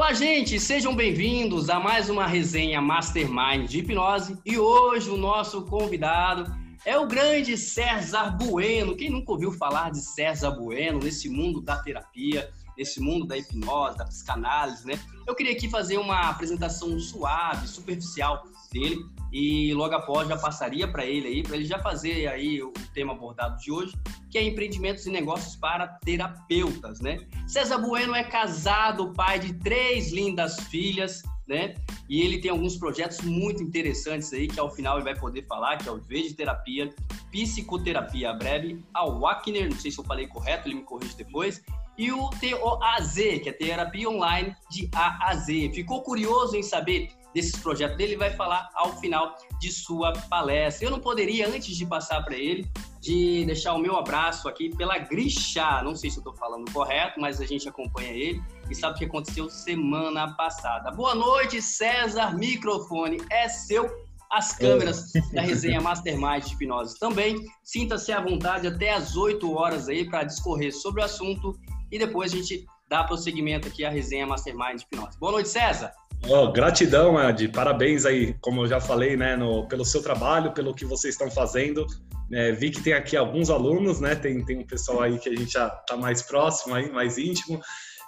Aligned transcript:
Olá, 0.00 0.14
gente, 0.14 0.58
sejam 0.58 0.96
bem-vindos 0.96 1.68
a 1.68 1.78
mais 1.78 2.08
uma 2.08 2.26
resenha 2.26 2.80
Mastermind 2.80 3.68
de 3.68 3.80
hipnose. 3.80 4.34
E 4.46 4.58
hoje 4.58 5.10
o 5.10 5.16
nosso 5.18 5.66
convidado 5.66 6.50
é 6.86 6.98
o 6.98 7.06
grande 7.06 7.54
César 7.58 8.30
Bueno. 8.30 8.96
Quem 8.96 9.10
nunca 9.10 9.30
ouviu 9.30 9.52
falar 9.52 9.90
de 9.90 10.00
César 10.00 10.52
Bueno 10.52 11.00
nesse 11.00 11.28
mundo 11.28 11.60
da 11.60 11.76
terapia, 11.76 12.50
nesse 12.78 12.98
mundo 12.98 13.26
da 13.26 13.36
hipnose, 13.36 13.98
da 13.98 14.06
psicanálise, 14.06 14.86
né? 14.86 14.98
Eu 15.26 15.34
queria 15.34 15.52
aqui 15.52 15.68
fazer 15.68 15.98
uma 15.98 16.30
apresentação 16.30 16.98
suave, 16.98 17.68
superficial 17.68 18.44
dele 18.72 19.04
e 19.32 19.72
logo 19.74 19.94
após 19.94 20.28
já 20.28 20.36
passaria 20.36 20.88
para 20.88 21.04
ele 21.04 21.28
aí, 21.28 21.42
para 21.42 21.56
ele 21.56 21.64
já 21.64 21.78
fazer 21.78 22.26
aí 22.28 22.62
o 22.62 22.72
tema 22.92 23.12
abordado 23.12 23.58
de 23.58 23.70
hoje, 23.70 23.94
que 24.30 24.38
é 24.38 24.42
empreendimentos 24.42 25.06
e 25.06 25.10
negócios 25.10 25.56
para 25.56 25.86
terapeutas, 25.86 27.00
né? 27.00 27.18
César 27.46 27.78
Bueno 27.78 28.14
é 28.14 28.24
casado, 28.24 29.12
pai 29.12 29.38
de 29.38 29.54
três 29.54 30.12
lindas 30.12 30.58
filhas, 30.68 31.22
né? 31.46 31.74
E 32.08 32.20
ele 32.22 32.38
tem 32.38 32.50
alguns 32.50 32.76
projetos 32.76 33.20
muito 33.20 33.62
interessantes 33.62 34.32
aí, 34.32 34.48
que 34.48 34.58
ao 34.58 34.70
final 34.70 34.96
ele 34.96 35.04
vai 35.04 35.18
poder 35.18 35.46
falar, 35.46 35.76
que 35.76 35.88
é 35.88 35.92
o 35.92 35.98
V 35.98 36.22
de 36.22 36.34
Terapia, 36.34 36.92
Psicoterapia 37.30 38.32
Breve, 38.32 38.84
a 38.94 39.06
Wagner, 39.08 39.70
não 39.70 39.78
sei 39.78 39.90
se 39.90 39.98
eu 39.98 40.04
falei 40.04 40.26
correto, 40.26 40.68
ele 40.68 40.76
me 40.76 40.82
corrige 40.82 41.16
depois, 41.16 41.62
e 41.98 42.10
o 42.10 42.30
TOAZ, 42.30 43.14
que 43.42 43.48
é 43.48 43.52
Terapia 43.52 44.08
Online 44.08 44.56
de 44.70 44.88
A 44.94 45.28
a 45.28 45.34
Z. 45.34 45.70
Ficou 45.74 46.02
curioso 46.02 46.56
em 46.56 46.62
saber 46.62 47.10
desses 47.34 47.56
projetos 47.56 47.96
dele, 47.96 48.12
ele 48.12 48.18
vai 48.18 48.30
falar 48.30 48.68
ao 48.74 48.96
final 48.98 49.36
de 49.60 49.70
sua 49.70 50.12
palestra. 50.28 50.86
Eu 50.86 50.90
não 50.90 51.00
poderia, 51.00 51.48
antes 51.48 51.76
de 51.76 51.86
passar 51.86 52.22
para 52.22 52.36
ele, 52.36 52.68
de 53.00 53.44
deixar 53.44 53.74
o 53.74 53.78
meu 53.78 53.96
abraço 53.96 54.48
aqui 54.48 54.74
pela 54.76 54.98
Grisha. 54.98 55.82
Não 55.82 55.94
sei 55.94 56.10
se 56.10 56.16
eu 56.16 56.20
estou 56.20 56.34
falando 56.34 56.70
correto, 56.72 57.20
mas 57.20 57.40
a 57.40 57.46
gente 57.46 57.68
acompanha 57.68 58.10
ele 58.10 58.42
e 58.70 58.74
sabe 58.74 58.94
o 58.94 58.98
que 58.98 59.04
aconteceu 59.04 59.48
semana 59.48 60.34
passada. 60.36 60.90
Boa 60.90 61.14
noite, 61.14 61.60
César. 61.62 62.36
Microfone 62.36 63.18
é 63.30 63.48
seu. 63.48 63.88
As 64.32 64.52
câmeras 64.52 65.10
da 65.32 65.42
resenha 65.42 65.80
Mastermind 65.80 66.44
de 66.44 66.54
Hipnose 66.54 66.96
também. 67.00 67.36
Sinta-se 67.64 68.12
à 68.12 68.20
vontade 68.20 68.64
até 68.64 68.94
às 68.94 69.16
8 69.16 69.52
horas 69.52 69.88
aí 69.88 70.08
para 70.08 70.22
discorrer 70.22 70.72
sobre 70.72 71.02
o 71.02 71.04
assunto 71.04 71.58
e 71.90 71.98
depois 71.98 72.32
a 72.32 72.36
gente 72.36 72.64
dá 72.88 73.02
prosseguimento 73.02 73.66
aqui 73.66 73.84
à 73.84 73.90
resenha 73.90 74.28
Mastermind 74.28 74.78
de 74.78 74.84
Hipnose. 74.84 75.18
Boa 75.18 75.32
noite, 75.32 75.48
César. 75.48 75.92
Oh, 76.28 76.52
gratidão, 76.52 77.18
Ed. 77.28 77.48
Parabéns 77.48 78.04
aí, 78.04 78.34
como 78.40 78.62
eu 78.62 78.66
já 78.66 78.80
falei, 78.80 79.16
né, 79.16 79.36
no, 79.36 79.66
pelo 79.66 79.84
seu 79.84 80.02
trabalho, 80.02 80.52
pelo 80.52 80.74
que 80.74 80.84
vocês 80.84 81.14
estão 81.14 81.30
fazendo. 81.30 81.86
É, 82.32 82.52
vi 82.52 82.70
que 82.70 82.82
tem 82.82 82.92
aqui 82.92 83.16
alguns 83.16 83.50
alunos, 83.50 84.00
né? 84.00 84.14
Tem, 84.14 84.44
tem 84.44 84.58
um 84.58 84.66
pessoal 84.66 85.02
aí 85.02 85.18
que 85.18 85.28
a 85.28 85.34
gente 85.34 85.52
já 85.52 85.66
está 85.66 85.96
mais 85.96 86.22
próximo, 86.22 86.74
aí, 86.74 86.90
mais 86.92 87.18
íntimo. 87.18 87.60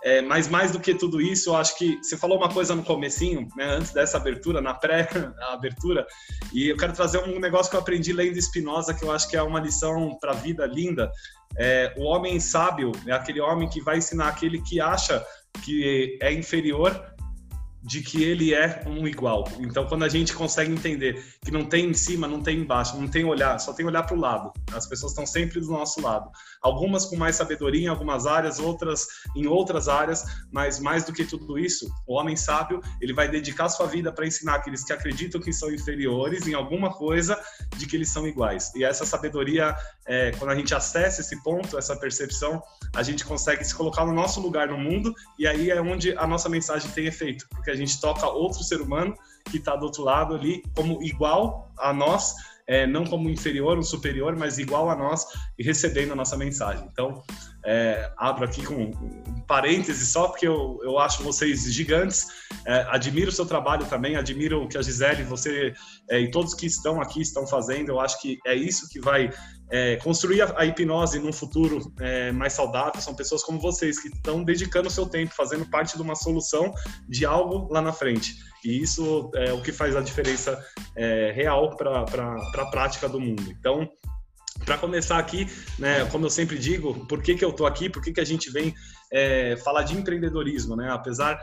É, 0.05 0.21
mas 0.21 0.49
mais 0.49 0.73
do 0.73 0.81
que 0.81 0.95
tudo 0.95 1.21
isso, 1.21 1.51
eu 1.51 1.57
acho 1.57 1.79
que 1.79 1.97
você 2.03 2.17
falou 2.17 2.37
uma 2.37 2.49
coisa 2.49 2.75
no 2.75 2.83
comecinho, 2.83 3.47
né, 3.57 3.65
antes 3.67 3.93
dessa 3.93 4.17
abertura, 4.17 4.61
na 4.61 4.75
pré-abertura, 4.75 6.05
e 6.53 6.69
eu 6.69 6.77
quero 6.77 6.93
trazer 6.93 7.19
um 7.19 7.39
negócio 7.39 7.71
que 7.71 7.77
eu 7.77 7.81
aprendi 7.81 8.13
lendo 8.13 8.41
Spinoza, 8.41 8.95
que 8.95 9.05
eu 9.05 9.13
acho 9.13 9.31
que 9.31 9.37
é 9.37 9.43
uma 9.43 9.61
lição 9.61 10.19
para 10.21 10.33
a 10.33 10.35
vida 10.35 10.67
linda. 10.67 11.11
É, 11.57 11.95
o 11.97 12.03
homem 12.03 12.41
sábio 12.41 12.91
é 13.07 13.13
aquele 13.13 13.41
homem 13.41 13.69
que 13.69 13.81
vai 13.81 13.99
ensinar 13.99 14.27
aquele 14.27 14.61
que 14.61 14.81
acha 14.81 15.25
que 15.65 16.19
é 16.21 16.33
inferior 16.33 17.12
de 17.83 18.01
que 18.01 18.23
ele 18.23 18.55
é 18.55 18.83
um 18.87 19.07
igual. 19.09 19.45
Então, 19.59 19.87
quando 19.87 20.05
a 20.05 20.09
gente 20.09 20.33
consegue 20.33 20.73
entender 20.73 21.25
que 21.45 21.51
não 21.51 21.65
tem 21.65 21.87
em 21.91 21.95
cima, 21.95 22.29
não 22.29 22.41
tem 22.41 22.59
embaixo, 22.59 22.97
não 22.97 23.09
tem 23.09 23.25
olhar, 23.25 23.59
só 23.59 23.73
tem 23.73 23.85
olhar 23.85 24.05
para 24.05 24.17
o 24.17 24.21
lado. 24.21 24.53
As 24.73 24.87
pessoas 24.87 25.13
estão 25.13 25.27
sempre 25.27 25.61
do 25.61 25.67
nosso 25.67 26.01
lado. 26.01 26.31
Algumas 26.63 27.05
com 27.07 27.17
mais 27.17 27.37
sabedoria 27.37 27.87
em 27.87 27.89
algumas 27.89 28.25
áreas, 28.27 28.61
outras 28.61 29.07
em 29.35 29.47
outras 29.47 29.89
áreas, 29.89 30.25
mas 30.53 30.79
mais 30.79 31.05
do 31.05 31.13
que 31.13 31.25
tudo 31.25 31.59
isso, 31.59 31.93
o 32.07 32.15
homem 32.15 32.37
sábio, 32.37 32.81
ele 33.01 33.13
vai 33.13 33.29
dedicar 33.29 33.69
sua 33.69 33.87
vida 33.87 34.13
para 34.13 34.27
ensinar 34.27 34.57
aqueles 34.57 34.85
que 34.85 34.93
acreditam 34.93 35.41
que 35.41 35.53
são 35.53 35.73
inferiores 35.73 36.47
em 36.47 36.55
alguma 36.55 36.93
coisa 36.93 37.39
de 37.77 37.87
que 37.87 37.97
eles 37.97 38.11
são 38.11 38.29
iguais. 38.29 38.71
E 38.77 38.85
essa 38.85 39.05
sabedoria, 39.05 39.75
é, 40.07 40.31
quando 40.33 40.51
a 40.51 40.55
gente 40.55 40.73
acessa 40.75 41.21
esse 41.21 41.43
ponto, 41.43 41.77
essa 41.77 41.97
percepção, 41.97 42.63
a 42.95 43.03
gente 43.03 43.25
consegue 43.25 43.65
se 43.65 43.75
colocar 43.75 44.05
no 44.05 44.13
nosso 44.13 44.41
lugar 44.41 44.69
no 44.69 44.79
mundo 44.79 45.13
e 45.39 45.47
aí 45.47 45.71
é 45.71 45.81
onde 45.81 46.17
a 46.17 46.27
nossa 46.27 46.49
mensagem 46.49 46.91
tem 46.93 47.07
efeito, 47.07 47.47
porque 47.51 47.72
a 47.73 47.77
gente 47.77 48.01
toca 48.01 48.27
outro 48.27 48.63
ser 48.63 48.81
humano 48.81 49.15
que 49.51 49.57
está 49.59 49.75
do 49.77 49.85
outro 49.85 50.03
lado 50.03 50.35
ali 50.35 50.63
como 50.75 51.03
igual 51.03 51.73
a 51.79 51.93
nós, 51.93 52.35
é, 52.67 52.87
não 52.87 53.05
como 53.05 53.29
inferior 53.29 53.77
ou 53.77 53.83
superior, 53.83 54.37
mas 54.37 54.59
igual 54.59 54.89
a 54.89 54.97
nós 54.97 55.27
e 55.59 55.65
recebendo 55.65 56.13
a 56.13 56.17
nossa 56.17 56.37
mensagem. 56.37 56.89
Então, 56.93 57.23
é, 57.65 58.11
abro 58.17 58.45
aqui 58.45 58.65
com 58.65 58.75
um 58.75 59.41
parênteses 59.47 60.09
só, 60.09 60.29
porque 60.29 60.47
eu, 60.47 60.79
eu 60.83 60.99
acho 60.99 61.23
vocês 61.23 61.73
gigantes, 61.73 62.27
é, 62.65 62.87
admiro 62.91 63.31
o 63.31 63.33
seu 63.33 63.47
trabalho 63.47 63.87
também, 63.87 64.17
admiro 64.17 64.63
o 64.63 64.69
que 64.69 64.79
a 64.79 64.83
Gisele, 64.83 65.25
você 65.25 65.75
é, 66.09 66.21
e 66.21 66.31
todos 66.31 66.55
que 66.55 66.67
estão 66.67 67.01
aqui 67.01 67.21
estão 67.21 67.47
fazendo, 67.47 67.91
eu 67.91 68.01
acho 68.01 68.21
que 68.21 68.39
é 68.47 68.55
isso 68.55 68.89
que 68.89 69.01
vai 69.01 69.31
é, 69.73 69.97
construir 69.97 70.43
a, 70.43 70.55
a, 70.59 70.67
hipnose 70.67 71.19
num 71.19 71.33
futuro 71.33 71.91
é, 71.99 72.31
mais 72.31 72.53
saudável 72.53 73.01
são 73.01 73.15
pessoas 73.15 73.43
como 73.43 73.59
vocês 73.59 73.99
que 73.99 74.09
estão 74.09 74.45
dedicando 74.45 74.89
o 74.89 74.91
seu 74.91 75.07
tempo, 75.07 75.35
fazendo 75.35 75.65
parte 75.65 75.97
de 75.97 76.03
uma 76.03 76.15
solução 76.15 76.75
de 77.09 77.25
algo 77.25 77.73
lá 77.73 77.81
na 77.81 77.91
frente. 77.91 78.37
E 78.63 78.83
isso 78.83 79.31
é 79.35 79.51
o 79.51 79.63
que 79.63 79.73
faz 79.73 79.97
a 79.97 80.03
diferença 80.03 80.63
é, 80.95 81.33
real 81.35 81.75
para 81.75 82.03
a 82.03 82.67
prática 82.67 83.09
do 83.09 83.19
mundo. 83.19 83.43
Então, 83.59 83.89
para 84.67 84.77
começar 84.77 85.19
aqui, 85.19 85.47
né, 85.79 86.05
como 86.05 86.27
eu 86.27 86.31
sempre 86.31 86.59
digo, 86.59 87.07
por 87.07 87.23
que, 87.23 87.35
que 87.35 87.45
eu 87.45 87.51
estou 87.51 87.67
aqui, 87.67 87.89
por 87.89 88.03
que, 88.03 88.13
que 88.13 88.21
a 88.21 88.27
gente 88.27 88.51
vem 88.51 88.75
é, 89.11 89.57
falar 89.65 89.85
de 89.85 89.97
empreendedorismo, 89.97 90.77
né? 90.77 90.91
Apesar 90.91 91.41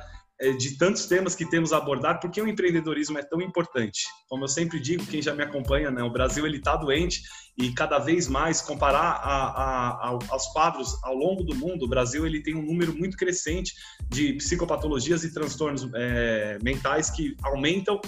de 0.57 0.77
tantos 0.77 1.05
temas 1.05 1.35
que 1.35 1.45
temos 1.45 1.73
a 1.73 1.77
abordar, 1.77 2.19
por 2.19 2.31
que 2.31 2.41
o 2.41 2.47
empreendedorismo 2.47 3.17
é 3.17 3.23
tão 3.23 3.41
importante? 3.41 4.07
Como 4.27 4.45
eu 4.45 4.47
sempre 4.47 4.79
digo, 4.79 5.05
quem 5.05 5.21
já 5.21 5.33
me 5.33 5.43
acompanha, 5.43 5.91
né, 5.91 6.01
o 6.01 6.09
Brasil 6.09 6.45
ele 6.45 6.57
está 6.57 6.77
doente 6.77 7.21
e 7.57 7.73
cada 7.73 7.99
vez 7.99 8.29
mais 8.29 8.61
comparar 8.61 9.19
a, 9.21 10.07
a, 10.07 10.19
aos 10.29 10.47
quadros 10.53 10.97
ao 11.03 11.13
longo 11.13 11.43
do 11.43 11.53
mundo, 11.53 11.83
o 11.83 11.89
Brasil 11.89 12.25
ele 12.25 12.41
tem 12.41 12.55
um 12.55 12.61
número 12.61 12.97
muito 12.97 13.17
crescente 13.17 13.73
de 14.07 14.33
psicopatologias 14.33 15.25
e 15.25 15.33
transtornos 15.33 15.89
é, 15.93 16.57
mentais 16.63 17.09
que 17.09 17.35
aumentam 17.43 17.99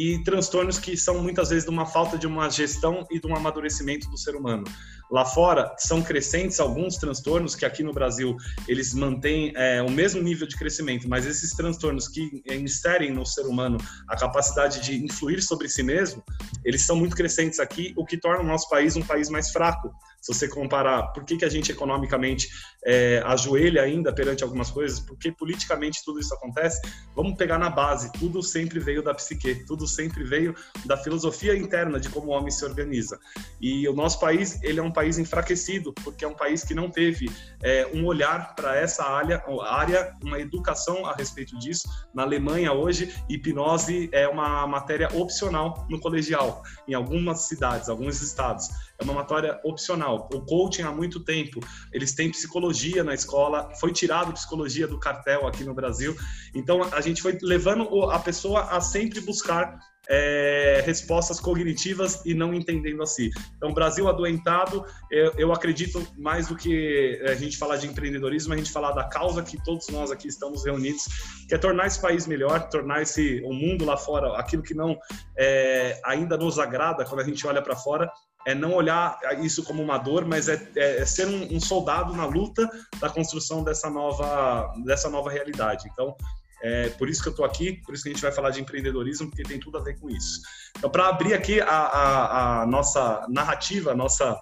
e 0.00 0.18
transtornos 0.24 0.78
que 0.78 0.96
são 0.96 1.22
muitas 1.22 1.50
vezes 1.50 1.64
de 1.64 1.70
uma 1.70 1.84
falta 1.84 2.16
de 2.16 2.26
uma 2.26 2.48
gestão 2.48 3.06
e 3.10 3.20
de 3.20 3.26
um 3.26 3.36
amadurecimento 3.36 4.08
do 4.08 4.16
ser 4.16 4.34
humano. 4.34 4.64
Lá 5.10 5.26
fora 5.26 5.74
são 5.76 6.00
crescentes 6.00 6.58
alguns 6.58 6.96
transtornos 6.96 7.54
que 7.54 7.66
aqui 7.66 7.82
no 7.82 7.92
Brasil 7.92 8.34
eles 8.66 8.94
mantêm 8.94 9.52
é, 9.54 9.82
o 9.82 9.90
mesmo 9.90 10.22
nível 10.22 10.46
de 10.46 10.56
crescimento, 10.56 11.06
mas 11.06 11.26
esses 11.26 11.50
transtornos 11.50 12.08
que 12.08 12.42
inserem 12.50 13.10
no 13.10 13.26
ser 13.26 13.42
humano 13.42 13.76
a 14.08 14.16
capacidade 14.16 14.80
de 14.80 15.04
influir 15.04 15.42
sobre 15.42 15.68
si 15.68 15.82
mesmo, 15.82 16.22
eles 16.64 16.86
são 16.86 16.96
muito 16.96 17.14
crescentes 17.14 17.60
aqui, 17.60 17.92
o 17.94 18.06
que 18.06 18.16
torna 18.16 18.42
o 18.42 18.46
nosso 18.46 18.70
país 18.70 18.96
um 18.96 19.02
país 19.02 19.28
mais 19.28 19.50
fraco. 19.50 19.92
Se 20.20 20.32
você 20.32 20.46
comparar 20.46 21.08
por 21.12 21.24
que, 21.24 21.38
que 21.38 21.44
a 21.44 21.48
gente 21.48 21.72
economicamente 21.72 22.48
é, 22.84 23.22
ajoelha 23.24 23.82
ainda 23.82 24.12
perante 24.12 24.44
algumas 24.44 24.70
coisas, 24.70 25.00
porque 25.00 25.32
politicamente 25.32 26.04
tudo 26.04 26.20
isso 26.20 26.32
acontece, 26.34 26.80
vamos 27.16 27.36
pegar 27.36 27.58
na 27.58 27.70
base, 27.70 28.12
tudo 28.12 28.42
sempre 28.42 28.78
veio 28.78 29.02
da 29.02 29.14
psique, 29.14 29.64
tudo 29.66 29.88
sempre 29.90 30.24
veio 30.24 30.54
da 30.84 30.96
filosofia 30.96 31.56
interna 31.56 32.00
de 32.00 32.08
como 32.08 32.28
o 32.28 32.30
homem 32.30 32.50
se 32.50 32.64
organiza. 32.64 33.18
E 33.60 33.88
o 33.88 33.92
nosso 33.94 34.18
país, 34.18 34.62
ele 34.62 34.80
é 34.80 34.82
um 34.82 34.92
país 34.92 35.18
enfraquecido, 35.18 35.92
porque 36.04 36.24
é 36.24 36.28
um 36.28 36.34
país 36.34 36.64
que 36.64 36.74
não 36.74 36.90
teve 36.90 37.30
é, 37.62 37.86
um 37.92 38.06
olhar 38.06 38.54
para 38.54 38.76
essa 38.76 39.04
área, 39.04 39.42
área, 39.62 40.16
uma 40.22 40.38
educação 40.38 41.06
a 41.06 41.14
respeito 41.14 41.58
disso. 41.58 41.88
Na 42.14 42.22
Alemanha, 42.22 42.72
hoje, 42.72 43.14
hipnose 43.28 44.08
é 44.12 44.28
uma 44.28 44.66
matéria 44.66 45.08
opcional 45.14 45.86
no 45.88 46.00
colegial, 46.00 46.62
em 46.86 46.94
algumas 46.94 47.40
cidades, 47.42 47.88
alguns 47.88 48.22
estados. 48.22 48.68
É 48.98 49.04
uma 49.04 49.14
matéria 49.14 49.58
opcional. 49.64 50.28
O 50.32 50.40
coaching 50.42 50.82
há 50.82 50.92
muito 50.92 51.20
tempo, 51.20 51.60
eles 51.92 52.14
têm 52.14 52.30
psicologia 52.30 53.02
na 53.02 53.14
escola, 53.14 53.74
foi 53.76 53.92
tirado 53.92 54.32
psicologia 54.32 54.86
do 54.86 54.98
cartel 54.98 55.46
aqui 55.46 55.64
no 55.64 55.74
Brasil. 55.74 56.14
Então, 56.54 56.82
a 56.92 57.00
gente 57.00 57.22
foi 57.22 57.38
levando 57.42 58.10
a 58.10 58.18
pessoa 58.18 58.62
a 58.64 58.80
sempre 58.80 59.20
buscar 59.20 59.78
é, 60.10 60.82
respostas 60.84 61.38
cognitivas 61.38 62.20
e 62.26 62.34
não 62.34 62.52
entendendo 62.52 63.00
a 63.00 63.06
si. 63.06 63.30
Então, 63.56 63.72
Brasil 63.72 64.08
adoentado, 64.08 64.84
eu, 65.10 65.32
eu, 65.38 65.52
acredito 65.52 66.04
mais 66.18 66.48
do 66.48 66.56
que 66.56 67.22
a 67.28 67.34
gente 67.34 67.56
falar 67.56 67.76
de 67.76 67.86
empreendedorismo, 67.86 68.52
a 68.52 68.56
gente 68.56 68.72
falar 68.72 68.90
da 68.90 69.04
causa 69.04 69.42
que 69.42 69.62
todos 69.64 69.88
nós 69.88 70.10
aqui 70.10 70.26
estamos 70.26 70.64
reunidos, 70.64 71.04
que 71.48 71.54
é 71.54 71.58
tornar 71.58 71.86
esse 71.86 72.00
país 72.00 72.26
melhor, 72.26 72.68
tornar 72.68 73.02
esse 73.02 73.40
o 73.44 73.52
mundo 73.52 73.84
lá 73.84 73.96
fora 73.96 74.36
aquilo 74.36 74.62
que 74.62 74.74
não 74.74 74.98
é, 75.38 76.00
ainda 76.04 76.36
nos 76.36 76.58
agrada 76.58 77.04
quando 77.04 77.20
a 77.20 77.24
gente 77.24 77.46
olha 77.46 77.62
para 77.62 77.76
fora, 77.76 78.10
é 78.46 78.54
não 78.54 78.72
olhar 78.72 79.18
isso 79.42 79.62
como 79.62 79.82
uma 79.82 79.98
dor, 79.98 80.24
mas 80.24 80.48
é, 80.48 80.60
é, 80.76 80.98
é 81.02 81.06
ser 81.06 81.26
um, 81.28 81.56
um, 81.56 81.60
soldado 81.60 82.14
na 82.14 82.24
luta 82.24 82.68
da 82.98 83.08
construção 83.08 83.62
dessa 83.62 83.90
nova, 83.90 84.72
dessa 84.84 85.10
nova 85.10 85.30
realidade. 85.30 85.88
Então, 85.92 86.16
é 86.62 86.88
por 86.90 87.08
isso 87.08 87.22
que 87.22 87.28
eu 87.28 87.32
estou 87.32 87.44
aqui, 87.44 87.80
por 87.84 87.94
isso 87.94 88.02
que 88.02 88.10
a 88.10 88.12
gente 88.12 88.22
vai 88.22 88.32
falar 88.32 88.50
de 88.50 88.60
empreendedorismo, 88.60 89.28
porque 89.28 89.42
tem 89.42 89.58
tudo 89.58 89.78
a 89.78 89.82
ver 89.82 89.98
com 89.98 90.10
isso. 90.10 90.40
Então, 90.76 90.90
para 90.90 91.08
abrir 91.08 91.34
aqui 91.34 91.60
a, 91.60 91.66
a, 91.66 92.62
a, 92.62 92.66
nossa 92.66 93.26
narrativa, 93.28 93.92
a 93.92 93.94
nossa 93.94 94.38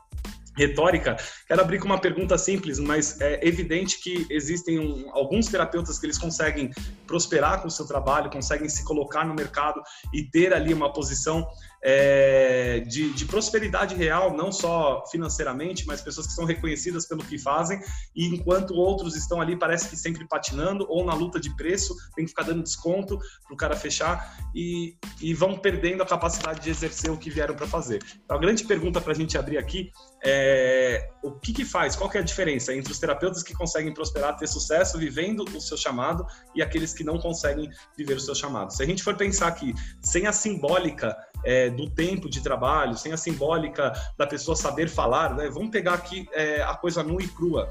retórica, 0.57 1.17
quero 1.47 1.61
abrir 1.61 1.79
com 1.79 1.87
uma 1.87 2.01
pergunta 2.01 2.37
simples, 2.37 2.81
mas 2.81 3.21
é 3.21 3.47
evidente 3.47 4.01
que 4.03 4.27
existem 4.29 4.81
um, 4.81 5.09
alguns 5.13 5.47
terapeutas 5.47 5.99
que 5.99 6.07
eles 6.07 6.19
conseguem 6.19 6.71
prosperar 7.07 7.63
com 7.63 7.69
o 7.69 7.71
seu 7.71 7.87
trabalho, 7.87 8.29
conseguem 8.29 8.69
se 8.69 8.85
colocar 8.85 9.25
no 9.25 9.35
mercado 9.35 9.81
e 10.13 10.25
ter 10.25 10.53
ali 10.53 10.75
uma 10.75 10.93
posição 10.93 11.47
é, 11.83 12.81
de, 12.81 13.13
de, 13.13 13.25
prosperidade 13.25 13.95
real, 13.95 14.37
não 14.37 14.51
só 14.51 15.05
financeiramente, 15.11 15.87
mas 15.87 16.01
pessoas 16.01 16.27
que 16.27 16.33
são 16.33 16.45
reconhecidas 16.45 17.07
pelo 17.07 17.25
que 17.25 17.39
fazem, 17.39 17.81
e 18.15 18.27
enquanto 18.27 18.75
outros 18.75 19.15
estão 19.17 19.41
ali, 19.41 19.57
parece 19.57 19.89
que 19.89 19.97
sempre 19.97 20.27
patinando, 20.27 20.87
ou 20.89 21.05
na 21.05 21.15
luta 21.15 21.39
de 21.39 21.55
preço, 21.57 21.95
tem 22.15 22.25
que 22.25 22.31
ficar 22.31 22.43
dando 22.43 22.63
desconto 22.63 23.19
para 23.19 23.55
o 23.55 23.57
cara 23.57 23.77
fechar, 23.77 24.37
e, 24.55 24.97
e 25.21 25.35
vão 25.35 25.57
perdendo 25.57 26.03
a 26.03 26.07
capacidade 26.07 26.61
de 26.61 26.71
exercer 26.71 27.11
o 27.11 27.17
que 27.17 27.31
vieram 27.31 27.55
para 27.55 27.67
fazer. 27.67 28.03
Então, 28.25 28.37
a 28.37 28.41
grande 28.41 28.65
pergunta 28.65 29.01
para 29.01 29.13
a 29.13 29.17
gente 29.17 29.37
abrir 29.39 29.59
aqui 29.59 29.91
é 30.25 31.09
o 31.23 31.33
que, 31.33 31.53
que 31.53 31.65
faz, 31.65 31.95
qual 31.95 32.11
que 32.11 32.17
é 32.17 32.21
a 32.21 32.25
diferença 32.25 32.75
entre 32.75 32.93
os 32.93 32.99
terapeutas 32.99 33.43
que 33.43 33.55
conseguem 33.55 33.93
prosperar, 33.93 34.37
ter 34.37 34.47
sucesso 34.47 34.99
vivendo 34.99 35.45
o 35.55 35.61
seu 35.61 35.77
chamado 35.77 36.27
e 36.55 36.63
aqueles 36.63 36.93
que 36.93 37.05
não 37.05 37.19
conseguem 37.19 37.69
viver 37.97 38.15
o 38.15 38.21
seu 38.21 38.35
chamado. 38.35 38.73
Se 38.73 38.83
a 38.83 38.87
gente 38.87 39.03
for 39.03 39.17
pensar 39.17 39.51
que 39.53 39.75
sem 40.03 40.27
a 40.27 40.33
simbólica 40.33 41.17
é, 41.45 41.71
do 41.71 41.89
tempo 41.89 42.29
de 42.29 42.41
trabalho, 42.41 42.97
sem 42.97 43.13
a 43.13 43.17
simbólica 43.17 43.93
da 44.17 44.27
pessoa 44.27 44.57
saber 44.57 44.89
falar, 44.89 45.35
né? 45.35 45.49
vamos 45.49 45.71
pegar 45.71 45.95
aqui 45.95 46.29
é, 46.33 46.63
a 46.63 46.75
coisa 46.75 47.03
nua 47.03 47.23
e 47.23 47.29
crua. 47.29 47.69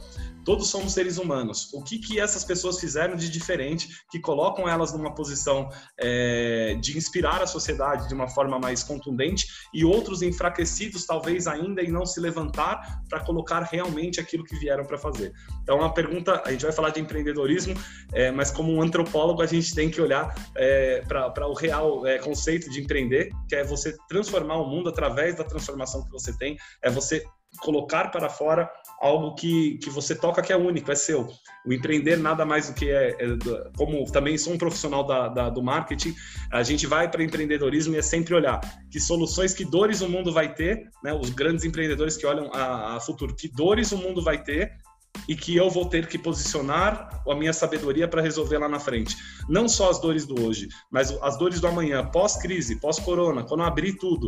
Todos 0.48 0.69
somos 0.69 0.94
seres 0.94 1.18
humanos. 1.18 1.74
O 1.74 1.84
que, 1.84 2.00
que 2.00 2.22
essas 2.22 2.46
pessoas 2.46 2.80
fizeram 2.80 3.18
de 3.18 3.30
diferente 3.30 3.90
que 4.10 4.18
colocam 4.18 4.68
elas 4.68 4.94
numa 4.94 5.14
posição 5.14 5.69
é, 6.00 6.78
de 6.80 6.98
inspirar 6.98 7.42
a 7.42 7.46
sociedade 7.46 8.08
de 8.08 8.14
uma 8.14 8.30
forma 8.30 8.58
mais 8.58 8.81
contundente 8.81 9.46
e 9.74 9.84
outros 9.84 10.22
enfraquecidos, 10.22 11.06
talvez 11.06 11.48
ainda, 11.48 11.81
e 11.81 11.92
não 11.92 12.06
se 12.06 12.22
levantar 12.22 13.02
para 13.10 13.20
colocar 13.20 13.62
realmente 13.63 14.22
aquilo 14.22 14.46
que 14.46 14.56
vieram 14.56 14.86
para 14.86 14.98
fazer? 14.98 15.34
Então, 15.62 15.80
uma 15.80 15.94
pergunta: 15.94 16.42
a 16.46 16.52
gente 16.52 16.63
vai 16.63 16.72
falar 16.72 16.92
de 16.92 17.02
empreendedorismo, 17.02 17.75
é, 18.13 18.31
mas 18.31 18.50
como 18.50 18.72
um 18.72 18.81
antropólogo, 18.81 19.42
a 19.42 19.46
gente 19.46 19.75
tem 19.75 19.90
que 19.90 20.00
olhar 20.00 20.34
é, 20.56 21.02
para 21.02 21.46
o 21.46 21.54
real 21.54 22.08
é, 22.08 22.20
conceito 22.20 22.70
de 22.70 22.80
empreender, 22.81 23.31
que 23.50 23.56
é 23.57 23.63
você 23.63 23.95
transformar 24.07 24.57
o 24.57 24.68
mundo 24.68 24.89
através 24.89 25.36
da 25.36 25.44
transformação 25.44 26.04
que 26.04 26.12
você 26.12 26.36
tem, 26.38 26.57
é 26.81 26.89
você 26.89 27.24
colocar 27.59 28.09
para 28.09 28.30
fora 28.30 28.69
algo 29.00 29.36
que, 29.36 29.77
que 29.77 29.89
você 29.89 30.15
toca 30.15 30.42
que 30.42 30.51
é 30.51 30.57
único, 30.57 30.92
é 30.92 30.95
seu. 30.95 31.27
O 31.65 31.74
empreender 31.74 32.18
nada 32.18 32.45
mais 32.45 32.68
do 32.68 32.74
que 32.74 32.89
é, 32.89 33.09
é 33.09 33.38
como 33.75 34.04
também 34.12 34.38
sou 34.38 34.54
um 34.54 34.57
profissional 34.57 35.04
da, 35.04 35.27
da, 35.27 35.50
do 35.50 35.62
marketing, 35.62 36.13
a 36.51 36.63
gente 36.63 36.86
vai 36.86 37.09
para 37.09 37.24
empreendedorismo 37.24 37.95
e 37.95 37.98
é 37.98 38.01
sempre 38.01 38.33
olhar 38.33 38.59
que 38.92 39.00
soluções, 39.00 39.54
que 39.54 39.65
dores 39.65 40.01
o 40.01 40.10
mundo 40.10 40.31
vai 40.31 40.53
ter, 40.53 40.89
né? 41.03 41.13
Os 41.13 41.30
grandes 41.30 41.63
empreendedores 41.63 42.18
que 42.18 42.25
olham 42.25 42.51
a, 42.53 42.95
a 42.95 43.00
futuro, 43.00 43.36
que 43.36 43.48
dores 43.48 43.92
o 43.92 43.98
mundo 43.98 44.21
vai 44.21 44.44
ter 44.44 44.71
e 45.27 45.35
que 45.35 45.56
eu 45.56 45.69
vou 45.69 45.85
ter 45.85 46.07
que 46.07 46.18
posicionar 46.18 47.21
a 47.27 47.35
minha 47.35 47.53
sabedoria 47.53 48.07
para 48.07 48.21
resolver 48.21 48.57
lá 48.57 48.69
na 48.69 48.79
frente. 48.79 49.15
Não 49.50 49.68
só 49.68 49.89
as 49.89 50.00
dores 50.00 50.25
do 50.25 50.41
hoje, 50.45 50.68
mas 50.91 51.12
as 51.21 51.38
dores 51.38 51.59
do 51.59 51.68
amanhã, 51.68 52.06
pós-crise, 52.06 52.79
pós-corona, 52.79 53.44
quando 53.44 53.63
abrir 53.63 53.94
tudo, 53.97 54.27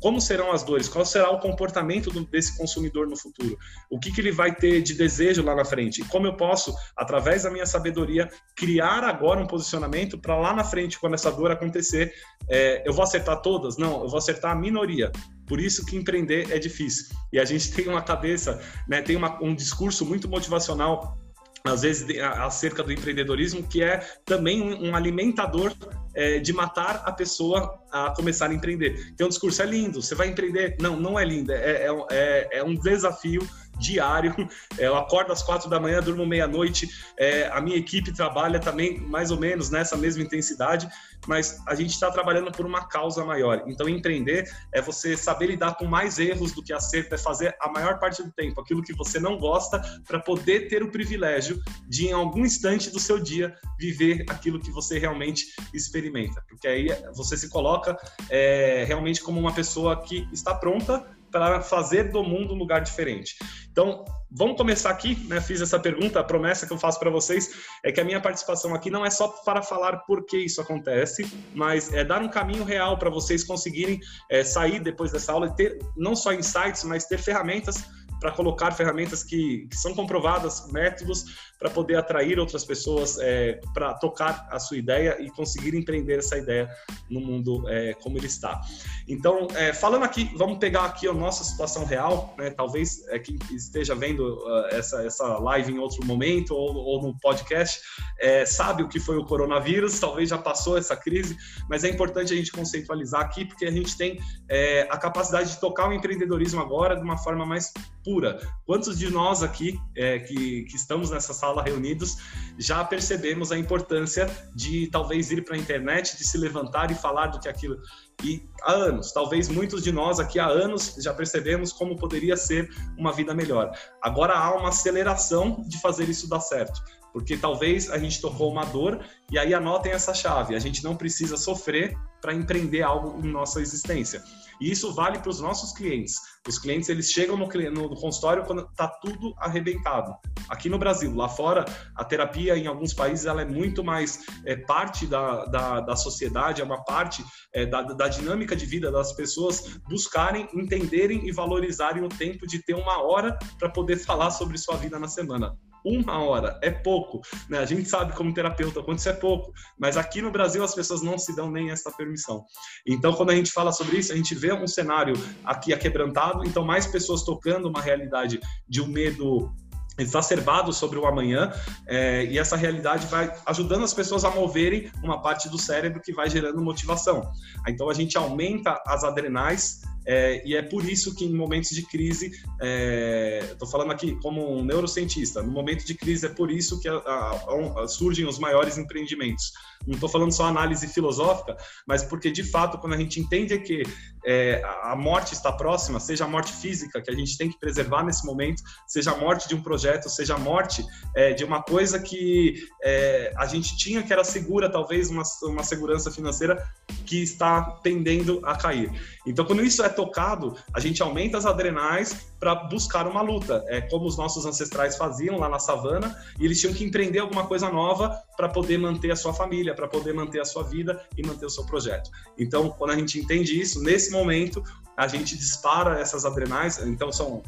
como 0.00 0.20
serão 0.20 0.52
as 0.52 0.62
dores, 0.62 0.88
qual 0.88 1.04
será 1.04 1.30
o 1.30 1.40
comportamento 1.40 2.10
do, 2.10 2.24
desse 2.24 2.56
consumidor 2.56 3.06
no 3.06 3.16
futuro, 3.16 3.58
o 3.90 3.98
que, 3.98 4.12
que 4.12 4.20
ele 4.20 4.32
vai 4.32 4.54
ter 4.54 4.82
de 4.82 4.94
desejo 4.94 5.42
lá 5.42 5.54
na 5.54 5.64
frente, 5.64 6.00
e 6.00 6.04
como 6.04 6.26
eu 6.26 6.36
posso, 6.36 6.74
através 6.96 7.42
da 7.42 7.50
minha 7.50 7.66
sabedoria, 7.66 8.28
criar 8.56 9.04
agora 9.04 9.40
um 9.40 9.46
posicionamento 9.46 10.18
para 10.18 10.36
lá 10.36 10.54
na 10.54 10.64
frente, 10.64 10.98
quando 10.98 11.14
essa 11.14 11.30
dor 11.30 11.50
acontecer, 11.50 12.12
é, 12.48 12.82
eu 12.86 12.92
vou 12.92 13.02
acertar 13.02 13.40
todas? 13.42 13.76
Não, 13.76 14.02
eu 14.02 14.08
vou 14.08 14.18
acertar 14.18 14.52
a 14.52 14.54
minoria. 14.54 15.10
Por 15.46 15.60
isso 15.60 15.84
que 15.84 15.96
empreender 15.96 16.50
é 16.50 16.58
difícil. 16.58 17.06
E 17.32 17.38
a 17.38 17.44
gente 17.44 17.72
tem 17.74 17.88
uma 17.88 18.02
cabeça, 18.02 18.60
né, 18.88 19.02
tem 19.02 19.16
uma, 19.16 19.42
um 19.42 19.54
discurso 19.54 20.04
muito 20.04 20.28
motivacional 20.28 21.18
às 21.64 21.82
vezes 21.82 22.06
acerca 22.20 22.82
do 22.82 22.92
empreendedorismo, 22.92 23.62
que 23.62 23.82
é 23.82 23.98
também 24.24 24.62
um, 24.62 24.90
um 24.90 24.96
alimentador 24.96 25.74
é, 26.18 26.40
de 26.40 26.52
matar 26.52 27.04
a 27.06 27.12
pessoa 27.12 27.80
a 27.92 28.10
começar 28.10 28.50
a 28.50 28.54
empreender. 28.54 29.12
Então 29.14 29.28
o 29.28 29.30
discurso 29.30 29.62
é 29.62 29.66
lindo, 29.66 30.02
você 30.02 30.16
vai 30.16 30.26
empreender? 30.26 30.76
Não, 30.80 30.98
não 30.98 31.16
é 31.16 31.24
lindo, 31.24 31.52
é, 31.52 31.86
é, 31.86 31.88
é, 32.10 32.58
é 32.58 32.64
um 32.64 32.74
desafio 32.74 33.40
diário. 33.78 34.34
Eu 34.78 34.96
acordo 34.96 35.32
às 35.32 35.42
quatro 35.42 35.68
da 35.68 35.80
manhã, 35.80 36.00
durmo 36.00 36.26
meia-noite. 36.26 36.88
É, 37.16 37.48
a 37.48 37.60
minha 37.60 37.76
equipe 37.76 38.12
trabalha 38.12 38.58
também 38.58 38.98
mais 39.00 39.30
ou 39.30 39.38
menos 39.38 39.70
nessa 39.70 39.96
mesma 39.96 40.22
intensidade, 40.22 40.88
mas 41.26 41.60
a 41.66 41.74
gente 41.74 41.90
está 41.90 42.10
trabalhando 42.10 42.50
por 42.52 42.66
uma 42.66 42.86
causa 42.86 43.24
maior. 43.24 43.64
Então, 43.66 43.88
empreender 43.88 44.48
é 44.72 44.80
você 44.80 45.16
saber 45.16 45.46
lidar 45.46 45.76
com 45.76 45.84
mais 45.84 46.18
erros 46.18 46.52
do 46.52 46.62
que 46.62 46.72
acerto, 46.72 47.14
é 47.14 47.18
fazer 47.18 47.54
a 47.60 47.70
maior 47.70 47.98
parte 47.98 48.22
do 48.22 48.30
tempo 48.30 48.60
aquilo 48.60 48.82
que 48.82 48.92
você 48.92 49.18
não 49.18 49.38
gosta 49.38 49.80
para 50.06 50.18
poder 50.18 50.68
ter 50.68 50.82
o 50.82 50.90
privilégio 50.90 51.60
de, 51.88 52.08
em 52.08 52.12
algum 52.12 52.44
instante 52.44 52.90
do 52.90 53.00
seu 53.00 53.18
dia, 53.18 53.54
viver 53.78 54.24
aquilo 54.28 54.60
que 54.60 54.70
você 54.70 54.98
realmente 54.98 55.46
experimenta. 55.72 56.42
Porque 56.48 56.66
aí 56.66 56.88
você 57.14 57.36
se 57.36 57.48
coloca 57.48 57.96
é, 58.30 58.84
realmente 58.86 59.22
como 59.22 59.38
uma 59.38 59.52
pessoa 59.52 60.02
que 60.02 60.28
está 60.32 60.54
pronta 60.54 61.17
para 61.30 61.60
fazer 61.60 62.10
do 62.10 62.22
mundo 62.22 62.54
um 62.54 62.56
lugar 62.56 62.80
diferente. 62.80 63.36
Então, 63.70 64.04
vamos 64.30 64.56
começar 64.56 64.90
aqui, 64.90 65.14
né? 65.28 65.40
Fiz 65.40 65.60
essa 65.60 65.78
pergunta, 65.78 66.20
a 66.20 66.24
promessa 66.24 66.66
que 66.66 66.72
eu 66.72 66.78
faço 66.78 66.98
para 66.98 67.10
vocês 67.10 67.50
é 67.84 67.92
que 67.92 68.00
a 68.00 68.04
minha 68.04 68.20
participação 68.20 68.74
aqui 68.74 68.90
não 68.90 69.04
é 69.04 69.10
só 69.10 69.28
para 69.28 69.62
falar 69.62 69.98
por 69.98 70.24
que 70.24 70.38
isso 70.38 70.60
acontece, 70.60 71.30
mas 71.54 71.92
é 71.92 72.04
dar 72.04 72.22
um 72.22 72.28
caminho 72.28 72.64
real 72.64 72.98
para 72.98 73.10
vocês 73.10 73.44
conseguirem 73.44 74.00
é, 74.30 74.42
sair 74.42 74.80
depois 74.80 75.12
dessa 75.12 75.32
aula 75.32 75.46
e 75.46 75.54
ter 75.54 75.78
não 75.96 76.16
só 76.16 76.32
insights, 76.32 76.84
mas 76.84 77.04
ter 77.06 77.18
ferramentas 77.18 77.84
para 78.20 78.32
colocar 78.32 78.72
ferramentas 78.72 79.22
que, 79.22 79.66
que, 79.70 79.76
são 79.76 79.94
comprovadas, 79.94 80.70
métodos 80.72 81.47
para 81.58 81.68
poder 81.68 81.96
atrair 81.96 82.38
outras 82.38 82.64
pessoas 82.64 83.18
é, 83.18 83.60
para 83.74 83.94
tocar 83.94 84.46
a 84.50 84.60
sua 84.60 84.76
ideia 84.76 85.20
e 85.20 85.28
conseguir 85.30 85.74
empreender 85.74 86.18
essa 86.18 86.38
ideia 86.38 86.70
no 87.10 87.20
mundo 87.20 87.68
é, 87.68 87.94
como 87.94 88.16
ele 88.16 88.26
está. 88.26 88.60
Então, 89.08 89.48
é, 89.54 89.72
falando 89.72 90.04
aqui, 90.04 90.30
vamos 90.36 90.58
pegar 90.58 90.84
aqui 90.84 91.08
a 91.08 91.12
nossa 91.12 91.42
situação 91.42 91.84
real, 91.84 92.34
né? 92.38 92.50
talvez 92.50 93.06
é, 93.08 93.18
quem 93.18 93.38
esteja 93.50 93.94
vendo 93.94 94.20
uh, 94.20 94.66
essa, 94.70 95.02
essa 95.02 95.38
live 95.38 95.72
em 95.72 95.78
outro 95.78 96.04
momento 96.06 96.54
ou, 96.54 96.76
ou 96.76 97.02
no 97.02 97.18
podcast 97.18 97.80
é, 98.20 98.44
sabe 98.44 98.82
o 98.82 98.88
que 98.88 99.00
foi 99.00 99.16
o 99.16 99.24
coronavírus, 99.24 99.98
talvez 100.00 100.28
já 100.28 100.38
passou 100.38 100.78
essa 100.78 100.96
crise, 100.96 101.36
mas 101.68 101.82
é 101.82 101.88
importante 101.88 102.32
a 102.32 102.36
gente 102.36 102.52
conceitualizar 102.52 103.22
aqui 103.22 103.44
porque 103.44 103.64
a 103.64 103.70
gente 103.70 103.96
tem 103.96 104.20
é, 104.48 104.86
a 104.90 104.96
capacidade 104.96 105.50
de 105.50 105.60
tocar 105.60 105.88
o 105.88 105.92
empreendedorismo 105.92 106.60
agora 106.60 106.94
de 106.94 107.02
uma 107.02 107.16
forma 107.16 107.44
mais 107.44 107.72
pura. 108.04 108.38
Quantos 108.64 108.98
de 108.98 109.10
nós 109.10 109.42
aqui 109.42 109.78
que, 110.26 110.62
que 110.64 110.76
estamos 110.76 111.10
nessa 111.10 111.34
sala 111.34 111.47
sala 111.48 111.62
reunidos, 111.62 112.18
já 112.58 112.84
percebemos 112.84 113.50
a 113.50 113.58
importância 113.58 114.28
de 114.54 114.88
talvez 114.88 115.30
ir 115.30 115.44
para 115.44 115.54
a 115.54 115.58
internet, 115.58 116.16
de 116.16 116.24
se 116.24 116.36
levantar 116.36 116.90
e 116.90 116.94
falar 116.94 117.28
do 117.28 117.40
que 117.40 117.48
aquilo. 117.48 117.76
E 118.22 118.42
há 118.62 118.72
anos, 118.72 119.12
talvez 119.12 119.48
muitos 119.48 119.82
de 119.82 119.90
nós 119.90 120.20
aqui 120.20 120.38
há 120.38 120.46
anos 120.46 120.96
já 120.98 121.14
percebemos 121.14 121.72
como 121.72 121.96
poderia 121.96 122.36
ser 122.36 122.68
uma 122.98 123.12
vida 123.12 123.34
melhor. 123.34 123.70
Agora 124.02 124.34
há 124.34 124.54
uma 124.54 124.68
aceleração 124.68 125.64
de 125.66 125.80
fazer 125.80 126.08
isso 126.08 126.28
dar 126.28 126.40
certo 126.40 126.80
porque 127.10 127.38
talvez 127.38 127.90
a 127.90 127.98
gente 127.98 128.20
tocou 128.20 128.52
uma 128.52 128.64
dor 128.66 129.00
e 129.32 129.38
aí 129.38 129.54
anotem 129.54 129.90
essa 129.90 130.12
chave. 130.12 130.54
A 130.54 130.58
gente 130.58 130.84
não 130.84 130.94
precisa 130.94 131.36
sofrer 131.36 131.96
para 132.20 132.34
empreender 132.34 132.82
algo 132.82 133.18
em 133.26 133.32
nossa 133.32 133.60
existência. 133.60 134.22
E 134.60 134.70
isso 134.70 134.92
vale 134.92 135.18
para 135.18 135.30
os 135.30 135.40
nossos 135.40 135.72
clientes. 135.72 136.16
Os 136.46 136.58
clientes 136.58 136.88
eles 136.88 137.10
chegam 137.10 137.36
no, 137.36 137.46
no 137.46 137.96
consultório 137.96 138.44
quando 138.44 138.62
está 138.62 138.88
tudo 138.88 139.34
arrebentado. 139.38 140.14
Aqui 140.48 140.68
no 140.68 140.78
Brasil, 140.78 141.14
lá 141.14 141.28
fora, 141.28 141.64
a 141.94 142.04
terapia 142.04 142.56
em 142.56 142.66
alguns 142.66 142.94
países 142.94 143.26
ela 143.26 143.42
é 143.42 143.44
muito 143.44 143.84
mais 143.84 144.24
é, 144.44 144.56
parte 144.56 145.06
da, 145.06 145.44
da, 145.46 145.80
da 145.80 145.96
sociedade, 145.96 146.60
é 146.62 146.64
uma 146.64 146.82
parte 146.84 147.24
é, 147.54 147.66
da, 147.66 147.82
da 147.82 148.08
dinâmica 148.08 148.56
de 148.56 148.64
vida 148.64 148.90
das 148.90 149.12
pessoas 149.12 149.78
buscarem, 149.88 150.48
entenderem 150.54 151.28
e 151.28 151.32
valorizarem 151.32 152.02
o 152.02 152.08
tempo 152.08 152.46
de 152.46 152.62
ter 152.62 152.74
uma 152.74 153.02
hora 153.02 153.38
para 153.58 153.68
poder 153.68 153.96
falar 154.04 154.30
sobre 154.30 154.56
sua 154.56 154.76
vida 154.76 154.98
na 154.98 155.08
semana 155.08 155.56
uma 155.88 156.18
hora 156.18 156.58
é 156.62 156.70
pouco, 156.70 157.20
né? 157.48 157.58
A 157.58 157.64
gente 157.64 157.88
sabe 157.88 158.14
como 158.14 158.34
terapeuta 158.34 158.82
quanto 158.82 158.98
isso 158.98 159.08
é 159.08 159.12
pouco, 159.12 159.52
mas 159.78 159.96
aqui 159.96 160.20
no 160.20 160.30
Brasil 160.30 160.62
as 160.62 160.74
pessoas 160.74 161.02
não 161.02 161.16
se 161.18 161.34
dão 161.34 161.50
nem 161.50 161.70
essa 161.70 161.90
permissão. 161.90 162.44
Então, 162.86 163.12
quando 163.14 163.30
a 163.30 163.34
gente 163.34 163.50
fala 163.50 163.72
sobre 163.72 163.98
isso, 163.98 164.12
a 164.12 164.16
gente 164.16 164.34
vê 164.34 164.52
um 164.52 164.66
cenário 164.66 165.14
aqui 165.44 165.72
aquebrantado, 165.72 166.44
então 166.44 166.64
mais 166.64 166.86
pessoas 166.86 167.22
tocando 167.22 167.68
uma 167.68 167.80
realidade 167.80 168.40
de 168.68 168.80
um 168.80 168.86
medo 168.86 169.50
exacerbado 169.98 170.72
sobre 170.72 170.98
o 170.98 171.06
amanhã 171.06 171.52
é, 171.86 172.24
e 172.24 172.38
essa 172.38 172.56
realidade 172.56 173.06
vai 173.06 173.32
ajudando 173.46 173.84
as 173.84 173.92
pessoas 173.92 174.24
a 174.24 174.30
moverem 174.30 174.90
uma 175.02 175.20
parte 175.20 175.48
do 175.48 175.58
cérebro 175.58 176.00
que 176.00 176.12
vai 176.12 176.30
gerando 176.30 176.60
motivação. 176.60 177.30
Então 177.66 177.88
a 177.88 177.94
gente 177.94 178.16
aumenta 178.16 178.80
as 178.86 179.04
adrenais 179.04 179.82
é, 180.08 180.42
e 180.42 180.56
é 180.56 180.62
por 180.62 180.88
isso 180.88 181.14
que 181.14 181.26
em 181.26 181.34
momentos 181.34 181.68
de 181.68 181.82
crise, 181.82 182.28
estou 182.28 183.68
é, 183.68 183.70
falando 183.70 183.92
aqui 183.92 184.18
como 184.22 184.58
um 184.58 184.64
neurocientista, 184.64 185.42
no 185.42 185.50
momento 185.50 185.84
de 185.84 185.94
crise 185.94 186.24
é 186.24 186.30
por 186.30 186.50
isso 186.50 186.80
que 186.80 186.88
a, 186.88 186.94
a, 186.94 187.82
a, 187.82 187.86
surgem 187.86 188.26
os 188.26 188.38
maiores 188.38 188.78
empreendimentos. 188.78 189.52
Não 189.86 189.94
estou 189.94 190.08
falando 190.08 190.32
só 190.32 190.46
análise 190.46 190.88
filosófica, 190.88 191.58
mas 191.86 192.02
porque 192.02 192.30
de 192.30 192.42
fato, 192.42 192.78
quando 192.78 192.94
a 192.94 192.96
gente 192.96 193.20
entende 193.20 193.58
que 193.58 193.82
é, 194.30 194.60
a 194.82 194.94
morte 194.94 195.32
está 195.32 195.50
próxima, 195.50 195.98
seja 195.98 196.26
a 196.26 196.28
morte 196.28 196.52
física, 196.52 197.00
que 197.00 197.10
a 197.10 197.14
gente 197.14 197.38
tem 197.38 197.48
que 197.48 197.58
preservar 197.58 198.04
nesse 198.04 198.26
momento, 198.26 198.62
seja 198.86 199.12
a 199.12 199.16
morte 199.16 199.48
de 199.48 199.54
um 199.54 199.62
projeto, 199.62 200.10
seja 200.10 200.34
a 200.34 200.38
morte 200.38 200.84
é, 201.16 201.32
de 201.32 201.44
uma 201.44 201.62
coisa 201.62 201.98
que 201.98 202.62
é, 202.82 203.32
a 203.38 203.46
gente 203.46 203.74
tinha 203.78 204.02
que 204.02 204.12
era 204.12 204.22
segura, 204.22 204.70
talvez 204.70 205.08
uma, 205.08 205.22
uma 205.44 205.62
segurança 205.62 206.10
financeira 206.10 206.62
que 207.06 207.22
está 207.22 207.62
tendendo 207.82 208.42
a 208.44 208.54
cair. 208.54 208.92
Então, 209.28 209.44
quando 209.44 209.62
isso 209.62 209.82
é 209.82 209.88
tocado, 209.88 210.56
a 210.72 210.80
gente 210.80 211.02
aumenta 211.02 211.36
as 211.36 211.46
adrenais 211.46 212.32
para 212.40 212.54
buscar 212.54 213.06
uma 213.06 213.20
luta. 213.20 213.64
É 213.68 213.80
como 213.80 214.06
os 214.06 214.16
nossos 214.16 214.46
ancestrais 214.46 214.96
faziam 214.96 215.38
lá 215.38 215.48
na 215.48 215.58
savana, 215.58 216.16
e 216.38 216.44
eles 216.44 216.60
tinham 216.60 216.72
que 216.72 216.84
empreender 216.84 217.18
alguma 217.18 217.46
coisa 217.46 217.68
nova 217.68 218.10
para 218.36 218.48
poder 218.48 218.78
manter 218.78 219.10
a 219.10 219.16
sua 219.16 219.34
família, 219.34 219.74
para 219.74 219.86
poder 219.86 220.14
manter 220.14 220.40
a 220.40 220.44
sua 220.44 220.62
vida 220.62 221.02
e 221.16 221.26
manter 221.26 221.46
o 221.46 221.50
seu 221.50 221.64
projeto. 221.64 222.10
Então, 222.38 222.70
quando 222.70 222.92
a 222.92 222.96
gente 222.96 223.18
entende 223.18 223.60
isso, 223.60 223.82
nesse 223.82 224.10
momento, 224.10 224.62
a 224.96 225.06
gente 225.06 225.36
dispara 225.36 226.00
essas 226.00 226.24
adrenais, 226.24 226.78
então 226.84 227.12
são 227.12 227.40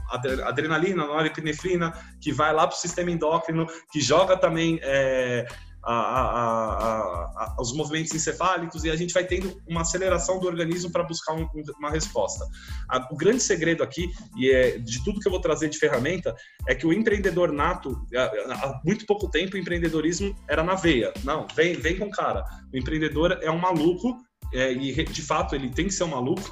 adrenalina, 0.44 1.04
norepinefrina, 1.04 1.92
que 2.20 2.32
vai 2.32 2.54
lá 2.54 2.64
para 2.64 2.76
o 2.76 2.78
sistema 2.78 3.10
endócrino, 3.10 3.66
que 3.90 4.00
joga 4.00 4.36
também 4.36 4.78
é, 4.82 5.48
a, 5.82 5.92
a, 5.92 6.44
a, 7.36 7.56
os 7.58 7.72
movimentos 7.72 8.14
encefálicos 8.14 8.84
e 8.84 8.90
a 8.90 8.96
gente 8.96 9.14
vai 9.14 9.24
tendo 9.24 9.60
uma 9.66 9.82
aceleração 9.82 10.38
do 10.38 10.46
organismo 10.46 10.90
para 10.90 11.02
buscar 11.02 11.34
um, 11.34 11.48
uma 11.78 11.90
resposta. 11.90 12.44
o 13.10 13.16
grande 13.16 13.42
segredo 13.42 13.82
aqui, 13.82 14.10
e 14.36 14.50
é 14.50 14.78
de 14.78 15.02
tudo 15.04 15.20
que 15.20 15.28
eu 15.28 15.32
vou 15.32 15.40
trazer 15.40 15.68
de 15.68 15.78
ferramenta, 15.78 16.34
é 16.68 16.74
que 16.74 16.86
o 16.86 16.92
empreendedor 16.92 17.52
nato, 17.52 18.06
há 18.14 18.80
muito 18.84 19.06
pouco 19.06 19.28
tempo, 19.30 19.56
o 19.56 19.58
empreendedorismo 19.58 20.34
era 20.48 20.62
na 20.62 20.74
veia. 20.74 21.12
Não, 21.24 21.46
vem, 21.54 21.74
vem 21.74 21.98
com 21.98 22.10
cara. 22.10 22.44
O 22.72 22.76
empreendedor 22.76 23.38
é 23.42 23.50
um 23.50 23.58
maluco 23.58 24.18
é, 24.52 24.72
e 24.72 25.04
de 25.04 25.22
fato 25.22 25.54
ele 25.54 25.70
tem 25.70 25.86
que 25.86 25.94
ser 25.94 26.04
um 26.04 26.08
maluco, 26.08 26.42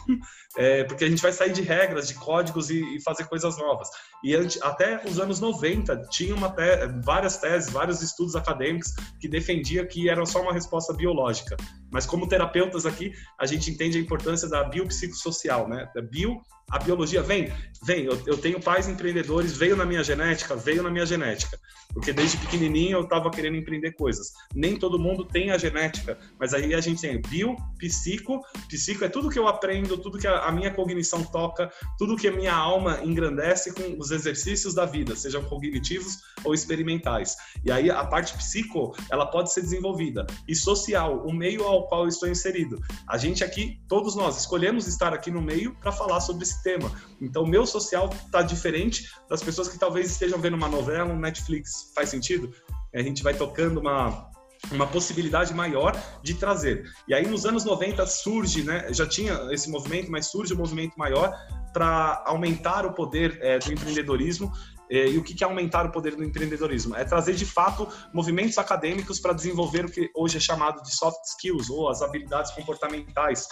é, 0.57 0.85
porque 0.85 1.05
a 1.05 1.09
gente 1.09 1.23
vai 1.23 1.33
sair 1.33 1.53
de 1.53 1.63
regras, 1.63 2.09
de 2.09 2.15
códigos 2.15 2.71
e, 2.71 2.97
e 2.97 3.03
fazer 3.03 3.25
coisas 3.25 3.57
novas. 3.59 3.89
E 4.25 4.35
até 4.63 5.03
os 5.05 5.21
anos 5.21 5.41
90 5.41 6.07
tinha 6.11 6.35
te 6.35 7.01
várias 7.05 7.37
teses, 7.37 7.71
vários 7.71 8.03
estudos 8.03 8.35
acadêmicos 8.35 8.93
que 9.21 9.29
defendia 9.29 9.87
que 9.87 10.09
era 10.09 10.25
só 10.25 10.41
uma 10.41 10.53
resposta 10.53 10.93
biológica. 10.93 11.57
Mas 11.91 12.07
como 12.07 12.29
terapeutas 12.29 12.87
aqui, 12.87 13.13
a 13.39 13.47
gente 13.47 13.71
entende 13.71 13.99
a 13.99 14.01
importância 14.01 14.49
da 14.49 14.65
biopsicossocial, 14.65 15.69
né? 15.69 15.89
Da 15.95 16.03
bio, 16.03 16.41
a 16.71 16.79
biologia 16.79 17.23
vem, 17.23 17.51
vem. 17.83 18.05
Eu, 18.05 18.21
eu 18.27 18.37
tenho 18.37 18.61
pais 18.61 18.89
empreendedores, 18.89 19.57
veio 19.57 19.75
na 19.75 19.87
minha 19.87 20.05
genética, 20.05 20.55
veio 20.55 20.83
na 20.83 20.91
minha 20.91 21.07
genética. 21.07 21.59
Porque 21.95 22.13
desde 22.13 22.37
pequenininho 22.37 22.99
eu 22.99 23.03
estava 23.05 23.31
querendo 23.31 23.57
empreender 23.57 23.93
coisas. 23.93 24.33
Nem 24.55 24.77
todo 24.77 24.99
mundo 24.99 25.25
tem 25.25 25.51
a 25.51 25.57
genética, 25.57 26.19
mas 26.39 26.53
aí 26.53 26.75
a 26.75 26.81
gente 26.81 27.01
tem 27.01 27.21
bio, 27.23 27.57
psico. 27.79 28.43
Psico 28.69 29.05
é 29.05 29.09
tudo 29.09 29.31
que 29.31 29.39
eu 29.39 29.49
aprendo, 29.49 29.97
tudo 29.97 30.19
que 30.19 30.27
a, 30.27 30.38
a 30.45 30.53
minha 30.53 30.73
cognição 30.73 31.23
toca, 31.25 31.71
tudo 31.97 32.17
que 32.17 32.29
a 32.29 32.33
minha 32.33 32.55
alma 32.55 33.01
engrandece 33.03 33.73
com 33.73 33.97
os 33.99 34.11
exercícios 34.11 34.75
da 34.75 34.85
vida, 34.85 35.17
sejam 35.17 35.45
cognitivos 35.45 36.19
ou 36.45 36.55
experimentais. 36.55 37.37
E 37.65 37.71
aí 37.71 37.91
a 37.91 38.05
parte 38.05 38.37
psico, 38.37 38.95
ela 39.11 39.27
pode 39.27 39.53
ser 39.53 39.63
desenvolvida. 39.63 40.27
E 40.47 40.55
social, 40.55 41.27
o 41.27 41.33
meio 41.33 41.65
ao 41.65 41.87
qual 41.87 42.03
eu 42.03 42.09
estou 42.09 42.29
inserido. 42.29 42.79
A 43.09 43.17
gente 43.17 43.43
aqui, 43.45 43.81
todos 43.89 44.15
nós, 44.15 44.39
escolhemos 44.39 44.87
estar 44.87 45.13
aqui 45.13 45.31
no 45.31 45.43
meio 45.43 45.75
para 45.81 45.93
falar 45.93 46.21
sobre 46.21 46.45
esse 46.45 46.63
tema. 46.63 46.91
Então, 47.21 47.43
o 47.43 47.47
meu 47.47 47.67
social 47.67 48.11
está 48.27 48.43
diferente 48.43 49.11
das 49.29 49.43
pessoas 49.43 49.69
que 49.69 49.79
talvez 49.79 50.11
estejam 50.11 50.39
vendo 50.39 50.55
uma 50.55 50.69
novela, 50.69 51.13
um 51.13 51.19
Netflix. 51.19 51.93
Faz 51.95 52.09
sentido? 52.09 52.53
A 52.95 53.03
gente 53.03 53.23
vai 53.23 53.35
tocando 53.35 53.81
uma, 53.81 54.31
uma 54.71 54.87
possibilidade 54.87 55.55
maior 55.55 56.01
de 56.23 56.35
trazer. 56.35 56.85
E 57.07 57.15
aí, 57.15 57.27
nos 57.27 57.47
anos 57.47 57.65
90, 57.65 58.07
surge, 58.07 58.63
né? 58.63 58.93
Já 58.93 59.07
tinha 59.07 59.49
esse 59.51 59.71
movimento, 59.71 60.11
mas 60.11 60.27
surge 60.27 60.55
um 60.55 60.59
movimento 60.59 60.95
maior 60.97 61.33
para 61.73 62.23
aumentar 62.27 62.85
o 62.87 62.93
poder 62.93 63.39
é, 63.41 63.59
do 63.59 63.73
empreendedorismo 63.73 64.53
é, 64.91 65.09
e 65.09 65.19
o 65.19 65.23
que 65.23 65.43
é 65.43 65.47
aumentar 65.47 65.87
o 65.87 65.93
poder 65.93 66.17
do 66.17 66.25
empreendedorismo? 66.25 66.97
É 66.97 67.05
trazer 67.05 67.35
de 67.35 67.45
fato 67.45 67.87
movimentos 68.13 68.57
acadêmicos 68.59 69.21
para 69.21 69.33
desenvolver 69.33 69.85
o 69.85 69.91
que 69.91 70.11
hoje 70.15 70.39
é 70.39 70.41
chamado 70.41 70.83
de 70.83 70.95
soft 70.95 71.23
skills 71.25 71.69
ou 71.69 71.89
as 71.89 72.01
habilidades 72.01 72.51
comportamentais, 72.53 73.47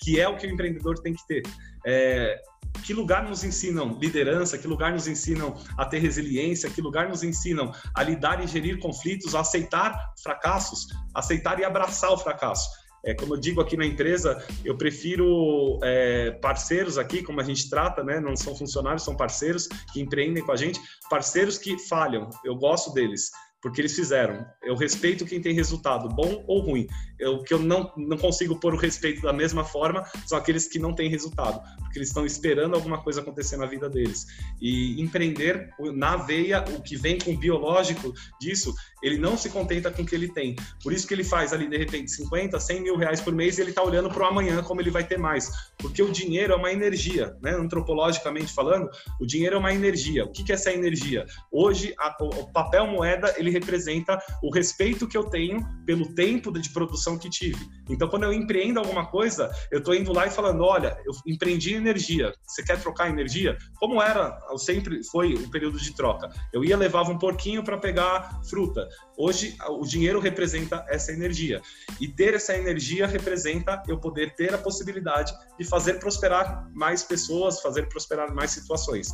que 0.00 0.20
é 0.20 0.28
o 0.28 0.36
que 0.36 0.46
o 0.46 0.50
empreendedor 0.50 0.98
tem 1.00 1.14
que 1.14 1.26
ter. 1.26 1.42
É, 1.86 2.40
que 2.84 2.92
lugar 2.92 3.28
nos 3.28 3.44
ensinam 3.44 3.98
liderança, 4.00 4.58
que 4.58 4.66
lugar 4.66 4.92
nos 4.92 5.06
ensinam 5.06 5.54
a 5.78 5.84
ter 5.84 5.98
resiliência, 5.98 6.70
que 6.70 6.80
lugar 6.80 7.08
nos 7.08 7.22
ensinam 7.22 7.72
a 7.94 8.02
lidar 8.02 8.42
e 8.42 8.46
gerir 8.46 8.78
conflitos, 8.78 9.34
a 9.34 9.40
aceitar 9.40 10.12
fracassos, 10.22 10.86
aceitar 11.14 11.58
e 11.60 11.64
abraçar 11.64 12.10
o 12.12 12.18
fracasso. 12.18 12.68
É, 13.04 13.14
como 13.14 13.34
eu 13.34 13.40
digo 13.40 13.60
aqui 13.60 13.76
na 13.76 13.84
empresa, 13.84 14.44
eu 14.64 14.76
prefiro 14.76 15.80
é, 15.82 16.30
parceiros 16.40 16.98
aqui, 16.98 17.22
como 17.22 17.40
a 17.40 17.44
gente 17.44 17.68
trata, 17.68 18.04
né? 18.04 18.20
Não 18.20 18.36
são 18.36 18.54
funcionários, 18.54 19.02
são 19.02 19.16
parceiros 19.16 19.66
que 19.92 20.00
empreendem 20.00 20.44
com 20.44 20.52
a 20.52 20.56
gente, 20.56 20.80
parceiros 21.10 21.58
que 21.58 21.76
falham. 21.88 22.30
Eu 22.44 22.54
gosto 22.54 22.92
deles 22.92 23.30
porque 23.62 23.80
eles 23.80 23.94
fizeram. 23.94 24.44
Eu 24.62 24.74
respeito 24.74 25.24
quem 25.24 25.40
tem 25.40 25.54
resultado, 25.54 26.08
bom 26.08 26.44
ou 26.48 26.60
ruim. 26.60 26.88
O 27.20 27.44
que 27.44 27.54
eu 27.54 27.60
não, 27.60 27.92
não 27.96 28.18
consigo 28.18 28.58
pôr 28.58 28.74
o 28.74 28.76
respeito 28.76 29.22
da 29.22 29.32
mesma 29.32 29.64
forma 29.64 30.04
são 30.26 30.36
aqueles 30.36 30.66
que 30.66 30.80
não 30.80 30.92
têm 30.92 31.08
resultado, 31.08 31.62
porque 31.78 31.98
eles 31.98 32.08
estão 32.08 32.26
esperando 32.26 32.74
alguma 32.74 33.00
coisa 33.00 33.20
acontecer 33.20 33.56
na 33.56 33.66
vida 33.66 33.88
deles. 33.88 34.26
E 34.60 35.00
empreender 35.00 35.70
na 35.94 36.16
veia, 36.16 36.64
o 36.76 36.82
que 36.82 36.96
vem 36.96 37.18
com 37.18 37.32
o 37.32 37.36
biológico 37.36 38.12
disso, 38.40 38.74
ele 39.02 39.16
não 39.16 39.36
se 39.36 39.48
contenta 39.48 39.90
com 39.90 40.02
o 40.02 40.06
que 40.06 40.14
ele 40.14 40.28
tem. 40.28 40.56
Por 40.82 40.92
isso 40.92 41.06
que 41.06 41.14
ele 41.14 41.24
faz 41.24 41.52
ali, 41.52 41.68
de 41.68 41.76
repente, 41.76 42.10
50, 42.10 42.58
100 42.58 42.80
mil 42.80 42.96
reais 42.96 43.20
por 43.20 43.32
mês 43.32 43.58
e 43.58 43.60
ele 43.60 43.70
está 43.70 43.82
olhando 43.82 44.08
para 44.08 44.24
o 44.24 44.26
amanhã 44.26 44.60
como 44.62 44.80
ele 44.80 44.90
vai 44.90 45.04
ter 45.04 45.18
mais. 45.18 45.50
Porque 45.78 46.02
o 46.02 46.10
dinheiro 46.10 46.52
é 46.52 46.56
uma 46.56 46.72
energia, 46.72 47.36
né? 47.40 47.52
antropologicamente 47.52 48.52
falando, 48.52 48.90
o 49.20 49.26
dinheiro 49.26 49.54
é 49.56 49.58
uma 49.58 49.72
energia. 49.72 50.24
O 50.24 50.32
que, 50.32 50.42
que 50.42 50.50
é 50.50 50.56
essa 50.56 50.72
energia? 50.72 51.26
Hoje, 51.50 51.94
a, 51.98 52.16
o 52.20 52.52
papel 52.52 52.86
moeda, 52.86 53.32
ele 53.36 53.51
representa 53.52 54.18
o 54.42 54.52
respeito 54.52 55.06
que 55.06 55.16
eu 55.16 55.24
tenho 55.24 55.64
pelo 55.86 56.14
tempo 56.14 56.50
de 56.52 56.70
produção 56.70 57.18
que 57.18 57.30
tive. 57.30 57.64
Então, 57.88 58.08
quando 58.08 58.24
eu 58.24 58.32
empreendo 58.32 58.78
alguma 58.78 59.06
coisa, 59.06 59.50
eu 59.70 59.78
estou 59.78 59.94
indo 59.94 60.12
lá 60.12 60.26
e 60.26 60.30
falando, 60.30 60.64
olha, 60.64 60.96
eu 61.04 61.12
empreendi 61.26 61.74
energia. 61.74 62.34
Você 62.46 62.62
quer 62.62 62.80
trocar 62.80 63.10
energia? 63.10 63.56
Como 63.78 64.02
era, 64.02 64.38
sempre 64.56 65.02
foi 65.04 65.34
o 65.34 65.50
período 65.50 65.78
de 65.78 65.94
troca. 65.94 66.30
Eu 66.52 66.64
ia 66.64 66.76
levava 66.76 67.10
um 67.10 67.18
porquinho 67.18 67.62
para 67.62 67.78
pegar 67.78 68.40
fruta. 68.48 68.88
Hoje, 69.16 69.56
o 69.68 69.86
dinheiro 69.86 70.18
representa 70.18 70.84
essa 70.88 71.12
energia. 71.12 71.60
E 72.00 72.08
ter 72.08 72.34
essa 72.34 72.56
energia 72.56 73.06
representa 73.06 73.82
eu 73.88 73.98
poder 73.98 74.34
ter 74.34 74.54
a 74.54 74.58
possibilidade 74.58 75.32
de 75.58 75.64
fazer 75.64 75.94
prosperar 75.94 76.68
mais 76.74 77.02
pessoas, 77.02 77.60
fazer 77.60 77.88
prosperar 77.88 78.34
mais 78.34 78.50
situações. 78.50 79.08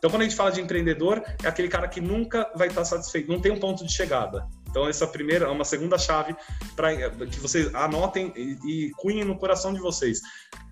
Então, 0.00 0.08
quando 0.08 0.22
a 0.22 0.24
gente 0.24 0.34
fala 0.34 0.50
de 0.50 0.62
empreendedor, 0.62 1.22
é 1.44 1.46
aquele 1.46 1.68
cara 1.68 1.86
que 1.86 2.00
nunca 2.00 2.50
vai 2.56 2.68
estar 2.68 2.86
satisfeito, 2.86 3.30
não 3.30 3.38
tem 3.38 3.52
um 3.52 3.60
ponto 3.60 3.84
de 3.84 3.92
chegada. 3.92 4.48
Então, 4.70 4.88
essa 4.88 5.06
primeira 5.06 5.44
é 5.44 5.48
uma 5.48 5.64
segunda 5.64 5.98
chave 5.98 6.34
para 6.74 7.10
que 7.26 7.38
vocês 7.38 7.74
anotem 7.74 8.32
e, 8.34 8.86
e 8.86 8.90
cunhem 8.92 9.24
no 9.24 9.36
coração 9.36 9.74
de 9.74 9.80
vocês. 9.80 10.20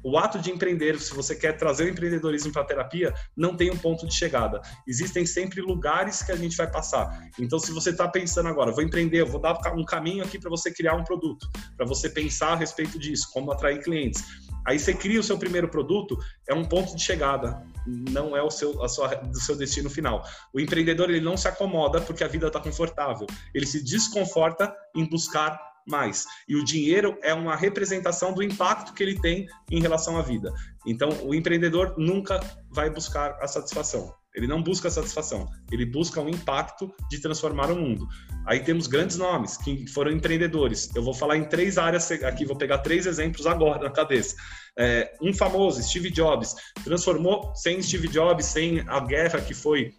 O 0.02 0.16
ato 0.16 0.38
de 0.38 0.50
empreender, 0.50 0.98
se 0.98 1.12
você 1.12 1.34
quer 1.34 1.58
trazer 1.58 1.84
o 1.84 1.88
empreendedorismo 1.90 2.52
para 2.52 2.62
a 2.62 2.64
terapia, 2.64 3.12
não 3.36 3.54
tem 3.54 3.70
um 3.70 3.76
ponto 3.76 4.06
de 4.06 4.14
chegada. 4.14 4.62
Existem 4.86 5.26
sempre 5.26 5.60
lugares 5.60 6.22
que 6.22 6.32
a 6.32 6.36
gente 6.36 6.56
vai 6.56 6.70
passar. 6.70 7.28
Então, 7.38 7.58
se 7.58 7.70
você 7.70 7.90
está 7.90 8.08
pensando 8.08 8.48
agora, 8.48 8.72
vou 8.72 8.82
empreender, 8.82 9.24
vou 9.24 9.40
dar 9.40 9.58
um 9.74 9.84
caminho 9.84 10.24
aqui 10.24 10.38
para 10.38 10.48
você 10.48 10.72
criar 10.72 10.94
um 10.94 11.04
produto, 11.04 11.46
para 11.76 11.84
você 11.84 12.08
pensar 12.08 12.52
a 12.52 12.56
respeito 12.56 12.98
disso, 12.98 13.28
como 13.30 13.52
atrair 13.52 13.82
clientes 13.82 14.24
Aí 14.68 14.78
você 14.78 14.92
cria 14.92 15.18
o 15.18 15.22
seu 15.22 15.38
primeiro 15.38 15.66
produto, 15.66 16.18
é 16.46 16.52
um 16.52 16.62
ponto 16.62 16.94
de 16.94 17.02
chegada, 17.02 17.62
não 18.10 18.36
é 18.36 18.42
o 18.42 18.50
seu, 18.50 18.82
a 18.82 18.88
sua, 18.88 19.14
do 19.14 19.40
seu 19.40 19.56
destino 19.56 19.88
final. 19.88 20.24
O 20.52 20.60
empreendedor 20.60 21.08
ele 21.08 21.20
não 21.20 21.36
se 21.36 21.48
acomoda 21.48 22.00
porque 22.00 22.22
a 22.22 22.28
vida 22.28 22.46
está 22.46 22.60
confortável, 22.60 23.26
ele 23.54 23.66
se 23.66 23.82
desconforta 23.82 24.74
em 24.94 25.04
buscar 25.08 25.58
mais. 25.86 26.26
E 26.46 26.54
o 26.54 26.64
dinheiro 26.64 27.18
é 27.22 27.32
uma 27.32 27.56
representação 27.56 28.32
do 28.32 28.42
impacto 28.42 28.92
que 28.92 29.02
ele 29.02 29.18
tem 29.18 29.46
em 29.70 29.80
relação 29.80 30.18
à 30.18 30.22
vida. 30.22 30.52
Então, 30.86 31.08
o 31.24 31.34
empreendedor 31.34 31.94
nunca 31.96 32.40
vai 32.70 32.90
buscar 32.90 33.38
a 33.40 33.48
satisfação. 33.48 34.14
Ele 34.34 34.46
não 34.46 34.62
busca 34.62 34.90
satisfação, 34.90 35.46
ele 35.70 35.84
busca 35.84 36.20
um 36.20 36.28
impacto 36.28 36.92
de 37.10 37.20
transformar 37.20 37.70
o 37.70 37.76
mundo. 37.76 38.06
Aí 38.46 38.60
temos 38.60 38.86
grandes 38.86 39.16
nomes 39.16 39.56
que 39.56 39.86
foram 39.88 40.12
empreendedores. 40.12 40.90
Eu 40.94 41.02
vou 41.02 41.14
falar 41.14 41.36
em 41.36 41.44
três 41.44 41.78
áreas 41.78 42.10
aqui, 42.10 42.44
vou 42.44 42.56
pegar 42.56 42.78
três 42.78 43.06
exemplos 43.06 43.46
agora 43.46 43.82
na 43.82 43.90
cabeça. 43.90 44.36
É, 44.78 45.12
um 45.20 45.32
famoso, 45.34 45.82
Steve 45.82 46.10
Jobs, 46.10 46.54
transformou 46.84 47.52
sem 47.54 47.82
Steve 47.82 48.08
Jobs, 48.08 48.46
sem 48.46 48.84
a 48.86 49.00
guerra 49.00 49.40
que 49.40 49.54
foi 49.54 49.92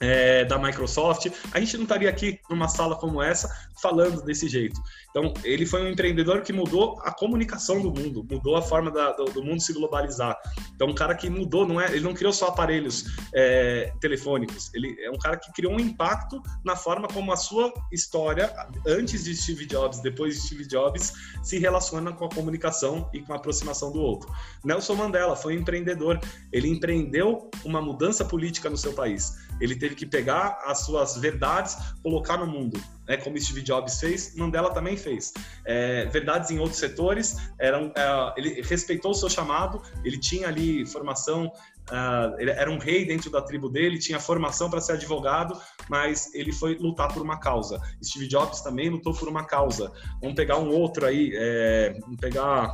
é, 0.00 0.44
da 0.44 0.58
Microsoft, 0.58 1.30
a 1.52 1.60
gente 1.60 1.76
não 1.76 1.84
estaria 1.84 2.10
aqui 2.10 2.38
numa 2.50 2.68
sala 2.68 2.96
como 2.96 3.22
essa 3.22 3.48
falando 3.80 4.22
desse 4.22 4.48
jeito. 4.48 4.80
Então, 5.16 5.32
ele 5.44 5.64
foi 5.64 5.80
um 5.84 5.88
empreendedor 5.88 6.42
que 6.42 6.52
mudou 6.52 7.00
a 7.02 7.12
comunicação 7.12 7.80
do 7.80 7.88
mundo, 7.88 8.26
mudou 8.28 8.56
a 8.56 8.62
forma 8.62 8.90
da, 8.90 9.12
do, 9.12 9.26
do, 9.26 9.44
mundo 9.44 9.60
se 9.60 9.72
globalizar. 9.72 10.36
Então, 10.74 10.88
um 10.88 10.94
cara 10.94 11.14
que 11.14 11.30
mudou, 11.30 11.64
não 11.64 11.80
é, 11.80 11.86
ele 11.92 12.00
não 12.00 12.12
criou 12.12 12.32
só 12.32 12.48
aparelhos 12.48 13.04
é, 13.32 13.92
telefônicos, 14.00 14.74
ele 14.74 14.96
é 15.00 15.08
um 15.08 15.16
cara 15.16 15.36
que 15.36 15.52
criou 15.52 15.72
um 15.72 15.78
impacto 15.78 16.42
na 16.64 16.74
forma 16.74 17.06
como 17.06 17.32
a 17.32 17.36
sua 17.36 17.72
história, 17.92 18.52
antes 18.84 19.22
de 19.22 19.36
Steve 19.36 19.66
Jobs, 19.66 20.00
depois 20.00 20.34
de 20.34 20.40
Steve 20.48 20.66
Jobs, 20.66 21.12
se 21.44 21.60
relaciona 21.60 22.12
com 22.12 22.24
a 22.24 22.28
comunicação 22.28 23.08
e 23.14 23.20
com 23.20 23.32
a 23.32 23.36
aproximação 23.36 23.92
do 23.92 24.00
outro. 24.00 24.28
Nelson 24.64 24.96
Mandela 24.96 25.36
foi 25.36 25.56
um 25.56 25.60
empreendedor, 25.60 26.18
ele 26.52 26.68
empreendeu 26.68 27.48
uma 27.64 27.80
mudança 27.80 28.24
política 28.24 28.68
no 28.68 28.76
seu 28.76 28.92
país. 28.92 29.32
Ele 29.60 29.76
teve 29.76 29.94
que 29.94 30.04
pegar 30.04 30.58
as 30.66 30.80
suas 30.80 31.16
verdades, 31.18 31.76
colocar 32.02 32.36
no 32.36 32.48
mundo, 32.48 32.82
né? 33.06 33.16
Como 33.16 33.38
Steve 33.40 33.62
Jobs 33.62 33.98
fez, 34.00 34.34
Mandela 34.36 34.72
também 34.72 34.96
fez. 34.96 35.32
É, 35.64 36.06
verdades 36.06 36.50
em 36.50 36.58
outros 36.58 36.78
setores, 36.78 37.36
eram, 37.58 37.92
é, 37.96 38.34
ele 38.36 38.62
respeitou 38.62 39.12
o 39.12 39.14
seu 39.14 39.28
chamado, 39.28 39.82
ele 40.04 40.18
tinha 40.18 40.48
ali 40.48 40.86
formação, 40.86 41.46
uh, 41.90 42.38
ele 42.38 42.50
era 42.50 42.70
um 42.70 42.78
rei 42.78 43.04
dentro 43.04 43.30
da 43.30 43.42
tribo 43.42 43.68
dele, 43.68 43.98
tinha 43.98 44.18
formação 44.18 44.70
para 44.70 44.80
ser 44.80 44.92
advogado, 44.92 45.58
mas 45.88 46.34
ele 46.34 46.52
foi 46.52 46.76
lutar 46.76 47.12
por 47.12 47.22
uma 47.22 47.38
causa. 47.38 47.80
Steve 48.02 48.26
Jobs 48.26 48.60
também 48.60 48.88
lutou 48.88 49.14
por 49.14 49.28
uma 49.28 49.44
causa. 49.44 49.92
Vamos 50.20 50.36
pegar 50.36 50.58
um 50.58 50.70
outro 50.70 51.06
aí, 51.06 51.32
é, 51.34 51.98
vamos 52.00 52.18
pegar 52.18 52.72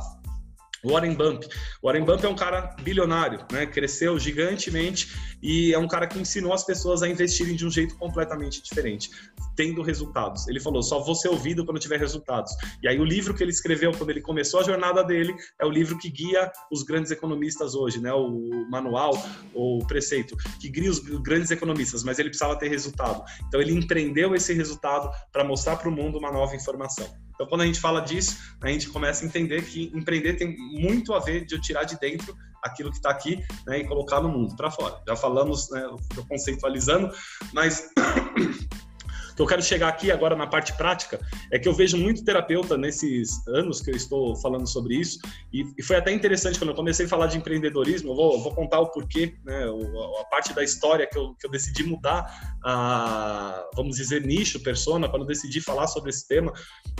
Warren 0.83 1.15
Buffett. 1.15 1.49
Warren 1.83 2.03
Buffett 2.03 2.25
é 2.25 2.29
um 2.29 2.35
cara 2.35 2.75
bilionário, 2.81 3.45
né? 3.51 3.65
Cresceu 3.65 4.17
gigantemente 4.19 5.07
e 5.41 5.73
é 5.73 5.77
um 5.77 5.87
cara 5.87 6.07
que 6.07 6.19
ensinou 6.19 6.53
as 6.53 6.63
pessoas 6.63 7.01
a 7.01 7.07
investirem 7.07 7.55
de 7.55 7.65
um 7.65 7.69
jeito 7.69 7.95
completamente 7.97 8.61
diferente, 8.61 9.09
tendo 9.55 9.81
resultados. 9.81 10.47
Ele 10.47 10.59
falou: 10.59 10.81
só 10.81 10.99
vou 10.99 11.15
ser 11.15 11.29
ouvido 11.29 11.65
quando 11.65 11.79
tiver 11.79 11.99
resultados. 11.99 12.51
E 12.81 12.87
aí 12.87 12.99
o 12.99 13.05
livro 13.05 13.33
que 13.33 13.43
ele 13.43 13.51
escreveu 13.51 13.91
quando 13.91 14.09
ele 14.09 14.21
começou 14.21 14.59
a 14.59 14.63
jornada 14.63 15.03
dele 15.03 15.35
é 15.59 15.65
o 15.65 15.69
livro 15.69 15.97
que 15.97 16.09
guia 16.09 16.51
os 16.71 16.83
grandes 16.83 17.11
economistas 17.11 17.75
hoje, 17.75 17.99
né? 17.99 18.13
O 18.13 18.67
manual 18.69 19.11
ou 19.53 19.79
preceito 19.85 20.35
que 20.59 20.69
guia 20.69 20.89
os 20.89 20.99
grandes 20.99 21.51
economistas, 21.51 22.03
mas 22.03 22.19
ele 22.19 22.29
precisava 22.29 22.57
ter 22.57 22.69
resultado. 22.69 23.23
Então 23.47 23.61
ele 23.61 23.73
empreendeu 23.73 24.35
esse 24.35 24.53
resultado 24.53 25.09
para 25.31 25.43
mostrar 25.43 25.77
para 25.77 25.89
o 25.89 25.91
mundo 25.91 26.17
uma 26.17 26.31
nova 26.31 26.55
informação. 26.55 27.07
Então, 27.41 27.49
quando 27.49 27.61
a 27.61 27.65
gente 27.65 27.79
fala 27.79 28.01
disso, 28.01 28.37
a 28.61 28.67
gente 28.67 28.87
começa 28.89 29.25
a 29.25 29.27
entender 29.27 29.63
que 29.63 29.91
empreender 29.95 30.35
tem 30.35 30.55
muito 30.55 31.11
a 31.11 31.19
ver 31.19 31.43
de 31.43 31.55
eu 31.55 31.59
tirar 31.59 31.85
de 31.85 31.99
dentro 31.99 32.37
aquilo 32.61 32.91
que 32.91 32.97
está 32.97 33.09
aqui 33.09 33.43
né, 33.65 33.79
e 33.79 33.87
colocar 33.87 34.21
no 34.21 34.29
mundo 34.29 34.55
para 34.55 34.69
fora. 34.69 35.01
Já 35.07 35.15
falamos, 35.15 35.67
né, 35.71 35.83
conceitualizando, 36.29 37.11
mas 37.51 37.89
que 39.35 39.41
eu 39.41 39.45
quero 39.45 39.61
chegar 39.61 39.87
aqui 39.87 40.11
agora 40.11 40.35
na 40.35 40.47
parte 40.47 40.73
prática 40.73 41.19
é 41.51 41.59
que 41.59 41.67
eu 41.67 41.73
vejo 41.73 41.97
muito 41.97 42.23
terapeuta 42.23 42.77
nesses 42.77 43.45
anos 43.47 43.81
que 43.81 43.91
eu 43.91 43.95
estou 43.95 44.35
falando 44.37 44.67
sobre 44.67 44.95
isso, 44.95 45.19
e, 45.53 45.65
e 45.77 45.83
foi 45.83 45.95
até 45.95 46.11
interessante 46.11 46.57
quando 46.57 46.69
eu 46.69 46.75
comecei 46.75 47.05
a 47.05 47.09
falar 47.09 47.27
de 47.27 47.37
empreendedorismo. 47.37 48.11
Eu 48.11 48.15
vou, 48.15 48.41
vou 48.41 48.53
contar 48.53 48.79
o 48.79 48.91
porquê, 48.91 49.35
né, 49.43 49.65
a, 50.19 50.25
parte 50.25 50.53
da 50.53 50.63
história 50.63 51.07
que 51.07 51.17
eu, 51.17 51.35
que 51.35 51.45
eu 51.45 51.51
decidi 51.51 51.83
mudar, 51.83 52.57
a, 52.63 53.69
vamos 53.75 53.97
dizer, 53.97 54.25
nicho, 54.25 54.59
persona, 54.61 55.09
quando 55.09 55.23
eu 55.23 55.27
decidi 55.27 55.61
falar 55.61 55.87
sobre 55.87 56.09
esse 56.09 56.27
tema, 56.27 56.53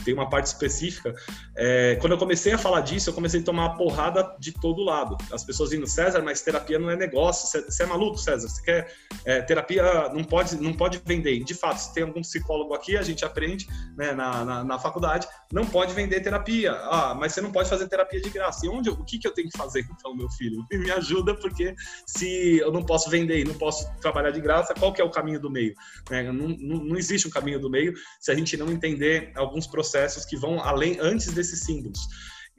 tem 0.04 0.14
uma 0.14 0.30
parte 0.30 0.48
específica. 0.48 1.14
É, 1.56 1.96
quando 2.00 2.14
eu 2.14 2.18
comecei 2.18 2.54
a 2.54 2.58
falar 2.58 2.82
disso, 2.82 3.10
eu 3.10 3.14
comecei 3.14 3.42
a 3.42 3.44
tomar 3.44 3.72
porrada 3.72 4.36
de 4.40 4.52
todo 4.52 4.84
lado. 4.84 5.18
As 5.32 5.44
pessoas 5.44 5.72
indo, 5.74 5.88
César, 5.88 6.22
mas 6.22 6.42
terapia 6.42 6.80
não 6.80 6.90
é 6.90 6.96
negócio. 6.96 7.62
Você 7.62 7.84
é 7.84 7.86
maluco, 7.86 8.18
César? 8.18 8.48
Você 8.48 8.62
quer 8.62 8.94
é, 9.26 9.42
terapia? 9.42 10.10
Não 10.14 10.24
pode, 10.24 10.56
não 10.58 10.74
pode 10.74 11.02
vender. 11.06 11.44
De 11.44 11.54
fato, 11.54 11.78
se 11.78 11.94
tem 11.94 12.04
algum 12.04 12.21
psicólogo 12.22 12.74
aqui, 12.74 12.98
a 12.98 13.02
gente 13.02 13.26
aprende 13.26 13.68
né, 13.96 14.14
na, 14.14 14.46
na, 14.46 14.64
na, 14.64 14.80
faculdade, 14.80 15.28
não 15.52 15.66
pode 15.66 15.94
vender 15.94 16.22
terapia. 16.22 16.74
Ah, 16.74 17.14
mas 17.14 17.34
você 17.34 17.42
não 17.42 17.52
pode 17.52 17.70
fazer 17.70 17.88
terapia 17.88 18.22
de 18.22 18.30
graça. 18.30 18.66
E 18.66 18.70
onde, 18.70 18.90
o 18.90 19.04
que, 19.04 19.20
que 19.20 19.28
eu 19.28 19.34
tenho 19.34 19.50
que 19.50 19.58
fazer, 19.58 19.86
então, 19.92 20.16
meu 20.16 20.30
filho? 20.30 20.66
Me 20.72 20.92
ajuda, 20.92 21.36
porque 21.36 21.76
se 22.06 22.58
eu 22.58 22.72
não 22.72 22.84
posso 22.84 23.10
vender 23.10 23.40
e 23.40 23.44
não 23.44 23.54
posso 23.54 23.90
trabalhar 24.00 24.32
de 24.32 24.42
graça, 24.42 24.74
qual 24.74 24.94
que 24.94 25.02
é 25.02 25.04
o 25.04 25.12
caminho 25.12 25.40
do 25.40 25.50
meio? 25.50 25.74
Né? 26.10 26.24
Não, 26.24 26.48
não, 26.48 26.84
não 26.84 26.98
existe 26.98 27.28
um 27.28 27.32
caminho 27.32 27.60
do 27.60 27.70
meio 27.70 27.94
se 28.20 28.32
a 28.32 28.36
gente 28.36 28.58
não 28.58 28.72
entender 28.72 29.32
alguns 29.36 29.68
processos 29.68 30.26
que 30.26 30.38
vão 30.38 30.60
além, 30.64 30.98
antes 31.00 31.32
desses 31.34 31.62
símbolos. 31.62 32.00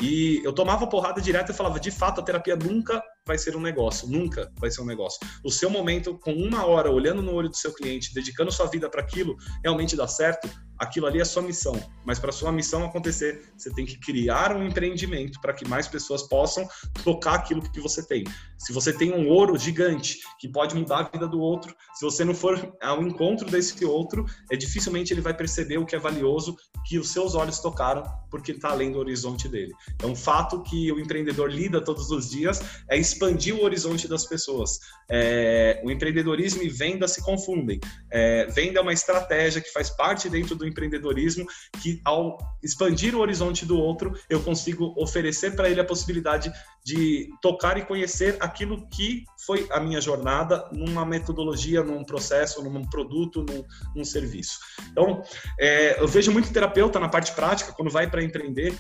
E 0.01 0.41
eu 0.45 0.53
tomava 0.53 0.87
porrada 0.87 1.21
direto 1.21 1.53
e 1.53 1.55
falava, 1.55 1.79
de 1.79 1.91
fato, 1.91 2.21
a 2.21 2.25
terapia 2.25 2.57
nunca 2.57 3.03
vai 3.27 3.39
ser 3.39 3.57
um 3.57 3.61
negócio, 3.61 4.09
nunca 4.09 4.53
vai 4.59 4.71
ser 4.71 4.83
um 4.83 4.87
negócio. 4.87 5.21
O 5.45 5.51
seu 5.51 5.71
momento, 5.71 6.19
com 6.19 6.33
uma 6.33 6.67
hora 6.67 6.91
olhando 6.91 7.23
no 7.23 7.33
olho 7.33 7.49
do 7.49 7.57
seu 7.57 7.73
cliente, 7.73 8.13
dedicando 8.13 8.51
sua 8.51 8.67
vida 8.67 8.89
para 8.89 9.01
aquilo, 9.01 9.37
realmente 9.63 9.97
dá 9.97 10.09
certo, 10.09 10.49
aquilo 10.79 11.07
ali 11.07 11.21
é 11.21 11.25
sua 11.25 11.43
missão. 11.43 11.81
Mas 12.05 12.19
para 12.19 12.33
sua 12.33 12.51
missão 12.51 12.85
acontecer, 12.85 13.53
você 13.57 13.73
tem 13.73 13.87
que 13.87 13.99
criar 13.99 14.57
um 14.57 14.67
empreendimento 14.67 15.41
para 15.41 15.53
que 15.53 15.67
mais 15.69 15.87
pessoas 15.87 16.23
possam 16.23 16.67
tocar 17.05 17.35
aquilo 17.35 17.63
que 17.63 17.81
você 17.81 18.05
tem. 18.05 18.25
Se 18.59 18.73
você 18.73 18.93
tem 18.93 19.13
um 19.13 19.29
ouro 19.29 19.57
gigante 19.57 20.19
que 20.41 20.49
pode 20.49 20.75
mudar 20.75 20.99
a 20.99 21.03
vida 21.05 21.29
do 21.29 21.41
outro, 21.41 21.75
se 21.95 22.05
você 22.05 22.25
não 22.25 22.35
for 22.35 22.77
ao 22.83 23.03
encontro 23.03 23.49
desse 23.49 23.85
outro, 23.85 24.27
é 24.51 24.57
dificilmente 24.57 25.13
ele 25.13 25.21
vai 25.21 25.35
perceber 25.35 25.79
o 25.79 25.87
que 25.87 25.95
é 25.95 25.99
valioso 25.99 26.57
que 26.87 26.99
os 26.99 27.11
seus 27.11 27.35
olhos 27.35 27.61
tocaram, 27.61 28.03
porque 28.31 28.53
está 28.53 28.71
além 28.71 28.91
do 28.91 28.99
horizonte 28.99 29.49
dele. 29.49 29.73
É 30.01 30.07
um 30.07 30.17
fato 30.17 30.63
que 30.63 30.91
o 30.91 30.99
empreendedor 30.99 31.51
lida 31.51 31.81
todos 31.81 32.11
os 32.11 32.31
dias 32.31 32.61
é 32.89 32.99
expandir 33.13 33.55
o 33.55 33.63
horizonte 33.63 34.09
das 34.09 34.27
pessoas. 34.27 34.79
É, 35.11 35.81
o 35.85 35.91
empreendedorismo 35.91 36.63
e 36.63 36.69
venda 36.69 37.07
se 37.07 37.23
confundem. 37.23 37.79
É, 38.11 38.47
venda 38.47 38.79
é 38.79 38.83
uma 38.83 38.93
estratégia 38.93 39.61
que 39.61 39.73
faz 39.73 39.91
parte 39.91 40.29
dentro 40.29 40.55
do 40.55 40.67
empreendedorismo 40.67 41.47
que, 41.83 42.01
ao 42.05 42.39
expandir 42.63 43.15
o 43.15 43.21
horizonte 43.21 43.67
do 43.67 43.79
outro, 43.79 44.13
eu 44.29 44.43
consigo 44.43 44.95
oferecer 44.97 45.55
para 45.55 45.69
ele 45.69 45.81
a 45.81 45.85
possibilidade 45.85 46.53
de 46.85 47.29
tocar 47.41 47.79
e 47.79 47.85
conhecer 47.85 48.37
aquilo 48.41 48.89
que 48.89 49.25
foi 49.47 49.67
a 49.71 49.81
minha 49.81 50.01
jornada 50.01 50.69
numa 50.73 51.05
metodologia, 51.05 51.83
num 51.83 52.05
processo, 52.05 52.63
num 52.63 52.85
produto, 52.89 53.45
num, 53.49 53.65
num 53.95 54.05
serviço. 54.05 54.59
Então, 54.91 55.23
é, 55.59 56.01
eu 56.01 56.09
vejo 56.09 56.33
muito 56.33 56.53
terapeuta 56.53 56.99
na 56.99 57.09
parte 57.09 57.33
prática, 57.33 57.73
quando 57.73 57.91
vai 57.91 58.11
para 58.11 58.23
empreender, 58.23 58.75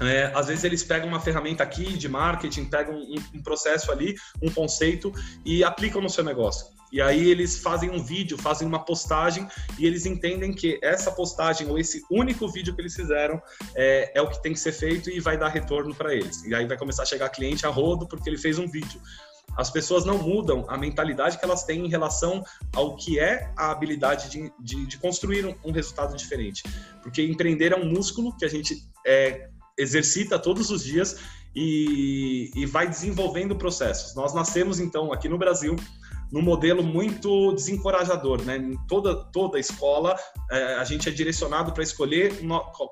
é, 0.00 0.30
às 0.34 0.46
vezes 0.46 0.64
eles 0.64 0.84
pegam 0.84 1.08
uma 1.08 1.20
ferramenta 1.20 1.62
aqui 1.62 1.96
de 1.96 2.08
marketing, 2.08 2.66
pegam 2.66 2.94
um, 2.94 3.16
um, 3.34 3.42
processo 3.42 3.90
ali, 3.90 4.14
um 4.42 4.50
conceito 4.50 5.12
e 5.44 5.64
aplicam 5.64 6.00
no 6.00 6.08
seu 6.08 6.22
negócio. 6.22 6.66
E 6.90 7.02
aí 7.02 7.28
eles 7.28 7.58
fazem 7.58 7.90
um 7.90 8.02
vídeo, 8.02 8.38
fazem 8.38 8.66
uma 8.66 8.82
postagem 8.82 9.46
e 9.78 9.86
eles 9.86 10.06
entendem 10.06 10.54
que 10.54 10.78
essa 10.82 11.10
postagem 11.12 11.68
ou 11.68 11.78
esse 11.78 12.02
único 12.10 12.48
vídeo 12.48 12.74
que 12.74 12.80
eles 12.80 12.94
fizeram 12.94 13.42
é, 13.74 14.12
é 14.14 14.22
o 14.22 14.28
que 14.28 14.42
tem 14.42 14.52
que 14.52 14.60
ser 14.60 14.72
feito 14.72 15.10
e 15.10 15.20
vai 15.20 15.36
dar 15.36 15.48
retorno 15.48 15.94
para 15.94 16.14
eles. 16.14 16.42
E 16.44 16.54
aí 16.54 16.66
vai 16.66 16.78
começar 16.78 17.02
a 17.02 17.06
chegar 17.06 17.28
cliente 17.28 17.66
a 17.66 17.68
rodo 17.68 18.06
porque 18.06 18.28
ele 18.28 18.38
fez 18.38 18.58
um 18.58 18.66
vídeo. 18.66 19.00
As 19.56 19.70
pessoas 19.70 20.04
não 20.04 20.18
mudam 20.18 20.64
a 20.68 20.78
mentalidade 20.78 21.36
que 21.36 21.44
elas 21.44 21.64
têm 21.64 21.84
em 21.84 21.88
relação 21.88 22.44
ao 22.74 22.96
que 22.96 23.18
é 23.18 23.50
a 23.56 23.72
habilidade 23.72 24.30
de, 24.30 24.52
de, 24.60 24.86
de 24.86 24.98
construir 24.98 25.44
um, 25.44 25.54
um, 25.64 25.72
resultado 25.72 26.16
diferente. 26.16 26.62
Porque 27.02 27.22
empreender 27.22 27.72
é 27.72 27.76
um 27.76 27.84
músculo 27.84 28.34
que 28.36 28.44
a 28.44 28.48
gente 28.48 28.84
é, 29.04 29.48
exercita 29.78 30.38
todos 30.38 30.70
os 30.70 30.84
dias 30.84 31.16
e, 31.54 32.50
e 32.54 32.66
vai 32.66 32.88
desenvolvendo 32.88 33.56
processos. 33.56 34.14
Nós 34.14 34.34
nascemos, 34.34 34.78
então, 34.80 35.12
aqui 35.12 35.28
no 35.28 35.38
Brasil, 35.38 35.76
num 36.30 36.42
modelo 36.42 36.82
muito 36.82 37.52
desencorajador, 37.54 38.42
né? 38.42 38.56
Em 38.56 38.76
toda, 38.86 39.14
toda 39.14 39.58
escola, 39.58 40.16
é, 40.50 40.74
a 40.74 40.84
gente 40.84 41.08
é 41.08 41.12
direcionado 41.12 41.72
para 41.72 41.82
escolher 41.82 42.32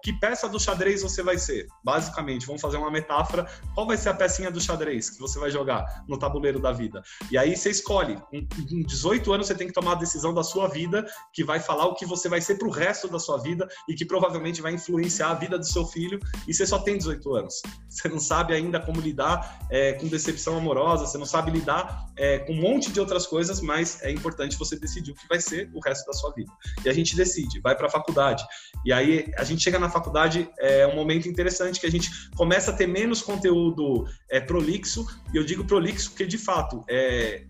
que 0.03 0.13
peça 0.15 0.49
do 0.49 0.59
xadrez 0.59 1.03
você 1.03 1.23
vai 1.23 1.39
ser. 1.39 1.67
Basicamente, 1.85 2.47
vamos 2.47 2.63
fazer 2.63 2.77
uma 2.77 2.91
metáfora. 2.91 3.47
Qual 3.75 3.87
vai 3.87 3.97
ser 3.97 4.11
a 4.11 4.15
pecinha 4.15 4.51
do 4.51 4.61
xadrez 4.61 5.11
que 5.11 5.21
você 5.21 5.39
vai 5.39 5.51
jogar 5.51 6.05
no 6.09 6.19
tabuleiro 6.19 6.59
da 6.59 6.73
vida? 6.73 7.03
E 7.31 7.37
aí 7.37 7.57
você 7.57 7.71
escolhe. 7.71 8.17
Com 8.17 8.83
18 8.83 9.33
anos, 9.33 9.47
você 9.47 9.55
tem 9.55 9.67
que 9.67 9.73
tomar 9.73 9.93
a 9.93 9.97
decisão 9.97 10.33
da 10.33 10.43
sua 10.43 10.69
vida, 10.69 11.07
que 11.33 11.45
vai 11.45 11.61
falar 11.61 11.87
o 11.87 11.95
que 11.95 12.07
você 12.07 12.29
vai 12.29 12.41
ser 12.41 12.57
para 12.57 12.69
o 12.69 12.71
resto 12.71 13.09
da 13.09 13.19
sua 13.19 13.39
vida 13.39 13.69
e 13.89 13.95
que 13.95 14.05
provavelmente 14.05 14.63
vai 14.63 14.73
influenciar 14.73 15.31
a 15.31 15.35
vida 15.35 15.59
do 15.59 15.67
seu 15.67 15.85
filho. 15.87 16.19
E 16.47 16.55
você 16.55 16.67
só 16.67 16.79
tem 16.79 16.97
18 16.97 17.35
anos. 17.35 17.63
Você 17.89 18.09
não 18.09 18.19
sabe 18.19 18.55
ainda 18.55 18.81
como 18.81 19.01
lidar 19.01 19.67
é, 19.71 19.93
com 19.95 20.07
decepção 20.07 20.57
amorosa, 20.57 21.07
você 21.07 21.19
não 21.19 21.27
sabe 21.27 21.51
lidar 21.51 22.07
é, 22.17 22.39
com 22.41 22.53
um 22.53 22.61
monte 22.61 22.91
de 22.91 23.01
outras 23.01 23.26
coisas, 23.27 23.61
mas 23.61 24.03
é 24.03 24.11
importante 24.11 24.57
você 24.57 24.79
decidir 24.79 25.13
o 25.13 25.15
que 25.15 25.29
vai 25.29 25.41
ser 25.41 25.71
o 25.75 25.81
resto 25.81 26.07
da 26.07 26.13
sua 26.13 26.33
vida. 26.33 26.51
E 26.85 26.89
a 26.89 26.93
gente 26.93 27.17
decide, 27.17 27.61
vai 27.61 27.77
para 27.77 27.87
a 27.87 27.91
faculdade. 27.91 28.45
E 28.85 28.93
aí 28.93 29.31
a 29.37 29.45
gente 29.45 29.63
chega 29.63 29.79
na 29.79 29.91
faculdade, 29.91 30.49
é 30.59 30.87
um 30.87 30.95
momento 30.95 31.29
interessante 31.29 31.81
que 31.81 31.87
a 31.87 31.91
gente 31.91 32.11
começa 32.37 32.71
a 32.71 32.75
ter 32.75 32.87
menos 32.87 33.23
conteúdo 33.23 34.07
é, 34.31 34.41
prolixo, 34.41 35.07
e 35.33 35.37
eu 35.37 35.45
digo 35.45 35.65
prolixo 35.65 36.11
porque 36.11 36.27
de 36.27 36.39
fato 36.39 36.85
é, 36.89 37.45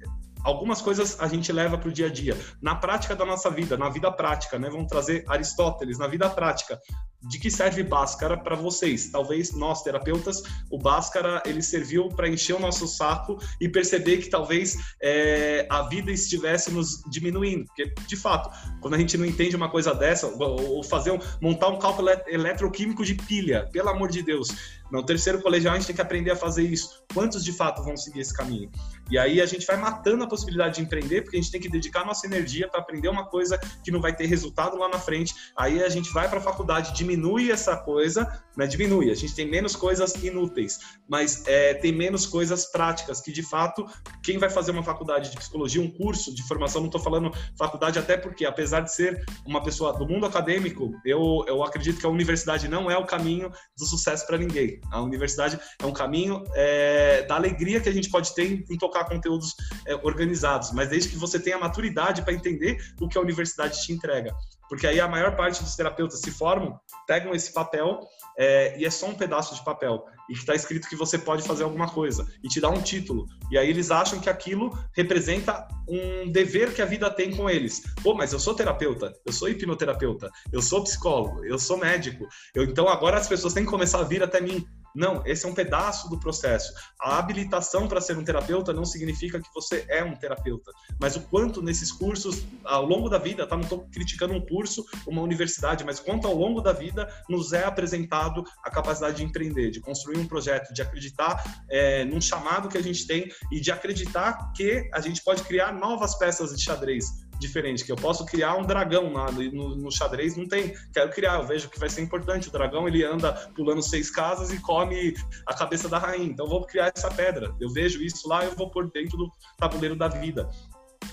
algumas 0.46 0.80
coisas 0.80 1.18
a 1.18 1.26
gente 1.26 1.52
leva 1.52 1.76
para 1.76 1.88
o 1.88 1.92
dia 1.92 2.06
a 2.06 2.08
dia. 2.08 2.38
Na 2.62 2.76
prática 2.76 3.16
da 3.16 3.26
nossa 3.26 3.50
vida, 3.50 3.76
na 3.76 3.90
vida 3.90 4.10
prática, 4.12 4.58
né? 4.58 4.70
Vamos 4.70 4.86
trazer 4.86 5.24
Aristóteles, 5.26 5.98
na 5.98 6.06
vida 6.06 6.30
prática. 6.30 6.80
De 7.28 7.40
que 7.40 7.50
serve 7.50 7.82
Bhaskara 7.82 8.36
para 8.36 8.54
vocês? 8.54 9.10
Talvez 9.10 9.52
nós, 9.52 9.82
terapeutas, 9.82 10.42
o 10.70 10.78
Bhaskara 10.78 11.42
ele 11.44 11.60
serviu 11.60 12.08
para 12.10 12.28
encher 12.28 12.54
o 12.54 12.60
nosso 12.60 12.86
saco 12.86 13.38
e 13.60 13.68
perceber 13.68 14.18
que 14.18 14.28
talvez 14.28 14.76
é, 15.02 15.66
a 15.68 15.82
vida 15.82 16.12
estivesse 16.12 16.70
nos 16.70 17.02
diminuindo. 17.10 17.64
Porque, 17.64 17.92
de 18.06 18.16
fato, 18.16 18.48
quando 18.80 18.94
a 18.94 18.98
gente 18.98 19.18
não 19.18 19.26
entende 19.26 19.56
uma 19.56 19.68
coisa 19.68 19.92
dessa, 19.92 20.28
ou 20.28 20.84
fazer 20.84 21.10
um, 21.10 21.18
montar 21.40 21.68
um 21.68 21.78
cálculo 21.78 22.08
eletroquímico 22.28 23.04
de 23.04 23.14
pilha, 23.14 23.68
pelo 23.72 23.88
amor 23.88 24.08
de 24.10 24.22
Deus, 24.22 24.48
no 24.92 25.04
terceiro 25.04 25.42
colegial 25.42 25.74
a 25.74 25.78
gente 25.78 25.88
tem 25.88 25.96
que 25.96 26.02
aprender 26.02 26.30
a 26.30 26.36
fazer 26.36 26.62
isso. 26.62 27.02
Quantos 27.12 27.42
de 27.42 27.52
fato 27.52 27.82
vão 27.82 27.96
seguir 27.96 28.20
esse 28.20 28.32
caminho? 28.32 28.70
E 29.10 29.18
aí 29.18 29.40
a 29.40 29.46
gente 29.46 29.66
vai 29.66 29.76
matando 29.76 30.24
a 30.24 30.26
possibilidade 30.26 30.76
de 30.76 30.82
empreender, 30.82 31.22
porque 31.22 31.36
a 31.36 31.40
gente 31.40 31.52
tem 31.52 31.60
que 31.60 31.68
dedicar 31.68 32.04
nossa 32.04 32.26
energia 32.26 32.68
para 32.68 32.80
aprender 32.80 33.08
uma 33.08 33.26
coisa 33.26 33.58
que 33.84 33.90
não 33.90 34.00
vai 34.00 34.14
ter 34.14 34.26
resultado 34.26 34.76
lá 34.76 34.88
na 34.88 34.98
frente. 34.98 35.34
Aí 35.56 35.82
a 35.82 35.88
gente 35.88 36.12
vai 36.12 36.28
para 36.28 36.38
a 36.38 36.42
faculdade, 36.42 36.94
diminui 36.94 37.50
essa 37.50 37.76
coisa, 37.76 38.42
né? 38.56 38.66
Diminui. 38.66 39.10
A 39.10 39.14
gente 39.14 39.34
tem 39.34 39.48
menos 39.48 39.76
coisas 39.76 40.14
inúteis, 40.22 40.78
mas 41.08 41.46
é, 41.46 41.74
tem 41.74 41.92
menos 41.92 42.26
coisas 42.26 42.66
práticas, 42.66 43.20
que 43.20 43.32
de 43.32 43.42
fato, 43.42 43.86
quem 44.22 44.38
vai 44.38 44.50
fazer 44.50 44.70
uma 44.70 44.82
faculdade 44.82 45.30
de 45.30 45.36
psicologia, 45.36 45.80
um 45.80 45.90
curso 45.90 46.34
de 46.34 46.42
formação, 46.46 46.80
não 46.80 46.88
estou 46.88 47.00
falando 47.00 47.30
faculdade 47.56 47.98
até 47.98 48.16
porque, 48.16 48.44
apesar 48.44 48.80
de 48.80 48.92
ser 48.92 49.24
uma 49.46 49.62
pessoa 49.62 49.92
do 49.92 50.06
mundo 50.06 50.26
acadêmico, 50.26 50.92
eu, 51.04 51.44
eu 51.46 51.62
acredito 51.62 52.00
que 52.00 52.06
a 52.06 52.08
universidade 52.08 52.68
não 52.68 52.90
é 52.90 52.96
o 52.96 53.04
caminho 53.04 53.50
do 53.76 53.84
sucesso 53.84 54.26
para 54.26 54.38
ninguém. 54.38 54.80
A 54.90 55.00
universidade 55.00 55.58
é 55.80 55.86
um 55.86 55.92
caminho 55.92 56.42
é, 56.54 57.22
da 57.22 57.36
alegria 57.36 57.80
que 57.80 57.88
a 57.88 57.92
gente 57.92 58.10
pode 58.10 58.34
ter 58.34 58.64
em, 58.70 58.78
tocar 58.78 58.95
conteúdos 59.04 59.54
é, 59.86 59.94
organizados, 59.96 60.72
mas 60.72 60.88
desde 60.88 61.10
que 61.10 61.16
você 61.16 61.38
tenha 61.38 61.58
maturidade 61.58 62.22
para 62.22 62.32
entender 62.32 62.78
o 63.00 63.08
que 63.08 63.18
a 63.18 63.20
universidade 63.20 63.82
te 63.82 63.92
entrega. 63.92 64.34
Porque 64.68 64.86
aí 64.86 65.00
a 65.00 65.08
maior 65.08 65.36
parte 65.36 65.62
dos 65.62 65.76
terapeutas 65.76 66.20
se 66.20 66.30
formam, 66.30 66.78
pegam 67.06 67.34
esse 67.34 67.52
papel 67.52 68.00
é, 68.38 68.78
e 68.78 68.84
é 68.84 68.90
só 68.90 69.06
um 69.06 69.14
pedaço 69.14 69.54
de 69.54 69.64
papel 69.64 70.04
e 70.28 70.32
que 70.32 70.40
está 70.40 70.54
escrito 70.54 70.88
que 70.88 70.96
você 70.96 71.18
pode 71.18 71.42
fazer 71.42 71.62
alguma 71.62 71.88
coisa 71.88 72.26
e 72.42 72.48
te 72.48 72.60
dá 72.60 72.68
um 72.68 72.82
título. 72.82 73.26
E 73.50 73.56
aí 73.56 73.68
eles 73.68 73.90
acham 73.90 74.20
que 74.20 74.28
aquilo 74.28 74.76
representa 74.92 75.66
um 75.88 76.30
dever 76.30 76.74
que 76.74 76.82
a 76.82 76.86
vida 76.86 77.08
tem 77.10 77.34
com 77.34 77.48
eles. 77.48 77.82
Pô, 78.02 78.14
mas 78.14 78.32
eu 78.32 78.40
sou 78.40 78.54
terapeuta, 78.54 79.14
eu 79.24 79.32
sou 79.32 79.48
hipnoterapeuta, 79.48 80.30
eu 80.52 80.60
sou 80.60 80.82
psicólogo, 80.82 81.44
eu 81.44 81.58
sou 81.58 81.76
médico. 81.76 82.26
Eu, 82.54 82.64
então 82.64 82.88
agora 82.88 83.18
as 83.18 83.28
pessoas 83.28 83.54
têm 83.54 83.64
que 83.64 83.70
começar 83.70 84.00
a 84.00 84.04
vir 84.04 84.22
até 84.22 84.40
mim. 84.40 84.66
Não, 84.96 85.22
esse 85.26 85.44
é 85.44 85.48
um 85.48 85.54
pedaço 85.54 86.08
do 86.08 86.18
processo. 86.18 86.72
A 86.98 87.18
habilitação 87.18 87.86
para 87.86 88.00
ser 88.00 88.16
um 88.16 88.24
terapeuta 88.24 88.72
não 88.72 88.86
significa 88.86 89.38
que 89.38 89.48
você 89.54 89.84
é 89.88 90.02
um 90.02 90.16
terapeuta, 90.16 90.72
mas 90.98 91.16
o 91.16 91.20
quanto 91.20 91.60
nesses 91.60 91.92
cursos, 91.92 92.46
ao 92.64 92.86
longo 92.86 93.10
da 93.10 93.18
vida, 93.18 93.46
tá? 93.46 93.56
não 93.56 93.62
estou 93.62 93.86
criticando 93.92 94.32
um 94.32 94.40
curso, 94.40 94.86
uma 95.06 95.20
universidade, 95.20 95.84
mas 95.84 96.00
quanto 96.00 96.26
ao 96.26 96.34
longo 96.34 96.62
da 96.62 96.72
vida 96.72 97.06
nos 97.28 97.52
é 97.52 97.64
apresentado 97.64 98.42
a 98.64 98.70
capacidade 98.70 99.18
de 99.18 99.24
empreender, 99.24 99.70
de 99.70 99.80
construir 99.80 100.16
um 100.16 100.26
projeto, 100.26 100.72
de 100.72 100.80
acreditar 100.80 101.62
é, 101.68 102.02
num 102.06 102.20
chamado 102.20 102.66
que 102.66 102.78
a 102.78 102.82
gente 102.82 103.06
tem 103.06 103.30
e 103.52 103.60
de 103.60 103.70
acreditar 103.70 104.50
que 104.52 104.88
a 104.94 105.00
gente 105.00 105.22
pode 105.22 105.42
criar 105.42 105.74
novas 105.74 106.14
peças 106.14 106.56
de 106.56 106.62
xadrez 106.62 107.25
diferente, 107.38 107.84
que 107.84 107.92
eu 107.92 107.96
posso 107.96 108.24
criar 108.24 108.56
um 108.56 108.62
dragão 108.62 109.12
lá 109.12 109.30
no, 109.30 109.76
no, 109.76 109.92
xadrez, 109.92 110.36
não 110.36 110.46
tem. 110.46 110.74
Quero 110.92 111.10
criar, 111.10 111.36
eu 111.36 111.46
vejo 111.46 111.68
que 111.68 111.78
vai 111.78 111.88
ser 111.88 112.02
importante. 112.02 112.48
O 112.48 112.52
dragão 112.52 112.88
ele 112.88 113.04
anda 113.04 113.32
pulando 113.54 113.82
seis 113.82 114.10
casas 114.10 114.50
e 114.50 114.60
come 114.60 115.14
a 115.46 115.54
cabeça 115.54 115.88
da 115.88 115.98
rainha. 115.98 116.26
Então 116.26 116.46
vou 116.46 116.64
criar 116.66 116.92
essa 116.94 117.10
pedra. 117.10 117.54
Eu 117.60 117.70
vejo 117.70 118.02
isso 118.02 118.28
lá, 118.28 118.44
eu 118.44 118.54
vou 118.54 118.70
pôr 118.70 118.90
dentro 118.90 119.16
do 119.16 119.30
tabuleiro 119.58 119.96
da 119.96 120.08
vida. 120.08 120.48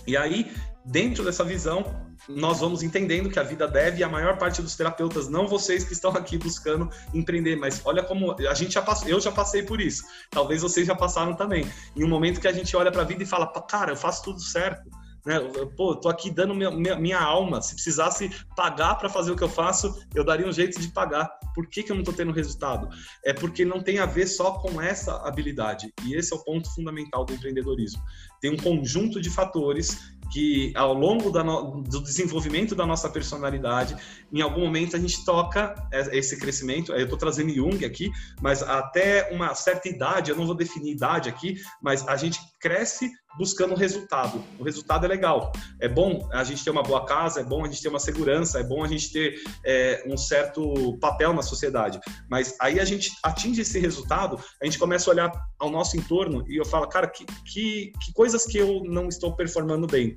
E 0.07 0.17
aí, 0.17 0.51
dentro 0.83 1.23
dessa 1.23 1.43
visão, 1.43 1.85
nós 2.27 2.59
vamos 2.59 2.83
entendendo 2.83 3.29
que 3.29 3.39
a 3.39 3.43
vida 3.43 3.67
deve, 3.67 3.99
e 3.99 4.03
a 4.03 4.09
maior 4.09 4.37
parte 4.37 4.61
dos 4.61 4.75
terapeutas, 4.75 5.29
não 5.29 5.47
vocês 5.47 5.83
que 5.83 5.93
estão 5.93 6.11
aqui 6.11 6.37
buscando 6.37 6.89
empreender, 7.13 7.55
mas 7.55 7.81
olha 7.85 8.03
como 8.03 8.31
a 8.31 8.53
gente 8.53 8.73
já 8.73 8.81
passou, 8.81 9.07
eu 9.07 9.19
já 9.19 9.31
passei 9.31 9.63
por 9.63 9.79
isso. 9.79 10.03
Talvez 10.29 10.61
vocês 10.61 10.87
já 10.87 10.95
passaram 10.95 11.35
também. 11.35 11.65
Em 11.95 12.03
um 12.03 12.09
momento 12.09 12.41
que 12.41 12.47
a 12.47 12.53
gente 12.53 12.75
olha 12.75 12.91
para 12.91 13.01
a 13.01 13.05
vida 13.05 13.23
e 13.23 13.25
fala, 13.25 13.47
cara, 13.47 13.91
eu 13.91 13.97
faço 13.97 14.23
tudo 14.23 14.41
certo 14.41 14.89
né? 15.25 15.39
Pô, 15.75 15.95
tô 15.95 16.09
aqui 16.09 16.29
dando 16.29 16.53
minha, 16.53 16.71
minha, 16.71 16.95
minha 16.95 17.19
alma. 17.19 17.61
Se 17.61 17.73
precisasse 17.73 18.29
pagar 18.55 18.95
para 18.95 19.09
fazer 19.09 19.31
o 19.31 19.35
que 19.35 19.43
eu 19.43 19.49
faço, 19.49 20.05
eu 20.13 20.23
daria 20.23 20.47
um 20.47 20.51
jeito 20.51 20.79
de 20.79 20.89
pagar. 20.89 21.27
Por 21.55 21.67
que, 21.67 21.83
que 21.83 21.91
eu 21.91 21.95
não 21.95 22.01
estou 22.01 22.13
tendo 22.13 22.31
resultado? 22.31 22.89
É 23.23 23.33
porque 23.33 23.63
não 23.63 23.81
tem 23.81 23.99
a 23.99 24.05
ver 24.05 24.27
só 24.27 24.53
com 24.53 24.81
essa 24.81 25.15
habilidade. 25.27 25.93
E 26.05 26.15
esse 26.15 26.33
é 26.33 26.35
o 26.35 26.43
ponto 26.43 26.73
fundamental 26.73 27.25
do 27.25 27.33
empreendedorismo. 27.33 28.01
Tem 28.41 28.51
um 28.51 28.57
conjunto 28.57 29.21
de 29.21 29.29
fatores 29.29 30.13
que 30.31 30.71
ao 30.75 30.93
longo 30.93 31.29
no, 31.43 31.81
do 31.81 32.01
desenvolvimento 32.01 32.75
da 32.75 32.85
nossa 32.85 33.09
personalidade, 33.09 33.95
em 34.31 34.41
algum 34.41 34.61
momento 34.61 34.95
a 34.95 34.99
gente 34.99 35.23
toca 35.25 35.75
esse 36.11 36.37
crescimento. 36.37 36.91
Eu 36.93 37.03
estou 37.03 37.17
trazendo 37.17 37.53
Jung 37.53 37.83
aqui, 37.85 38.11
mas 38.41 38.61
até 38.63 39.29
uma 39.31 39.53
certa 39.55 39.87
idade, 39.87 40.31
eu 40.31 40.37
não 40.37 40.45
vou 40.45 40.55
definir 40.55 40.91
idade 40.91 41.29
aqui, 41.29 41.55
mas 41.81 42.07
a 42.07 42.15
gente 42.15 42.39
cresce 42.59 43.11
buscando 43.37 43.75
resultado. 43.75 44.43
O 44.59 44.63
resultado 44.63 45.05
é 45.05 45.07
legal. 45.07 45.51
É 45.79 45.87
bom 45.87 46.27
a 46.31 46.43
gente 46.43 46.63
ter 46.63 46.69
uma 46.69 46.83
boa 46.83 47.05
casa, 47.05 47.41
é 47.41 47.43
bom 47.43 47.63
a 47.65 47.67
gente 47.67 47.81
ter 47.81 47.89
uma 47.89 47.99
segurança, 47.99 48.59
é 48.59 48.63
bom 48.63 48.83
a 48.83 48.87
gente 48.87 49.11
ter 49.11 49.35
é, 49.65 50.03
um 50.07 50.15
certo 50.15 50.97
papel 50.99 51.33
na 51.33 51.41
sociedade. 51.41 51.99
Mas 52.29 52.55
aí 52.59 52.79
a 52.79 52.85
gente 52.85 53.11
atinge 53.23 53.61
esse 53.61 53.79
resultado, 53.79 54.39
a 54.61 54.65
gente 54.65 54.79
começa 54.79 55.09
a 55.09 55.13
olhar 55.13 55.31
ao 55.59 55.69
nosso 55.69 55.97
entorno 55.97 56.43
e 56.47 56.57
eu 56.57 56.65
falo, 56.65 56.87
cara, 56.87 57.07
que, 57.07 57.25
que, 57.25 57.91
que 58.03 58.13
coisas 58.13 58.45
que 58.45 58.57
eu 58.57 58.83
não 58.83 59.07
estou 59.07 59.35
performando 59.35 59.87
bem. 59.87 60.15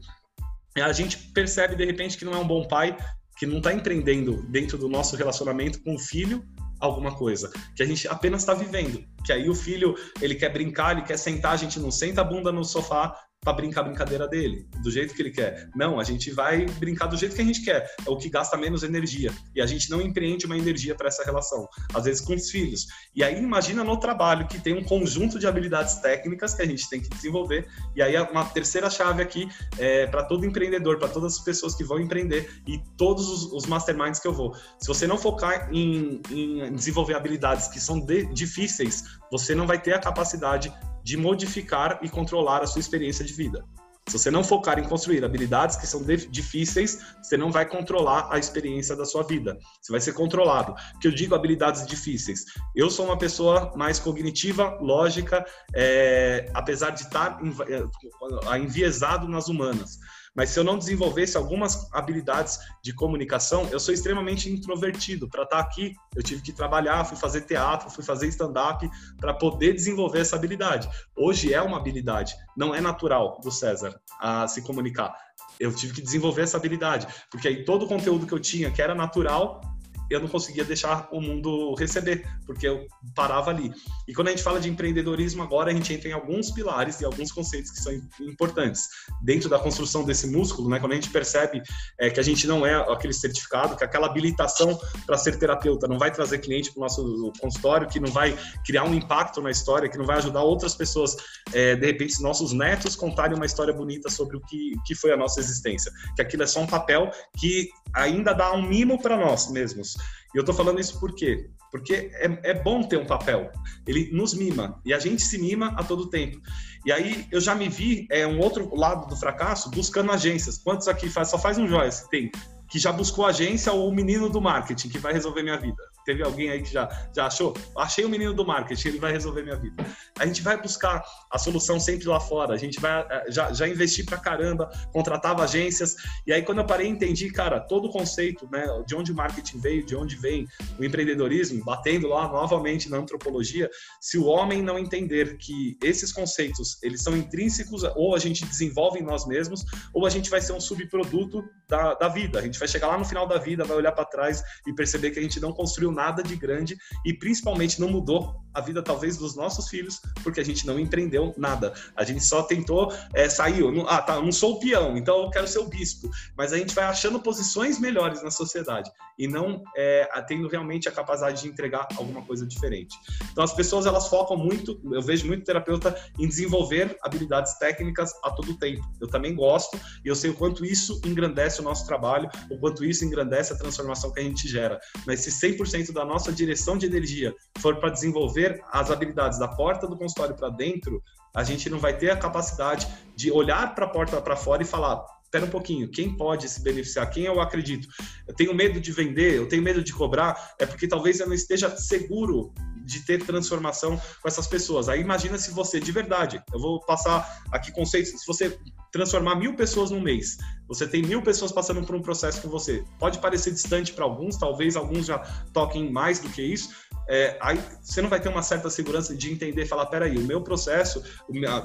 A 0.82 0.92
gente 0.92 1.18
percebe 1.32 1.74
de 1.74 1.84
repente 1.84 2.16
que 2.16 2.24
não 2.24 2.34
é 2.34 2.38
um 2.38 2.46
bom 2.46 2.66
pai, 2.66 2.96
que 3.38 3.46
não 3.46 3.58
está 3.58 3.72
empreendendo 3.72 4.42
dentro 4.50 4.78
do 4.78 4.88
nosso 4.88 5.16
relacionamento 5.16 5.82
com 5.82 5.94
o 5.94 5.98
filho 5.98 6.44
alguma 6.78 7.14
coisa, 7.14 7.50
que 7.74 7.82
a 7.82 7.86
gente 7.86 8.06
apenas 8.08 8.42
está 8.42 8.54
vivendo. 8.54 9.04
Que 9.24 9.32
aí 9.32 9.48
o 9.48 9.54
filho, 9.54 9.94
ele 10.20 10.34
quer 10.34 10.52
brincar, 10.52 10.92
ele 10.92 11.06
quer 11.06 11.16
sentar, 11.16 11.52
a 11.52 11.56
gente 11.56 11.80
não 11.80 11.90
senta 11.90 12.20
a 12.20 12.24
bunda 12.24 12.52
no 12.52 12.64
sofá, 12.64 13.14
para 13.46 13.52
brincar 13.52 13.82
a 13.82 13.84
brincadeira 13.84 14.26
dele, 14.26 14.66
do 14.82 14.90
jeito 14.90 15.14
que 15.14 15.22
ele 15.22 15.30
quer. 15.30 15.70
Não, 15.74 16.00
a 16.00 16.04
gente 16.04 16.32
vai 16.32 16.66
brincar 16.66 17.06
do 17.06 17.16
jeito 17.16 17.34
que 17.34 17.40
a 17.40 17.44
gente 17.44 17.62
quer, 17.62 17.88
é 18.04 18.10
o 18.10 18.16
que 18.16 18.28
gasta 18.28 18.56
menos 18.56 18.82
energia. 18.82 19.32
E 19.54 19.60
a 19.60 19.66
gente 19.66 19.88
não 19.88 20.02
empreende 20.02 20.46
uma 20.46 20.58
energia 20.58 20.96
para 20.96 21.06
essa 21.06 21.22
relação, 21.24 21.68
às 21.94 22.04
vezes 22.04 22.20
com 22.20 22.34
os 22.34 22.50
filhos. 22.50 22.86
E 23.14 23.22
aí 23.22 23.38
imagina 23.38 23.84
no 23.84 23.98
trabalho 24.00 24.48
que 24.48 24.60
tem 24.60 24.74
um 24.74 24.82
conjunto 24.82 25.38
de 25.38 25.46
habilidades 25.46 25.94
técnicas 25.96 26.54
que 26.54 26.62
a 26.62 26.66
gente 26.66 26.90
tem 26.90 27.00
que 27.00 27.08
desenvolver. 27.08 27.68
E 27.94 28.02
aí 28.02 28.16
uma 28.16 28.44
terceira 28.46 28.90
chave 28.90 29.22
aqui 29.22 29.48
é 29.78 30.08
para 30.08 30.24
todo 30.24 30.44
empreendedor, 30.44 30.98
para 30.98 31.08
todas 31.08 31.34
as 31.34 31.44
pessoas 31.44 31.76
que 31.76 31.84
vão 31.84 32.00
empreender 32.00 32.62
e 32.66 32.82
todos 32.96 33.28
os, 33.28 33.52
os 33.52 33.66
masterminds 33.66 34.18
que 34.18 34.26
eu 34.26 34.34
vou. 34.34 34.54
Se 34.80 34.88
você 34.88 35.06
não 35.06 35.16
focar 35.16 35.72
em, 35.72 36.20
em 36.30 36.74
desenvolver 36.74 37.14
habilidades 37.14 37.68
que 37.68 37.78
são 37.78 38.00
de, 38.00 38.26
difíceis, 38.26 39.04
você 39.30 39.54
não 39.54 39.68
vai 39.68 39.80
ter 39.80 39.92
a 39.94 40.00
capacidade 40.00 40.72
de 41.06 41.16
modificar 41.16 42.00
e 42.02 42.08
controlar 42.08 42.64
a 42.64 42.66
sua 42.66 42.80
experiência 42.80 43.24
de 43.24 43.32
vida. 43.32 43.64
Se 44.08 44.18
você 44.18 44.28
não 44.28 44.42
focar 44.42 44.76
em 44.76 44.82
construir 44.82 45.24
habilidades 45.24 45.76
que 45.76 45.86
são 45.86 46.02
difíceis, 46.30 46.98
você 47.22 47.36
não 47.36 47.52
vai 47.52 47.64
controlar 47.64 48.28
a 48.28 48.38
experiência 48.38 48.96
da 48.96 49.04
sua 49.04 49.22
vida. 49.22 49.56
Você 49.80 49.92
vai 49.92 50.00
ser 50.00 50.14
controlado. 50.14 50.74
Que 51.00 51.06
eu 51.06 51.12
digo 51.12 51.34
habilidades 51.34 51.86
difíceis. 51.86 52.44
Eu 52.74 52.90
sou 52.90 53.06
uma 53.06 53.16
pessoa 53.16 53.72
mais 53.76 54.00
cognitiva, 54.00 54.76
lógica, 54.80 55.44
é, 55.72 56.50
apesar 56.54 56.90
de 56.90 57.02
estar 57.02 57.38
é, 57.68 58.58
enviesado 58.58 59.28
nas 59.28 59.46
humanas. 59.46 59.98
Mas 60.36 60.50
se 60.50 60.60
eu 60.60 60.64
não 60.64 60.76
desenvolvesse 60.76 61.36
algumas 61.36 61.90
habilidades 61.92 62.58
de 62.82 62.92
comunicação, 62.92 63.66
eu 63.70 63.80
sou 63.80 63.94
extremamente 63.94 64.50
introvertido. 64.50 65.28
Para 65.28 65.44
estar 65.44 65.56
tá 65.56 65.62
aqui, 65.62 65.94
eu 66.14 66.22
tive 66.22 66.42
que 66.42 66.52
trabalhar, 66.52 67.04
fui 67.04 67.16
fazer 67.16 67.40
teatro, 67.42 67.90
fui 67.90 68.04
fazer 68.04 68.26
stand-up 68.28 68.88
para 69.18 69.32
poder 69.32 69.72
desenvolver 69.72 70.20
essa 70.20 70.36
habilidade. 70.36 70.88
Hoje 71.16 71.54
é 71.54 71.62
uma 71.62 71.78
habilidade, 71.78 72.34
não 72.56 72.74
é 72.74 72.80
natural 72.80 73.40
do 73.42 73.50
César 73.50 73.98
a 74.20 74.46
se 74.46 74.60
comunicar. 74.62 75.16
Eu 75.58 75.74
tive 75.74 75.94
que 75.94 76.02
desenvolver 76.02 76.42
essa 76.42 76.58
habilidade, 76.58 77.06
porque 77.30 77.48
aí 77.48 77.64
todo 77.64 77.84
o 77.84 77.88
conteúdo 77.88 78.26
que 78.26 78.32
eu 78.32 78.40
tinha, 78.40 78.70
que 78.70 78.82
era 78.82 78.94
natural, 78.94 79.62
eu 80.10 80.20
não 80.20 80.28
conseguia 80.28 80.64
deixar 80.64 81.08
o 81.10 81.20
mundo 81.20 81.74
receber, 81.74 82.26
porque 82.46 82.66
eu 82.66 82.86
parava 83.14 83.50
ali. 83.50 83.72
E 84.06 84.14
quando 84.14 84.28
a 84.28 84.30
gente 84.30 84.42
fala 84.42 84.60
de 84.60 84.68
empreendedorismo, 84.68 85.42
agora 85.42 85.70
a 85.70 85.74
gente 85.74 85.92
entra 85.92 86.08
em 86.08 86.12
alguns 86.12 86.50
pilares 86.50 87.00
e 87.00 87.04
alguns 87.04 87.32
conceitos 87.32 87.70
que 87.70 87.80
são 87.80 87.92
importantes. 88.20 88.88
Dentro 89.22 89.48
da 89.48 89.58
construção 89.58 90.04
desse 90.04 90.26
músculo, 90.26 90.68
né, 90.68 90.78
quando 90.78 90.92
a 90.92 90.94
gente 90.94 91.10
percebe 91.10 91.62
é, 91.98 92.10
que 92.10 92.20
a 92.20 92.22
gente 92.22 92.46
não 92.46 92.64
é 92.64 92.74
aquele 92.92 93.12
certificado, 93.12 93.76
que 93.76 93.84
aquela 93.84 94.06
habilitação 94.06 94.78
para 95.04 95.16
ser 95.16 95.38
terapeuta 95.38 95.88
não 95.88 95.98
vai 95.98 96.10
trazer 96.10 96.38
cliente 96.38 96.70
para 96.72 96.80
o 96.80 96.82
nosso 96.82 97.32
consultório, 97.40 97.88
que 97.88 97.98
não 97.98 98.10
vai 98.10 98.36
criar 98.64 98.84
um 98.84 98.94
impacto 98.94 99.40
na 99.40 99.50
história, 99.50 99.88
que 99.88 99.98
não 99.98 100.06
vai 100.06 100.18
ajudar 100.18 100.42
outras 100.42 100.74
pessoas, 100.74 101.16
é, 101.52 101.74
de 101.74 101.86
repente, 101.86 102.22
nossos 102.22 102.52
netos 102.52 102.94
contarem 102.94 103.36
uma 103.36 103.46
história 103.46 103.72
bonita 103.72 104.08
sobre 104.08 104.36
o 104.36 104.40
que, 104.40 104.72
que 104.84 104.94
foi 104.94 105.12
a 105.12 105.16
nossa 105.16 105.40
existência. 105.40 105.90
Que 106.14 106.22
aquilo 106.22 106.42
é 106.42 106.46
só 106.46 106.60
um 106.60 106.66
papel 106.66 107.10
que 107.36 107.68
ainda 107.94 108.32
dá 108.32 108.52
um 108.52 108.62
mimo 108.62 109.00
para 109.00 109.16
nós 109.16 109.50
mesmos 109.50 109.95
E 110.34 110.38
eu 110.38 110.44
tô 110.44 110.52
falando 110.52 110.80
isso 110.80 110.98
por 111.00 111.14
quê? 111.14 111.48
Porque 111.70 112.10
é, 112.14 112.50
é 112.50 112.54
bom 112.54 112.82
ter 112.82 112.98
um 112.98 113.06
papel. 113.06 113.50
Ele 113.86 114.10
nos 114.12 114.34
mima. 114.34 114.80
E 114.84 114.92
a 114.92 114.98
gente 114.98 115.22
se 115.22 115.38
mima 115.38 115.74
a 115.76 115.84
todo 115.84 116.10
tempo. 116.10 116.40
E 116.84 116.92
aí 116.92 117.26
eu 117.30 117.40
já 117.40 117.54
me 117.54 117.68
vi, 117.68 118.06
é 118.10 118.26
um 118.26 118.38
outro 118.40 118.74
lado 118.74 119.08
do 119.08 119.16
fracasso, 119.16 119.70
buscando 119.70 120.12
agências. 120.12 120.58
Quantos 120.58 120.88
aqui 120.88 121.08
faz, 121.08 121.28
só 121.28 121.38
faz 121.38 121.58
um 121.58 121.66
joia? 121.66 121.90
Tem 122.10 122.30
que 122.68 122.78
já 122.78 122.92
buscou 122.92 123.24
agência 123.24 123.72
ou 123.72 123.88
o 123.88 123.94
menino 123.94 124.28
do 124.28 124.40
marketing 124.40 124.88
que 124.88 124.98
vai 124.98 125.12
resolver 125.12 125.42
minha 125.42 125.58
vida? 125.58 125.82
Teve 126.06 126.22
alguém 126.22 126.50
aí 126.50 126.62
que 126.62 126.72
já, 126.72 126.88
já 127.14 127.26
achou? 127.26 127.52
Achei 127.76 128.04
o 128.04 128.08
menino 128.08 128.32
do 128.32 128.46
marketing, 128.46 128.88
ele 128.88 128.98
vai 129.00 129.10
resolver 129.10 129.42
minha 129.42 129.56
vida. 129.56 129.84
A 130.18 130.24
gente 130.24 130.40
vai 130.40 130.56
buscar 130.60 131.02
a 131.30 131.36
solução 131.36 131.80
sempre 131.80 132.06
lá 132.06 132.20
fora, 132.20 132.54
a 132.54 132.56
gente 132.56 132.80
vai 132.80 133.04
eh, 133.10 133.24
já, 133.28 133.52
já 133.52 133.66
investir 133.66 134.06
pra 134.06 134.16
caramba, 134.16 134.70
contratava 134.92 135.42
agências, 135.42 135.96
e 136.24 136.32
aí 136.32 136.42
quando 136.42 136.58
eu 136.58 136.66
parei 136.66 136.86
entendi, 136.86 137.28
cara, 137.30 137.58
todo 137.58 137.88
o 137.88 137.90
conceito, 137.90 138.48
né, 138.50 138.64
de 138.86 138.94
onde 138.94 139.10
o 139.10 139.14
marketing 139.16 139.58
veio, 139.58 139.84
de 139.84 139.96
onde 139.96 140.14
vem 140.14 140.46
o 140.78 140.84
empreendedorismo, 140.84 141.64
batendo 141.64 142.06
lá 142.06 142.28
novamente 142.28 142.88
na 142.88 142.98
antropologia, 142.98 143.68
se 144.00 144.16
o 144.16 144.26
homem 144.26 144.62
não 144.62 144.78
entender 144.78 145.36
que 145.38 145.76
esses 145.82 146.12
conceitos, 146.12 146.80
eles 146.84 147.02
são 147.02 147.16
intrínsecos, 147.16 147.82
ou 147.96 148.14
a 148.14 148.18
gente 148.20 148.46
desenvolve 148.46 149.00
em 149.00 149.02
nós 149.02 149.26
mesmos, 149.26 149.64
ou 149.92 150.06
a 150.06 150.10
gente 150.10 150.30
vai 150.30 150.40
ser 150.40 150.52
um 150.52 150.60
subproduto 150.60 151.42
da, 151.68 151.94
da 151.94 152.08
vida. 152.08 152.38
A 152.38 152.42
gente 152.42 152.58
vai 152.58 152.68
chegar 152.68 152.86
lá 152.86 152.98
no 152.98 153.04
final 153.04 153.26
da 153.26 153.38
vida, 153.38 153.64
vai 153.64 153.76
olhar 153.76 153.92
para 153.92 154.04
trás 154.04 154.42
e 154.66 154.72
perceber 154.72 155.10
que 155.10 155.18
a 155.18 155.22
gente 155.22 155.40
não 155.40 155.52
construiu 155.52 155.90
nada 155.96 156.22
de 156.22 156.36
grande 156.36 156.76
e 157.04 157.14
principalmente 157.14 157.80
não 157.80 157.88
mudou 157.88 158.44
a 158.56 158.60
vida 158.60 158.82
talvez 158.82 159.18
dos 159.18 159.36
nossos 159.36 159.68
filhos 159.68 160.00
porque 160.22 160.40
a 160.40 160.44
gente 160.44 160.66
não 160.66 160.80
empreendeu 160.80 161.34
nada. 161.36 161.74
A 161.94 162.04
gente 162.04 162.24
só 162.24 162.42
tentou 162.42 162.92
é, 163.12 163.28
sair. 163.28 163.62
Ah, 163.86 164.00
tá, 164.00 164.20
não 164.20 164.32
sou 164.32 164.54
o 164.54 164.60
peão, 164.60 164.96
então 164.96 165.24
eu 165.24 165.30
quero 165.30 165.46
ser 165.46 165.58
o 165.58 165.68
bispo. 165.68 166.10
Mas 166.36 166.52
a 166.52 166.58
gente 166.58 166.74
vai 166.74 166.84
achando 166.84 167.20
posições 167.20 167.78
melhores 167.78 168.22
na 168.22 168.30
sociedade 168.30 168.90
e 169.18 169.26
não 169.26 169.62
é, 169.76 170.08
tendo 170.26 170.48
realmente 170.48 170.88
a 170.88 170.92
capacidade 170.92 171.42
de 171.42 171.48
entregar 171.48 171.86
alguma 171.96 172.22
coisa 172.22 172.46
diferente. 172.46 172.96
Então 173.30 173.44
as 173.44 173.52
pessoas 173.52 173.86
elas 173.86 174.08
focam 174.08 174.36
muito, 174.36 174.80
eu 174.92 175.02
vejo 175.02 175.26
muito 175.26 175.44
terapeuta 175.44 175.94
em 176.18 176.26
desenvolver 176.26 176.96
habilidades 177.02 177.58
técnicas 177.58 178.12
a 178.22 178.30
todo 178.30 178.58
tempo. 178.58 178.82
Eu 179.00 179.08
também 179.08 179.34
gosto 179.34 179.78
e 180.04 180.08
eu 180.08 180.14
sei 180.14 180.30
o 180.30 180.34
quanto 180.34 180.64
isso 180.64 181.00
engrandece 181.04 181.60
o 181.60 181.64
nosso 181.64 181.86
trabalho, 181.86 182.28
o 182.50 182.58
quanto 182.58 182.84
isso 182.84 183.04
engrandece 183.04 183.52
a 183.52 183.56
transformação 183.56 184.12
que 184.12 184.20
a 184.20 184.22
gente 184.22 184.48
gera. 184.48 184.80
Mas 185.06 185.20
se 185.20 185.30
100% 185.30 185.85
da 185.92 186.04
nossa 186.04 186.32
direção 186.32 186.76
de 186.76 186.86
energia 186.86 187.34
for 187.58 187.76
para 187.76 187.90
desenvolver 187.90 188.62
as 188.72 188.90
habilidades 188.90 189.38
da 189.38 189.48
porta 189.48 189.86
do 189.86 189.96
consultório 189.96 190.34
para 190.34 190.48
dentro, 190.48 191.02
a 191.34 191.44
gente 191.44 191.68
não 191.68 191.78
vai 191.78 191.96
ter 191.96 192.10
a 192.10 192.16
capacidade 192.16 192.86
de 193.14 193.30
olhar 193.30 193.74
para 193.74 193.86
a 193.86 193.88
porta 193.88 194.20
para 194.20 194.36
fora 194.36 194.62
e 194.62 194.66
falar: 194.66 195.04
espera 195.24 195.44
um 195.44 195.50
pouquinho, 195.50 195.90
quem 195.90 196.16
pode 196.16 196.48
se 196.48 196.62
beneficiar? 196.62 197.10
Quem 197.10 197.24
eu 197.24 197.40
acredito? 197.40 197.88
Eu 198.26 198.34
tenho 198.34 198.54
medo 198.54 198.80
de 198.80 198.90
vender, 198.90 199.34
eu 199.34 199.46
tenho 199.46 199.62
medo 199.62 199.82
de 199.82 199.92
cobrar, 199.92 200.54
é 200.58 200.64
porque 200.64 200.88
talvez 200.88 201.20
eu 201.20 201.26
não 201.26 201.34
esteja 201.34 201.76
seguro 201.76 202.52
de 202.84 203.00
ter 203.00 203.22
transformação 203.24 204.00
com 204.22 204.28
essas 204.28 204.46
pessoas. 204.46 204.88
Aí 204.88 205.00
imagina 205.00 205.36
se 205.36 205.50
você, 205.50 205.80
de 205.80 205.92
verdade, 205.92 206.42
eu 206.52 206.60
vou 206.60 206.80
passar 206.86 207.42
aqui 207.52 207.72
conceitos, 207.72 208.12
se 208.12 208.26
você 208.26 208.58
transformar 208.96 209.34
mil 209.36 209.54
pessoas 209.54 209.90
num 209.90 210.00
mês, 210.00 210.38
você 210.66 210.86
tem 210.86 211.02
mil 211.02 211.22
pessoas 211.22 211.52
passando 211.52 211.84
por 211.84 211.94
um 211.94 212.00
processo 212.00 212.40
com 212.40 212.48
você. 212.48 212.82
Pode 212.98 213.18
parecer 213.18 213.52
distante 213.52 213.92
para 213.92 214.04
alguns, 214.04 214.36
talvez 214.36 214.74
alguns 214.74 215.06
já 215.06 215.18
toquem 215.52 215.92
mais 215.92 216.18
do 216.18 216.28
que 216.30 216.42
isso, 216.42 216.70
é, 217.08 217.38
aí 217.40 217.62
você 217.82 218.02
não 218.02 218.08
vai 218.08 218.20
ter 218.20 218.28
uma 218.28 218.42
certa 218.42 218.68
segurança 218.68 219.14
de 219.14 219.30
entender 219.30 219.62
e 219.62 219.66
falar, 219.66 219.86
peraí, 219.86 220.16
o 220.16 220.24
meu 220.24 220.40
processo 220.42 221.02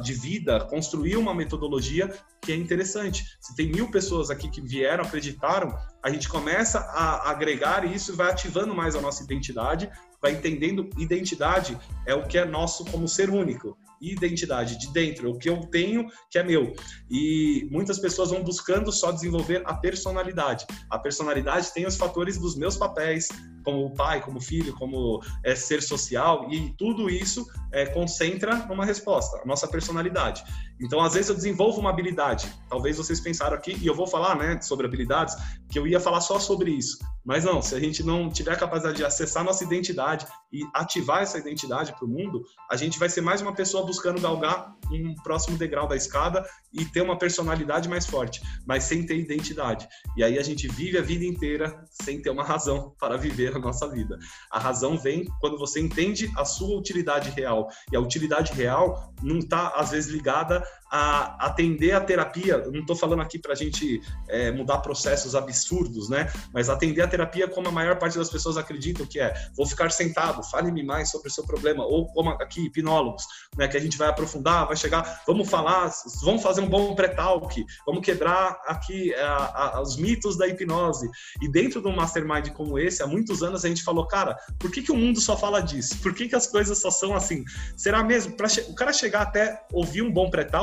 de 0.04 0.14
vida, 0.14 0.60
construir 0.66 1.18
uma 1.18 1.34
metodologia 1.34 2.14
que 2.42 2.52
é 2.52 2.56
interessante. 2.56 3.26
Se 3.40 3.56
tem 3.56 3.72
mil 3.72 3.90
pessoas 3.90 4.30
aqui 4.30 4.50
que 4.50 4.62
vieram, 4.62 5.04
acreditaram, 5.04 5.76
a 6.04 6.10
gente 6.12 6.30
começa 6.30 6.80
a 6.80 7.32
agregar 7.32 7.86
e 7.86 7.96
isso 7.96 8.16
vai 8.16 8.30
ativando 8.30 8.76
mais 8.76 8.96
a 8.96 9.02
nossa 9.02 9.24
identidade, 9.24 9.90
vai 10.22 10.34
entendendo 10.34 10.88
identidade 10.98 11.78
é 12.06 12.14
o 12.14 12.28
que 12.28 12.38
é 12.38 12.46
nosso 12.46 12.86
como 12.86 13.08
ser 13.08 13.30
único 13.30 13.76
identidade 14.02 14.78
de 14.78 14.92
dentro, 14.92 15.32
o 15.32 15.38
que 15.38 15.50
eu 15.50 15.60
tenho 15.68 16.08
que 16.30 16.38
é 16.38 16.44
meu. 16.44 16.74
E 17.10 17.68
muitas 17.72 18.00
pessoas 18.00 18.32
vão 18.32 18.44
buscando 18.44 18.92
só 18.92 19.12
desenvolver 19.12 19.62
a 19.66 19.74
personalidade. 19.76 20.66
A 20.90 20.98
personalidade 20.98 21.74
tem 21.74 21.86
os 21.86 21.96
fatores 21.96 22.38
dos 22.38 22.56
meus 22.56 22.76
papéis, 22.76 23.28
como 23.64 23.94
pai, 23.94 24.22
como 24.22 24.42
filho, 24.42 24.74
como 24.74 25.22
é, 25.44 25.54
ser 25.56 25.82
social, 25.82 26.52
e 26.52 26.74
tudo 26.78 27.10
isso 27.10 27.46
é, 27.72 27.86
concentra 27.86 28.56
numa 28.66 28.86
resposta, 28.86 29.42
a 29.42 29.46
nossa 29.46 29.68
personalidade. 29.68 30.44
Então, 30.82 31.00
às 31.00 31.14
vezes 31.14 31.30
eu 31.30 31.36
desenvolvo 31.36 31.80
uma 31.80 31.92
habilidade. 31.92 32.52
Talvez 32.68 32.98
vocês 32.98 33.20
pensaram 33.20 33.56
aqui, 33.56 33.78
e 33.80 33.86
eu 33.86 33.96
vou 33.96 34.08
falar 34.08 34.36
né, 34.36 34.60
sobre 34.62 34.88
habilidades, 34.88 35.36
que 35.70 35.78
eu 35.78 35.88
ia 35.88 36.00
falar 36.00 36.22
só 36.22 36.40
sobre 36.40 36.72
isso. 36.72 36.98
Mas 37.24 37.44
não, 37.44 37.62
se 37.62 37.76
a 37.76 37.80
gente 37.80 38.04
não 38.04 38.30
tiver 38.30 38.54
a 38.54 38.58
capacidade 38.58 38.98
de 38.98 39.06
acessar 39.06 39.44
nossa 39.44 39.64
identidade 39.64 40.26
e 40.52 40.62
ativar 40.74 41.22
essa 41.22 41.38
identidade 41.38 41.94
para 41.94 42.06
o 42.06 42.08
mundo, 42.08 42.44
a 42.70 42.76
gente 42.76 42.98
vai 42.98 43.10
ser 43.10 43.22
mais 43.22 43.42
uma 43.42 43.54
pessoa 43.54 43.86
buscando 43.86 44.20
galgar 44.20 44.76
um 44.92 45.14
próximo 45.24 45.58
degrau 45.58 45.88
da 45.88 45.96
escada 45.96 46.44
e 46.74 46.84
ter 46.84 47.02
uma 47.02 47.18
personalidade 47.18 47.88
mais 47.88 48.06
forte, 48.06 48.42
mas 48.66 48.84
sem 48.84 49.06
ter 49.06 49.18
identidade. 49.18 49.88
E 50.18 50.24
aí 50.24 50.40
a 50.40 50.44
gente 50.44 50.68
vive 50.68 50.98
a 50.98 51.02
vida 51.02 51.24
inteira 51.24 51.86
sem 51.90 52.22
ter 52.22 52.32
uma 52.32 52.44
razão 52.44 52.94
para 53.00 53.18
viver 53.18 53.56
a 53.56 53.60
nossa 53.60 53.88
vida. 53.88 54.18
A 54.52 54.60
razão 54.60 54.98
vem 54.98 55.26
quando 55.40 55.58
você 55.58 55.80
entende 55.80 56.30
a 56.36 56.44
sua 56.44 56.78
utilidade 56.78 57.30
real. 57.30 57.68
E 57.92 57.96
a 57.96 58.00
utilidade 58.00 58.52
real 58.54 59.14
não 59.22 59.38
está, 59.38 59.70
às 59.76 59.92
vezes, 59.92 60.12
ligada 60.12 60.64
a 60.92 61.48
atender 61.48 61.94
a 61.94 62.02
terapia. 62.02 62.58
Não 62.58 62.82
estou 62.82 62.96
falando 62.96 63.22
aqui 63.22 63.40
para 63.40 63.54
a 63.54 63.56
gente 63.56 64.02
é, 64.28 64.52
mudar 64.52 64.80
processos 64.80 65.34
absurdos, 65.36 66.10
né? 66.10 66.32
Mas 66.54 66.70
atender 66.70 67.02
a 67.02 67.08
terapia 67.08 67.48
como 67.48 67.70
a 67.70 67.72
maior 67.72 67.98
parte 67.98 68.18
das 68.18 68.30
pessoas 68.30 68.58
acreditam 68.58 69.06
que 69.06 69.20
é: 69.20 69.34
vou 69.56 69.66
ficar 69.66 69.90
sentado, 69.92 70.44
fale-me 70.44 70.84
mais 70.84 71.10
sobre 71.10 71.30
o 71.30 71.32
seu 71.32 71.46
problema. 71.46 71.86
Ou 71.86 72.08
como 72.08 72.30
aqui, 72.32 72.66
hipnólogos, 72.66 73.24
né? 73.58 73.68
Que 73.70 73.78
a 73.78 73.80
gente 73.80 73.98
vai 73.98 74.10
aprofundar, 74.10 74.68
vai 74.68 74.76
chegar, 74.76 75.22
vamos 75.26 75.50
falar, 75.50 75.90
vamos 76.24 76.44
fazer 76.44 76.60
um 76.60 76.68
bom 76.68 76.94
pré-talk, 76.94 77.66
vamos 77.86 78.06
quebrar 78.06 78.60
aqui 78.66 79.14
a, 79.16 79.78
a, 79.78 79.82
os 79.82 79.96
mitos 79.96 80.38
da 80.38 80.46
hipnose. 80.46 81.10
E 81.42 81.50
dentro 81.50 81.82
de 81.82 81.88
um 81.88 81.96
mastermind 81.96 82.50
como 82.50 82.78
esse, 82.78 83.02
há 83.02 83.08
muitos 83.08 83.42
anos 83.42 83.64
a 83.64 83.70
gente 83.70 83.84
falou, 83.84 84.06
cara, 84.08 84.36
por 84.60 84.70
que, 84.70 84.82
que 84.82 84.92
o 84.92 84.98
mundo 84.98 85.22
só 85.22 85.38
fala 85.38 85.62
disso? 85.62 85.98
Por 86.02 86.14
que, 86.14 86.28
que 86.28 86.36
as 86.36 86.48
coisas 86.48 86.78
só 86.80 86.92
são 86.92 87.16
assim? 87.16 87.46
Será 87.78 88.04
mesmo? 88.04 88.36
O 88.68 88.76
cara 88.76 88.92
chegar 88.92 89.22
até 89.22 89.66
ouvir 89.72 90.02
um 90.02 90.12
bom 90.12 90.30
pré-talk, 90.30 90.61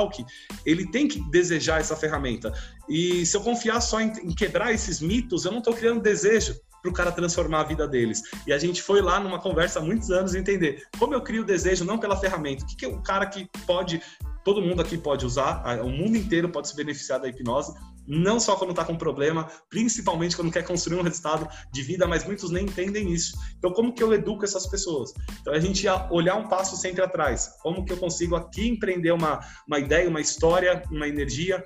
ele 0.64 0.90
tem 0.90 1.08
que 1.08 1.20
desejar 1.30 1.80
essa 1.80 1.96
ferramenta. 1.96 2.52
E 2.88 3.26
se 3.26 3.36
eu 3.36 3.40
confiar 3.40 3.80
só 3.80 4.00
em, 4.00 4.12
em 4.22 4.34
quebrar 4.34 4.72
esses 4.72 5.00
mitos, 5.00 5.44
eu 5.44 5.50
não 5.50 5.58
estou 5.58 5.74
criando 5.74 6.00
desejo 6.00 6.58
para 6.82 6.90
o 6.90 6.94
cara 6.94 7.12
transformar 7.12 7.60
a 7.60 7.64
vida 7.64 7.86
deles. 7.86 8.22
E 8.46 8.52
a 8.52 8.58
gente 8.58 8.82
foi 8.82 9.00
lá 9.00 9.20
numa 9.20 9.40
conversa 9.40 9.78
há 9.78 9.82
muitos 9.82 10.10
anos 10.10 10.34
entender 10.34 10.82
como 10.98 11.14
eu 11.14 11.22
crio 11.22 11.42
o 11.42 11.46
desejo 11.46 11.84
não 11.84 11.98
pela 11.98 12.16
ferramenta. 12.16 12.64
O 12.64 12.66
que, 12.66 12.76
que 12.76 12.84
é 12.84 12.88
o 12.88 13.02
cara 13.02 13.26
que 13.26 13.48
pode, 13.66 14.00
todo 14.44 14.62
mundo 14.62 14.82
aqui 14.82 14.96
pode 14.96 15.24
usar, 15.26 15.62
o 15.82 15.88
mundo 15.88 16.16
inteiro 16.16 16.48
pode 16.48 16.68
se 16.68 16.76
beneficiar 16.76 17.20
da 17.20 17.28
hipnose, 17.28 17.72
não 18.08 18.40
só 18.40 18.56
quando 18.56 18.70
está 18.70 18.84
com 18.84 18.96
problema, 18.96 19.46
principalmente 19.68 20.34
quando 20.34 20.50
quer 20.50 20.64
construir 20.64 20.98
um 20.98 21.02
resultado 21.02 21.46
de 21.70 21.82
vida, 21.82 22.06
mas 22.06 22.24
muitos 22.24 22.50
nem 22.50 22.64
entendem 22.64 23.12
isso. 23.12 23.36
Então, 23.58 23.70
como 23.70 23.92
que 23.92 24.02
eu 24.02 24.14
educo 24.14 24.44
essas 24.44 24.66
pessoas? 24.66 25.12
Então, 25.40 25.52
a 25.52 25.60
gente 25.60 25.84
ia 25.84 26.10
olhar 26.10 26.36
um 26.36 26.48
passo 26.48 26.74
sempre 26.74 27.02
atrás. 27.02 27.50
Como 27.60 27.84
que 27.84 27.92
eu 27.92 27.98
consigo 27.98 28.34
aqui 28.34 28.66
empreender 28.66 29.12
uma, 29.12 29.40
uma 29.66 29.78
ideia, 29.78 30.08
uma 30.08 30.22
história, 30.22 30.82
uma 30.90 31.06
energia 31.06 31.62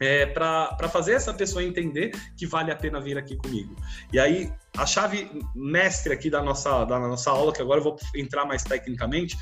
é, 0.00 0.24
para 0.24 0.88
fazer 0.88 1.12
essa 1.12 1.32
pessoa 1.34 1.62
entender 1.62 2.10
que 2.36 2.46
vale 2.46 2.72
a 2.72 2.76
pena 2.76 3.00
vir 3.00 3.18
aqui 3.18 3.36
comigo. 3.36 3.76
E 4.12 4.18
aí, 4.18 4.50
a 4.76 4.86
chave 4.86 5.30
mestre 5.54 6.12
aqui 6.12 6.30
da 6.30 6.42
nossa, 6.42 6.84
da 6.86 6.98
nossa 6.98 7.30
aula, 7.30 7.52
que 7.52 7.60
agora 7.60 7.80
eu 7.80 7.84
vou 7.84 7.96
entrar 8.16 8.46
mais 8.46 8.64
tecnicamente, 8.64 9.36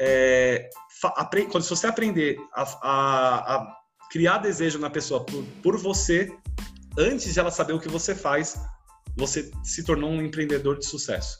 é, 0.00 0.68
quando 1.50 1.62
se 1.62 1.70
você 1.70 1.86
aprender 1.86 2.38
a, 2.52 2.62
a, 2.62 3.56
a 3.56 3.76
criar 4.10 4.38
desejo 4.38 4.78
na 4.78 4.90
pessoa 4.90 5.24
por, 5.24 5.44
por 5.62 5.76
você, 5.78 6.32
antes 6.98 7.32
de 7.32 7.38
ela 7.38 7.50
saber 7.50 7.74
o 7.74 7.80
que 7.80 7.88
você 7.88 8.14
faz, 8.14 8.60
você 9.16 9.50
se 9.62 9.84
tornou 9.84 10.10
um 10.10 10.20
empreendedor 10.20 10.78
de 10.78 10.86
sucesso. 10.86 11.38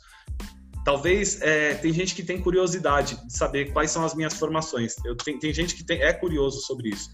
Talvez 0.84 1.40
é, 1.42 1.74
tem 1.74 1.92
gente 1.92 2.14
que 2.14 2.22
tem 2.22 2.40
curiosidade 2.40 3.16
de 3.26 3.36
saber 3.36 3.72
quais 3.72 3.90
são 3.90 4.04
as 4.04 4.14
minhas 4.14 4.34
formações. 4.34 4.94
Eu, 5.04 5.16
tem, 5.16 5.38
tem 5.38 5.52
gente 5.52 5.74
que 5.74 5.84
tem, 5.84 6.00
é 6.02 6.12
curioso 6.12 6.60
sobre 6.60 6.90
isso. 6.90 7.10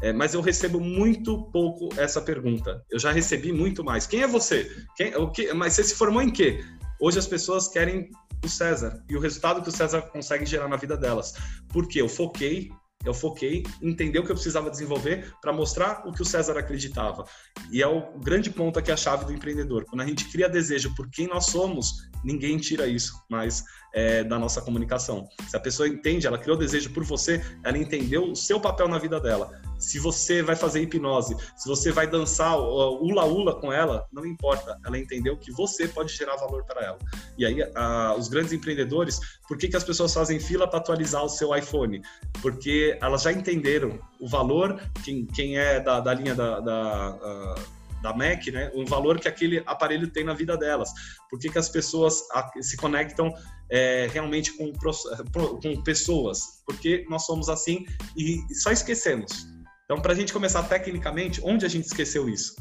É, 0.00 0.12
mas 0.12 0.34
eu 0.34 0.40
recebo 0.40 0.80
muito 0.80 1.50
pouco 1.50 1.88
essa 1.96 2.20
pergunta. 2.20 2.84
Eu 2.90 2.98
já 2.98 3.10
recebi 3.10 3.52
muito 3.52 3.82
mais. 3.82 4.06
Quem 4.06 4.22
é 4.22 4.26
você? 4.26 4.70
Quem, 4.96 5.14
o 5.16 5.30
que, 5.30 5.52
mas 5.52 5.74
você 5.74 5.84
se 5.84 5.94
formou 5.94 6.22
em 6.22 6.30
quê? 6.30 6.64
Hoje 7.00 7.18
as 7.18 7.26
pessoas 7.26 7.68
querem 7.68 8.10
o 8.44 8.48
César 8.48 9.02
e 9.08 9.16
o 9.16 9.20
resultado 9.20 9.62
que 9.62 9.68
o 9.68 9.72
César 9.72 10.02
consegue 10.02 10.46
gerar 10.46 10.68
na 10.68 10.76
vida 10.76 10.96
delas. 10.96 11.34
Porque 11.68 12.00
eu 12.00 12.08
foquei 12.08 12.70
eu 13.04 13.14
foquei, 13.14 13.62
entender 13.80 14.18
o 14.18 14.24
que 14.24 14.30
eu 14.30 14.34
precisava 14.34 14.70
desenvolver 14.70 15.32
para 15.40 15.52
mostrar 15.52 16.02
o 16.06 16.12
que 16.12 16.20
o 16.20 16.24
César 16.24 16.58
acreditava. 16.58 17.24
E 17.70 17.80
é 17.80 17.86
o 17.86 18.18
grande 18.18 18.50
ponto 18.50 18.78
aqui 18.78 18.90
a 18.90 18.96
chave 18.96 19.24
do 19.24 19.32
empreendedor. 19.32 19.84
Quando 19.84 20.00
a 20.00 20.06
gente 20.06 20.28
cria 20.30 20.48
desejo 20.48 20.94
por 20.96 21.08
quem 21.08 21.28
nós 21.28 21.46
somos, 21.46 22.08
ninguém 22.24 22.58
tira 22.58 22.88
isso 22.88 23.14
mais 23.30 23.64
é, 23.94 24.24
da 24.24 24.38
nossa 24.38 24.60
comunicação. 24.60 25.28
Se 25.48 25.56
a 25.56 25.60
pessoa 25.60 25.88
entende, 25.88 26.26
ela 26.26 26.38
criou 26.38 26.56
desejo 26.56 26.90
por 26.92 27.04
você, 27.04 27.42
ela 27.64 27.78
entendeu 27.78 28.30
o 28.30 28.36
seu 28.36 28.60
papel 28.60 28.88
na 28.88 28.98
vida 28.98 29.20
dela. 29.20 29.50
Se 29.78 29.98
você 29.98 30.42
vai 30.42 30.56
fazer 30.56 30.82
hipnose, 30.82 31.36
se 31.56 31.68
você 31.68 31.92
vai 31.92 32.06
dançar 32.06 32.58
ula-ula 32.58 33.60
com 33.60 33.72
ela, 33.72 34.06
não 34.12 34.26
importa. 34.26 34.76
Ela 34.84 34.98
entendeu 34.98 35.36
que 35.36 35.52
você 35.52 35.86
pode 35.86 36.12
gerar 36.12 36.36
valor 36.36 36.64
para 36.64 36.84
ela. 36.84 36.98
E 37.36 37.46
aí, 37.46 37.62
a, 37.76 38.14
os 38.18 38.28
grandes 38.28 38.52
empreendedores, 38.52 39.20
por 39.46 39.56
que, 39.56 39.68
que 39.68 39.76
as 39.76 39.84
pessoas 39.84 40.12
fazem 40.12 40.40
fila 40.40 40.66
para 40.66 40.80
atualizar 40.80 41.24
o 41.24 41.28
seu 41.28 41.54
iPhone? 41.54 42.02
Porque 42.42 42.98
elas 43.00 43.22
já 43.22 43.32
entenderam 43.32 44.00
o 44.20 44.28
valor, 44.28 44.80
quem, 45.04 45.24
quem 45.26 45.56
é 45.58 45.78
da, 45.78 46.00
da 46.00 46.12
linha 46.12 46.34
da, 46.34 46.58
da 46.58 46.78
da 46.78 47.54
Mac, 48.02 48.46
né, 48.48 48.70
o 48.74 48.84
valor 48.86 49.18
que 49.18 49.28
aquele 49.28 49.62
aparelho 49.66 50.08
tem 50.08 50.24
na 50.24 50.34
vida 50.34 50.56
delas. 50.56 50.90
Por 51.30 51.38
que, 51.38 51.48
que 51.48 51.58
as 51.58 51.68
pessoas 51.68 52.22
se 52.60 52.76
conectam 52.76 53.32
é, 53.70 54.08
realmente 54.12 54.52
com, 54.56 54.72
com 54.72 55.82
pessoas? 55.82 56.62
Porque 56.66 57.04
nós 57.08 57.26
somos 57.26 57.48
assim 57.48 57.84
e 58.16 58.42
só 58.54 58.70
esquecemos. 58.70 59.46
Então, 59.84 60.00
para 60.00 60.12
a 60.12 60.16
gente 60.16 60.32
começar 60.32 60.62
tecnicamente, 60.64 61.40
onde 61.42 61.64
a 61.64 61.68
gente 61.68 61.86
esqueceu 61.86 62.28
isso? 62.28 62.54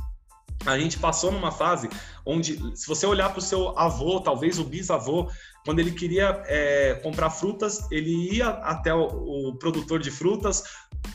A 0.66 0.78
gente 0.78 1.00
passou 1.00 1.32
numa 1.32 1.52
fase 1.52 1.90
onde, 2.26 2.58
se 2.76 2.88
você 2.88 3.06
olhar 3.06 3.30
para 3.30 3.40
o 3.40 3.42
seu 3.42 3.78
avô, 3.78 4.20
talvez 4.20 4.60
o 4.60 4.64
bisavô, 4.64 5.30
quando 5.66 5.80
ele 5.80 5.92
queria 5.92 6.44
é, 6.46 6.96
comprar 6.96 7.30
frutas, 7.30 7.90
ele 7.92 8.36
ia 8.36 8.50
até 8.50 8.94
o, 8.94 9.50
o, 9.50 9.58
produtor 9.58 10.00
de 10.00 10.12
frutas 10.12 10.64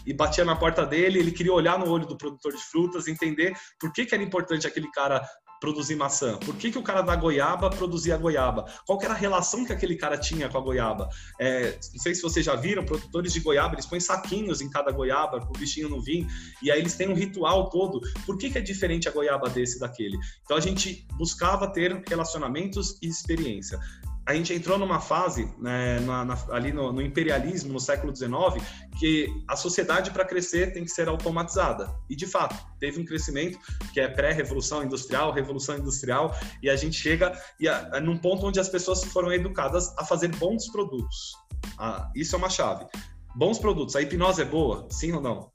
e 0.06 0.12
batia 0.12 0.44
na 0.44 0.56
porta 0.56 0.86
dele. 0.86 1.18
Ele 1.18 1.32
queria 1.32 1.52
olhar 1.52 1.78
no 1.78 1.90
olho 1.90 2.06
do 2.06 2.16
produtor 2.16 2.52
de 2.52 2.62
frutas, 2.62 3.08
entender 3.08 3.54
por 3.78 3.92
que, 3.92 4.06
que 4.06 4.14
era 4.14 4.24
importante 4.24 4.66
aquele 4.66 4.90
cara 4.90 5.22
produzir 5.62 5.94
maçã? 5.94 6.36
Por 6.38 6.56
que, 6.56 6.72
que 6.72 6.78
o 6.78 6.82
cara 6.82 7.02
da 7.02 7.14
goiaba 7.14 7.70
produzia 7.70 8.16
goiaba? 8.16 8.64
Qual 8.84 9.00
era 9.00 9.14
a 9.14 9.16
relação 9.16 9.64
que 9.64 9.72
aquele 9.72 9.94
cara 9.94 10.18
tinha 10.18 10.48
com 10.48 10.58
a 10.58 10.60
goiaba? 10.60 11.08
É, 11.40 11.78
não 11.94 12.00
sei 12.00 12.16
se 12.16 12.20
vocês 12.20 12.44
já 12.44 12.56
viram, 12.56 12.84
produtores 12.84 13.32
de 13.32 13.38
goiaba, 13.38 13.76
eles 13.76 13.86
põem 13.86 14.00
saquinhos 14.00 14.60
em 14.60 14.68
cada 14.68 14.90
goiaba 14.90 15.38
para 15.38 15.48
o 15.48 15.52
bichinho 15.52 15.88
não 15.88 16.00
vir, 16.00 16.26
e 16.60 16.68
aí 16.68 16.80
eles 16.80 16.96
têm 16.96 17.08
um 17.08 17.14
ritual 17.14 17.70
todo. 17.70 18.00
Por 18.26 18.36
que, 18.36 18.50
que 18.50 18.58
é 18.58 18.60
diferente 18.60 19.08
a 19.08 19.12
goiaba 19.12 19.48
desse 19.48 19.78
daquele? 19.78 20.18
Então 20.44 20.56
a 20.56 20.60
gente 20.60 21.06
buscava 21.12 21.68
ter 21.68 22.02
relacionamentos 22.08 22.98
e 23.00 23.06
experiência 23.06 23.78
a 24.24 24.34
gente 24.34 24.54
entrou 24.54 24.78
numa 24.78 25.00
fase 25.00 25.52
né, 25.58 25.98
na, 26.00 26.24
na, 26.24 26.38
ali 26.50 26.72
no, 26.72 26.92
no, 26.92 27.02
imperialismo 27.02 27.72
no 27.72 27.80
século 27.80 28.14
XIX 28.14 28.32
que 28.98 29.28
a 29.48 29.56
sociedade 29.56 30.10
para 30.12 30.24
crescer 30.24 30.72
tem 30.72 30.84
que 30.84 30.90
ser 30.90 31.08
automatizada 31.08 31.92
e 32.08 32.14
de 32.14 32.26
fato 32.26 32.54
teve 32.78 33.00
um 33.00 33.04
crescimento 33.04 33.58
que 33.92 34.00
é 34.00 34.08
pré-revolução 34.08 34.84
industrial, 34.84 35.32
revolução 35.32 35.76
industrial 35.76 36.36
e 36.62 36.70
a 36.70 36.76
gente 36.76 36.96
chega 36.96 37.32
e 37.58 37.68
a, 37.68 38.00
num 38.00 38.16
ponto 38.16 38.46
onde 38.46 38.60
as 38.60 38.68
pessoas 38.68 39.04
foram 39.04 39.32
educadas 39.32 39.92
a 39.98 40.04
fazer 40.04 40.28
bons 40.36 40.70
produtos. 40.70 41.32
Ah, 41.78 42.10
isso 42.14 42.34
é 42.36 42.38
uma 42.38 42.50
chave. 42.50 42.86
Bons 43.34 43.58
produtos. 43.58 43.96
A 43.96 44.02
hipnose 44.02 44.42
é 44.42 44.44
boa, 44.44 44.86
sim 44.90 45.12
ou 45.12 45.20
não? 45.20 45.50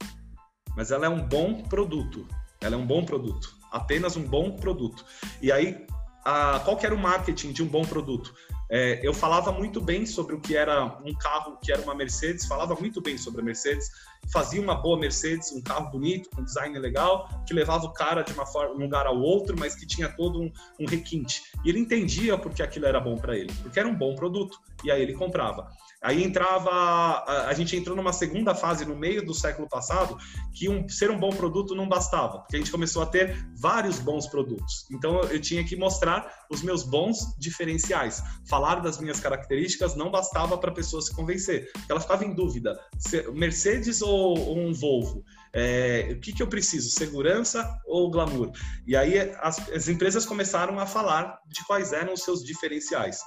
Mas 0.76 0.90
ela 0.90 1.06
é 1.06 1.08
um 1.08 1.26
bom 1.26 1.62
produto. 1.62 2.26
Ela 2.60 2.74
é 2.74 2.78
um 2.78 2.86
bom 2.86 3.04
produto. 3.04 3.56
Apenas 3.70 4.16
um 4.16 4.24
bom 4.24 4.56
produto. 4.56 5.04
E 5.40 5.52
aí 5.52 5.86
a, 6.24 6.60
qual 6.60 6.76
que 6.76 6.84
era 6.84 6.94
o 6.94 6.98
marketing 6.98 7.52
de 7.52 7.62
um 7.62 7.66
bom 7.66 7.82
produto? 7.82 8.34
É, 8.70 9.00
eu 9.02 9.14
falava 9.14 9.50
muito 9.50 9.80
bem 9.80 10.04
sobre 10.04 10.34
o 10.34 10.40
que 10.40 10.56
era 10.56 10.84
um 11.04 11.14
carro 11.14 11.58
que 11.62 11.72
era 11.72 11.80
uma 11.80 11.94
Mercedes, 11.94 12.46
falava 12.46 12.74
muito 12.74 13.00
bem 13.00 13.16
sobre 13.16 13.40
a 13.40 13.44
Mercedes, 13.44 13.90
fazia 14.30 14.60
uma 14.60 14.74
boa 14.74 14.98
Mercedes, 14.98 15.52
um 15.52 15.62
carro 15.62 15.90
bonito, 15.90 16.28
com 16.34 16.44
design 16.44 16.78
legal, 16.78 17.28
que 17.46 17.54
levava 17.54 17.86
o 17.86 17.92
cara 17.92 18.22
de 18.22 18.32
forma, 18.32 18.74
um 18.74 18.78
lugar 18.78 19.06
ao 19.06 19.18
outro, 19.18 19.56
mas 19.58 19.74
que 19.74 19.86
tinha 19.86 20.08
todo 20.08 20.40
um, 20.40 20.52
um 20.78 20.86
requinte. 20.86 21.42
E 21.64 21.70
ele 21.70 21.78
entendia 21.78 22.36
porque 22.36 22.62
aquilo 22.62 22.86
era 22.86 23.00
bom 23.00 23.16
para 23.16 23.36
ele, 23.36 23.52
porque 23.62 23.78
era 23.78 23.88
um 23.88 23.94
bom 23.94 24.14
produto, 24.14 24.58
e 24.84 24.90
aí 24.90 25.02
ele 25.02 25.14
comprava. 25.14 25.68
Aí 26.00 26.22
entrava, 26.22 26.70
a, 26.70 27.48
a, 27.48 27.54
gente 27.54 27.74
entrou 27.74 27.96
numa 27.96 28.12
segunda 28.12 28.54
fase 28.54 28.84
no 28.84 28.94
meio 28.94 29.24
do 29.24 29.34
século 29.34 29.68
passado, 29.68 30.16
que 30.54 30.68
um, 30.68 30.88
ser 30.88 31.10
um 31.10 31.18
bom 31.18 31.30
produto 31.30 31.74
não 31.74 31.88
bastava, 31.88 32.38
porque 32.38 32.54
a 32.54 32.58
gente 32.58 32.70
começou 32.70 33.02
a 33.02 33.06
ter 33.06 33.44
vários 33.56 33.98
bons 33.98 34.28
produtos. 34.28 34.86
Então 34.92 35.20
eu 35.22 35.40
tinha 35.40 35.64
que 35.64 35.74
mostrar 35.74 36.46
os 36.48 36.62
meus 36.62 36.84
bons 36.84 37.36
diferenciais. 37.36 38.22
Das 38.82 38.98
minhas 38.98 39.20
características 39.20 39.94
não 39.94 40.10
bastava 40.10 40.56
para 40.58 40.70
a 40.70 40.74
pessoa 40.74 41.02
se 41.02 41.14
convencer. 41.14 41.70
Ela 41.88 42.00
ficava 42.00 42.24
em 42.24 42.34
dúvida: 42.34 42.78
Mercedes 43.32 44.02
ou, 44.02 44.38
ou 44.38 44.58
um 44.58 44.72
Volvo? 44.72 45.24
É, 45.52 46.10
o 46.12 46.20
que, 46.20 46.32
que 46.32 46.42
eu 46.42 46.46
preciso, 46.46 46.90
segurança 46.90 47.68
ou 47.86 48.10
glamour? 48.10 48.52
E 48.86 48.94
aí 48.96 49.18
as, 49.40 49.58
as 49.70 49.88
empresas 49.88 50.26
começaram 50.26 50.78
a 50.78 50.86
falar 50.86 51.38
de 51.46 51.64
quais 51.66 51.92
eram 51.92 52.12
os 52.12 52.22
seus 52.22 52.44
diferenciais. 52.44 53.18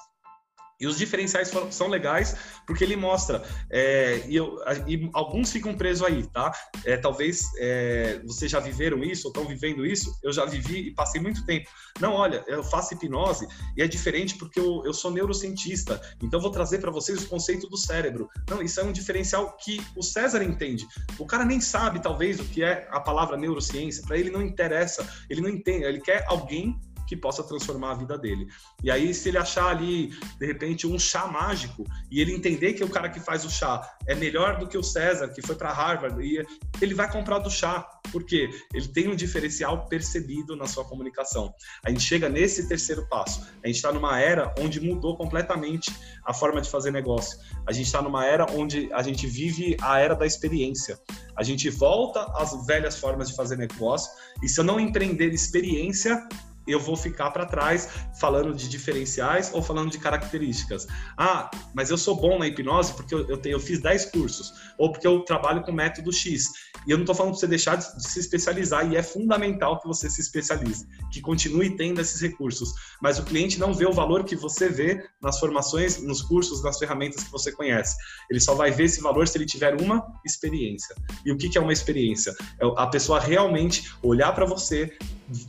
E 0.82 0.88
os 0.88 0.98
diferenciais 0.98 1.52
são 1.70 1.88
legais 1.88 2.36
porque 2.66 2.84
ele 2.84 2.96
mostra, 2.96 3.44
é, 3.70 4.24
e, 4.28 4.36
eu, 4.36 4.58
e, 4.88 5.10
alguns 5.14 5.52
ficam 5.52 5.76
presos 5.76 6.06
aí, 6.06 6.26
tá? 6.26 6.52
É, 6.84 6.98
talvez 6.98 7.52
é, 7.60 8.20
vocês 8.26 8.50
já 8.50 8.60
viveram 8.60 9.04
isso 9.04 9.28
ou 9.28 9.32
estão 9.32 9.48
vivendo 9.48 9.86
isso, 9.86 10.18
eu 10.24 10.34
já 10.34 10.44
vivi 10.44 10.88
e 10.88 10.92
passei 10.92 11.22
muito 11.22 11.46
tempo. 11.46 11.70
Não, 12.00 12.14
olha, 12.14 12.44
eu 12.48 12.64
faço 12.64 12.96
hipnose 12.96 13.48
e 13.78 13.84
é 13.84 13.88
diferente 13.88 14.36
porque 14.36 14.60
eu, 14.60 14.82
eu 14.84 14.94
sou 14.94 15.12
neurocientista, 15.12 16.02
então 16.22 16.42
vou 16.42 16.50
trazer 16.50 16.80
para 16.80 16.90
vocês 16.90 17.24
o 17.24 17.28
conceito 17.28 17.70
do 17.70 17.78
cérebro. 17.78 18.28
Não, 18.50 18.62
isso 18.62 18.80
é 18.80 18.84
um 18.84 18.92
diferencial 18.92 19.56
que 19.58 19.80
o 19.96 20.02
César 20.02 20.44
entende. 20.44 20.88
O 21.20 21.28
cara 21.28 21.46
nem 21.46 21.62
sabe, 21.62 22.02
talvez, 22.02 22.40
o 22.40 22.46
que 22.46 22.64
é 22.64 22.88
a 22.90 23.00
palavra 23.00 23.38
neurociência, 23.38 24.04
para 24.08 24.18
ele 24.18 24.32
não 24.32 24.42
interessa, 24.42 25.08
ele 25.30 25.42
não 25.42 25.50
entende, 25.50 25.86
ele 25.86 26.02
quer 26.02 26.26
alguém 26.28 26.80
que 27.12 27.18
possa 27.18 27.44
transformar 27.44 27.92
a 27.92 27.96
vida 27.96 28.18
dele. 28.18 28.48
E 28.82 28.90
aí, 28.90 29.14
se 29.14 29.28
ele 29.28 29.38
achar 29.38 29.68
ali, 29.68 30.18
de 30.40 30.46
repente, 30.46 30.88
um 30.88 30.98
chá 30.98 31.28
mágico, 31.28 31.84
e 32.10 32.22
ele 32.22 32.34
entender 32.34 32.72
que 32.72 32.86
o 32.86 32.90
cara 32.90 33.10
que 33.10 33.20
faz 33.20 33.44
o 33.44 33.50
chá 33.50 33.86
é 34.08 34.16
melhor 34.16 34.58
do 34.58 34.66
que 34.66 34.78
o 34.78 34.84
César, 34.84 35.28
que 35.28 35.46
foi 35.46 35.56
para 35.56 35.74
Harvard, 35.74 36.26
e 36.26 36.42
ele 36.82 36.94
vai 36.94 37.12
comprar 37.12 37.40
do 37.40 37.50
chá, 37.50 37.86
porque 38.14 38.50
ele 38.74 38.88
tem 38.88 39.10
um 39.10 39.16
diferencial 39.16 39.88
percebido 39.88 40.56
na 40.56 40.68
sua 40.68 40.86
comunicação. 40.86 41.54
A 41.84 41.90
gente 41.90 42.02
chega 42.02 42.30
nesse 42.30 42.70
terceiro 42.70 43.06
passo. 43.10 43.46
A 43.62 43.68
gente 43.68 43.76
está 43.76 43.92
numa 43.92 44.18
era 44.18 44.56
onde 44.58 44.80
mudou 44.80 45.18
completamente 45.18 45.94
a 46.26 46.34
forma 46.34 46.62
de 46.62 46.70
fazer 46.70 46.92
negócio. 46.92 47.38
A 47.68 47.74
gente 47.74 47.88
está 47.88 48.02
numa 48.02 48.26
era 48.26 48.46
onde 48.54 48.90
a 48.94 49.04
gente 49.04 49.28
vive 49.28 49.76
a 49.82 50.00
era 50.00 50.16
da 50.16 50.26
experiência. 50.26 50.98
A 51.36 51.44
gente 51.44 51.70
volta 51.70 52.24
às 52.38 52.66
velhas 52.66 52.98
formas 52.98 53.28
de 53.28 53.36
fazer 53.36 53.58
negócio, 53.58 54.10
e 54.42 54.48
se 54.48 54.62
eu 54.62 54.64
não 54.64 54.80
empreender 54.80 55.34
experiência, 55.34 56.26
eu 56.68 56.80
vou 56.80 56.96
ficar 56.96 57.32
para 57.32 57.46
trás 57.46 57.90
falando 58.20 58.54
de 58.54 58.70
diferenciais 58.70 59.52
ou 59.54 59.62
falando 59.62 59.92
de 59.92 59.98
características. 59.98 60.88
Ah, 61.18 61.50
mas 61.74 61.90
eu 61.90 61.98
sou 61.98 62.16
bom 62.16 62.38
na 62.38 62.48
hipnose 62.48 62.94
porque 62.94 63.14
eu, 63.14 63.38
tenho, 63.38 63.56
eu 63.56 63.60
fiz 63.60 63.80
10 63.80 64.06
cursos, 64.06 64.54
ou 64.78 64.92
porque 64.92 65.08
eu 65.08 65.22
trabalho 65.22 65.64
com 65.64 65.72
método 65.72 66.12
X. 66.12 66.50
E 66.88 66.92
eu 66.92 66.98
não 66.98 67.04
estou 67.04 67.16
falando 67.16 67.34
para 67.34 67.40
você 67.40 67.48
deixar 67.48 67.76
de, 67.76 67.96
de, 67.96 68.08
se 68.08 68.20
especializar, 68.20 68.92
e 68.92 68.96
é 68.96 69.04
fundamental 69.04 69.80
que 69.80 69.88
você 69.88 70.10
se 70.10 70.22
especialize, 70.22 70.88
que 71.12 71.22
continue 71.22 71.76
tendo 71.76 72.02
esses 72.02 72.20
recursos. 72.22 72.74
Mas 73.02 73.20
o 73.20 73.24
cliente 73.24 73.60
não 73.60 73.74
vê 73.74 73.86
o 73.86 73.94
valor 73.94 74.24
que 74.24 74.36
você 74.36 74.70
vê 74.70 75.04
nas 75.22 75.40
formações, 75.40 76.02
nos 76.02 76.22
cursos, 76.22 76.64
nas 76.64 76.78
ferramentas 76.78 77.24
que 77.24 77.32
você 77.32 77.52
conhece. 77.52 77.96
Ele 78.30 78.40
só 78.40 78.56
vai 78.56 78.72
ver 78.72 78.86
esse 78.86 79.02
valor 79.02 79.28
se 79.28 79.38
ele 79.38 79.46
tiver 79.46 79.80
uma 79.82 80.06
experiência. 80.26 80.96
E 81.26 81.32
o 81.32 81.38
que, 81.38 81.50
que 81.50 81.58
é 81.58 81.62
uma 81.62 81.74
experiência? 81.74 82.34
É 82.60 82.66
a 82.78 82.88
pessoa 82.88 83.20
realmente 83.20 83.94
olhar 84.02 84.34
para 84.34 84.46
você, 84.46 84.92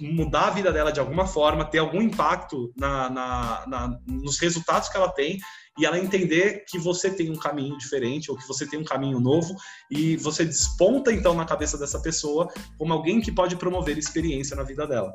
mudar 0.00 0.48
a 0.48 0.50
vida 0.50 0.72
dela 0.72 0.92
de 0.92 1.00
alguma 1.00 1.11
forma, 1.26 1.64
ter 1.64 1.78
algum 1.78 2.00
impacto 2.00 2.72
na, 2.76 3.08
na, 3.10 3.64
na, 3.66 3.98
nos 4.06 4.38
resultados 4.38 4.88
que 4.88 4.96
ela 4.96 5.10
tem 5.10 5.38
e 5.78 5.86
ela 5.86 5.98
entender 5.98 6.64
que 6.68 6.78
você 6.78 7.10
tem 7.10 7.30
um 7.30 7.38
caminho 7.38 7.76
diferente 7.78 8.30
ou 8.30 8.36
que 8.36 8.46
você 8.46 8.66
tem 8.66 8.78
um 8.78 8.84
caminho 8.84 9.18
novo 9.20 9.54
e 9.90 10.16
você 10.16 10.44
desponta 10.44 11.12
então 11.12 11.34
na 11.34 11.44
cabeça 11.44 11.78
dessa 11.78 12.00
pessoa 12.00 12.48
como 12.78 12.92
alguém 12.92 13.20
que 13.20 13.32
pode 13.32 13.56
promover 13.56 13.96
experiência 13.96 14.54
na 14.54 14.62
vida 14.62 14.86
dela. 14.86 15.12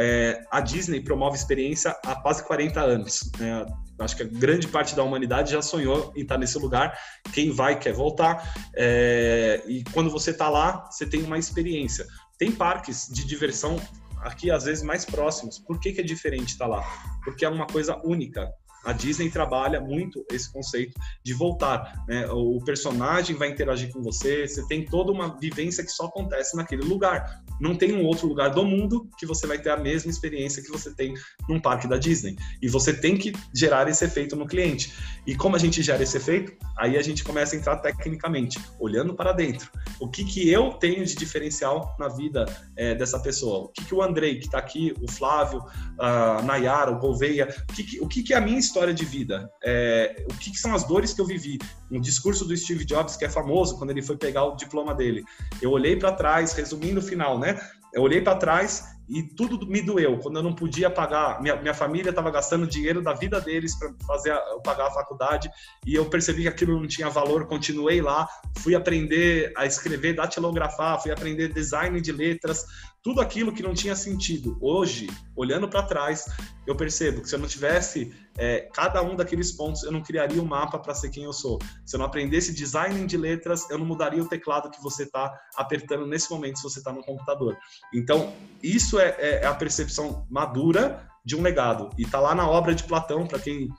É, 0.00 0.44
a 0.52 0.60
Disney 0.60 1.00
promove 1.00 1.36
experiência 1.36 1.96
há 2.04 2.14
quase 2.14 2.44
40 2.44 2.80
anos. 2.80 3.28
Né? 3.36 3.66
Acho 3.98 4.16
que 4.16 4.22
a 4.22 4.26
grande 4.26 4.68
parte 4.68 4.94
da 4.94 5.02
humanidade 5.02 5.50
já 5.50 5.60
sonhou 5.60 6.12
em 6.14 6.22
estar 6.22 6.38
nesse 6.38 6.56
lugar. 6.56 6.96
Quem 7.32 7.50
vai 7.50 7.76
quer 7.76 7.92
voltar. 7.92 8.54
É, 8.76 9.60
e 9.66 9.82
quando 9.92 10.08
você 10.08 10.30
está 10.30 10.48
lá, 10.48 10.88
você 10.88 11.04
tem 11.04 11.24
uma 11.24 11.36
experiência. 11.36 12.06
Tem 12.38 12.52
parques 12.52 13.08
de 13.12 13.26
diversão 13.26 13.76
aqui, 14.22 14.50
às 14.50 14.64
vezes, 14.64 14.82
mais 14.82 15.04
próximos. 15.04 15.58
Por 15.58 15.78
que, 15.80 15.92
que 15.92 16.00
é 16.00 16.04
diferente 16.04 16.50
estar 16.52 16.66
lá? 16.66 16.82
Porque 17.24 17.44
é 17.44 17.48
uma 17.48 17.66
coisa 17.66 18.00
única. 18.04 18.48
A 18.84 18.92
Disney 18.92 19.30
trabalha 19.30 19.80
muito 19.80 20.24
esse 20.30 20.52
conceito 20.52 20.98
de 21.22 21.34
voltar. 21.34 22.04
Né? 22.08 22.26
O 22.30 22.58
personagem 22.64 23.36
vai 23.36 23.50
interagir 23.50 23.92
com 23.92 24.02
você, 24.02 24.46
você 24.46 24.66
tem 24.66 24.84
toda 24.84 25.12
uma 25.12 25.38
vivência 25.38 25.84
que 25.84 25.90
só 25.90 26.06
acontece 26.06 26.56
naquele 26.56 26.82
lugar. 26.82 27.42
Não 27.60 27.74
tem 27.74 27.92
um 27.92 28.04
outro 28.04 28.26
lugar 28.28 28.50
do 28.50 28.64
mundo 28.64 29.08
que 29.18 29.26
você 29.26 29.46
vai 29.46 29.58
ter 29.58 29.70
a 29.70 29.76
mesma 29.76 30.10
experiência 30.10 30.62
que 30.62 30.70
você 30.70 30.94
tem 30.94 31.14
num 31.48 31.60
parque 31.60 31.88
da 31.88 31.96
Disney. 31.96 32.36
E 32.62 32.68
você 32.68 32.92
tem 32.92 33.16
que 33.16 33.32
gerar 33.54 33.88
esse 33.88 34.04
efeito 34.04 34.36
no 34.36 34.46
cliente. 34.46 34.92
E 35.26 35.34
como 35.34 35.56
a 35.56 35.58
gente 35.58 35.82
gera 35.82 36.02
esse 36.02 36.16
efeito, 36.16 36.52
aí 36.76 36.96
a 36.96 37.02
gente 37.02 37.24
começa 37.24 37.56
a 37.56 37.58
entrar 37.58 37.76
tecnicamente, 37.78 38.58
olhando 38.78 39.14
para 39.14 39.32
dentro. 39.32 39.70
O 40.00 40.08
que, 40.08 40.24
que 40.24 40.48
eu 40.48 40.70
tenho 40.74 41.04
de 41.04 41.16
diferencial 41.16 41.96
na 41.98 42.08
vida 42.08 42.46
é, 42.76 42.94
dessa 42.94 43.18
pessoa? 43.18 43.64
O 43.64 43.68
que, 43.68 43.84
que 43.84 43.94
o 43.94 44.02
Andrei, 44.02 44.38
que 44.38 44.46
está 44.46 44.58
aqui, 44.58 44.94
o 45.02 45.10
Flávio, 45.10 45.64
a 45.98 46.40
Nayara, 46.42 46.92
o 46.92 46.98
Gouveia, 46.98 47.48
o 47.68 47.72
que, 47.72 47.82
que, 47.82 48.00
o 48.00 48.06
que, 48.06 48.22
que 48.22 48.34
a 48.34 48.40
minha 48.40 48.58
história 48.68 48.94
de 48.94 49.04
vida? 49.04 49.50
É, 49.64 50.24
o 50.30 50.34
que, 50.36 50.50
que 50.50 50.58
são 50.58 50.74
as 50.74 50.84
dores 50.84 51.12
que 51.12 51.20
eu 51.20 51.26
vivi? 51.26 51.58
Um 51.90 52.00
discurso 52.00 52.44
do 52.44 52.56
Steve 52.56 52.84
Jobs, 52.84 53.16
que 53.16 53.24
é 53.24 53.28
famoso, 53.28 53.76
quando 53.78 53.90
ele 53.90 54.02
foi 54.02 54.16
pegar 54.16 54.44
o 54.44 54.56
diploma 54.56 54.94
dele. 54.94 55.24
Eu 55.60 55.70
olhei 55.70 55.96
para 55.96 56.12
trás, 56.12 56.52
resumindo 56.52 57.00
o 57.00 57.02
final, 57.02 57.38
né? 57.38 57.58
Eu 57.94 58.02
olhei 58.02 58.20
para 58.20 58.36
trás 58.36 58.84
e 59.08 59.22
tudo 59.22 59.66
me 59.66 59.80
doeu. 59.80 60.18
Quando 60.18 60.36
eu 60.36 60.42
não 60.42 60.54
podia 60.54 60.90
pagar, 60.90 61.40
minha, 61.40 61.56
minha 61.56 61.72
família 61.72 62.10
estava 62.10 62.30
gastando 62.30 62.66
dinheiro 62.66 63.02
da 63.02 63.14
vida 63.14 63.40
deles 63.40 63.74
para 63.78 63.94
fazer 64.06 64.32
a, 64.32 64.40
pagar 64.62 64.88
a 64.88 64.90
faculdade 64.90 65.50
e 65.86 65.94
eu 65.94 66.04
percebi 66.04 66.42
que 66.42 66.48
aquilo 66.48 66.78
não 66.78 66.86
tinha 66.86 67.08
valor. 67.08 67.46
Continuei 67.46 68.02
lá, 68.02 68.28
fui 68.58 68.74
aprender 68.74 69.52
a 69.56 69.64
escrever, 69.64 70.14
datilografar, 70.14 71.00
fui 71.00 71.10
aprender 71.10 71.52
design 71.52 71.98
de 72.00 72.12
letras, 72.12 72.66
tudo 73.08 73.22
aquilo 73.22 73.54
que 73.54 73.62
não 73.62 73.72
tinha 73.72 73.96
sentido. 73.96 74.58
Hoje, 74.60 75.08
olhando 75.34 75.66
para 75.66 75.82
trás, 75.82 76.26
eu 76.66 76.76
percebo 76.76 77.22
que 77.22 77.28
se 77.30 77.34
eu 77.34 77.38
não 77.38 77.48
tivesse 77.48 78.12
é, 78.36 78.68
cada 78.74 79.00
um 79.00 79.16
daqueles 79.16 79.50
pontos, 79.50 79.82
eu 79.82 79.90
não 79.90 80.02
criaria 80.02 80.42
um 80.42 80.44
mapa 80.44 80.78
para 80.78 80.94
ser 80.94 81.08
quem 81.08 81.24
eu 81.24 81.32
sou. 81.32 81.58
Se 81.86 81.96
eu 81.96 81.98
não 82.00 82.04
aprendesse 82.04 82.52
design 82.52 83.06
de 83.06 83.16
letras, 83.16 83.70
eu 83.70 83.78
não 83.78 83.86
mudaria 83.86 84.22
o 84.22 84.28
teclado 84.28 84.70
que 84.70 84.82
você 84.82 85.04
está 85.04 85.34
apertando 85.56 86.06
nesse 86.06 86.30
momento 86.30 86.58
se 86.58 86.62
você 86.62 86.80
está 86.80 86.92
no 86.92 87.02
computador. 87.02 87.56
Então, 87.94 88.30
isso 88.62 89.00
é, 89.00 89.16
é, 89.18 89.40
é 89.42 89.46
a 89.46 89.54
percepção 89.54 90.26
madura 90.28 91.08
de 91.24 91.34
um 91.34 91.40
legado. 91.40 91.88
E 91.96 92.02
está 92.02 92.20
lá 92.20 92.34
na 92.34 92.46
obra 92.46 92.74
de 92.74 92.84
Platão, 92.84 93.26
para 93.26 93.38
quem 93.38 93.70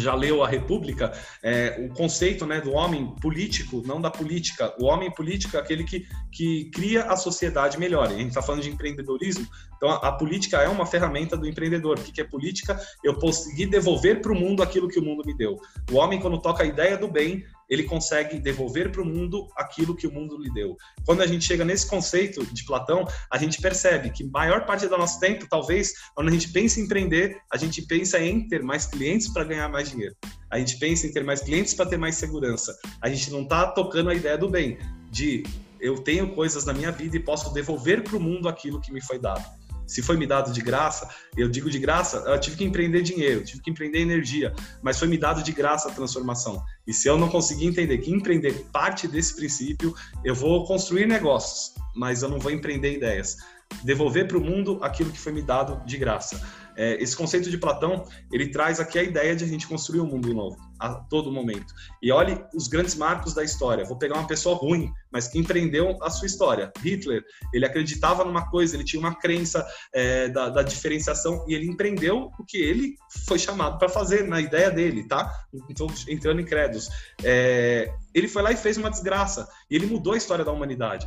já 0.00 0.14
leu 0.14 0.42
a 0.42 0.48
República, 0.48 1.12
é, 1.42 1.88
o 1.90 1.94
conceito 1.94 2.46
né, 2.46 2.60
do 2.60 2.72
homem 2.72 3.14
político, 3.20 3.82
não 3.86 4.00
da 4.00 4.10
política. 4.10 4.74
O 4.78 4.86
homem 4.86 5.10
político 5.10 5.56
é 5.56 5.60
aquele 5.60 5.84
que, 5.84 6.06
que 6.32 6.70
cria 6.70 7.04
a 7.04 7.16
sociedade 7.16 7.78
melhor. 7.78 8.10
E 8.10 8.14
a 8.14 8.18
gente 8.18 8.28
está 8.28 8.42
falando 8.42 8.62
de 8.62 8.70
empreendedorismo, 8.70 9.46
então 9.76 9.90
a, 9.90 9.96
a, 9.96 10.12
política 10.12 10.58
é 10.58 10.68
uma 10.68 10.86
ferramenta 10.86 11.36
do 11.36 11.46
empreendedor. 11.46 11.98
O 11.98 12.02
que, 12.02 12.12
que 12.12 12.20
é 12.20 12.24
política? 12.24 12.78
Eu 13.04 13.14
conseguir 13.14 13.66
devolver 13.66 14.20
para 14.20 14.32
o 14.32 14.34
mundo 14.34 14.62
aquilo 14.62 14.88
que 14.88 14.98
o 14.98 15.04
mundo 15.04 15.22
me 15.24 15.36
deu. 15.36 15.56
O 15.90 15.96
homem, 15.96 16.20
quando 16.20 16.40
toca 16.40 16.62
a 16.62 16.66
ideia 16.66 16.96
do 16.96 17.08
bem, 17.08 17.44
ele 17.68 17.84
consegue 17.84 18.38
devolver 18.38 18.90
para 18.90 19.02
o 19.02 19.04
mundo 19.04 19.46
aquilo 19.56 19.94
que 19.94 20.06
o 20.06 20.12
mundo 20.12 20.38
lhe 20.38 20.52
deu. 20.52 20.76
Quando 21.04 21.22
a 21.22 21.26
gente 21.26 21.44
chega 21.44 21.64
nesse 21.64 21.86
conceito 21.86 22.44
de 22.46 22.64
Platão, 22.64 23.06
a 23.30 23.38
gente 23.38 23.60
percebe 23.60 24.10
que 24.10 24.24
maior 24.24 24.66
parte 24.66 24.86
do 24.86 24.96
nosso 24.96 25.18
tempo, 25.20 25.46
talvez, 25.48 25.92
quando 26.14 26.28
a 26.28 26.32
gente 26.32 26.50
pensa 26.50 26.80
em 26.80 26.84
empreender, 26.84 27.36
a 27.52 27.56
gente 27.56 27.82
pensa 27.82 28.18
em 28.20 28.46
ter 28.48 28.62
mais 28.62 28.86
clientes 28.86 29.28
para 29.28 29.44
ganhar 29.44 29.68
mais 29.68 29.90
dinheiro. 29.90 30.14
A 30.50 30.58
gente 30.58 30.78
pensa 30.78 31.06
em 31.06 31.12
ter 31.12 31.24
mais 31.24 31.40
clientes 31.40 31.74
para 31.74 31.86
ter 31.86 31.96
mais 31.96 32.14
segurança. 32.16 32.76
A 33.00 33.08
gente 33.08 33.30
não 33.30 33.42
está 33.42 33.66
tocando 33.66 34.10
a 34.10 34.14
ideia 34.14 34.38
do 34.38 34.48
bem, 34.48 34.78
de 35.10 35.42
eu 35.80 35.98
tenho 35.98 36.34
coisas 36.34 36.64
na 36.64 36.72
minha 36.72 36.90
vida 36.90 37.16
e 37.16 37.20
posso 37.20 37.52
devolver 37.52 38.02
para 38.02 38.16
o 38.16 38.20
mundo 38.20 38.48
aquilo 38.48 38.80
que 38.80 38.92
me 38.92 39.00
foi 39.00 39.18
dado 39.18 39.44
se 39.86 40.02
foi 40.02 40.16
me 40.16 40.26
dado 40.26 40.52
de 40.52 40.60
graça, 40.60 41.08
eu 41.36 41.48
digo 41.48 41.70
de 41.70 41.78
graça, 41.78 42.18
eu 42.26 42.38
tive 42.40 42.56
que 42.56 42.64
empreender 42.64 43.02
dinheiro, 43.02 43.44
tive 43.44 43.62
que 43.62 43.70
empreender 43.70 44.00
energia, 44.00 44.52
mas 44.82 44.98
foi 44.98 45.08
me 45.08 45.16
dado 45.16 45.42
de 45.42 45.52
graça 45.52 45.88
a 45.88 45.92
transformação. 45.92 46.62
E 46.86 46.92
se 46.92 47.08
eu 47.08 47.16
não 47.18 47.28
conseguir 47.28 47.66
entender 47.66 47.98
que 47.98 48.10
empreender 48.10 48.66
parte 48.72 49.06
desse 49.06 49.34
princípio, 49.36 49.94
eu 50.24 50.34
vou 50.34 50.64
construir 50.66 51.06
negócios, 51.06 51.74
mas 51.94 52.22
eu 52.22 52.28
não 52.28 52.38
vou 52.38 52.50
empreender 52.50 52.94
ideias. 52.94 53.36
Devolver 53.82 54.28
para 54.28 54.38
o 54.38 54.40
mundo 54.40 54.78
aquilo 54.82 55.10
que 55.10 55.18
foi 55.18 55.32
me 55.32 55.42
dado 55.42 55.84
de 55.84 55.96
graça. 55.96 56.40
É, 56.76 57.02
esse 57.02 57.16
conceito 57.16 57.50
de 57.50 57.58
Platão, 57.58 58.04
ele 58.32 58.48
traz 58.48 58.78
aqui 58.78 58.98
a 58.98 59.02
ideia 59.02 59.34
de 59.34 59.44
a 59.44 59.46
gente 59.46 59.66
construir 59.66 60.00
um 60.00 60.06
mundo 60.06 60.32
novo 60.32 60.65
a 60.78 60.94
todo 60.94 61.32
momento. 61.32 61.72
E 62.02 62.10
olhe 62.12 62.44
os 62.54 62.68
grandes 62.68 62.94
marcos 62.94 63.34
da 63.34 63.42
história. 63.42 63.84
Vou 63.84 63.96
pegar 63.96 64.16
uma 64.16 64.26
pessoa 64.26 64.56
ruim, 64.56 64.92
mas 65.10 65.28
que 65.28 65.38
empreendeu 65.38 65.96
a 66.02 66.10
sua 66.10 66.26
história. 66.26 66.72
Hitler, 66.78 67.22
ele 67.52 67.64
acreditava 67.64 68.24
numa 68.24 68.50
coisa, 68.50 68.76
ele 68.76 68.84
tinha 68.84 69.00
uma 69.00 69.14
crença 69.14 69.66
é, 69.94 70.28
da, 70.28 70.48
da, 70.48 70.62
diferenciação 70.62 71.44
e 71.48 71.54
ele 71.54 71.66
empreendeu 71.66 72.30
o 72.38 72.44
que 72.44 72.58
ele 72.58 72.96
foi 73.26 73.38
chamado 73.38 73.78
para 73.78 73.88
fazer 73.88 74.26
na 74.26 74.40
ideia 74.40 74.70
dele, 74.70 75.06
tá? 75.06 75.32
Então, 75.68 75.86
entrando 76.08 76.40
em 76.40 76.44
credos. 76.44 76.88
É, 77.22 77.92
ele 78.14 78.28
foi 78.28 78.42
lá 78.42 78.52
e 78.52 78.56
fez 78.56 78.76
uma 78.76 78.90
desgraça. 78.90 79.48
E 79.70 79.76
ele 79.76 79.86
mudou 79.86 80.12
a 80.12 80.16
história 80.16 80.44
da 80.44 80.52
humanidade. 80.52 81.06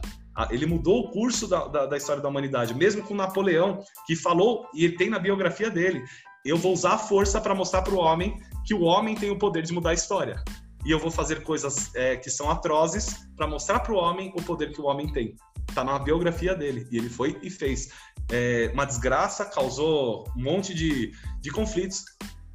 Ele 0.49 0.65
mudou 0.65 1.01
o 1.01 1.11
curso 1.11 1.47
da, 1.47 1.67
da, 1.67 1.85
da 1.85 1.97
história 1.97 2.21
da 2.21 2.29
humanidade, 2.29 2.73
mesmo 2.73 3.03
com 3.03 3.13
Napoleão, 3.13 3.83
que 4.07 4.15
falou, 4.15 4.65
e 4.73 4.85
ele 4.85 4.95
tem 4.95 5.09
na 5.09 5.19
biografia 5.19 5.69
dele, 5.69 6.01
eu 6.45 6.57
vou 6.57 6.73
usar 6.73 6.93
a 6.93 6.97
força 6.97 7.41
para 7.41 7.53
mostrar 7.53 7.81
para 7.81 7.93
o 7.93 7.99
homem 7.99 8.39
que 8.69 8.73
o 8.75 8.83
homem 8.83 9.15
tem 9.15 9.31
o 9.31 9.35
poder 9.35 9.63
de 9.63 9.73
mudar 9.73 9.89
a 9.89 9.93
história. 9.95 10.43
E 10.85 10.91
eu 10.91 10.99
vou 10.99 11.09
fazer 11.09 11.41
coisas 11.41 11.89
é, 11.95 12.15
que 12.15 12.29
são 12.29 12.51
atrozes 12.51 13.27
para 13.35 13.47
mostrar 13.47 13.79
para 13.79 13.91
o 13.91 13.95
homem 13.95 14.31
o 14.37 14.43
poder 14.43 14.71
que 14.71 14.79
o 14.79 14.85
homem 14.85 15.11
tem. 15.11 15.35
Está 15.67 15.83
na 15.83 15.97
biografia 15.97 16.53
dele. 16.53 16.87
E 16.91 16.97
ele 16.99 17.09
foi 17.09 17.35
e 17.41 17.49
fez. 17.49 17.89
É, 18.31 18.69
uma 18.71 18.85
desgraça, 18.85 19.43
causou 19.43 20.31
um 20.37 20.43
monte 20.43 20.75
de, 20.75 21.11
de 21.41 21.49
conflitos, 21.49 22.03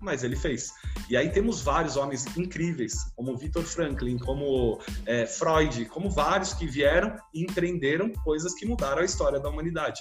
mas 0.01 0.23
ele 0.23 0.37
fez. 0.37 0.71
E 1.11 1.17
aí 1.17 1.31
temos 1.31 1.63
vários 1.63 1.97
homens 1.97 2.25
incríveis, 2.37 2.95
como 3.17 3.37
Victor 3.37 3.65
Franklin, 3.65 4.17
como 4.17 4.79
é, 5.07 5.27
Freud, 5.27 5.87
como 5.87 6.09
vários 6.09 6.55
que 6.55 6.65
vieram 6.65 7.17
e 7.35 7.43
empreenderam 7.43 8.13
coisas 8.23 8.55
que 8.55 8.65
mudaram 8.65 9.03
a 9.03 9.05
história 9.05 9.41
da 9.41 9.49
humanidade. 9.49 10.01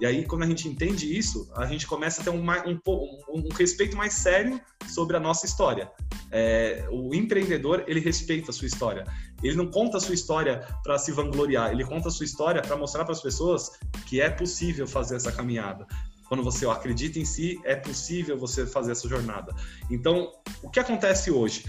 E 0.00 0.06
aí, 0.06 0.24
quando 0.26 0.42
a 0.42 0.46
gente 0.46 0.68
entende 0.68 1.16
isso, 1.16 1.48
a 1.56 1.66
gente 1.66 1.86
começa 1.86 2.20
a 2.20 2.24
ter 2.24 2.30
um, 2.30 2.42
um, 2.42 2.80
um 3.28 3.48
respeito 3.54 3.96
mais 3.96 4.14
sério 4.14 4.60
sobre 4.88 5.16
a 5.16 5.20
nossa 5.20 5.46
história. 5.46 5.90
É, 6.32 6.84
o 6.90 7.14
empreendedor, 7.14 7.84
ele 7.86 8.00
respeita 8.00 8.50
a 8.50 8.54
sua 8.54 8.66
história. 8.66 9.04
Ele 9.42 9.56
não 9.56 9.70
conta 9.70 9.98
a 9.98 10.00
sua 10.00 10.14
história 10.14 10.66
para 10.82 10.98
se 10.98 11.12
vangloriar, 11.12 11.70
ele 11.70 11.84
conta 11.84 12.08
a 12.08 12.10
sua 12.10 12.24
história 12.24 12.60
para 12.60 12.76
mostrar 12.76 13.04
para 13.04 13.12
as 13.12 13.22
pessoas 13.22 13.78
que 14.06 14.20
é 14.20 14.28
possível 14.28 14.86
fazer 14.86 15.16
essa 15.16 15.30
caminhada. 15.30 15.86
Quando 16.28 16.42
você 16.42 16.66
acredita 16.66 17.18
em 17.18 17.24
si, 17.24 17.60
é 17.64 17.76
possível 17.76 18.36
você 18.36 18.66
fazer 18.66 18.92
essa 18.92 19.08
jornada. 19.08 19.54
Então, 19.90 20.32
o 20.62 20.70
que 20.70 20.80
acontece 20.80 21.30
hoje? 21.30 21.64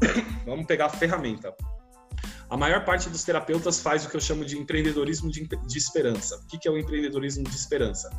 Vamos 0.44 0.66
pegar 0.66 0.86
a 0.86 0.90
ferramenta. 0.90 1.54
A 2.50 2.56
maior 2.56 2.84
parte 2.84 3.08
dos 3.08 3.22
terapeutas 3.22 3.78
faz 3.78 4.04
o 4.04 4.10
que 4.10 4.16
eu 4.16 4.20
chamo 4.20 4.44
de 4.44 4.58
empreendedorismo 4.58 5.30
de, 5.30 5.46
de 5.46 5.78
esperança. 5.78 6.36
O 6.36 6.46
que, 6.48 6.58
que 6.58 6.66
é 6.66 6.70
o 6.70 6.76
empreendedorismo 6.76 7.44
de 7.44 7.54
esperança? 7.54 8.10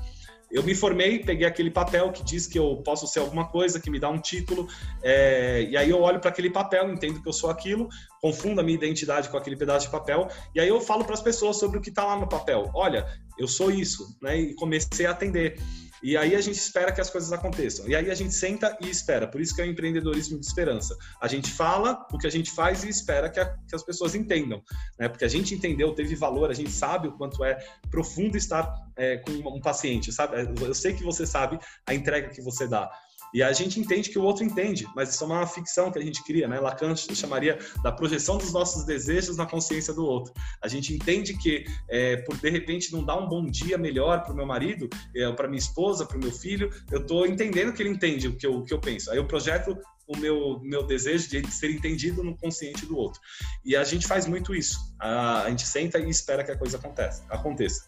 Eu 0.50 0.64
me 0.64 0.74
formei, 0.74 1.20
peguei 1.20 1.46
aquele 1.46 1.70
papel 1.70 2.12
que 2.12 2.24
diz 2.24 2.48
que 2.48 2.58
eu 2.58 2.78
posso 2.78 3.08
ser 3.08 3.20
alguma 3.20 3.48
coisa, 3.48 3.80
que 3.80 3.90
me 3.90 4.00
dá 4.00 4.10
um 4.10 4.20
título, 4.20 4.68
é, 5.02 5.64
e 5.64 5.78
aí 5.78 5.90
eu 5.90 6.02
olho 6.02 6.20
para 6.20 6.30
aquele 6.30 6.50
papel, 6.50 6.92
entendo 6.92 7.22
que 7.22 7.28
eu 7.28 7.34
sou 7.34 7.50
aquilo, 7.50 7.88
confundo 8.22 8.60
a 8.60 8.64
minha 8.64 8.76
identidade 8.78 9.30
com 9.30 9.38
aquele 9.38 9.56
pedaço 9.56 9.86
de 9.86 9.92
papel, 9.92 10.30
e 10.54 10.60
aí 10.60 10.68
eu 10.68 10.82
falo 10.82 11.06
para 11.06 11.14
as 11.14 11.22
pessoas 11.22 11.58
sobre 11.58 11.78
o 11.78 11.82
que 11.82 11.90
está 11.90 12.06
lá 12.06 12.18
no 12.18 12.28
papel. 12.28 12.70
Olha, 12.74 13.06
eu 13.38 13.48
sou 13.48 13.72
isso, 13.72 14.18
né? 14.22 14.38
E 14.38 14.54
comecei 14.56 15.06
a 15.06 15.12
atender. 15.12 15.58
E 16.04 16.18
aí 16.18 16.36
a 16.36 16.41
gente 16.41 16.58
espera 16.58 16.91
que 16.91 16.99
as 16.99 17.10
coisas 17.10 17.32
aconteçam. 17.32 17.88
E 17.88 17.95
aí 17.95 18.10
a 18.10 18.16
gente 18.16 18.34
senta 18.34 18.78
e 18.82 18.89
espera. 18.89 19.28
Por 19.28 19.39
isso 19.39 19.56
que 19.56 19.62
é 19.62 19.66
o 19.66 19.68
empreendedorismo 19.68 20.39
de 20.39 20.45
esperança. 20.45 20.97
A 21.22 21.28
gente 21.28 21.52
fala 21.52 22.06
o 22.12 22.18
que 22.18 22.28
a 22.28 22.32
gente 22.32 22.52
faz 22.52 22.84
e 22.84 22.89
espera 22.89 23.30
que, 23.30 23.39
a, 23.39 23.45
que 23.45 23.76
as 23.76 23.84
pessoas 23.84 24.16
entendam. 24.16 24.62
Né? 24.99 25.08
Porque 25.08 25.26
a 25.26 25.28
gente 25.28 25.54
entendeu, 25.54 25.93
teve 25.93 26.16
valor, 26.16 26.49
a 26.49 26.54
gente 26.54 26.72
sabe 26.72 27.08
o 27.08 27.12
quanto 27.14 27.43
é 27.43 27.58
profundo 27.89 28.36
estar 28.38 28.74
é, 28.95 29.18
com 29.18 29.32
um 29.32 29.62
paciente, 29.62 30.12
sabe? 30.12 30.36
Eu 30.62 30.74
sei 30.74 30.93
que 30.93 31.04
você 31.04 31.26
sabe 31.26 31.60
a 31.86 31.93
entrega 31.93 32.30
que 32.30 32.41
você 32.41 32.68
dá. 32.68 32.89
E 33.34 33.42
a 33.42 33.52
gente 33.54 33.80
entende 33.80 34.10
que 34.10 34.20
o 34.20 34.24
outro 34.24 34.44
entende, 34.44 34.88
mas 34.96 35.14
isso 35.14 35.24
é 35.24 35.28
uma 35.28 35.48
ficção 35.48 35.92
que 35.92 36.00
a 36.00 36.02
gente 36.02 36.24
cria, 36.24 36.48
né? 36.48 36.60
Lacan 36.60 36.96
chamaria 36.96 37.58
da 37.84 37.92
projeção 37.92 38.38
dos 38.38 38.52
nossos 38.52 38.86
desejos 38.86 39.38
na 39.38 39.46
consciência 39.46 39.94
do 39.94 40.06
outro. 40.06 40.34
A 40.62 40.68
gente 40.68 40.94
entende 40.94 41.38
que, 41.38 41.66
é, 41.90 42.18
por 42.18 42.38
de 42.38 42.50
repente 42.50 42.92
não 42.92 43.04
dar 43.04 43.18
um 43.18 43.28
bom 43.28 43.46
dia 43.46 43.78
melhor 43.78 44.24
para 44.24 44.34
o 44.34 44.36
meu 44.36 44.46
marido, 44.46 44.90
é, 45.16 45.32
para 45.32 45.48
minha 45.48 45.60
esposa, 45.60 46.06
para 46.06 46.18
o 46.18 46.20
meu 46.20 46.32
filho, 46.32 46.70
eu 46.92 47.02
estou 47.02 47.26
entendendo 47.26 47.74
que 47.74 47.82
ele 47.82 47.90
entende 47.90 48.28
o 48.28 48.36
que 48.36 48.46
eu, 48.46 48.56
o 48.56 48.64
que 48.64 48.74
eu 48.74 48.80
penso. 48.80 49.12
Aí 49.12 49.18
eu 49.18 49.26
projeto 49.26 49.78
o 50.12 50.18
meu, 50.18 50.59
meu 50.62 50.84
desejo 50.84 51.30
de 51.30 51.51
ser 51.51 51.72
entendido 51.72 52.24
no 52.24 52.36
consciente 52.36 52.86
do 52.86 52.97
outro. 52.97 53.22
E 53.64 53.76
a 53.76 53.84
gente 53.84 54.07
faz 54.07 54.26
muito 54.26 54.53
isso. 54.53 54.78
A, 54.99 55.43
a 55.43 55.49
gente 55.49 55.66
senta 55.66 55.99
e 55.99 56.09
espera 56.09 56.43
que 56.43 56.51
a 56.51 56.57
coisa 56.57 56.78
aconteça. 56.78 57.24
aconteça. 57.30 57.88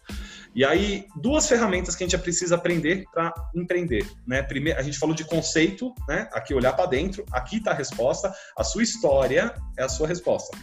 E 0.54 0.64
aí, 0.64 1.06
duas 1.16 1.48
ferramentas 1.48 1.94
que 1.94 2.04
a 2.04 2.06
gente 2.06 2.20
precisa 2.20 2.54
aprender 2.54 3.04
para 3.12 3.32
empreender. 3.54 4.06
Né? 4.26 4.42
Primeiro, 4.42 4.78
a 4.78 4.82
gente 4.82 4.98
falou 4.98 5.14
de 5.14 5.24
conceito, 5.24 5.92
né? 6.08 6.28
aqui 6.32 6.54
olhar 6.54 6.72
para 6.72 6.86
dentro, 6.86 7.24
aqui 7.32 7.56
está 7.56 7.72
a 7.72 7.74
resposta, 7.74 8.32
a 8.56 8.64
sua 8.64 8.82
história 8.82 9.54
é 9.76 9.82
a 9.82 9.88
sua 9.88 10.06
resposta. 10.06 10.56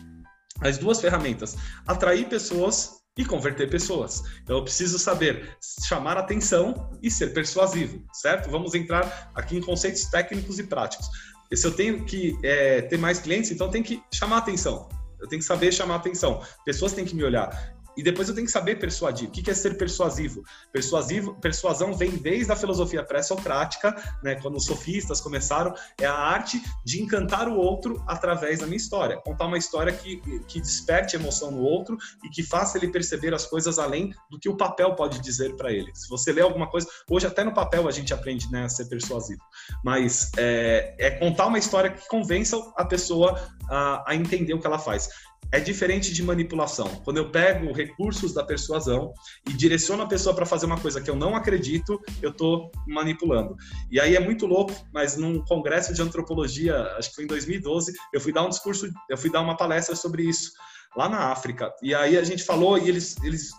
As 0.61 0.77
duas 0.77 1.01
ferramentas, 1.01 1.57
atrair 1.87 2.29
pessoas 2.29 3.01
e 3.17 3.25
converter 3.25 3.69
pessoas. 3.69 4.23
Então 4.43 4.57
eu 4.57 4.63
preciso 4.63 4.97
saber 4.97 5.57
chamar 5.85 6.17
atenção 6.17 6.89
e 7.01 7.11
ser 7.11 7.33
persuasivo, 7.33 8.03
certo? 8.13 8.49
Vamos 8.49 8.73
entrar 8.73 9.31
aqui 9.35 9.57
em 9.57 9.61
conceitos 9.61 10.05
técnicos 10.05 10.59
e 10.59 10.63
práticos. 10.63 11.07
Se 11.53 11.67
eu 11.67 11.71
tenho 11.71 12.05
que 12.05 12.37
é, 12.43 12.81
ter 12.81 12.97
mais 12.97 13.19
clientes, 13.19 13.51
então 13.51 13.69
tenho 13.69 13.83
que 13.83 14.01
chamar 14.13 14.37
atenção. 14.37 14.87
Eu 15.19 15.27
tenho 15.27 15.39
que 15.39 15.45
saber 15.45 15.71
chamar 15.71 15.95
atenção. 15.95 16.41
Pessoas 16.65 16.93
têm 16.93 17.05
que 17.05 17.15
me 17.15 17.23
olhar. 17.23 17.49
E 17.95 18.03
depois 18.03 18.29
eu 18.29 18.35
tenho 18.35 18.45
que 18.45 18.51
saber 18.51 18.79
persuadir. 18.79 19.27
O 19.27 19.31
que 19.31 19.49
é 19.49 19.53
ser 19.53 19.77
persuasivo? 19.77 20.43
Persuasivo, 20.71 21.35
persuasão 21.35 21.93
vem 21.93 22.11
desde 22.11 22.51
a 22.51 22.55
filosofia 22.55 23.03
pré-socrática, 23.03 23.95
né, 24.23 24.35
quando 24.35 24.57
os 24.57 24.65
sofistas 24.65 25.19
começaram, 25.19 25.73
é 25.99 26.05
a 26.05 26.13
arte 26.13 26.61
de 26.83 27.01
encantar 27.01 27.47
o 27.47 27.55
outro 27.55 28.03
através 28.07 28.59
da 28.59 28.65
minha 28.65 28.77
história. 28.77 29.17
Contar 29.17 29.45
uma 29.45 29.57
história 29.57 29.91
que, 29.91 30.21
que 30.47 30.59
desperte 30.59 31.15
emoção 31.15 31.51
no 31.51 31.61
outro 31.61 31.97
e 32.23 32.29
que 32.29 32.43
faça 32.43 32.77
ele 32.77 32.87
perceber 32.89 33.33
as 33.33 33.45
coisas 33.45 33.77
além 33.77 34.13
do 34.29 34.39
que 34.39 34.49
o 34.49 34.55
papel 34.55 34.95
pode 34.95 35.19
dizer 35.19 35.55
para 35.55 35.71
ele. 35.71 35.91
Se 35.93 36.09
você 36.09 36.31
lê 36.31 36.41
alguma 36.41 36.69
coisa, 36.69 36.87
hoje 37.09 37.27
até 37.27 37.43
no 37.43 37.53
papel 37.53 37.87
a 37.87 37.91
gente 37.91 38.13
aprende 38.13 38.51
né, 38.51 38.65
a 38.65 38.69
ser 38.69 38.85
persuasivo, 38.85 39.41
mas 39.83 40.31
é, 40.37 40.95
é 40.97 41.11
contar 41.11 41.47
uma 41.47 41.59
história 41.59 41.91
que 41.91 42.07
convença 42.07 42.57
a 42.75 42.85
pessoa 42.85 43.39
a, 43.71 44.03
a 44.05 44.15
entender 44.15 44.53
o 44.53 44.59
que 44.59 44.67
ela 44.67 44.77
faz 44.77 45.09
é 45.51 45.59
diferente 45.59 46.13
de 46.13 46.23
manipulação. 46.23 46.87
Quando 47.03 47.17
eu 47.17 47.29
pego 47.29 47.73
recursos 47.73 48.33
da 48.33 48.43
persuasão 48.43 49.13
e 49.49 49.53
direciono 49.53 50.03
a 50.03 50.07
pessoa 50.07 50.33
para 50.33 50.45
fazer 50.45 50.65
uma 50.65 50.79
coisa 50.79 51.01
que 51.01 51.09
eu 51.09 51.15
não 51.15 51.35
acredito, 51.35 51.99
eu 52.21 52.29
estou 52.31 52.71
manipulando. 52.87 53.55
E 53.91 53.99
aí 53.99 54.15
é 54.15 54.19
muito 54.19 54.45
louco, 54.45 54.73
mas 54.93 55.17
num 55.17 55.43
congresso 55.43 55.93
de 55.93 56.01
antropologia, 56.01 56.81
acho 56.97 57.09
que 57.09 57.15
foi 57.15 57.23
em 57.25 57.27
2012, 57.27 57.91
eu 58.13 58.21
fui 58.21 58.31
dar 58.31 58.45
um 58.45 58.49
discurso, 58.49 58.89
eu 59.09 59.17
fui 59.17 59.29
dar 59.29 59.41
uma 59.41 59.57
palestra 59.57 59.95
sobre 59.95 60.23
isso 60.23 60.51
lá 60.95 61.09
na 61.09 61.31
África. 61.31 61.73
E 61.81 61.93
aí 61.93 62.17
a 62.17 62.23
gente 62.23 62.43
falou 62.43 62.77
e 62.77 62.87
eles, 62.87 63.17
eles 63.21 63.51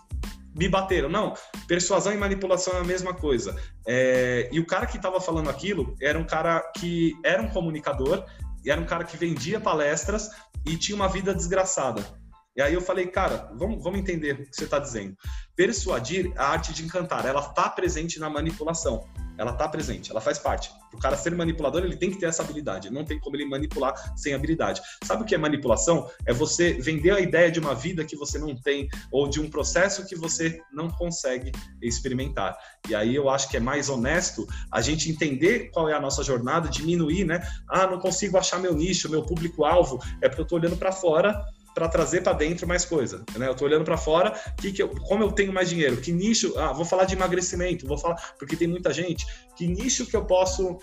me 0.55 0.67
bateram. 0.67 1.09
Não, 1.09 1.33
persuasão 1.67 2.13
e 2.13 2.17
manipulação 2.17 2.73
é 2.73 2.79
a 2.79 2.83
mesma 2.83 3.13
coisa. 3.13 3.55
É, 3.87 4.49
e 4.51 4.59
o 4.59 4.65
cara 4.65 4.85
que 4.85 4.97
estava 4.97 5.19
falando 5.19 5.49
aquilo 5.49 5.95
era 6.01 6.17
um 6.17 6.25
cara 6.25 6.59
que 6.77 7.13
era 7.23 7.41
um 7.41 7.49
comunicador, 7.49 8.25
e 8.63 8.71
era 8.71 8.79
um 8.79 8.85
cara 8.85 9.03
que 9.03 9.17
vendia 9.17 9.59
palestras 9.59 10.29
e 10.65 10.77
tinha 10.77 10.95
uma 10.95 11.07
vida 11.07 11.33
desgraçada. 11.33 12.22
E 12.55 12.61
aí 12.61 12.73
eu 12.73 12.81
falei, 12.81 13.07
cara, 13.07 13.51
vamos, 13.55 13.83
vamos 13.83 13.99
entender 13.99 14.33
o 14.33 14.49
que 14.49 14.55
você 14.55 14.65
está 14.65 14.77
dizendo. 14.77 15.17
Persuadir, 15.55 16.31
a 16.35 16.49
arte 16.49 16.71
de 16.71 16.83
encantar, 16.83 17.25
ela 17.25 17.41
está 17.41 17.67
presente 17.67 18.19
na 18.19 18.29
manipulação. 18.29 19.09
Ela 19.35 19.51
está 19.51 19.67
presente, 19.67 20.11
ela 20.11 20.21
faz 20.21 20.37
parte. 20.37 20.69
Para 20.91 20.97
o 20.97 21.01
cara 21.01 21.17
ser 21.17 21.35
manipulador, 21.35 21.83
ele 21.83 21.97
tem 21.97 22.11
que 22.11 22.19
ter 22.19 22.27
essa 22.27 22.43
habilidade. 22.43 22.91
Não 22.91 23.03
tem 23.03 23.19
como 23.19 23.35
ele 23.35 23.45
manipular 23.45 23.93
sem 24.15 24.35
habilidade. 24.35 24.79
Sabe 25.03 25.23
o 25.23 25.25
que 25.25 25.33
é 25.33 25.37
manipulação? 25.39 26.07
É 26.27 26.31
você 26.31 26.73
vender 26.73 27.09
a 27.09 27.19
ideia 27.19 27.51
de 27.51 27.59
uma 27.59 27.73
vida 27.73 28.05
que 28.05 28.15
você 28.15 28.37
não 28.37 28.55
tem 28.55 28.87
ou 29.11 29.27
de 29.27 29.41
um 29.41 29.49
processo 29.49 30.05
que 30.05 30.15
você 30.15 30.61
não 30.71 30.87
consegue 30.87 31.51
experimentar. 31.81 32.55
E 32.87 32.93
aí 32.93 33.15
eu 33.15 33.27
acho 33.27 33.49
que 33.49 33.57
é 33.57 33.59
mais 33.59 33.89
honesto 33.89 34.47
a 34.71 34.81
gente 34.81 35.09
entender 35.09 35.71
qual 35.71 35.89
é 35.89 35.93
a 35.93 35.99
nossa 35.99 36.23
jornada, 36.23 36.69
diminuir, 36.69 37.25
né? 37.25 37.41
Ah, 37.67 37.87
não 37.87 37.99
consigo 37.99 38.37
achar 38.37 38.59
meu 38.59 38.75
nicho, 38.75 39.09
meu 39.09 39.23
público-alvo. 39.23 39.99
É 40.21 40.29
porque 40.29 40.41
eu 40.41 40.45
estou 40.45 40.59
olhando 40.59 40.77
para 40.77 40.91
fora 40.91 41.43
para 41.73 41.87
trazer 41.87 42.21
para 42.21 42.33
dentro 42.33 42.67
mais 42.67 42.85
coisa. 42.85 43.23
Né? 43.37 43.47
Eu 43.47 43.53
estou 43.53 43.67
olhando 43.67 43.83
para 43.83 43.97
fora, 43.97 44.31
que 44.57 44.71
que 44.71 44.81
eu, 44.81 44.89
como 44.89 45.23
eu 45.23 45.31
tenho 45.31 45.53
mais 45.53 45.69
dinheiro, 45.69 45.97
que 45.97 46.11
nicho, 46.11 46.57
ah, 46.57 46.73
vou 46.73 46.85
falar 46.85 47.05
de 47.05 47.15
emagrecimento, 47.15 47.87
vou 47.87 47.97
falar, 47.97 48.15
porque 48.37 48.55
tem 48.55 48.67
muita 48.67 48.93
gente, 48.93 49.25
que 49.55 49.67
nicho 49.67 50.05
que 50.05 50.15
eu 50.15 50.25
posso 50.25 50.77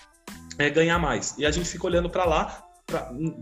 é, 0.59 0.69
ganhar 0.71 0.99
mais? 0.99 1.35
E 1.39 1.47
a 1.47 1.51
gente 1.51 1.69
fica 1.69 1.87
olhando 1.87 2.11
para 2.11 2.25
lá 2.25 2.67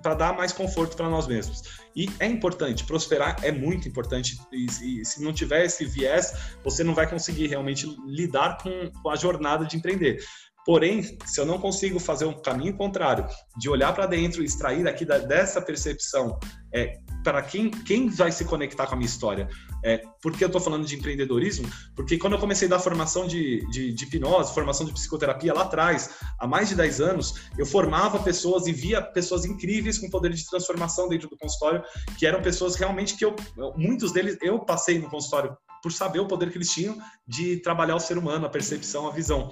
para 0.02 0.14
dar 0.14 0.36
mais 0.36 0.52
conforto 0.52 0.94
para 0.94 1.08
nós 1.08 1.26
mesmos. 1.26 1.62
E 1.96 2.08
é 2.20 2.26
importante, 2.26 2.84
prosperar 2.84 3.36
é 3.42 3.50
muito 3.50 3.88
importante, 3.88 4.38
e, 4.52 4.66
e, 4.66 5.04
se 5.04 5.22
não 5.22 5.32
tiver 5.32 5.64
esse 5.64 5.86
viés, 5.86 6.34
você 6.62 6.84
não 6.84 6.94
vai 6.94 7.08
conseguir 7.08 7.46
realmente 7.46 7.86
lidar 8.06 8.58
com, 8.58 8.90
com 9.02 9.10
a 9.10 9.16
jornada 9.16 9.64
de 9.64 9.76
empreender. 9.76 10.22
Porém, 10.66 11.02
se 11.24 11.40
eu 11.40 11.46
não 11.46 11.58
consigo 11.58 11.98
fazer 11.98 12.26
um 12.26 12.42
caminho 12.42 12.76
contrário, 12.76 13.26
de 13.56 13.70
olhar 13.70 13.94
para 13.94 14.06
dentro 14.06 14.44
extrair 14.44 14.86
aqui 14.86 15.02
da, 15.04 15.16
dessa 15.16 15.62
percepção 15.62 16.38
é, 16.74 16.92
para 17.28 17.42
quem, 17.42 17.70
quem 17.70 18.08
vai 18.08 18.32
se 18.32 18.42
conectar 18.46 18.86
com 18.86 18.94
a 18.94 18.96
minha 18.96 19.06
história. 19.06 19.50
É, 19.84 20.02
por 20.22 20.32
que 20.32 20.42
eu 20.42 20.46
estou 20.46 20.62
falando 20.62 20.86
de 20.86 20.96
empreendedorismo? 20.96 21.68
Porque 21.94 22.16
quando 22.16 22.32
eu 22.32 22.38
comecei 22.38 22.66
a 22.66 22.70
dar 22.70 22.78
formação 22.78 23.26
de, 23.26 23.68
de, 23.70 23.92
de, 23.92 24.04
hipnose, 24.06 24.54
formação 24.54 24.86
de 24.86 24.94
psicoterapia 24.94 25.52
lá 25.52 25.64
atrás, 25.64 26.08
há 26.38 26.46
mais 26.46 26.70
de 26.70 26.74
10 26.74 27.02
anos, 27.02 27.34
eu 27.58 27.66
formava 27.66 28.18
pessoas 28.20 28.66
e 28.66 28.72
via 28.72 29.02
pessoas 29.02 29.44
incríveis 29.44 29.98
com 29.98 30.08
poder 30.08 30.32
de 30.32 30.48
transformação 30.48 31.06
dentro 31.06 31.28
do 31.28 31.36
consultório, 31.36 31.82
que 32.18 32.26
eram 32.26 32.40
pessoas 32.40 32.76
realmente 32.76 33.14
que 33.14 33.26
eu, 33.26 33.36
muitos 33.76 34.10
deles, 34.10 34.38
eu 34.40 34.60
passei 34.60 34.98
no 34.98 35.10
consultório 35.10 35.54
por 35.88 35.92
saber 35.92 36.20
o 36.20 36.26
poder 36.26 36.50
que 36.50 36.58
eles 36.58 36.70
tinham 36.70 36.98
de 37.26 37.56
trabalhar 37.56 37.96
o 37.96 38.00
ser 38.00 38.18
humano, 38.18 38.44
a 38.44 38.50
percepção, 38.50 39.08
a 39.08 39.10
visão. 39.10 39.50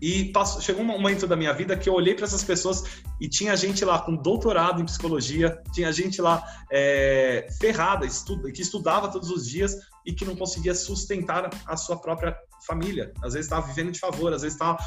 E 0.00 0.32
passou, 0.32 0.62
chegou 0.62 0.82
um 0.82 0.86
momento 0.86 1.26
da 1.26 1.36
minha 1.36 1.52
vida 1.52 1.76
que 1.76 1.86
eu 1.86 1.92
olhei 1.92 2.14
para 2.14 2.24
essas 2.24 2.42
pessoas 2.42 2.82
e 3.20 3.28
tinha 3.28 3.54
gente 3.54 3.84
lá 3.84 3.98
com 3.98 4.16
doutorado 4.16 4.80
em 4.80 4.86
psicologia, 4.86 5.62
tinha 5.74 5.92
gente 5.92 6.20
lá 6.22 6.42
é, 6.72 7.46
ferrada, 7.60 8.06
estuda, 8.06 8.50
que 8.50 8.62
estudava 8.62 9.10
todos 9.10 9.30
os 9.30 9.46
dias 9.46 9.76
e 10.06 10.14
que 10.14 10.24
não 10.24 10.34
conseguia 10.34 10.74
sustentar 10.74 11.50
a 11.66 11.76
sua 11.76 11.98
própria 11.98 12.34
família. 12.66 13.12
Às 13.22 13.34
vezes 13.34 13.46
estava 13.46 13.66
vivendo 13.66 13.92
de 13.92 14.00
favor, 14.00 14.32
às 14.32 14.40
vezes 14.40 14.54
estava. 14.54 14.78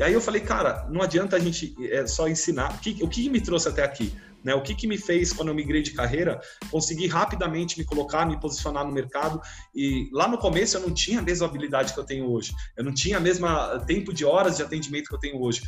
E 0.00 0.02
aí 0.02 0.12
eu 0.12 0.20
falei, 0.20 0.40
cara, 0.40 0.88
não 0.90 1.02
adianta 1.02 1.36
a 1.36 1.38
gente 1.38 1.72
é, 1.88 2.04
só 2.06 2.26
ensinar. 2.26 2.72
O 2.74 2.78
que, 2.78 2.98
o 3.04 3.08
que 3.08 3.28
me 3.28 3.40
trouxe 3.40 3.68
até 3.68 3.84
aqui? 3.84 4.12
Né? 4.44 4.54
O 4.54 4.62
que, 4.62 4.74
que 4.74 4.86
me 4.86 4.98
fez, 4.98 5.32
quando 5.32 5.48
eu 5.48 5.54
migrei 5.54 5.82
de 5.82 5.92
carreira, 5.92 6.40
conseguir 6.70 7.08
rapidamente 7.08 7.78
me 7.78 7.84
colocar, 7.84 8.26
me 8.26 8.38
posicionar 8.40 8.84
no 8.84 8.92
mercado. 8.92 9.40
E 9.74 10.08
lá 10.12 10.28
no 10.28 10.38
começo 10.38 10.76
eu 10.76 10.80
não 10.80 10.92
tinha 10.92 11.20
a 11.20 11.22
mesma 11.22 11.46
habilidade 11.46 11.92
que 11.94 12.00
eu 12.00 12.04
tenho 12.04 12.30
hoje. 12.30 12.52
Eu 12.76 12.84
não 12.84 12.92
tinha 12.92 13.16
a 13.16 13.20
mesma 13.20 13.78
tempo 13.86 14.12
de 14.12 14.24
horas 14.24 14.56
de 14.56 14.62
atendimento 14.62 15.08
que 15.08 15.14
eu 15.14 15.20
tenho 15.20 15.40
hoje 15.40 15.62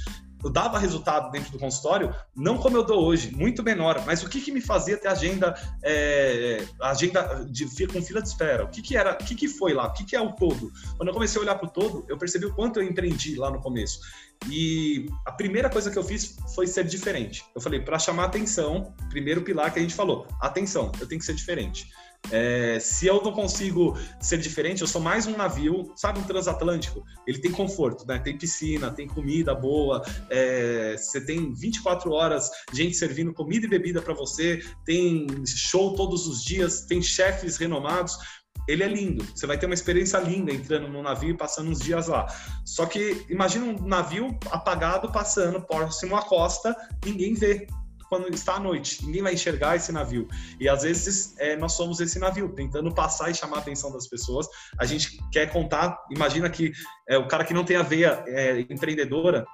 eu 0.45 0.51
dava 0.51 0.78
resultado 0.78 1.30
dentro 1.30 1.51
do 1.51 1.59
consultório, 1.59 2.14
não 2.36 2.59
como 2.59 2.76
eu 2.76 2.84
dou 2.84 3.03
hoje, 3.03 3.34
muito 3.34 3.62
menor. 3.62 4.05
Mas 4.05 4.22
o 4.22 4.28
que, 4.28 4.40
que 4.40 4.53
me 4.53 4.61
fazia 4.61 4.97
ter 4.99 5.09
agenda, 5.09 5.55
é, 5.82 6.62
agenda 6.82 7.47
de, 7.51 7.66
com 7.86 8.03
fila 8.03 8.20
de 8.20 8.28
espera? 8.28 8.64
O 8.64 8.68
que, 8.68 8.82
que 8.82 8.97
era? 8.97 9.14
O 9.14 9.24
que, 9.24 9.34
que 9.34 9.49
foi 9.49 9.72
lá? 9.72 9.86
O 9.86 9.92
que, 9.95 10.05
que 10.05 10.14
é 10.14 10.20
o 10.20 10.32
todo? 10.32 10.70
Quando 10.97 11.09
eu 11.09 11.14
comecei 11.14 11.40
a 11.40 11.42
olhar 11.42 11.55
para 11.55 11.66
o 11.66 11.70
todo, 11.70 12.05
eu 12.09 12.18
percebi 12.18 12.45
o 12.45 12.55
quanto 12.55 12.78
eu 12.78 12.84
empreendi 12.84 13.36
lá 13.36 13.51
no 13.51 13.61
começo. 13.61 14.01
E 14.51 15.07
a 15.24 15.32
primeira 15.32 15.70
coisa 15.70 15.90
que 15.90 15.99
eu 15.99 16.05
fiz 16.05 16.36
foi 16.55 16.66
ser 16.66 16.84
diferente. 16.84 17.42
Eu 17.55 17.61
falei, 17.61 17.80
para 17.80 17.99
chamar 17.99 18.24
atenção, 18.24 18.95
primeiro 19.09 19.40
pilar 19.42 19.72
que 19.72 19.78
a 19.78 19.82
gente 19.82 19.95
falou, 19.95 20.26
atenção, 20.40 20.92
eu 21.01 21.09
tenho 21.09 21.18
que 21.18 21.24
ser 21.24 21.34
diferente. 21.34 21.90
É, 22.30 22.78
se 22.80 23.06
eu 23.06 23.22
não 23.22 23.32
consigo 23.32 23.96
ser 24.20 24.38
diferente, 24.38 24.80
eu 24.80 24.86
sou 24.86 25.00
mais 25.00 25.26
um 25.26 25.36
navio, 25.36 25.92
sabe, 25.96 26.20
um 26.20 26.24
transatlântico. 26.24 27.04
Ele 27.26 27.38
tem 27.38 27.50
conforto, 27.50 28.06
né? 28.06 28.18
Tem 28.18 28.36
piscina, 28.36 28.90
tem 28.90 29.06
comida 29.06 29.54
boa, 29.54 30.02
é, 30.30 30.96
você 30.96 31.20
tem 31.20 31.52
24 31.52 32.10
horas 32.12 32.50
gente 32.72 32.96
servindo 32.96 33.32
comida 33.32 33.66
e 33.66 33.68
bebida 33.68 34.00
para 34.00 34.14
você, 34.14 34.62
tem 34.84 35.26
show 35.46 35.94
todos 35.94 36.26
os 36.26 36.44
dias, 36.44 36.82
tem 36.82 37.02
chefes 37.02 37.56
renomados. 37.56 38.16
Ele 38.66 38.82
é 38.82 38.88
lindo, 38.88 39.22
você 39.34 39.46
vai 39.46 39.58
ter 39.58 39.66
uma 39.66 39.74
experiência 39.74 40.18
linda 40.18 40.50
entrando 40.50 40.88
no 40.88 41.02
navio 41.02 41.30
e 41.30 41.36
passando 41.36 41.70
uns 41.70 41.80
dias 41.80 42.08
lá. 42.08 42.26
Só 42.64 42.86
que 42.86 43.26
imagina 43.28 43.66
um 43.66 43.86
navio 43.86 44.38
apagado 44.50 45.12
passando 45.12 45.60
próximo 45.60 46.16
à 46.16 46.22
costa, 46.22 46.74
ninguém 47.04 47.34
vê 47.34 47.66
quando 48.09 48.28
está 48.32 48.55
à 48.57 48.61
noite. 48.61 49.05
Ninguém 49.05 49.22
vai 49.22 49.34
enxergar 49.34 49.76
esse 49.76 49.92
navio. 49.92 50.28
E 50.61 50.68
às 50.68 50.82
vezes 50.82 51.34
é, 51.38 51.57
nós 51.57 51.72
somos 51.72 52.00
esse 52.00 52.18
navio, 52.18 52.48
tentando 52.50 52.92
passar 52.94 53.30
e 53.30 53.34
chamar 53.34 53.57
a 53.57 53.61
atenção 53.61 53.92
das 53.92 54.07
pessoas. 54.07 54.46
A 54.78 54.84
gente 54.84 55.18
quer 55.30 55.50
contar, 55.52 55.98
imagina 56.11 56.48
que 56.48 56.72
é, 57.09 57.18
o 57.18 57.28
cara 57.28 57.44
que 57.44 57.55
não 57.55 57.64
tem 57.64 57.76
a 57.76 57.82
veia 57.82 58.24
é, 58.26 58.61
empreendedora, 58.70 59.44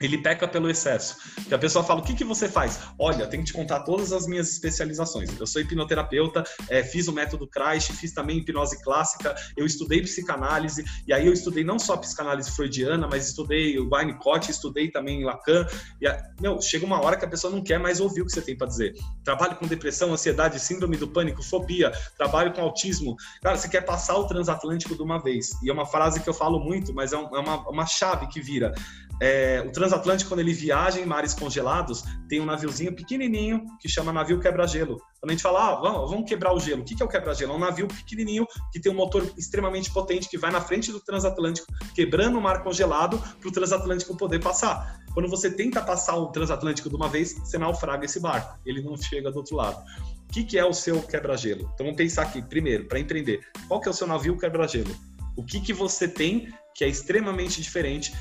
ele 0.00 0.18
peca 0.18 0.46
pelo 0.46 0.68
excesso. 0.68 1.16
Que 1.48 1.54
a 1.54 1.58
pessoa 1.58 1.84
fala: 1.84 2.00
o 2.00 2.02
que, 2.02 2.14
que 2.14 2.24
você 2.24 2.48
faz? 2.48 2.80
Olha, 2.98 3.26
tenho 3.26 3.42
que 3.42 3.50
te 3.50 3.52
contar 3.52 3.80
todas 3.80 4.12
as 4.12 4.26
minhas 4.26 4.50
especializações. 4.50 5.30
Eu 5.38 5.46
sou 5.46 5.60
hipnoterapeuta, 5.62 6.44
é, 6.68 6.82
fiz 6.82 7.08
o 7.08 7.12
método 7.12 7.46
Kreis, 7.46 7.86
fiz 7.86 8.12
também 8.12 8.38
hipnose 8.38 8.82
clássica, 8.82 9.34
eu 9.56 9.64
estudei 9.64 10.02
psicanálise, 10.02 10.84
e 11.06 11.12
aí 11.12 11.26
eu 11.26 11.32
estudei 11.32 11.64
não 11.64 11.78
só 11.78 11.96
psicanálise 11.96 12.50
freudiana, 12.50 13.06
mas 13.06 13.28
estudei 13.28 13.78
o 13.78 13.88
Winnicott, 13.88 14.50
estudei 14.50 14.90
também 14.90 15.24
Lacan. 15.24 15.66
E 16.00 16.06
a, 16.06 16.22
meu, 16.40 16.60
chega 16.60 16.84
uma 16.84 17.00
hora 17.00 17.16
que 17.16 17.24
a 17.24 17.28
pessoa 17.28 17.52
não 17.52 17.62
quer 17.62 17.78
mais 17.78 18.00
ouvir 18.00 18.22
o 18.22 18.26
que 18.26 18.32
você 18.32 18.42
tem 18.42 18.56
para 18.56 18.66
dizer. 18.66 18.94
Trabalho 19.22 19.56
com 19.56 19.66
depressão, 19.66 20.12
ansiedade, 20.12 20.58
síndrome 20.58 20.96
do 20.96 21.08
pânico, 21.08 21.42
fobia, 21.42 21.92
trabalho 22.16 22.52
com 22.52 22.60
autismo. 22.60 23.16
Cara, 23.42 23.56
você 23.56 23.68
quer 23.68 23.82
passar 23.82 24.16
o 24.16 24.26
transatlântico 24.26 24.94
de 24.96 25.02
uma 25.02 25.22
vez. 25.22 25.50
E 25.62 25.70
é 25.70 25.72
uma 25.72 25.86
frase 25.86 26.20
que 26.20 26.28
eu 26.28 26.34
falo 26.34 26.58
muito, 26.58 26.92
mas 26.92 27.12
é, 27.12 27.16
é 27.16 27.18
uma, 27.18 27.68
uma 27.68 27.86
chave 27.86 28.26
que 28.28 28.40
vira. 28.40 28.72
É, 29.20 29.62
o 29.66 29.70
transatlântico, 29.70 30.28
quando 30.28 30.40
ele 30.40 30.52
viaja 30.52 31.00
em 31.00 31.06
mares 31.06 31.34
congelados, 31.34 32.02
tem 32.28 32.40
um 32.40 32.44
naviozinho 32.44 32.94
pequenininho 32.94 33.64
que 33.80 33.88
chama 33.88 34.12
navio 34.12 34.40
quebra-gelo. 34.40 35.00
Quando 35.20 35.30
a 35.30 35.32
gente 35.32 35.42
fala, 35.42 35.68
ah, 35.68 35.74
vamos, 35.76 36.10
vamos 36.10 36.28
quebrar 36.28 36.52
o 36.52 36.60
gelo. 36.60 36.82
O 36.82 36.84
que 36.84 37.00
é 37.00 37.04
o 37.04 37.08
quebra-gelo? 37.08 37.52
É 37.52 37.56
um 37.56 37.58
navio 37.58 37.88
pequenininho 37.88 38.46
que 38.72 38.80
tem 38.80 38.90
um 38.90 38.94
motor 38.94 39.26
extremamente 39.38 39.90
potente 39.90 40.28
que 40.28 40.36
vai 40.36 40.50
na 40.50 40.60
frente 40.60 40.92
do 40.92 41.00
transatlântico, 41.00 41.66
quebrando 41.94 42.38
o 42.38 42.42
mar 42.42 42.62
congelado 42.62 43.18
para 43.40 43.48
o 43.48 43.52
transatlântico 43.52 44.16
poder 44.16 44.40
passar. 44.40 45.00
Quando 45.14 45.28
você 45.28 45.50
tenta 45.50 45.80
passar 45.80 46.16
o 46.16 46.26
transatlântico 46.26 46.88
de 46.88 46.96
uma 46.96 47.08
vez, 47.08 47.34
você 47.34 47.56
naufraga 47.56 48.04
esse 48.04 48.18
barco. 48.18 48.58
Ele 48.66 48.82
não 48.82 48.96
chega 48.96 49.30
do 49.30 49.38
outro 49.38 49.56
lado. 49.56 49.82
O 50.28 50.32
que, 50.32 50.58
é 50.58 50.64
o 50.64 50.72
seu 50.72 51.00
quebra-gelo? 51.00 51.70
Então 51.72 51.86
vamos 51.86 51.96
pensar 51.96 52.22
aqui, 52.22 52.42
primeiro, 52.42 52.86
para 52.86 52.98
empreender. 52.98 53.40
Qual 53.68 53.80
que 53.80 53.86
é 53.86 53.90
o 53.90 53.94
seu 53.94 54.06
navio 54.06 54.36
quebra-gelo? 54.36 54.94
O 55.36 55.44
que, 55.44 55.60
que 55.60 55.72
você 55.72 56.08
tem 56.08 56.52
que 56.74 56.84
é 56.84 56.88
extremamente 56.88 57.62
diferente 57.62 58.12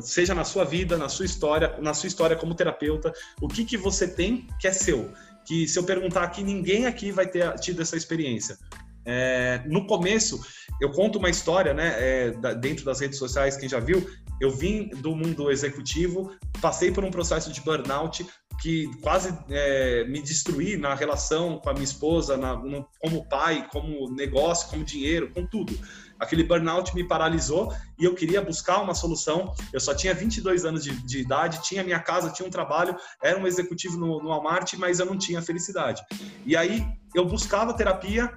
seja 0.00 0.34
na 0.34 0.44
sua 0.44 0.64
vida, 0.64 0.96
na 0.96 1.08
sua 1.08 1.24
história, 1.24 1.76
na 1.80 1.94
sua 1.94 2.06
história 2.06 2.36
como 2.36 2.54
terapeuta, 2.54 3.12
o 3.40 3.48
que, 3.48 3.64
que 3.64 3.76
você 3.76 4.08
tem 4.08 4.46
que 4.60 4.68
é 4.68 4.72
seu. 4.72 5.10
Que 5.46 5.66
se 5.68 5.78
eu 5.78 5.84
perguntar 5.84 6.22
aqui, 6.22 6.42
ninguém 6.42 6.86
aqui 6.86 7.12
vai 7.12 7.26
ter 7.26 7.54
tido 7.54 7.80
essa 7.80 7.96
experiência. 7.96 8.58
É, 9.04 9.62
no 9.66 9.86
começo, 9.86 10.40
eu 10.80 10.90
conto 10.90 11.18
uma 11.18 11.30
história, 11.30 11.72
né, 11.72 11.94
é, 11.96 12.30
dentro 12.56 12.84
das 12.84 12.98
redes 13.00 13.18
sociais, 13.18 13.56
quem 13.56 13.68
já 13.68 13.78
viu, 13.78 14.04
eu 14.40 14.50
vim 14.50 14.88
do 14.88 15.14
mundo 15.14 15.50
executivo, 15.50 16.36
passei 16.60 16.90
por 16.90 17.04
um 17.04 17.10
processo 17.10 17.52
de 17.52 17.60
burnout 17.60 18.26
que 18.60 18.90
quase 19.02 19.36
é, 19.48 20.04
me 20.04 20.20
destruí 20.20 20.76
na 20.76 20.94
relação 20.94 21.58
com 21.58 21.70
a 21.70 21.72
minha 21.72 21.84
esposa, 21.84 22.36
na, 22.36 22.56
no, 22.56 22.86
como 22.98 23.28
pai, 23.28 23.68
como 23.70 24.10
negócio, 24.10 24.68
como 24.70 24.84
dinheiro, 24.84 25.30
com 25.32 25.46
tudo. 25.46 25.78
Aquele 26.18 26.42
burnout 26.42 26.94
me 26.94 27.04
paralisou 27.04 27.72
e 27.98 28.04
eu 28.04 28.14
queria 28.14 28.40
buscar 28.40 28.80
uma 28.80 28.94
solução. 28.94 29.52
Eu 29.72 29.80
só 29.80 29.94
tinha 29.94 30.14
22 30.14 30.64
anos 30.64 30.84
de, 30.84 30.90
de 31.04 31.20
idade, 31.20 31.62
tinha 31.62 31.84
minha 31.84 32.00
casa, 32.00 32.30
tinha 32.30 32.46
um 32.46 32.50
trabalho, 32.50 32.96
era 33.22 33.38
um 33.38 33.46
executivo 33.46 33.96
no, 33.96 34.22
no 34.22 34.28
Walmart, 34.28 34.74
mas 34.74 35.00
eu 35.00 35.06
não 35.06 35.18
tinha 35.18 35.42
felicidade. 35.42 36.02
E 36.44 36.56
aí 36.56 36.86
eu 37.14 37.24
buscava 37.24 37.74
terapia 37.74 38.30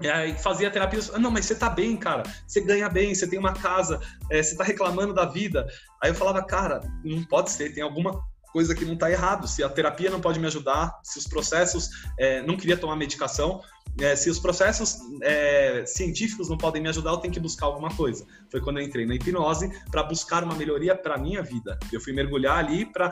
é, 0.00 0.32
fazia 0.34 0.70
terapia, 0.70 1.00
não, 1.18 1.30
mas 1.30 1.46
você 1.46 1.56
tá 1.56 1.68
bem, 1.68 1.96
cara, 1.96 2.22
você 2.46 2.60
ganha 2.60 2.88
bem, 2.88 3.14
você 3.14 3.26
tem 3.26 3.38
uma 3.38 3.52
casa, 3.52 4.00
é, 4.30 4.40
você 4.40 4.56
tá 4.56 4.62
reclamando 4.62 5.12
da 5.12 5.24
vida. 5.24 5.66
Aí 6.00 6.10
eu 6.10 6.14
falava, 6.14 6.42
cara, 6.44 6.80
não 7.04 7.24
pode 7.24 7.50
ser, 7.50 7.74
tem 7.74 7.82
alguma 7.82 8.22
coisa 8.52 8.74
que 8.74 8.84
não 8.84 8.96
tá 8.96 9.10
errado. 9.10 9.48
Se 9.48 9.62
a 9.62 9.68
terapia 9.68 10.10
não 10.10 10.20
pode 10.20 10.38
me 10.38 10.46
ajudar, 10.46 10.98
se 11.02 11.18
os 11.18 11.26
processos, 11.26 11.90
é, 12.18 12.42
não 12.42 12.56
queria 12.56 12.76
tomar 12.76 12.96
medicação, 12.96 13.60
é, 14.00 14.14
se 14.14 14.30
os 14.30 14.38
processos 14.38 14.98
é, 15.22 15.84
científicos 15.86 16.48
não 16.48 16.56
podem 16.56 16.80
me 16.80 16.88
ajudar, 16.88 17.10
eu 17.10 17.16
tenho 17.16 17.34
que 17.34 17.40
buscar 17.40 17.66
alguma 17.66 17.90
coisa. 17.90 18.24
Foi 18.50 18.60
quando 18.60 18.78
eu 18.78 18.84
entrei 18.84 19.06
na 19.06 19.14
hipnose 19.14 19.70
para 19.90 20.02
buscar 20.02 20.44
uma 20.44 20.54
melhoria 20.54 20.94
para 20.94 21.18
minha 21.18 21.42
vida. 21.42 21.78
Eu 21.92 22.00
fui 22.00 22.12
mergulhar 22.12 22.58
ali 22.58 22.84
para 22.86 23.10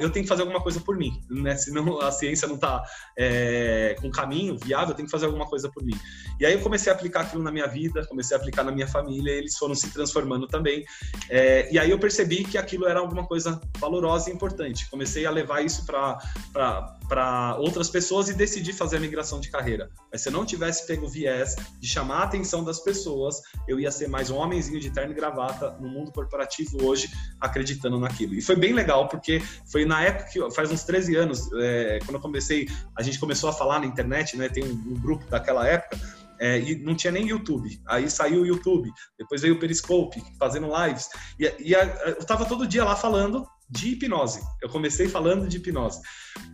eu 0.00 0.10
tenho 0.10 0.24
que 0.24 0.28
fazer 0.28 0.42
alguma 0.42 0.60
coisa 0.60 0.80
por 0.80 0.96
mim, 0.96 1.22
né? 1.30 1.56
Senão 1.56 2.00
a 2.00 2.10
ciência 2.10 2.46
não 2.46 2.56
está 2.56 2.84
é, 3.16 3.96
com 4.00 4.10
caminho 4.10 4.58
viável, 4.58 4.90
eu 4.90 4.94
tenho 4.94 5.06
que 5.06 5.12
fazer 5.12 5.26
alguma 5.26 5.46
coisa 5.46 5.70
por 5.70 5.82
mim. 5.82 5.98
E 6.38 6.46
aí 6.46 6.52
eu 6.52 6.60
comecei 6.60 6.92
a 6.92 6.94
aplicar 6.94 7.22
aquilo 7.22 7.42
na 7.42 7.50
minha 7.50 7.66
vida, 7.66 8.04
comecei 8.06 8.36
a 8.36 8.40
aplicar 8.40 8.62
na 8.64 8.72
minha 8.72 8.86
família, 8.86 9.32
eles 9.32 9.56
foram 9.56 9.74
se 9.74 9.90
transformando 9.90 10.46
também. 10.46 10.84
É, 11.28 11.72
e 11.72 11.78
aí 11.78 11.90
eu 11.90 11.98
percebi 11.98 12.44
que 12.44 12.58
aquilo 12.58 12.86
era 12.86 13.00
alguma 13.00 13.26
coisa 13.26 13.60
valorosa 13.78 14.30
e 14.30 14.32
importante. 14.32 14.88
Comecei 14.90 15.26
a 15.26 15.30
levar 15.30 15.62
isso 15.62 15.84
para 15.86 17.56
outras 17.58 17.88
pessoas 17.88 18.28
e 18.28 18.34
decidi 18.34 18.72
fazer 18.72 18.96
a 18.96 19.00
migração 19.00 19.40
de 19.40 19.50
carreira. 19.50 19.90
Mas 20.10 20.22
se 20.22 20.28
eu 20.28 20.32
não 20.32 20.44
tivesse 20.44 20.86
pego 20.86 21.06
o 21.06 21.08
viés 21.08 21.56
de 21.80 21.88
chamar 21.88 22.18
a 22.18 22.24
atenção 22.24 22.64
das 22.64 22.80
pessoas, 22.80 23.40
eu 23.66 23.80
ia 23.80 23.90
ser 23.90 24.08
mais 24.08 24.30
um 24.30 24.36
homenzinho 24.66 24.80
de 24.80 24.90
terno 24.90 25.12
e 25.12 25.14
gravata 25.14 25.76
no 25.80 25.88
mundo 25.88 26.12
corporativo 26.12 26.84
hoje, 26.84 27.08
acreditando 27.40 27.98
naquilo. 27.98 28.34
E 28.34 28.42
foi 28.42 28.56
bem 28.56 28.72
legal, 28.72 29.08
porque 29.08 29.40
foi 29.70 29.84
na 29.84 30.02
época 30.02 30.30
que, 30.30 30.50
faz 30.54 30.70
uns 30.70 30.82
13 30.84 31.16
anos, 31.16 31.50
é, 31.54 31.98
quando 32.04 32.16
eu 32.16 32.20
comecei, 32.20 32.68
a 32.96 33.02
gente 33.02 33.18
começou 33.18 33.48
a 33.48 33.52
falar 33.52 33.80
na 33.80 33.86
internet, 33.86 34.36
né? 34.36 34.48
Tem 34.48 34.64
um, 34.64 34.72
um 34.72 34.94
grupo 34.94 35.24
daquela 35.28 35.66
época, 35.66 35.98
é, 36.38 36.58
e 36.58 36.76
não 36.76 36.94
tinha 36.94 37.12
nem 37.12 37.26
YouTube. 37.28 37.80
Aí 37.86 38.10
saiu 38.10 38.42
o 38.42 38.46
YouTube, 38.46 38.92
depois 39.18 39.40
veio 39.40 39.54
o 39.54 39.58
Periscope, 39.58 40.22
fazendo 40.38 40.68
lives. 40.84 41.08
E, 41.38 41.52
e 41.58 41.74
a, 41.74 41.84
eu 42.06 42.18
estava 42.18 42.44
todo 42.44 42.66
dia 42.66 42.84
lá 42.84 42.94
falando 42.94 43.46
de 43.68 43.90
hipnose. 43.90 44.40
Eu 44.62 44.68
comecei 44.68 45.08
falando 45.08 45.48
de 45.48 45.56
hipnose. 45.56 46.00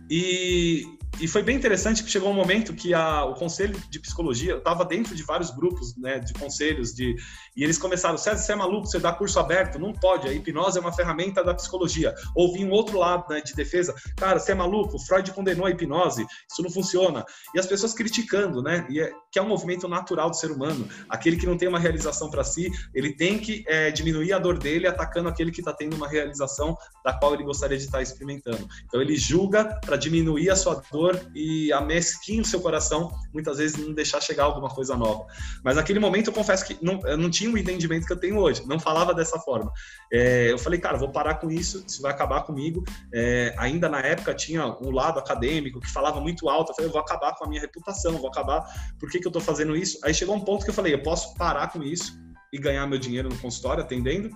E, 0.09 0.83
e 1.19 1.27
foi 1.27 1.41
bem 1.43 1.55
interessante 1.55 2.03
que 2.03 2.09
chegou 2.09 2.29
um 2.29 2.33
momento 2.33 2.73
que 2.73 2.93
a, 2.93 3.23
o 3.25 3.33
conselho 3.35 3.79
de 3.89 3.99
psicologia, 3.99 4.51
eu 4.51 4.57
estava 4.57 4.83
dentro 4.83 5.15
de 5.15 5.23
vários 5.23 5.49
grupos 5.49 5.95
né, 5.97 6.19
de 6.19 6.33
conselhos, 6.33 6.93
de, 6.93 7.15
e 7.55 7.63
eles 7.63 7.77
começaram, 7.77 8.17
César, 8.17 8.37
você 8.37 8.51
é 8.51 8.55
maluco, 8.55 8.87
você 8.87 8.99
dá 8.99 9.11
curso 9.11 9.39
aberto? 9.39 9.79
Não 9.79 9.93
pode, 9.93 10.27
a 10.27 10.33
hipnose 10.33 10.77
é 10.77 10.81
uma 10.81 10.91
ferramenta 10.91 11.43
da 11.43 11.53
psicologia. 11.53 12.13
Ouvi 12.35 12.65
um 12.65 12.71
outro 12.71 12.97
lado 12.97 13.25
né, 13.29 13.41
de 13.41 13.53
defesa, 13.53 13.95
cara, 14.17 14.39
você 14.39 14.51
é 14.51 14.55
maluco, 14.55 14.99
Freud 14.99 15.31
condenou 15.31 15.65
a 15.65 15.71
hipnose, 15.71 16.25
isso 16.51 16.61
não 16.61 16.69
funciona. 16.69 17.25
E 17.55 17.59
as 17.59 17.65
pessoas 17.65 17.93
criticando, 17.93 18.61
né, 18.61 18.85
e 18.89 18.99
é, 18.99 19.11
que 19.31 19.39
é 19.39 19.41
um 19.41 19.47
movimento 19.47 19.87
natural 19.87 20.29
do 20.29 20.35
ser 20.35 20.51
humano. 20.51 20.87
Aquele 21.09 21.37
que 21.37 21.45
não 21.45 21.57
tem 21.57 21.67
uma 21.67 21.79
realização 21.79 22.29
para 22.29 22.43
si, 22.43 22.71
ele 22.93 23.15
tem 23.15 23.39
que 23.39 23.63
é, 23.67 23.91
diminuir 23.91 24.33
a 24.33 24.39
dor 24.39 24.57
dele 24.57 24.87
atacando 24.87 25.29
aquele 25.29 25.51
que 25.51 25.61
está 25.61 25.73
tendo 25.73 25.95
uma 25.95 26.07
realização 26.07 26.75
da 27.03 27.13
qual 27.13 27.33
ele 27.33 27.43
gostaria 27.43 27.77
de 27.77 27.83
estar 27.83 28.01
experimentando. 28.01 28.67
Então 28.85 29.01
ele 29.01 29.15
julga 29.15 29.65
para 29.81 29.97
diminuir 29.97 30.49
a 30.49 30.55
sua 30.55 30.81
dor 30.91 31.19
e 31.35 31.71
amesquinha 31.73 32.41
o 32.41 32.45
seu 32.45 32.61
coração, 32.61 33.11
muitas 33.33 33.57
vezes 33.57 33.77
não 33.77 33.93
deixar 33.93 34.21
chegar 34.21 34.45
alguma 34.45 34.69
coisa 34.69 34.95
nova. 34.95 35.25
Mas 35.63 35.75
naquele 35.75 35.99
momento 35.99 36.27
eu 36.27 36.33
confesso 36.33 36.65
que 36.65 36.77
não, 36.81 36.99
eu 37.05 37.17
não 37.17 37.29
tinha 37.29 37.51
o 37.51 37.57
entendimento 37.57 38.05
que 38.05 38.13
eu 38.13 38.19
tenho 38.19 38.37
hoje, 38.37 38.65
não 38.67 38.79
falava 38.79 39.13
dessa 39.13 39.39
forma. 39.39 39.71
É, 40.11 40.51
eu 40.51 40.57
falei, 40.57 40.79
cara, 40.79 40.97
vou 40.97 41.11
parar 41.11 41.35
com 41.35 41.51
isso, 41.51 41.83
isso 41.87 42.01
vai 42.01 42.11
acabar 42.11 42.43
comigo. 42.43 42.83
É, 43.13 43.53
ainda 43.57 43.89
na 43.89 43.99
época 43.99 44.33
tinha 44.33 44.65
um 44.81 44.91
lado 44.91 45.19
acadêmico 45.19 45.79
que 45.79 45.91
falava 45.91 46.19
muito 46.19 46.49
alto, 46.49 46.71
eu 46.71 46.75
falei, 46.75 46.89
eu 46.89 46.93
vou 46.93 47.01
acabar 47.01 47.35
com 47.35 47.45
a 47.45 47.47
minha 47.47 47.61
reputação, 47.61 48.13
vou 48.13 48.29
acabar, 48.29 48.63
por 48.99 49.09
que, 49.09 49.19
que 49.19 49.27
eu 49.27 49.29
estou 49.29 49.41
fazendo 49.41 49.75
isso? 49.75 49.99
Aí 50.03 50.13
chegou 50.13 50.35
um 50.35 50.41
ponto 50.41 50.63
que 50.63 50.69
eu 50.69 50.73
falei, 50.73 50.93
eu 50.93 51.01
posso 51.01 51.35
parar 51.35 51.71
com 51.71 51.83
isso 51.83 52.17
e 52.51 52.57
ganhar 52.59 52.85
meu 52.85 52.99
dinheiro 52.99 53.29
no 53.29 53.37
consultório 53.37 53.83
atendendo, 53.83 54.29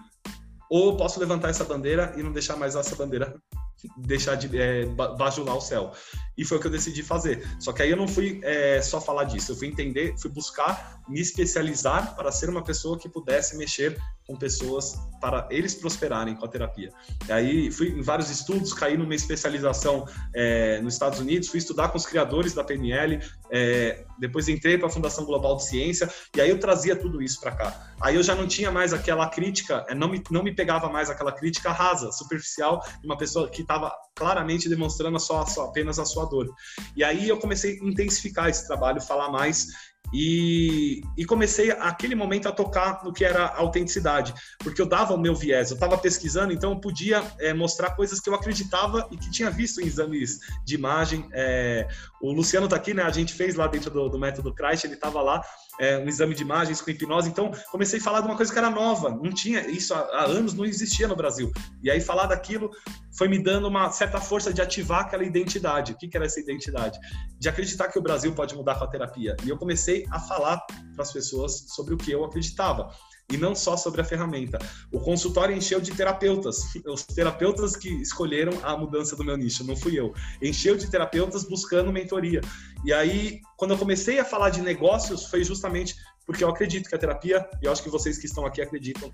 ou 0.70 0.97
posso 0.97 1.20
levantar 1.20 1.49
essa 1.49 1.63
bandeira 1.63 2.13
e 2.18 2.24
não 2.24 2.32
deixar 2.32 2.55
mais 2.55 2.76
essa 2.76 2.95
bandeira 2.95 3.36
deixar 3.97 4.36
de 4.36 4.59
é, 4.59 4.86
bajular 4.86 5.55
o 5.55 5.61
céu. 5.61 5.91
E 6.38 6.45
foi 6.45 6.57
o 6.57 6.61
que 6.61 6.67
eu 6.67 6.71
decidi 6.71 7.01
fazer. 7.03 7.47
Só 7.59 7.73
que 7.73 7.81
aí 7.81 7.89
eu 7.89 7.97
não 7.97 8.07
fui 8.07 8.39
é, 8.43 8.81
só 8.81 9.01
falar 9.01 9.23
disso, 9.23 9.51
eu 9.51 9.55
fui 9.55 9.67
entender, 9.67 10.15
fui 10.17 10.29
buscar 10.29 11.01
me 11.07 11.19
especializar 11.19 12.15
para 12.15 12.31
ser 12.31 12.49
uma 12.49 12.63
pessoa 12.63 12.97
que 12.97 13.07
pudesse 13.07 13.57
mexer 13.57 13.97
com 14.27 14.35
pessoas 14.35 14.99
para 15.21 15.47
eles 15.49 15.73
prosperarem 15.73 16.35
com 16.35 16.45
a 16.45 16.49
terapia. 16.49 16.91
E 17.27 17.31
aí 17.31 17.71
fui 17.71 17.89
em 17.89 18.01
vários 18.01 18.29
estudos, 18.29 18.73
caí 18.73 18.97
numa 18.97 19.15
especialização 19.15 20.05
é, 20.35 20.81
nos 20.81 20.93
Estados 20.93 21.19
Unidos, 21.19 21.47
fui 21.47 21.59
estudar 21.59 21.88
com 21.89 21.97
os 21.97 22.05
criadores 22.05 22.53
da 22.53 22.63
PNL, 22.63 23.19
é, 23.49 24.03
depois 24.19 24.49
entrei 24.49 24.77
para 24.77 24.88
a 24.88 24.89
Fundação 24.89 25.23
Global 25.23 25.55
de 25.55 25.65
Ciência 25.65 26.09
e 26.35 26.41
aí 26.41 26.49
eu 26.49 26.59
trazia 26.59 26.95
tudo 26.95 27.21
isso 27.21 27.39
para 27.39 27.53
cá. 27.53 27.93
Aí 28.01 28.15
eu 28.15 28.23
já 28.23 28.35
não 28.35 28.47
tinha 28.47 28.69
mais 28.69 28.91
aquela 28.91 29.29
crítica, 29.29 29.85
é, 29.88 29.95
não 29.95 30.09
me, 30.09 30.21
não 30.29 30.43
me 30.43 30.53
pegava 30.53 30.89
mais 30.89 31.09
aquela 31.09 31.31
crítica 31.31 31.71
rasa, 31.71 32.11
superficial, 32.11 32.83
de 32.99 33.07
uma 33.07 33.17
pessoa 33.17 33.49
que 33.49 33.61
estava 33.61 33.93
claramente 34.13 34.67
demonstrando 34.67 35.15
a 35.15 35.19
sua, 35.19 35.45
apenas 35.63 35.99
a 35.99 36.05
sua 36.05 36.26
dor. 36.28 36.53
E 36.95 37.03
aí 37.03 37.28
eu 37.28 37.38
comecei 37.38 37.80
a 37.80 37.86
intensificar 37.86 38.49
esse 38.49 38.67
trabalho, 38.67 39.01
falar 39.01 39.30
mais 39.30 39.67
e, 40.13 41.01
e, 41.17 41.25
comecei 41.25 41.71
aquele 41.71 42.15
momento 42.15 42.47
a 42.47 42.51
tocar 42.51 43.03
no 43.03 43.11
que 43.11 43.25
era 43.25 43.47
autenticidade, 43.55 44.34
porque 44.59 44.82
eu 44.82 44.86
dava 44.86 45.13
o 45.13 45.19
meu 45.19 45.36
viés, 45.36 45.69
eu 45.69 45.73
estava 45.73 45.97
pesquisando, 45.97 46.53
então 46.53 46.71
eu 46.71 46.80
podia 46.80 47.21
é, 47.39 47.53
mostrar 47.53 47.95
coisas 47.95 48.19
que 48.19 48.30
eu 48.30 48.36
acreditava 48.36 49.07
e 49.11 49.17
que 49.17 49.30
tinha 49.30 49.49
visto 49.49 49.82
em 49.82 49.86
exames 49.86 50.39
de 50.65 50.75
imagem. 50.75 51.28
É, 51.34 51.88
o 52.21 52.32
Luciano 52.32 52.67
está 52.67 52.78
aqui, 52.78 52.93
né? 52.93 53.03
A 53.03 53.11
gente 53.11 53.34
fez 53.34 53.55
lá 53.55 53.67
dentro 53.67 53.91
do, 53.91 54.07
do 54.07 54.17
método 54.17 54.53
Christ, 54.53 54.86
ele 54.86 54.93
estava 54.93 55.21
lá 55.21 55.41
é, 55.80 55.97
um 55.97 56.07
exame 56.07 56.34
de 56.34 56.43
imagens 56.43 56.82
com 56.82 56.89
hipnose. 56.89 57.30
Então, 57.30 57.51
comecei 57.71 57.99
a 57.99 58.01
falar 58.01 58.21
de 58.21 58.28
uma 58.28 58.36
coisa 58.36 58.51
que 58.51 58.57
era 58.57 58.69
nova, 58.69 59.09
não 59.09 59.32
tinha 59.32 59.67
isso 59.67 59.93
há, 59.93 59.99
há, 59.99 60.25
anos, 60.25 60.53
não 60.53 60.65
existia 60.65 61.07
no 61.07 61.15
Brasil. 61.15 61.51
E 61.84 61.89
aí, 61.89 62.01
falar 62.01 62.28
daquilo 62.28 62.71
foi 63.17 63.28
me 63.28 63.39
dando 63.39 63.67
uma 63.67 63.91
certa 63.91 64.19
força 64.19 64.53
de 64.53 64.61
ativar 64.61 65.01
aquela 65.01 65.23
identidade. 65.23 65.93
O 65.93 65.97
que, 65.97 66.07
que 66.07 66.15
era 66.15 66.25
essa 66.25 66.39
identidade? 66.39 66.99
De 67.39 67.49
acreditar 67.49 67.88
que 67.88 67.97
o 67.97 68.01
Brasil 68.01 68.34
pode 68.34 68.55
mudar 68.55 68.75
com 68.75 68.84
a 68.84 68.88
terapia. 68.88 69.36
E 69.43 69.49
eu 69.49 69.57
comecei 69.57 70.05
a 70.11 70.19
falar 70.19 70.57
para 70.93 71.03
as 71.03 71.11
pessoas 71.11 71.65
sobre 71.69 71.93
o 71.93 71.97
que 71.97 72.11
eu 72.11 72.23
acreditava 72.23 72.91
e 73.32 73.38
não 73.38 73.53
só 73.53 73.75
sobre 73.75 74.01
a 74.01 74.05
ferramenta. 74.05 74.57
O 74.91 74.99
consultório 74.99 75.55
encheu 75.55 75.82
de 75.82 75.91
terapeutas, 75.91 76.57
os 76.86 77.03
terapeutas 77.03 77.75
que 77.75 77.89
escolheram 78.01 78.53
a 78.63 78.78
mudança 78.78 79.15
do 79.15 79.23
meu 79.23 79.36
nicho, 79.36 79.65
não 79.65 79.75
fui 79.75 79.99
eu. 79.99 80.13
Encheu 80.41 80.78
de 80.78 80.89
terapeutas 80.89 81.43
buscando 81.43 81.91
mentoria. 81.91 82.41
E 82.86 82.93
aí, 82.93 83.41
quando 83.57 83.71
eu 83.71 83.78
comecei 83.78 84.19
a 84.19 84.25
falar 84.25 84.49
de 84.49 84.61
negócios, 84.61 85.25
foi 85.25 85.43
justamente 85.43 85.95
porque 86.25 86.43
eu 86.43 86.49
acredito 86.49 86.89
que 86.89 86.95
a 86.95 86.97
terapia, 86.97 87.49
e 87.61 87.65
eu 87.65 87.71
acho 87.71 87.82
que 87.82 87.89
vocês 87.89 88.17
que 88.17 88.25
estão 88.25 88.45
aqui 88.45 88.61
acreditam 88.61 89.09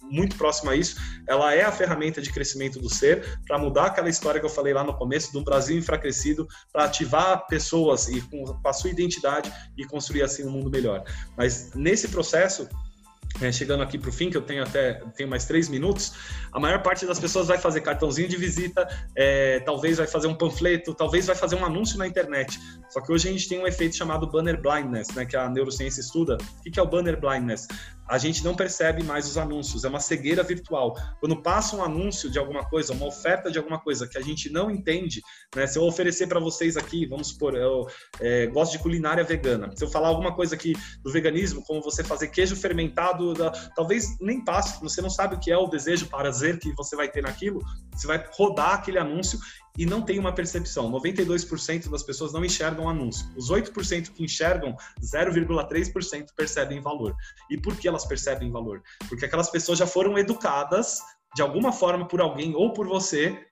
muito 0.00 0.34
próximo 0.36 0.70
a 0.70 0.76
isso, 0.76 0.96
ela 1.28 1.54
é 1.54 1.62
a 1.62 1.70
ferramenta 1.70 2.22
de 2.22 2.32
crescimento 2.32 2.80
do 2.80 2.88
ser 2.88 3.38
para 3.46 3.58
mudar 3.58 3.86
aquela 3.86 4.08
história 4.08 4.40
que 4.40 4.46
eu 4.46 4.50
falei 4.50 4.72
lá 4.72 4.82
no 4.82 4.96
começo 4.96 5.30
do 5.30 5.44
Brasil 5.44 5.76
enfraquecido, 5.76 6.48
para 6.72 6.84
ativar 6.84 7.46
pessoas 7.46 8.08
e 8.08 8.22
com 8.22 8.58
a 8.64 8.72
sua 8.72 8.90
identidade 8.90 9.52
e 9.76 9.84
construir 9.84 10.22
assim 10.22 10.44
um 10.44 10.50
mundo 10.50 10.70
melhor. 10.70 11.04
Mas 11.36 11.70
nesse 11.74 12.08
processo, 12.08 12.66
é, 13.40 13.50
chegando 13.50 13.82
aqui 13.82 13.98
para 13.98 14.10
o 14.10 14.12
fim, 14.12 14.30
que 14.30 14.36
eu 14.36 14.42
tenho 14.42 14.62
até 14.62 14.94
tenho 15.16 15.28
mais 15.28 15.44
três 15.44 15.68
minutos, 15.68 16.12
a 16.52 16.60
maior 16.60 16.82
parte 16.82 17.06
das 17.06 17.18
pessoas 17.18 17.48
vai 17.48 17.58
fazer 17.58 17.80
cartãozinho 17.80 18.28
de 18.28 18.36
visita, 18.36 18.86
é, 19.16 19.60
talvez 19.60 19.98
vai 19.98 20.06
fazer 20.06 20.26
um 20.26 20.34
panfleto, 20.34 20.94
talvez 20.94 21.26
vai 21.26 21.36
fazer 21.36 21.56
um 21.56 21.64
anúncio 21.64 21.98
na 21.98 22.06
internet. 22.06 22.58
Só 22.90 23.00
que 23.00 23.12
hoje 23.12 23.28
a 23.28 23.32
gente 23.32 23.48
tem 23.48 23.58
um 23.58 23.66
efeito 23.66 23.96
chamado 23.96 24.26
banner 24.26 24.60
blindness, 24.60 25.08
né, 25.14 25.24
que 25.24 25.36
a 25.36 25.48
neurociência 25.48 26.00
estuda. 26.00 26.36
O 26.36 26.70
que 26.70 26.78
é 26.78 26.82
o 26.82 26.86
banner 26.86 27.18
blindness? 27.18 27.66
A 28.08 28.18
gente 28.18 28.44
não 28.44 28.54
percebe 28.54 29.02
mais 29.02 29.26
os 29.28 29.38
anúncios, 29.38 29.84
é 29.84 29.88
uma 29.88 30.00
cegueira 30.00 30.42
virtual. 30.42 30.96
Quando 31.20 31.42
passa 31.42 31.76
um 31.76 31.82
anúncio 31.82 32.30
de 32.30 32.38
alguma 32.38 32.64
coisa, 32.64 32.92
uma 32.92 33.06
oferta 33.06 33.50
de 33.50 33.58
alguma 33.58 33.78
coisa 33.78 34.06
que 34.06 34.18
a 34.18 34.20
gente 34.20 34.50
não 34.50 34.70
entende, 34.70 35.22
né? 35.54 35.66
Se 35.66 35.78
eu 35.78 35.84
oferecer 35.84 36.26
para 36.26 36.40
vocês 36.40 36.76
aqui, 36.76 37.06
vamos 37.06 37.28
supor, 37.28 37.54
eu 37.54 37.86
é, 38.20 38.46
gosto 38.46 38.72
de 38.72 38.78
culinária 38.78 39.24
vegana. 39.24 39.70
Se 39.76 39.84
eu 39.84 39.88
falar 39.88 40.08
alguma 40.08 40.34
coisa 40.34 40.54
aqui 40.54 40.74
do 41.02 41.10
veganismo, 41.12 41.62
como 41.64 41.82
você 41.82 42.02
fazer 42.02 42.28
queijo 42.28 42.56
fermentado, 42.56 43.34
da, 43.34 43.50
talvez 43.74 44.18
nem 44.20 44.44
passe, 44.44 44.80
você 44.80 45.00
não 45.00 45.10
sabe 45.10 45.36
o 45.36 45.38
que 45.38 45.50
é 45.50 45.56
o 45.56 45.66
desejo, 45.66 46.08
prazer 46.08 46.58
que 46.58 46.72
você 46.74 46.96
vai 46.96 47.08
ter 47.08 47.22
naquilo, 47.22 47.60
você 47.92 48.06
vai 48.06 48.24
rodar 48.36 48.74
aquele 48.74 48.98
anúncio 48.98 49.38
e 49.76 49.86
não 49.86 50.02
tem 50.02 50.18
uma 50.18 50.34
percepção. 50.34 50.90
92% 50.90 51.88
das 51.90 52.02
pessoas 52.02 52.32
não 52.32 52.44
enxergam 52.44 52.88
anúncio. 52.88 53.26
Os 53.36 53.50
8% 53.50 54.10
que 54.10 54.24
enxergam, 54.24 54.76
0,3% 55.00 56.26
percebem 56.36 56.80
valor. 56.80 57.14
E 57.50 57.56
por 57.56 57.76
que 57.76 57.88
elas 57.88 58.04
percebem 58.04 58.50
valor? 58.50 58.82
Porque 59.08 59.24
aquelas 59.24 59.50
pessoas 59.50 59.78
já 59.78 59.86
foram 59.86 60.18
educadas 60.18 61.00
de 61.34 61.42
alguma 61.42 61.72
forma 61.72 62.06
por 62.06 62.20
alguém 62.20 62.54
ou 62.54 62.72
por 62.72 62.86
você 62.86 63.46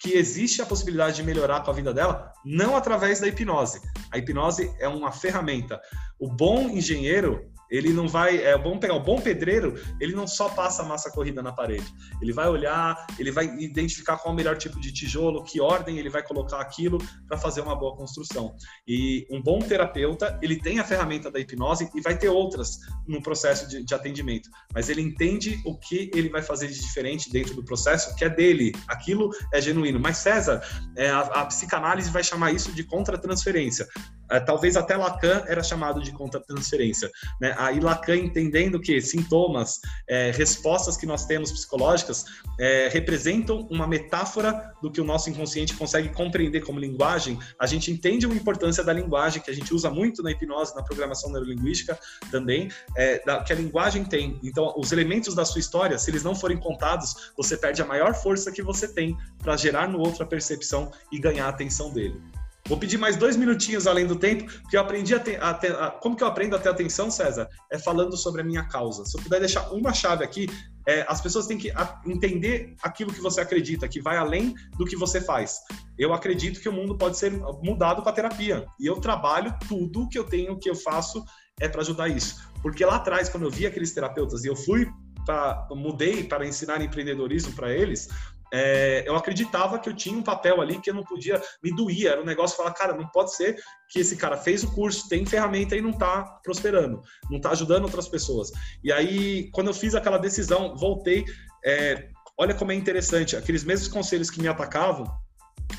que 0.00 0.14
existe 0.14 0.60
a 0.60 0.66
possibilidade 0.66 1.16
de 1.16 1.22
melhorar 1.22 1.62
com 1.62 1.70
a 1.70 1.74
vida 1.74 1.94
dela, 1.94 2.32
não 2.44 2.76
através 2.76 3.20
da 3.20 3.28
hipnose. 3.28 3.80
A 4.10 4.18
hipnose 4.18 4.74
é 4.80 4.88
uma 4.88 5.12
ferramenta. 5.12 5.80
O 6.18 6.28
bom 6.28 6.68
engenheiro, 6.68 7.50
ele 7.74 7.92
não 7.92 8.06
vai. 8.06 8.42
É 8.42 8.56
bom 8.56 8.78
pegar 8.78 8.94
o 8.94 9.00
bom 9.00 9.20
pedreiro, 9.20 9.74
ele 10.00 10.14
não 10.14 10.26
só 10.26 10.48
passa 10.48 10.82
massa 10.82 11.10
corrida 11.10 11.42
na 11.42 11.52
parede. 11.52 11.86
Ele 12.22 12.32
vai 12.32 12.48
olhar, 12.48 13.06
ele 13.18 13.30
vai 13.30 13.46
identificar 13.58 14.16
qual 14.16 14.32
é 14.32 14.34
o 14.34 14.36
melhor 14.36 14.56
tipo 14.56 14.80
de 14.80 14.92
tijolo, 14.92 15.42
que 15.42 15.60
ordem 15.60 15.98
ele 15.98 16.08
vai 16.08 16.22
colocar 16.22 16.60
aquilo 16.60 16.98
para 17.26 17.36
fazer 17.36 17.60
uma 17.60 17.76
boa 17.76 17.96
construção. 17.96 18.54
E 18.86 19.26
um 19.30 19.42
bom 19.42 19.58
terapeuta, 19.58 20.38
ele 20.42 20.60
tem 20.60 20.78
a 20.78 20.84
ferramenta 20.84 21.30
da 21.30 21.40
hipnose 21.40 21.90
e 21.94 22.00
vai 22.00 22.16
ter 22.16 22.28
outras 22.28 22.78
no 23.06 23.22
processo 23.22 23.68
de, 23.68 23.84
de 23.84 23.94
atendimento. 23.94 24.48
Mas 24.72 24.88
ele 24.88 25.02
entende 25.02 25.60
o 25.64 25.76
que 25.76 26.10
ele 26.14 26.28
vai 26.28 26.42
fazer 26.42 26.68
de 26.68 26.80
diferente 26.80 27.30
dentro 27.30 27.54
do 27.54 27.64
processo, 27.64 28.14
que 28.16 28.24
é 28.24 28.30
dele. 28.30 28.72
Aquilo 28.86 29.30
é 29.52 29.60
genuíno. 29.60 29.98
Mas 29.98 30.18
César, 30.18 30.62
é, 30.96 31.10
a, 31.10 31.20
a 31.20 31.46
psicanálise 31.46 32.10
vai 32.10 32.22
chamar 32.22 32.52
isso 32.52 32.72
de 32.72 32.84
contratransferência. 32.84 33.86
É, 34.30 34.40
talvez 34.40 34.76
até 34.76 34.96
Lacan 34.96 35.44
era 35.46 35.62
chamado 35.62 36.02
de 36.02 36.12
contratransferência. 36.12 37.10
Né? 37.40 37.54
Aí 37.64 37.80
Lacan 37.80 38.16
entendendo 38.16 38.78
que 38.78 39.00
sintomas, 39.00 39.80
é, 40.08 40.30
respostas 40.30 40.96
que 40.96 41.06
nós 41.06 41.24
temos 41.24 41.50
psicológicas 41.50 42.24
é, 42.58 42.88
representam 42.92 43.66
uma 43.70 43.86
metáfora 43.86 44.72
do 44.82 44.90
que 44.90 45.00
o 45.00 45.04
nosso 45.04 45.30
inconsciente 45.30 45.74
consegue 45.74 46.10
compreender 46.10 46.60
como 46.60 46.78
linguagem, 46.78 47.38
a 47.58 47.66
gente 47.66 47.90
entende 47.90 48.26
a 48.26 48.28
importância 48.28 48.84
da 48.84 48.92
linguagem, 48.92 49.42
que 49.42 49.50
a 49.50 49.54
gente 49.54 49.72
usa 49.72 49.90
muito 49.90 50.22
na 50.22 50.30
hipnose, 50.30 50.74
na 50.74 50.82
programação 50.82 51.30
neurolinguística 51.30 51.98
também, 52.30 52.70
é, 52.96 53.24
da, 53.24 53.42
que 53.42 53.52
a 53.52 53.56
linguagem 53.56 54.04
tem. 54.04 54.38
Então, 54.42 54.74
os 54.76 54.92
elementos 54.92 55.34
da 55.34 55.44
sua 55.44 55.60
história, 55.60 55.98
se 55.98 56.10
eles 56.10 56.22
não 56.22 56.34
forem 56.34 56.58
contados, 56.58 57.32
você 57.36 57.56
perde 57.56 57.80
a 57.80 57.86
maior 57.86 58.14
força 58.14 58.52
que 58.52 58.62
você 58.62 58.86
tem 58.86 59.16
para 59.38 59.56
gerar 59.56 59.88
no 59.88 59.98
outro 59.98 60.22
a 60.22 60.26
percepção 60.26 60.92
e 61.10 61.18
ganhar 61.18 61.46
a 61.46 61.48
atenção 61.48 61.92
dele. 61.92 62.20
Vou 62.66 62.78
pedir 62.78 62.96
mais 62.96 63.16
dois 63.16 63.36
minutinhos 63.36 63.86
além 63.86 64.06
do 64.06 64.16
tempo, 64.16 64.50
porque 64.62 64.76
eu 64.76 64.80
aprendi 64.80 65.14
a, 65.14 65.20
ter, 65.20 65.38
a, 65.42 65.50
a 65.50 65.90
como 65.90 66.16
que 66.16 66.22
eu 66.22 66.28
aprendo 66.28 66.56
a 66.56 66.58
ter 66.58 66.70
atenção, 66.70 67.10
César? 67.10 67.46
É 67.70 67.78
falando 67.78 68.16
sobre 68.16 68.40
a 68.40 68.44
minha 68.44 68.66
causa. 68.66 69.04
Se 69.04 69.18
eu 69.18 69.22
puder 69.22 69.38
deixar 69.38 69.70
uma 69.70 69.92
chave 69.92 70.24
aqui, 70.24 70.48
é, 70.86 71.04
as 71.06 71.20
pessoas 71.20 71.46
têm 71.46 71.58
que 71.58 71.70
entender 72.06 72.74
aquilo 72.82 73.12
que 73.12 73.20
você 73.20 73.40
acredita, 73.40 73.86
que 73.86 74.00
vai 74.00 74.16
além 74.16 74.54
do 74.78 74.86
que 74.86 74.96
você 74.96 75.20
faz. 75.20 75.60
Eu 75.98 76.14
acredito 76.14 76.60
que 76.60 76.68
o 76.68 76.72
mundo 76.72 76.96
pode 76.96 77.18
ser 77.18 77.32
mudado 77.62 78.02
com 78.02 78.08
a 78.08 78.12
terapia. 78.12 78.66
E 78.80 78.86
eu 78.86 78.96
trabalho 78.96 79.54
tudo 79.68 80.08
que 80.08 80.18
eu 80.18 80.24
tenho, 80.24 80.58
que 80.58 80.68
eu 80.68 80.74
faço, 80.74 81.22
é 81.60 81.68
para 81.68 81.82
ajudar 81.82 82.08
isso. 82.08 82.36
Porque 82.62 82.84
lá 82.84 82.96
atrás, 82.96 83.28
quando 83.28 83.44
eu 83.44 83.50
vi 83.50 83.66
aqueles 83.66 83.92
terapeutas 83.92 84.44
e 84.44 84.48
eu 84.48 84.56
fui 84.56 84.88
Pra, 85.24 85.66
mudei 85.70 86.24
para 86.24 86.46
ensinar 86.46 86.82
empreendedorismo 86.82 87.54
para 87.54 87.72
eles, 87.72 88.10
é, 88.52 89.04
eu 89.06 89.16
acreditava 89.16 89.78
que 89.78 89.88
eu 89.88 89.94
tinha 89.94 90.16
um 90.16 90.22
papel 90.22 90.60
ali 90.60 90.80
que 90.80 90.90
eu 90.90 90.94
não 90.94 91.02
podia, 91.02 91.40
me 91.62 91.74
doía, 91.74 92.10
era 92.10 92.22
um 92.22 92.24
negócio 92.24 92.56
falar, 92.56 92.72
cara, 92.72 92.94
não 92.94 93.06
pode 93.08 93.34
ser 93.34 93.56
que 93.88 94.00
esse 94.00 94.16
cara 94.16 94.36
fez 94.36 94.62
o 94.64 94.72
curso, 94.72 95.08
tem 95.08 95.24
ferramenta 95.26 95.76
e 95.76 95.80
não 95.80 95.90
está 95.90 96.22
prosperando, 96.42 97.00
não 97.30 97.38
está 97.38 97.50
ajudando 97.50 97.84
outras 97.84 98.08
pessoas. 98.08 98.50
E 98.82 98.92
aí, 98.92 99.50
quando 99.52 99.68
eu 99.68 99.74
fiz 99.74 99.94
aquela 99.94 100.18
decisão, 100.18 100.76
voltei, 100.76 101.24
é, 101.64 102.08
olha 102.38 102.54
como 102.54 102.72
é 102.72 102.74
interessante, 102.74 103.36
aqueles 103.36 103.64
mesmos 103.64 103.88
conselhos 103.88 104.30
que 104.30 104.40
me 104.40 104.48
atacavam, 104.48 105.06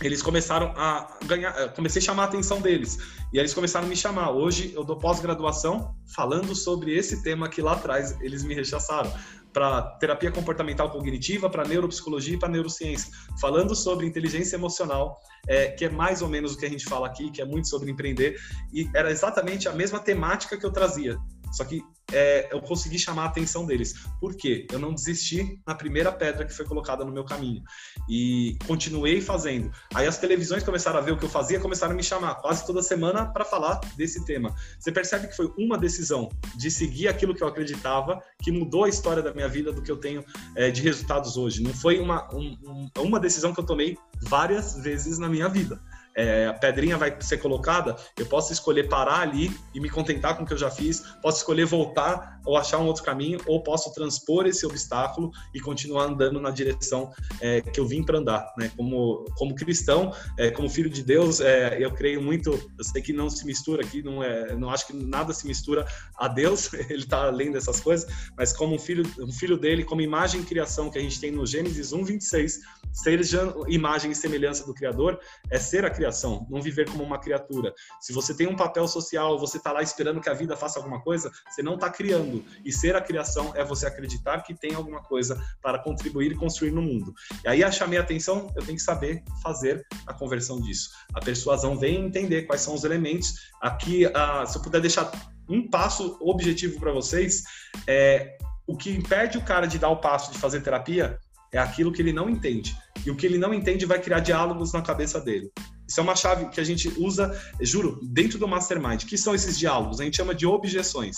eles 0.02 0.22
começaram 0.22 0.74
a 0.76 1.18
ganhar, 1.26 1.74
comecei 1.74 2.02
a 2.02 2.06
chamar 2.06 2.24
a 2.24 2.26
atenção 2.26 2.60
deles. 2.60 2.98
E 3.32 3.38
aí 3.38 3.42
eles 3.42 3.54
começaram 3.54 3.86
a 3.86 3.90
me 3.90 3.96
chamar. 3.96 4.32
Hoje 4.32 4.74
eu 4.76 4.84
dou 4.84 4.98
pós-graduação 4.98 5.96
falando 6.14 6.56
sobre 6.56 6.96
esse 6.96 7.24
tema 7.24 7.48
que 7.48 7.62
lá 7.62 7.74
atrás 7.74 8.16
eles 8.22 8.44
me 8.44 8.54
rechaçaram 8.54 9.12
para 9.56 9.84
terapia 10.00 10.30
comportamental 10.30 10.92
cognitiva, 10.92 11.50
para 11.50 11.64
neuropsicologia 11.64 12.36
e 12.36 12.38
para 12.38 12.50
neurociência, 12.50 13.10
falando 13.40 13.74
sobre 13.74 14.06
inteligência 14.06 14.58
emocional, 14.58 15.18
é, 15.48 15.68
que 15.68 15.86
é 15.86 15.90
mais 15.90 16.22
ou 16.22 16.28
menos 16.28 16.54
o 16.54 16.58
que 16.58 16.66
a 16.66 16.70
gente 16.70 16.84
fala 16.84 17.08
aqui, 17.08 17.32
que 17.32 17.42
é 17.42 17.46
muito 17.46 17.70
sobre 17.70 17.90
empreender, 17.90 18.38
e 18.74 18.90
era 18.94 19.10
exatamente 19.10 19.70
a 19.70 19.72
mesma 19.72 19.98
temática 19.98 20.58
que 20.58 20.66
eu 20.66 20.74
trazia. 20.74 21.18
Só 21.56 21.64
que 21.64 21.82
é, 22.12 22.50
eu 22.52 22.62
consegui 22.62 23.00
chamar 23.00 23.24
a 23.24 23.26
atenção 23.28 23.66
deles. 23.66 23.94
Por 24.20 24.36
quê? 24.36 24.68
Eu 24.72 24.78
não 24.78 24.94
desisti 24.94 25.60
na 25.66 25.74
primeira 25.74 26.12
pedra 26.12 26.46
que 26.46 26.54
foi 26.54 26.66
colocada 26.66 27.04
no 27.04 27.12
meu 27.12 27.24
caminho. 27.24 27.64
E 28.10 28.58
continuei 28.68 29.22
fazendo. 29.22 29.72
Aí 29.94 30.06
as 30.06 30.18
televisões 30.18 30.64
começaram 30.64 31.00
a 31.00 31.02
ver 31.02 31.14
o 31.14 31.18
que 31.18 31.26
eu 31.26 31.30
fazia, 31.30 31.60
começaram 31.60 31.94
a 31.94 31.96
me 31.96 32.04
chamar 32.04 32.36
quase 32.36 32.66
toda 32.66 32.82
semana 32.82 33.26
para 33.26 33.46
falar 33.46 33.80
desse 33.96 34.24
tema. 34.26 34.54
Você 34.78 34.92
percebe 34.92 35.28
que 35.28 35.36
foi 35.36 35.52
uma 35.58 35.78
decisão 35.78 36.30
de 36.56 36.70
seguir 36.70 37.08
aquilo 37.08 37.34
que 37.34 37.42
eu 37.42 37.48
acreditava, 37.48 38.22
que 38.44 38.52
mudou 38.52 38.84
a 38.84 38.90
história 38.90 39.24
da 39.24 39.34
minha 39.34 39.48
vida, 39.48 39.72
do 39.72 39.82
que 39.82 39.92
eu 39.92 39.98
tenho 39.98 40.24
é, 40.56 40.70
de 40.70 40.82
resultados 40.82 41.38
hoje. 41.38 41.64
Não 41.64 41.74
foi 41.74 42.00
uma, 42.00 42.28
um, 42.34 42.90
uma 43.00 43.20
decisão 43.20 43.54
que 43.54 43.60
eu 43.60 43.66
tomei 43.66 43.98
várias 44.22 44.76
vezes 44.76 45.18
na 45.18 45.30
minha 45.30 45.48
vida 45.48 45.82
é, 46.16 46.48
a 46.48 46.54
pedrinha 46.54 46.98
vai 46.98 47.16
ser 47.20 47.38
colocada, 47.38 47.96
eu 48.18 48.26
posso 48.26 48.54
escolher 48.54 48.88
parar 48.88 49.20
ali 49.20 49.52
e 49.74 49.80
me 49.80 49.90
contentar 49.90 50.38
com 50.38 50.44
o 50.44 50.46
que 50.46 50.54
eu 50.54 50.58
já 50.58 50.72
fiz, 50.72 51.02
posso 51.22 51.40
escolher 51.40 51.66
voltar 51.66 52.40
ou 52.46 52.58
achar 52.58 52.78
um 52.78 52.86
outro 52.86 53.04
caminho, 53.04 53.40
ou 53.48 53.62
posso 53.62 53.92
transpor 53.94 54.46
esse 54.46 54.66
obstáculo 54.66 55.32
e 55.54 55.60
continuar 55.60 56.06
andando 56.06 56.40
na 56.40 56.52
direção 56.52 57.12
é, 57.42 57.60
que 57.60 57.80
eu 57.80 57.88
vim 57.88 58.04
para 58.04 58.20
andar. 58.20 58.54
Né? 58.58 58.72
Como, 58.78 59.26
como 59.36 59.56
cristão, 59.56 60.14
é, 60.38 60.52
como 60.52 60.70
filho 60.70 60.90
de 60.90 61.04
Deus, 61.04 61.42
é, 61.42 61.84
eu 61.84 61.92
creio 61.92 62.22
muito, 62.22 62.52
eu 62.52 62.84
sei 62.84 63.02
que 63.02 63.12
não 63.12 63.30
se 63.30 63.46
mistura 63.46 63.84
aqui, 63.84 64.04
não, 64.04 64.24
é, 64.24 64.56
não 64.56 64.70
acho 64.70 64.88
que 64.88 64.94
nada 64.94 65.34
se 65.34 65.48
mistura 65.48 65.86
a 66.18 66.28
Deus, 66.28 66.72
ele 66.90 67.00
está 67.00 67.26
além 67.26 67.52
dessas 67.52 67.80
coisas, 67.80 68.08
mas 68.38 68.54
como 68.54 68.76
um 68.76 68.80
filho, 68.80 69.04
um 69.20 69.32
filho 69.32 69.58
dele, 69.58 69.84
como 69.84 70.02
imagem 70.02 70.42
e 70.42 70.46
criação 70.46 70.90
que 70.90 71.00
a 71.00 71.02
gente 71.02 71.20
tem 71.20 71.32
no 71.32 71.46
Gênesis 71.46 71.92
1, 71.92 72.04
26, 72.04 72.60
ser 72.94 73.20
imagem 73.68 74.12
e 74.12 74.16
semelhança 74.16 74.66
do 74.66 74.74
Criador 74.74 75.20
é 75.50 75.60
ser 75.60 75.84
a 75.84 75.90
criação, 75.90 76.05
não 76.50 76.62
viver 76.62 76.90
como 76.90 77.04
uma 77.04 77.20
criatura. 77.20 77.74
Se 78.00 78.14
você 78.14 78.36
tem 78.36 78.48
um 78.48 78.56
papel 78.56 78.88
social, 78.88 79.38
você 79.40 79.58
está 79.58 79.72
lá 79.72 79.82
esperando 79.82 80.22
que 80.22 80.30
a 80.30 80.34
vida 80.34 80.56
faça 80.56 80.80
alguma 80.80 81.02
coisa, 81.02 81.32
você 81.50 81.62
não 81.62 81.76
está 81.76 81.90
criando. 81.90 82.44
E 82.64 82.72
ser 82.72 82.96
a 82.96 83.02
criação 83.02 83.54
é 83.56 83.64
você 83.64 83.86
acreditar 83.86 84.42
que 84.42 84.54
tem 84.54 84.74
alguma 84.74 85.02
coisa 85.02 85.42
para 85.62 85.80
contribuir 85.80 86.32
e 86.32 86.36
construir 86.36 86.72
no 86.72 86.82
mundo. 86.82 87.14
E 87.44 87.48
aí, 87.48 87.64
a 87.64 87.72
chamei 87.72 88.00
a 88.00 88.02
atenção, 88.02 88.52
eu 88.56 88.64
tenho 88.64 88.78
que 88.78 88.84
saber 88.84 89.24
fazer 89.42 89.86
a 90.06 90.14
conversão 90.14 90.60
disso. 90.60 90.90
A 91.14 91.20
persuasão 91.20 91.78
vem 91.78 92.06
entender 92.06 92.44
quais 92.44 92.62
são 92.62 92.74
os 92.74 92.84
elementos. 92.84 93.52
Aqui, 93.62 94.06
uh, 94.06 94.48
se 94.48 94.58
eu 94.58 94.62
puder 94.62 94.82
deixar 94.82 95.12
um 95.48 95.70
passo 95.70 96.18
objetivo 96.22 96.80
para 96.80 96.92
vocês, 96.92 97.44
é 97.88 98.38
o 98.68 98.76
que 98.76 98.92
impede 98.92 99.38
o 99.38 99.44
cara 99.44 99.68
de 99.68 99.78
dar 99.78 99.90
o 99.90 99.98
passo 99.98 100.32
de 100.32 100.40
fazer 100.40 100.62
terapia 100.62 101.20
é 101.56 101.60
aquilo 101.60 101.92
que 101.92 102.02
ele 102.02 102.12
não 102.12 102.30
entende. 102.30 102.76
E 103.06 103.12
o 103.12 103.16
que 103.16 103.26
ele 103.26 103.38
não 103.38 103.54
entende 103.54 103.86
vai 103.86 104.00
criar 104.00 104.20
diálogos 104.20 104.74
na 104.74 104.82
cabeça 104.82 105.20
dele. 105.22 105.52
Isso 105.88 106.00
é 106.00 106.04
uma 106.04 106.16
chave 106.16 106.50
que 106.50 106.60
a 106.60 106.64
gente 106.64 106.90
usa, 106.98 107.40
juro, 107.62 108.00
dentro 108.04 108.38
do 108.38 108.48
mastermind. 108.48 109.06
Que 109.06 109.18
são 109.18 109.34
esses 109.34 109.58
diálogos? 109.58 110.02
A 110.02 110.04
gente 110.04 110.18
chama 110.18 110.36
de 110.36 110.46
objeções. 110.46 111.18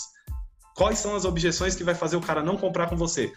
Quais 0.76 0.98
são 0.98 1.16
as 1.16 1.24
objeções 1.24 1.74
que 1.74 1.82
vai 1.82 1.94
fazer 1.94 2.16
o 2.16 2.20
cara 2.20 2.42
não 2.42 2.56
comprar 2.56 2.88
com 2.88 2.96
você? 2.96 3.32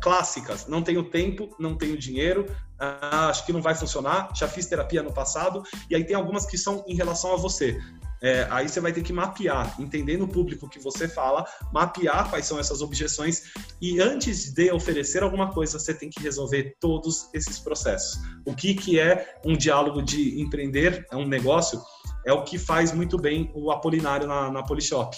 Clássicas. 0.00 0.68
Não 0.68 0.80
tenho 0.80 1.02
tempo, 1.02 1.54
não 1.58 1.76
tenho 1.76 1.98
dinheiro, 1.98 2.46
ah, 2.78 3.28
acho 3.28 3.44
que 3.44 3.52
não 3.52 3.60
vai 3.60 3.74
funcionar, 3.74 4.30
já 4.32 4.46
fiz 4.46 4.66
terapia 4.66 5.02
no 5.02 5.12
passado. 5.12 5.64
E 5.90 5.96
aí 5.96 6.04
tem 6.04 6.14
algumas 6.14 6.46
que 6.46 6.56
são 6.56 6.84
em 6.86 6.94
relação 6.94 7.32
a 7.32 7.36
você. 7.36 7.80
É, 8.22 8.46
aí 8.50 8.68
você 8.68 8.80
vai 8.80 8.92
ter 8.92 9.02
que 9.02 9.12
mapear, 9.12 9.74
entendendo 9.80 10.22
o 10.22 10.28
público 10.28 10.68
que 10.68 10.78
você 10.78 11.06
fala, 11.06 11.46
mapear 11.72 12.28
quais 12.30 12.46
são 12.46 12.58
essas 12.58 12.80
objeções 12.80 13.52
e 13.80 14.00
antes 14.00 14.52
de 14.52 14.70
oferecer 14.70 15.22
alguma 15.22 15.52
coisa, 15.52 15.78
você 15.78 15.92
tem 15.92 16.08
que 16.08 16.22
resolver 16.22 16.76
todos 16.80 17.28
esses 17.34 17.58
processos. 17.58 18.18
O 18.46 18.54
que, 18.54 18.74
que 18.74 18.98
é 18.98 19.38
um 19.44 19.56
diálogo 19.56 20.02
de 20.02 20.40
empreender, 20.40 21.06
é 21.10 21.16
um 21.16 21.26
negócio, 21.26 21.80
é 22.26 22.32
o 22.32 22.42
que 22.42 22.58
faz 22.58 22.92
muito 22.92 23.18
bem 23.18 23.50
o 23.54 23.70
Apolinário 23.70 24.26
na, 24.26 24.50
na 24.50 24.62
Polishop. 24.62 25.16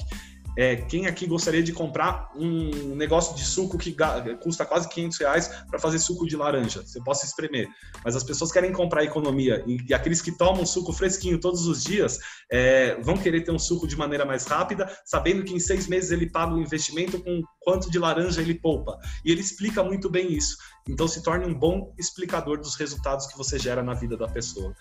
É, 0.59 0.75
quem 0.75 1.07
aqui 1.07 1.25
gostaria 1.25 1.63
de 1.63 1.73
comprar 1.73 2.33
um 2.35 2.97
negócio 2.97 3.37
de 3.37 3.45
suco 3.45 3.79
que 3.79 3.95
custa 4.43 4.67
quase 4.67 4.89
500 4.89 5.19
reais 5.19 5.49
para 5.71 5.79
fazer 5.79 6.01
suco 6.01 6.27
de 6.27 6.35
laranja? 6.35 6.83
Você 6.85 7.01
possa 7.01 7.25
espremer. 7.25 7.69
Mas 8.05 8.17
as 8.17 8.25
pessoas 8.25 8.51
querem 8.51 8.73
comprar 8.73 9.05
economia 9.05 9.63
e, 9.69 9.79
e 9.89 9.95
aqueles 9.95 10.21
que 10.21 10.33
tomam 10.33 10.67
suco 10.67 10.93
fresquinho 10.93 11.39
todos 11.39 11.69
os 11.69 11.85
dias 11.85 12.19
é, 12.51 13.01
vão 13.01 13.17
querer 13.17 13.43
ter 13.43 13.53
um 13.53 13.59
suco 13.59 13.87
de 13.87 13.97
maneira 13.97 14.25
mais 14.25 14.47
rápida, 14.47 14.91
sabendo 15.05 15.45
que 15.45 15.55
em 15.55 15.61
seis 15.61 15.87
meses 15.87 16.11
ele 16.11 16.29
paga 16.29 16.53
o 16.53 16.61
investimento 16.61 17.23
com 17.23 17.41
quanto 17.61 17.89
de 17.89 17.99
laranja 18.01 18.41
ele 18.41 18.55
poupa. 18.55 18.99
E 19.25 19.31
ele 19.31 19.43
explica 19.43 19.85
muito 19.85 20.11
bem 20.11 20.33
isso. 20.33 20.57
Então 20.89 21.07
se 21.07 21.23
torne 21.23 21.47
um 21.47 21.55
bom 21.55 21.95
explicador 21.97 22.59
dos 22.59 22.75
resultados 22.75 23.29
que 23.29 23.39
você 23.39 23.61
gera 23.61 23.81
na 23.81 23.95
vida 23.95 24.17
da 24.17 24.27
pessoa 24.27 24.75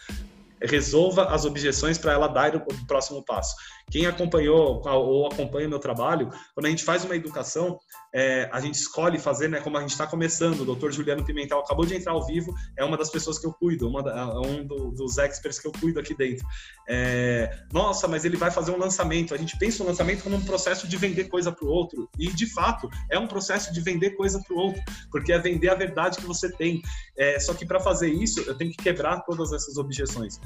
resolva 0.62 1.26
as 1.26 1.46
objeções 1.46 1.98
para 1.98 2.14
ela 2.14 2.28
dar 2.28 2.56
o 2.56 2.88
próximo 2.88 3.24
passo. 3.24 3.56
Quem 3.90 4.06
acompanhou 4.06 4.82
ou 4.86 5.28
acompanha 5.28 5.68
meu 5.68 5.80
trabalho, 5.80 6.30
quando 6.54 6.66
a 6.66 6.70
gente 6.70 6.84
faz 6.84 7.06
uma 7.06 7.16
educação, 7.16 7.80
é, 8.14 8.50
a 8.52 8.60
gente 8.60 8.76
escolhe 8.76 9.18
fazer, 9.18 9.48
né, 9.48 9.62
como 9.62 9.78
a 9.78 9.82
gente 9.82 9.92
está 9.92 10.06
começando. 10.06 10.62
O 10.62 10.66
doutor 10.66 10.92
Juliano 10.92 11.24
Pimentel 11.24 11.60
acabou 11.60 11.86
de 11.86 11.96
entrar 11.96 12.12
ao 12.12 12.26
vivo, 12.26 12.54
é 12.78 12.84
uma 12.84 12.98
das 12.98 13.10
pessoas 13.10 13.40
que 13.40 13.48
eu 13.48 13.54
cuido, 13.54 13.88
uma 13.88 14.02
é 14.10 14.48
um 14.48 14.66
do, 14.66 14.92
dos 14.92 15.18
experts 15.18 15.60
que 15.60 15.68
eu 15.68 15.72
cuido 15.72 16.00
aqui 16.00 16.14
dentro. 16.14 16.46
É, 16.90 17.50
nossa, 17.72 18.08
mas 18.08 18.26
ele 18.26 18.36
vai 18.36 18.52
fazer 18.52 18.72
um 18.72 18.78
lançamento. 18.78 19.34
A 19.34 19.38
gente 19.38 19.58
pensa 19.58 19.84
o 19.84 19.88
lançamento 19.88 20.24
como 20.24 20.36
um 20.36 20.44
processo 20.44 20.88
de 20.88 20.98
vender 20.98 21.26
coisa 21.30 21.52
para 21.52 21.66
o 21.66 21.70
outro, 21.70 22.10
e 22.20 22.28
de 22.28 22.46
fato 22.54 22.90
é 23.10 23.18
um 23.18 23.28
processo 23.28 23.72
de 23.74 23.80
vender 23.80 24.12
coisa 24.12 24.42
para 24.46 24.56
o 24.56 24.60
outro, 24.60 24.82
porque 25.10 25.32
é 25.32 25.40
vender 25.40 25.70
a 25.70 25.76
verdade 25.76 26.18
que 26.18 26.26
você 26.26 26.52
tem. 26.52 26.82
É, 27.18 27.40
só 27.40 27.54
que 27.54 27.66
para 27.66 27.80
fazer 27.80 28.10
isso, 28.10 28.42
eu 28.42 28.56
tenho 28.56 28.72
que 28.72 28.78
quebrar 28.78 29.22
todas 29.22 29.54
essas 29.54 29.78
objeções 29.78 30.40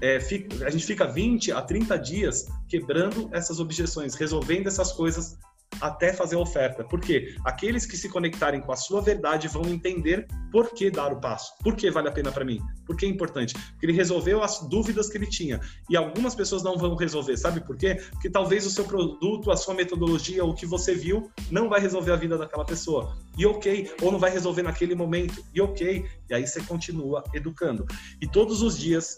é, 0.00 0.20
fica, 0.20 0.66
a 0.66 0.70
gente 0.70 0.84
fica 0.84 1.06
20 1.06 1.52
a 1.52 1.62
30 1.62 1.98
dias 1.98 2.46
quebrando 2.68 3.28
essas 3.32 3.60
objeções, 3.60 4.14
resolvendo 4.14 4.66
essas 4.66 4.92
coisas 4.92 5.36
até 5.80 6.12
fazer 6.12 6.36
a 6.36 6.40
oferta. 6.40 6.84
Porque 6.84 7.34
aqueles 7.44 7.86
que 7.86 7.96
se 7.96 8.08
conectarem 8.08 8.60
com 8.60 8.72
a 8.72 8.76
sua 8.76 9.00
verdade 9.00 9.48
vão 9.48 9.62
entender 9.66 10.26
por 10.50 10.72
que 10.72 10.90
dar 10.90 11.12
o 11.12 11.20
passo, 11.20 11.52
por 11.62 11.76
que 11.76 11.90
vale 11.90 12.08
a 12.08 12.12
pena 12.12 12.32
para 12.32 12.44
mim, 12.44 12.60
por 12.86 12.96
que 12.96 13.06
é 13.06 13.08
importante. 13.08 13.54
Porque 13.54 13.86
ele 13.86 13.92
resolveu 13.92 14.42
as 14.42 14.60
dúvidas 14.68 15.08
que 15.08 15.18
ele 15.18 15.26
tinha. 15.26 15.60
E 15.88 15.96
algumas 15.96 16.34
pessoas 16.34 16.62
não 16.62 16.76
vão 16.76 16.96
resolver, 16.96 17.36
sabe 17.36 17.60
por 17.60 17.76
quê? 17.76 17.96
Porque 18.12 18.30
talvez 18.30 18.66
o 18.66 18.70
seu 18.70 18.84
produto, 18.84 19.50
a 19.50 19.56
sua 19.56 19.74
metodologia, 19.74 20.44
o 20.44 20.54
que 20.54 20.66
você 20.66 20.94
viu, 20.94 21.30
não 21.50 21.68
vai 21.68 21.80
resolver 21.80 22.12
a 22.12 22.16
vida 22.16 22.36
daquela 22.36 22.64
pessoa. 22.64 23.16
E 23.36 23.46
ok, 23.46 23.92
ou 24.02 24.10
não 24.10 24.18
vai 24.18 24.30
resolver 24.30 24.62
naquele 24.62 24.94
momento. 24.94 25.44
E 25.54 25.60
ok. 25.60 26.04
E 26.28 26.34
aí 26.34 26.46
você 26.46 26.60
continua 26.62 27.22
educando. 27.34 27.86
E 28.20 28.26
todos 28.26 28.62
os 28.62 28.76
dias 28.76 29.16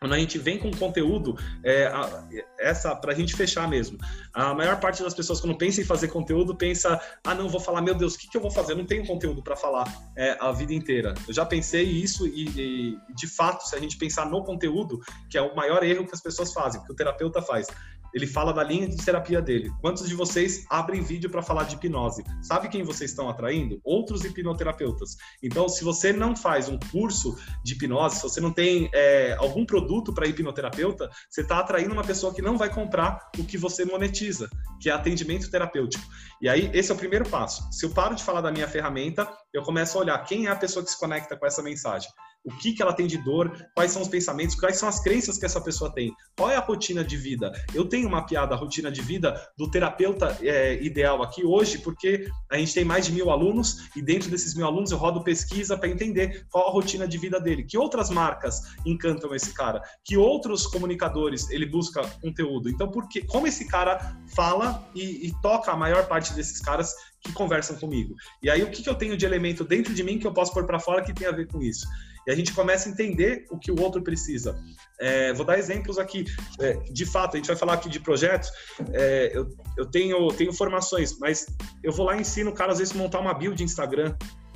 quando 0.00 0.14
a 0.14 0.18
gente 0.18 0.38
vem 0.38 0.58
com 0.58 0.70
conteúdo, 0.70 1.36
é, 1.62 1.84
a, 1.86 2.26
essa 2.58 2.96
para 2.96 3.12
a 3.12 3.14
gente 3.14 3.36
fechar 3.36 3.68
mesmo. 3.68 3.98
A 4.32 4.54
maior 4.54 4.80
parte 4.80 5.02
das 5.02 5.12
pessoas 5.12 5.42
quando 5.42 5.58
pensa 5.58 5.82
em 5.82 5.84
fazer 5.84 6.08
conteúdo 6.08 6.56
pensa, 6.56 6.98
ah 7.22 7.34
não, 7.34 7.50
vou 7.50 7.60
falar, 7.60 7.82
meu 7.82 7.94
Deus, 7.94 8.14
o 8.14 8.18
que, 8.18 8.26
que 8.26 8.36
eu 8.36 8.40
vou 8.40 8.50
fazer? 8.50 8.72
Eu 8.72 8.78
não 8.78 8.86
tenho 8.86 9.06
conteúdo 9.06 9.42
para 9.42 9.54
falar 9.54 9.84
é, 10.16 10.38
a 10.40 10.50
vida 10.52 10.72
inteira. 10.72 11.12
Eu 11.28 11.34
já 11.34 11.44
pensei 11.44 11.84
isso 11.84 12.26
e, 12.26 12.48
e, 12.48 13.14
de 13.14 13.26
fato, 13.26 13.68
se 13.68 13.76
a 13.76 13.78
gente 13.78 13.98
pensar 13.98 14.24
no 14.24 14.42
conteúdo, 14.42 14.98
que 15.28 15.36
é 15.36 15.42
o 15.42 15.54
maior 15.54 15.82
erro 15.82 16.06
que 16.06 16.14
as 16.14 16.22
pessoas 16.22 16.50
fazem, 16.50 16.82
que 16.82 16.90
o 16.90 16.96
terapeuta 16.96 17.42
faz, 17.42 17.66
ele 18.14 18.26
fala 18.26 18.52
da 18.52 18.62
linha 18.62 18.88
de 18.88 18.96
terapia 18.96 19.40
dele. 19.40 19.70
Quantos 19.80 20.08
de 20.08 20.14
vocês 20.14 20.64
abrem 20.68 21.02
vídeo 21.02 21.30
para 21.30 21.42
falar 21.42 21.64
de 21.64 21.76
hipnose? 21.76 22.24
Sabe 22.42 22.68
quem 22.68 22.82
vocês 22.82 23.10
estão 23.10 23.28
atraindo? 23.28 23.80
Outros 23.84 24.24
hipnoterapeutas. 24.24 25.16
Então, 25.42 25.68
se 25.68 25.84
você 25.84 26.12
não 26.12 26.34
faz 26.36 26.68
um 26.68 26.78
curso 26.90 27.36
de 27.64 27.74
hipnose, 27.74 28.16
se 28.16 28.22
você 28.22 28.40
não 28.40 28.52
tem 28.52 28.90
é, 28.92 29.34
algum 29.38 29.64
produto 29.64 30.12
para 30.12 30.26
hipnoterapeuta, 30.26 31.10
você 31.28 31.42
está 31.42 31.58
atraindo 31.60 31.92
uma 31.92 32.04
pessoa 32.04 32.34
que 32.34 32.42
não 32.42 32.56
vai 32.56 32.72
comprar 32.72 33.30
o 33.38 33.44
que 33.44 33.56
você 33.56 33.84
monetiza, 33.84 34.48
que 34.80 34.90
é 34.90 34.92
atendimento 34.92 35.50
terapêutico. 35.50 36.04
E 36.40 36.48
aí, 36.48 36.70
esse 36.72 36.90
é 36.90 36.94
o 36.94 36.98
primeiro 36.98 37.28
passo. 37.28 37.68
Se 37.70 37.84
eu 37.84 37.90
paro 37.90 38.14
de 38.14 38.22
falar 38.22 38.40
da 38.40 38.50
minha 38.50 38.68
ferramenta, 38.68 39.28
eu 39.52 39.62
começo 39.62 39.96
a 39.96 40.00
olhar 40.00 40.18
quem 40.24 40.46
é 40.46 40.50
a 40.50 40.56
pessoa 40.56 40.84
que 40.84 40.90
se 40.90 40.98
conecta 40.98 41.36
com 41.36 41.46
essa 41.46 41.62
mensagem 41.62 42.10
o 42.44 42.50
que, 42.56 42.72
que 42.72 42.82
ela 42.82 42.92
tem 42.92 43.06
de 43.06 43.18
dor, 43.18 43.52
quais 43.74 43.92
são 43.92 44.02
os 44.02 44.08
pensamentos, 44.08 44.54
quais 44.54 44.78
são 44.78 44.88
as 44.88 45.00
crenças 45.00 45.38
que 45.38 45.44
essa 45.44 45.60
pessoa 45.60 45.92
tem, 45.92 46.12
qual 46.36 46.50
é 46.50 46.56
a 46.56 46.60
rotina 46.60 47.04
de 47.04 47.16
vida. 47.16 47.52
Eu 47.74 47.84
tenho 47.84 48.08
mapeado 48.08 48.54
a 48.54 48.56
rotina 48.56 48.90
de 48.90 49.02
vida 49.02 49.40
do 49.56 49.70
terapeuta 49.70 50.36
é, 50.42 50.82
ideal 50.82 51.22
aqui 51.22 51.44
hoje, 51.44 51.78
porque 51.78 52.28
a 52.50 52.56
gente 52.56 52.74
tem 52.74 52.84
mais 52.84 53.06
de 53.06 53.12
mil 53.12 53.30
alunos 53.30 53.90
e 53.94 54.02
dentro 54.02 54.30
desses 54.30 54.54
mil 54.54 54.66
alunos 54.66 54.90
eu 54.90 54.98
rodo 54.98 55.22
pesquisa 55.22 55.76
para 55.76 55.88
entender 55.88 56.46
qual 56.50 56.68
a 56.68 56.72
rotina 56.72 57.06
de 57.06 57.18
vida 57.18 57.40
dele, 57.40 57.64
que 57.64 57.76
outras 57.76 58.10
marcas 58.10 58.60
encantam 58.86 59.34
esse 59.34 59.52
cara, 59.52 59.82
que 60.04 60.16
outros 60.16 60.66
comunicadores 60.66 61.50
ele 61.50 61.66
busca 61.66 62.02
conteúdo. 62.22 62.68
Então, 62.70 62.90
porque, 62.90 63.24
como 63.26 63.46
esse 63.46 63.68
cara 63.68 64.16
fala 64.34 64.88
e, 64.94 65.28
e 65.28 65.32
toca 65.42 65.70
a 65.72 65.76
maior 65.76 66.06
parte 66.06 66.32
desses 66.32 66.60
caras 66.60 66.94
que 67.20 67.32
conversam 67.32 67.76
comigo. 67.76 68.14
E 68.42 68.48
aí, 68.48 68.62
o 68.62 68.70
que, 68.70 68.82
que 68.82 68.88
eu 68.88 68.94
tenho 68.94 69.16
de 69.16 69.26
elemento 69.26 69.64
dentro 69.64 69.92
de 69.92 70.02
mim 70.02 70.18
que 70.18 70.26
eu 70.26 70.32
posso 70.32 70.52
pôr 70.52 70.66
para 70.66 70.78
fora 70.78 71.02
que 71.02 71.12
tem 71.12 71.28
a 71.28 71.32
ver 71.32 71.46
com 71.46 71.60
isso? 71.60 71.86
E 72.26 72.30
a 72.30 72.34
gente 72.34 72.52
começa 72.52 72.88
a 72.88 72.92
entender 72.92 73.46
o 73.50 73.58
que 73.58 73.70
o 73.70 73.80
outro 73.80 74.02
precisa. 74.02 74.58
É, 74.98 75.32
vou 75.32 75.44
dar 75.44 75.58
exemplos 75.58 75.98
aqui. 75.98 76.24
É, 76.60 76.74
de 76.90 77.06
fato, 77.06 77.34
a 77.34 77.36
gente 77.38 77.46
vai 77.46 77.56
falar 77.56 77.74
aqui 77.74 77.88
de 77.88 78.00
projetos. 78.00 78.50
É, 78.92 79.30
eu, 79.34 79.48
eu 79.76 79.86
tenho, 79.86 80.28
tenho 80.28 80.52
formações, 80.52 81.18
mas 81.18 81.46
eu 81.82 81.92
vou 81.92 82.06
lá 82.06 82.16
e 82.16 82.20
ensino 82.20 82.50
o 82.50 82.54
cara, 82.54 82.72
às 82.72 82.78
vezes, 82.78 82.92
montar 82.92 83.20
uma 83.20 83.34
build 83.34 83.56
de 83.56 83.64
Instagram. 83.64 84.14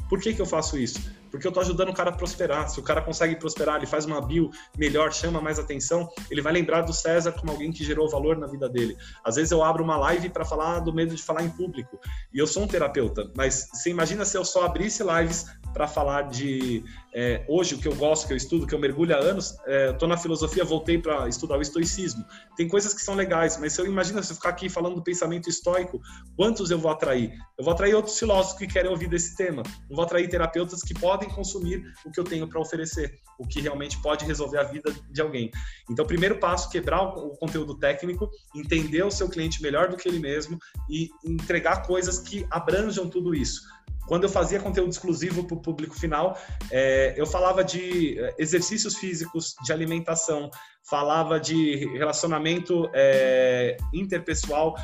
Por 0.09 0.21
que, 0.21 0.35
que 0.35 0.43
eu 0.43 0.47
faço 0.47 0.79
isso? 0.79 1.01
Porque 1.35 1.49
eu 1.49 1.51
estou 1.51 1.65
ajudando 1.65 1.89
o 1.89 1.93
cara 1.93 2.11
a 2.11 2.13
prosperar. 2.13 2.69
Se 2.69 2.79
o 2.79 2.83
cara 2.85 3.03
consegue 3.03 3.35
prosperar, 3.35 3.79
ele 3.79 3.87
faz 3.87 4.05
uma 4.05 4.21
bio 4.21 4.51
melhor, 4.79 5.13
chama 5.13 5.41
mais 5.41 5.59
atenção, 5.59 6.09
ele 6.31 6.41
vai 6.41 6.53
lembrar 6.53 6.83
do 6.83 6.93
César 6.93 7.33
como 7.33 7.51
alguém 7.51 7.73
que 7.73 7.83
gerou 7.83 8.09
valor 8.09 8.37
na 8.37 8.47
vida 8.47 8.69
dele. 8.69 8.97
Às 9.25 9.35
vezes 9.35 9.51
eu 9.51 9.61
abro 9.61 9.83
uma 9.83 9.97
live 9.97 10.29
para 10.29 10.45
falar 10.45 10.79
do 10.79 10.95
medo 10.95 11.13
de 11.13 11.21
falar 11.21 11.43
em 11.43 11.51
público. 11.51 11.99
E 12.33 12.39
eu 12.39 12.47
sou 12.47 12.63
um 12.63 12.69
terapeuta, 12.69 13.33
mas 13.37 13.69
você 13.73 13.91
imagina 13.91 14.25
se 14.25 14.39
eu 14.39 14.45
só 14.45 14.65
abrisse 14.65 15.03
lives 15.03 15.45
para 15.73 15.89
falar 15.89 16.23
de 16.23 16.85
é, 17.13 17.45
hoje 17.49 17.75
o 17.75 17.79
que 17.79 17.89
eu 17.89 17.95
gosto, 17.97 18.29
que 18.29 18.33
eu 18.33 18.37
estudo, 18.37 18.67
que 18.67 18.75
eu 18.75 18.79
mergulho 18.79 19.15
há 19.15 19.19
anos, 19.19 19.57
é, 19.67 19.91
estou 19.91 20.09
na 20.09 20.17
filosofia, 20.17 20.65
voltei 20.65 20.99
para 20.99 21.29
estudar 21.29 21.59
o 21.59 21.63
estoicismo. 21.63 22.25
Tem 22.57 22.69
coisas 22.69 22.95
que 22.95 23.01
são 23.01 23.15
legais, 23.15 23.57
mas 23.59 23.73
se 23.73 23.81
eu 23.81 23.87
imagino 23.87 24.23
se 24.23 24.33
eu 24.33 24.37
ficar 24.37 24.51
aqui 24.51 24.69
falando 24.69 24.95
do 24.95 25.03
pensamento 25.03 25.49
estoico, 25.49 26.01
quantos 26.37 26.71
eu 26.71 26.79
vou 26.79 26.93
atrair? 26.93 27.33
Eu 27.59 27.65
vou 27.65 27.75
atrair 27.75 27.95
outros 27.95 28.19
filósofos 28.19 28.59
que 28.59 28.69
querem 28.69 28.91
ouvir 28.91 29.09
desse 29.09 29.37
tema. 29.37 29.63
Eu 29.91 29.97
vou 29.97 30.05
atrair 30.05 30.29
terapeutas 30.29 30.83
que 30.83 30.95
podem 30.95 31.24
consumir 31.29 31.85
o 32.05 32.11
que 32.11 32.19
eu 32.19 32.25
tenho 32.25 32.49
para 32.49 32.61
oferecer, 32.61 33.19
o 33.39 33.47
que 33.47 33.61
realmente 33.61 34.01
pode 34.01 34.25
resolver 34.25 34.59
a 34.59 34.65
vida 34.65 34.95
de 35.11 35.21
alguém. 35.21 35.51
Então, 35.91 36.07
primeiro 36.07 36.39
passo, 36.39 36.71
quebrar 36.71 37.03
o, 37.03 37.29
o 37.29 37.37
conteúdo 37.37 37.79
técnico, 37.79 38.31
entender 38.55 39.03
o 39.05 39.11
seu 39.11 39.29
cliente 39.29 39.63
melhor 39.63 39.89
do 39.89 39.97
que 39.97 40.09
ele 40.09 40.19
mesmo 40.19 40.59
e 40.89 41.11
entregar 41.25 41.87
coisas 41.87 42.19
que 42.19 42.47
abranjam 42.51 43.09
tudo 43.09 43.35
isso 43.35 43.63
quando 44.07 44.25
eu 44.25 44.29
fazia 44.29 44.61
conteúdo 44.61 44.91
exclusivo 44.91 45.45
para 45.45 45.57
o 45.57 45.61
público 45.61 45.99
final, 45.99 46.39
é, 46.71 47.15
eu 47.17 47.27
falava 47.27 47.65
de 47.65 48.19
é, 48.19 48.35
exercícios 48.39 48.97
físicos, 48.97 49.55
de 49.65 49.73
alimentação, 49.73 50.51
falava 50.89 51.41
de 51.41 51.87
relacionamento 51.97 52.89
é, 52.93 53.77
interpessoal 53.93 54.77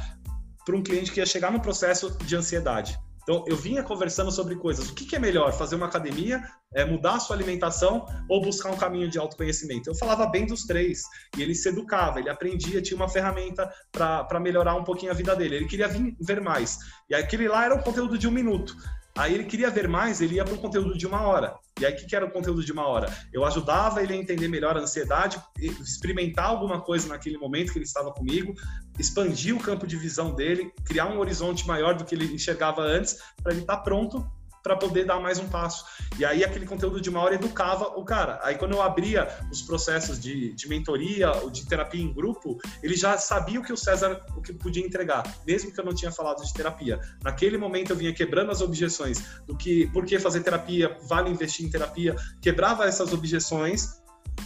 para 0.64 0.76
um 0.76 0.82
cliente 0.82 1.12
que 1.12 1.20
ia 1.20 1.26
chegar 1.26 1.53
no 1.53 1.61
processo 1.61 2.16
de 2.24 2.34
ansiedade. 2.36 2.99
Então, 3.31 3.45
eu 3.47 3.55
vinha 3.55 3.81
conversando 3.85 4.33
sobre 4.33 4.57
coisas. 4.57 4.89
O 4.89 4.93
que, 4.93 5.05
que 5.05 5.14
é 5.14 5.18
melhor? 5.20 5.53
Fazer 5.53 5.76
uma 5.76 5.87
academia, 5.87 6.43
é, 6.74 6.85
mudar 6.85 7.14
a 7.14 7.20
sua 7.20 7.37
alimentação 7.37 8.05
ou 8.28 8.43
buscar 8.43 8.72
um 8.72 8.76
caminho 8.76 9.09
de 9.09 9.20
autoconhecimento? 9.20 9.89
Eu 9.89 9.95
falava 9.95 10.26
bem 10.26 10.47
dos 10.47 10.64
três. 10.64 11.03
E 11.37 11.43
ele 11.43 11.55
se 11.55 11.68
educava, 11.68 12.18
ele 12.18 12.28
aprendia, 12.28 12.83
tinha 12.83 12.97
uma 12.97 13.09
ferramenta 13.09 13.72
para 13.93 14.41
melhorar 14.41 14.74
um 14.74 14.83
pouquinho 14.83 15.12
a 15.12 15.14
vida 15.14 15.37
dele. 15.37 15.55
Ele 15.55 15.68
queria 15.68 15.87
vir 15.87 16.16
ver 16.20 16.41
mais. 16.41 16.76
E 17.09 17.14
aquele 17.14 17.47
lá 17.47 17.64
era 17.66 17.76
um 17.76 17.81
conteúdo 17.81 18.18
de 18.18 18.26
um 18.26 18.33
minuto. 18.33 18.74
Aí 19.17 19.35
ele 19.35 19.45
queria 19.45 19.71
ver 19.71 19.89
mais, 19.89 20.21
ele 20.21 20.37
ia 20.37 20.45
para 20.45 20.55
um 20.55 20.59
conteúdo 20.59 20.97
de 20.97 21.07
uma 21.07 21.23
hora. 21.23 21.55
E 21.81 21.87
aí, 21.87 21.93
o 21.93 21.97
que, 21.97 22.07
que 22.07 22.15
era 22.15 22.25
o 22.25 22.31
conteúdo 22.31 22.65
de 22.65 22.73
uma 22.73 22.87
hora? 22.87 23.13
Eu 23.33 23.45
ajudava 23.45 24.03
ele 24.03 24.13
a 24.13 24.17
entender 24.17 24.49
melhor 24.49 24.77
a 24.77 24.81
ansiedade, 24.81 25.41
experimentar 25.59 26.47
alguma 26.47 26.81
coisa 26.81 27.09
naquele 27.09 27.39
momento 27.39 27.73
que 27.73 27.79
ele 27.79 27.85
estava 27.85 28.13
comigo, 28.13 28.55
expandir 28.99 29.57
o 29.57 29.61
campo 29.61 29.87
de 29.87 29.97
visão 29.97 30.35
dele, 30.35 30.71
criar 30.85 31.07
um 31.07 31.19
horizonte 31.19 31.67
maior 31.67 31.95
do 31.95 32.05
que 32.05 32.15
ele 32.15 32.33
enxergava 32.33 32.83
antes, 32.83 33.19
para 33.43 33.53
ele 33.53 33.63
estar 33.63 33.77
tá 33.77 33.83
pronto 33.83 34.31
para 34.63 34.77
poder 34.77 35.05
dar 35.05 35.21
mais 35.21 35.39
um 35.39 35.49
passo. 35.49 35.85
E 36.19 36.25
aí 36.25 36.45
aquele 36.45 36.67
conteúdo 36.67 37.01
de 37.01 37.09
uma 37.09 37.21
hora 37.21 37.35
educava 37.35 37.99
o 37.99 38.05
cara. 38.05 38.39
Aí 38.43 38.57
quando 38.57 38.73
eu 38.73 38.83
abria 38.83 39.29
os 39.51 39.63
processos 39.63 40.21
de, 40.21 40.53
de 40.53 40.69
mentoria 40.69 41.33
ou 41.33 41.51
de 41.51 41.67
terapia 41.67 42.03
em 42.03 42.13
grupo, 42.13 42.59
ele 42.83 42.97
já 42.97 43.17
sabia 43.17 43.61
o 43.61 43.63
que 43.63 43.73
o 43.73 43.77
César 43.77 44.21
o 44.37 44.43
que 44.43 44.53
podia 44.53 44.85
entregar, 44.85 45.23
mesmo 45.47 45.73
que 45.73 45.81
eu 45.81 45.85
não 45.85 45.95
tinha 45.95 46.11
falado 46.11 46.45
de 46.45 46.53
terapia. 46.53 47.01
Naquele 47.23 47.57
momento 47.57 47.91
eu 47.91 47.97
vinha 47.97 48.13
quebrando 48.13 48.51
as 48.51 48.61
objeções 48.61 49.23
do 49.47 49.57
que 49.57 49.87
por 49.89 50.05
que 50.05 50.19
fazer 50.19 50.41
terapia, 50.41 50.97
vale 51.05 51.31
investir 51.31 51.67
em 51.67 51.71
terapia, 51.71 52.15
quebrava 52.41 52.85
essas 52.85 53.13
objeções 53.13 54.00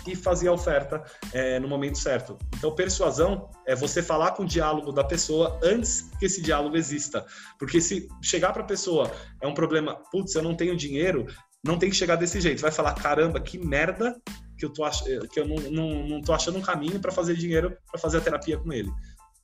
e 0.06 0.14
fazer 0.14 0.48
a 0.48 0.52
oferta 0.52 1.02
é, 1.32 1.58
no 1.58 1.68
momento 1.68 1.98
certo. 1.98 2.38
Então, 2.56 2.74
persuasão 2.74 3.48
é 3.66 3.74
você 3.74 4.02
falar 4.02 4.32
com 4.32 4.42
o 4.42 4.46
diálogo 4.46 4.92
da 4.92 5.02
pessoa 5.04 5.58
antes 5.62 6.10
que 6.18 6.26
esse 6.26 6.42
diálogo 6.42 6.76
exista. 6.76 7.24
Porque 7.58 7.80
se 7.80 8.08
chegar 8.22 8.52
para 8.52 8.62
a 8.62 8.66
pessoa 8.66 9.10
é 9.40 9.46
um 9.46 9.54
problema, 9.54 9.96
putz, 10.10 10.34
eu 10.34 10.42
não 10.42 10.54
tenho 10.54 10.76
dinheiro, 10.76 11.26
não 11.64 11.78
tem 11.78 11.88
que 11.88 11.96
chegar 11.96 12.16
desse 12.16 12.40
jeito. 12.40 12.60
Vai 12.60 12.70
falar, 12.70 12.94
caramba, 12.94 13.40
que 13.40 13.58
merda 13.58 14.14
que 14.58 14.64
eu, 14.64 14.72
tô 14.72 14.84
ach... 14.84 15.02
que 15.32 15.40
eu 15.40 15.48
não, 15.48 15.56
não, 15.70 16.06
não 16.06 16.20
tô 16.20 16.32
achando 16.32 16.58
um 16.58 16.62
caminho 16.62 17.00
para 17.00 17.10
fazer 17.10 17.34
dinheiro 17.34 17.76
para 17.90 17.98
fazer 17.98 18.18
a 18.18 18.20
terapia 18.20 18.58
com 18.58 18.72
ele. 18.72 18.90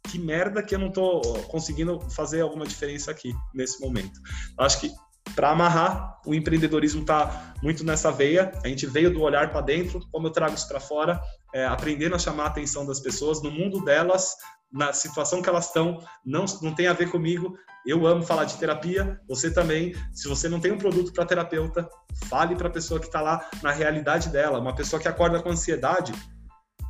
que 0.08 0.18
merda 0.18 0.62
que 0.62 0.74
eu 0.74 0.78
não 0.78 0.90
tô 0.90 1.20
conseguindo 1.48 2.00
fazer 2.10 2.40
alguma 2.40 2.66
diferença 2.66 3.10
aqui 3.10 3.32
nesse 3.54 3.80
momento. 3.80 4.20
Acho 4.58 4.80
que 4.80 4.92
para 5.34 5.50
amarrar, 5.50 6.20
o 6.26 6.34
empreendedorismo 6.34 7.00
está 7.02 7.54
muito 7.62 7.84
nessa 7.84 8.10
veia. 8.10 8.52
A 8.64 8.68
gente 8.68 8.86
veio 8.86 9.12
do 9.12 9.22
olhar 9.22 9.50
para 9.50 9.60
dentro, 9.60 10.00
como 10.10 10.26
eu 10.26 10.30
trago 10.30 10.54
isso 10.54 10.68
para 10.68 10.80
fora, 10.80 11.20
é, 11.54 11.66
aprendendo 11.66 12.14
a 12.14 12.18
chamar 12.18 12.44
a 12.44 12.48
atenção 12.48 12.86
das 12.86 13.00
pessoas 13.00 13.42
no 13.42 13.50
mundo 13.50 13.84
delas, 13.84 14.34
na 14.72 14.92
situação 14.92 15.42
que 15.42 15.48
elas 15.48 15.66
estão, 15.66 15.98
não, 16.24 16.44
não 16.62 16.74
tem 16.74 16.86
a 16.86 16.92
ver 16.92 17.10
comigo. 17.10 17.56
Eu 17.84 18.06
amo 18.06 18.22
falar 18.22 18.44
de 18.44 18.56
terapia, 18.56 19.18
você 19.26 19.50
também. 19.50 19.94
Se 20.12 20.28
você 20.28 20.48
não 20.48 20.60
tem 20.60 20.72
um 20.72 20.78
produto 20.78 21.12
para 21.12 21.24
terapeuta, 21.24 21.88
fale 22.28 22.54
para 22.54 22.68
a 22.68 22.70
pessoa 22.72 23.00
que 23.00 23.06
está 23.06 23.20
lá 23.20 23.48
na 23.62 23.72
realidade 23.72 24.28
dela. 24.28 24.58
Uma 24.58 24.74
pessoa 24.74 25.00
que 25.00 25.08
acorda 25.08 25.42
com 25.42 25.48
ansiedade, 25.48 26.12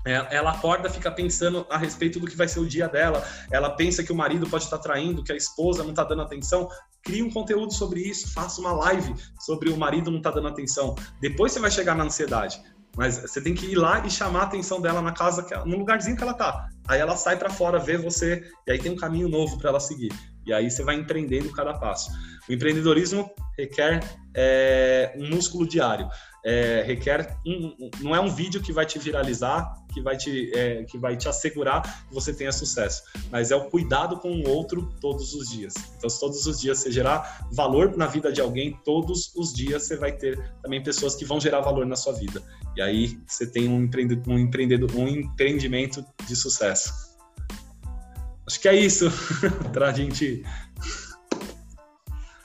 é, 0.07 0.37
ela 0.37 0.53
acorda, 0.53 0.89
fica 0.89 1.11
pensando 1.11 1.67
a 1.69 1.77
respeito 1.77 2.19
do 2.19 2.27
que 2.27 2.37
vai 2.37 2.49
ser 2.49 2.61
o 2.61 2.67
dia 2.67 2.89
dela. 2.89 3.23
Ela 3.51 3.71
pensa 3.71 4.03
que 4.03 4.13
o 4.13 4.17
marido 4.17 4.49
pode 4.49 4.65
estar 4.65 4.79
traindo, 4.79 5.23
que 5.23 5.33
a 5.33 5.37
esposa 5.37 5.83
não 5.83 5.91
está 5.91 6.05
dando 6.05 6.23
atenção. 6.23 6.69
Crie 7.03 7.23
um 7.23 7.31
conteúdo 7.31 7.73
sobre 7.73 8.01
isso, 8.01 8.33
faça 8.33 8.61
uma 8.61 8.73
live 8.73 9.15
sobre 9.41 9.71
o 9.71 9.77
marido 9.77 10.11
não 10.11 10.19
estar 10.19 10.31
tá 10.31 10.37
dando 10.37 10.49
atenção. 10.49 10.95
Depois 11.21 11.53
você 11.53 11.61
vai 11.61 11.71
chegar 11.71 11.95
na 11.95 12.05
ansiedade. 12.05 12.61
Mas 12.97 13.19
você 13.19 13.41
tem 13.41 13.55
que 13.55 13.67
ir 13.67 13.77
lá 13.77 14.05
e 14.05 14.11
chamar 14.11 14.41
a 14.41 14.45
atenção 14.45 14.81
dela 14.81 15.01
na 15.01 15.13
casa, 15.13 15.47
no 15.65 15.79
lugarzinho 15.79 16.17
que 16.17 16.23
ela 16.23 16.35
tá. 16.35 16.69
Aí 16.89 16.99
ela 16.99 17.17
sai 17.17 17.37
para 17.37 17.49
fora, 17.49 17.79
vê 17.79 17.97
você, 17.97 18.43
e 18.67 18.73
aí 18.73 18.79
tem 18.79 18.93
um 18.93 18.97
caminho 18.97 19.29
novo 19.29 19.57
para 19.59 19.71
ela 19.71 19.81
seguir. 19.81 20.13
E 20.45 20.53
aí 20.53 20.71
você 20.71 20.83
vai 20.83 20.97
empreendendo 20.97 21.53
cada 21.53 21.75
passo. 21.75 22.11
O 22.49 22.53
empreendedorismo 22.53 23.31
requer 23.57 24.01
é, 24.35 25.15
um 25.17 25.29
músculo 25.29 25.67
diário 25.67 26.09
é, 26.45 26.83
requer 26.87 27.37
um, 27.47 27.91
não 28.01 28.15
é 28.15 28.21
um 28.21 28.29
vídeo 28.29 28.61
que 28.61 28.73
vai 28.73 28.87
te 28.87 28.99
viralizar, 28.99 29.75
que 29.93 30.01
vai 30.01 30.17
te, 30.17 30.51
é, 30.55 30.85
que 30.85 30.97
vai 30.97 31.17
te 31.17 31.29
assegurar 31.29 32.07
que 32.09 32.15
você 32.15 32.33
tenha 32.33 32.53
sucesso, 32.53 33.03
mas 33.31 33.51
é 33.51 33.57
o 33.57 33.65
cuidado 33.65 34.19
com 34.19 34.31
o 34.31 34.49
outro 34.49 34.93
todos 35.01 35.35
os 35.35 35.51
dias. 35.51 35.75
Então, 35.97 36.09
se 36.09 36.19
todos 36.19 36.47
os 36.47 36.61
dias 36.61 36.79
você 36.79 36.91
gerar 36.91 37.47
valor 37.53 37.97
na 37.97 38.07
vida 38.07 38.33
de 38.33 38.41
alguém, 38.41 38.79
todos 38.85 39.35
os 39.37 39.53
dias 39.53 39.85
você 39.85 39.97
vai 39.97 40.13
ter 40.13 40.39
também 40.63 40.83
pessoas 40.83 41.15
que 41.15 41.25
vão 41.25 41.41
gerar 41.41 41.61
valor 41.61 41.87
na 41.87 41.97
sua 41.97 42.13
vida. 42.13 42.43
E 42.77 42.81
aí 42.81 43.19
você 43.27 43.47
tem 43.47 43.69
um, 43.69 43.83
empreendedor, 43.83 44.33
um, 44.33 44.39
empreendedor, 44.39 44.91
um 44.95 45.09
empreendimento 45.09 46.05
de 46.27 46.37
sucesso. 46.37 47.11
Acho 48.47 48.61
que 48.61 48.69
é 48.69 48.75
isso 48.75 49.11
para 49.73 49.89
a 49.89 49.93
gente 49.93 50.45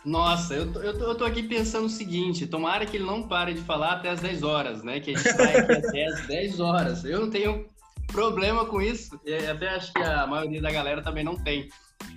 nossa, 0.05 0.53
eu 0.53 0.71
tô, 0.71 0.79
eu, 0.81 0.97
tô, 0.97 1.05
eu 1.05 1.15
tô 1.15 1.25
aqui 1.25 1.41
pensando 1.41 1.85
o 1.85 1.89
seguinte: 1.89 2.45
tomara 2.45 2.85
que 2.85 2.97
ele 2.97 3.05
não 3.05 3.27
pare 3.27 3.53
de 3.53 3.61
falar 3.61 3.93
até 3.93 4.09
as 4.09 4.21
10 4.21 4.43
horas, 4.43 4.83
né? 4.83 4.99
Que 4.99 5.15
a 5.15 5.17
gente 5.17 5.35
vai 5.35 5.57
aqui 5.57 5.71
até 5.73 6.05
as 6.05 6.27
10 6.27 6.59
horas. 6.59 7.03
Eu 7.03 7.21
não 7.21 7.29
tenho 7.29 7.65
problema 8.07 8.65
com 8.65 8.81
isso, 8.81 9.19
e 9.25 9.33
até 9.33 9.69
acho 9.69 9.91
que 9.91 10.01
a 10.01 10.27
maioria 10.27 10.61
da 10.61 10.71
galera 10.71 11.01
também 11.01 11.23
não 11.23 11.35
tem, 11.35 11.67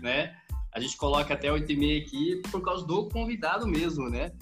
né? 0.00 0.36
A 0.72 0.80
gente 0.80 0.96
coloca 0.98 1.32
até 1.32 1.50
8 1.50 1.72
e 1.72 1.76
meia 1.76 2.00
aqui 2.00 2.42
por 2.50 2.60
causa 2.62 2.86
do 2.86 3.08
convidado 3.08 3.66
mesmo, 3.66 4.08
né? 4.10 4.32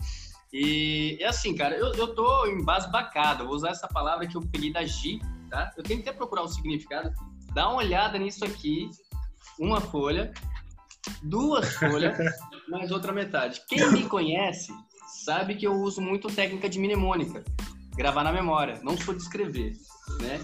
E 0.53 1.17
é 1.21 1.27
assim, 1.27 1.55
cara, 1.55 1.77
eu, 1.77 1.93
eu 1.95 2.15
tô 2.15 2.47
embasbacado, 2.47 3.45
vou 3.45 3.55
usar 3.55 3.71
essa 3.71 3.87
palavra 3.87 4.27
que 4.27 4.37
eu 4.37 4.43
peguei 4.43 4.73
da 4.73 4.85
Gi, 4.85 5.21
tá? 5.49 5.73
Eu 5.77 5.83
tenho 5.83 6.03
que 6.03 6.09
até 6.09 6.17
procurar 6.17 6.43
um 6.43 6.49
significado. 6.49 7.13
Dá 7.55 7.69
uma 7.69 7.79
olhada 7.79 8.19
nisso 8.19 8.45
aqui, 8.45 8.91
uma 9.59 9.81
folha, 9.81 10.33
duas 11.23 11.75
folhas, 11.75 12.17
mais 12.69 12.91
outra 12.91 13.13
metade. 13.13 13.63
Quem 13.69 13.91
me 13.93 14.05
conhece 14.05 14.73
sabe 15.25 15.55
que 15.55 15.67
eu 15.67 15.73
uso 15.73 16.01
muito 16.01 16.29
técnica 16.29 16.69
de 16.69 16.79
mnemônica, 16.79 17.45
gravar 17.97 18.25
na 18.25 18.33
memória, 18.33 18.81
não 18.83 18.97
sou 18.97 19.15
de 19.15 19.23
escrever, 19.23 19.73
né? 20.21 20.41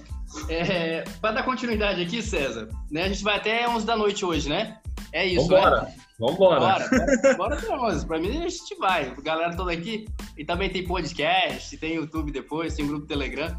É, 0.48 1.04
para 1.20 1.32
dar 1.32 1.42
continuidade 1.42 2.02
aqui, 2.02 2.22
César, 2.22 2.68
né? 2.90 3.04
A 3.04 3.08
gente 3.08 3.22
vai 3.22 3.36
até 3.36 3.68
11 3.68 3.84
da 3.84 3.96
noite 3.96 4.24
hoje, 4.24 4.48
né? 4.48 4.78
É 5.12 5.26
isso, 5.26 5.46
Vambora. 5.46 5.82
né? 5.82 5.94
Vambora. 6.18 6.60
Bora, 6.60 7.36
bora, 7.36 7.54
até 7.56 7.76
11. 7.76 8.06
Para 8.06 8.18
mim, 8.18 8.44
a 8.44 8.48
gente 8.48 8.74
vai. 8.76 9.14
Galera 9.22 9.56
toda 9.56 9.72
aqui. 9.72 10.06
E 10.38 10.44
também 10.44 10.70
tem 10.70 10.86
podcast, 10.86 11.76
tem 11.76 11.96
YouTube 11.96 12.30
depois, 12.30 12.74
tem 12.74 12.86
grupo 12.86 13.06
Telegram. 13.06 13.54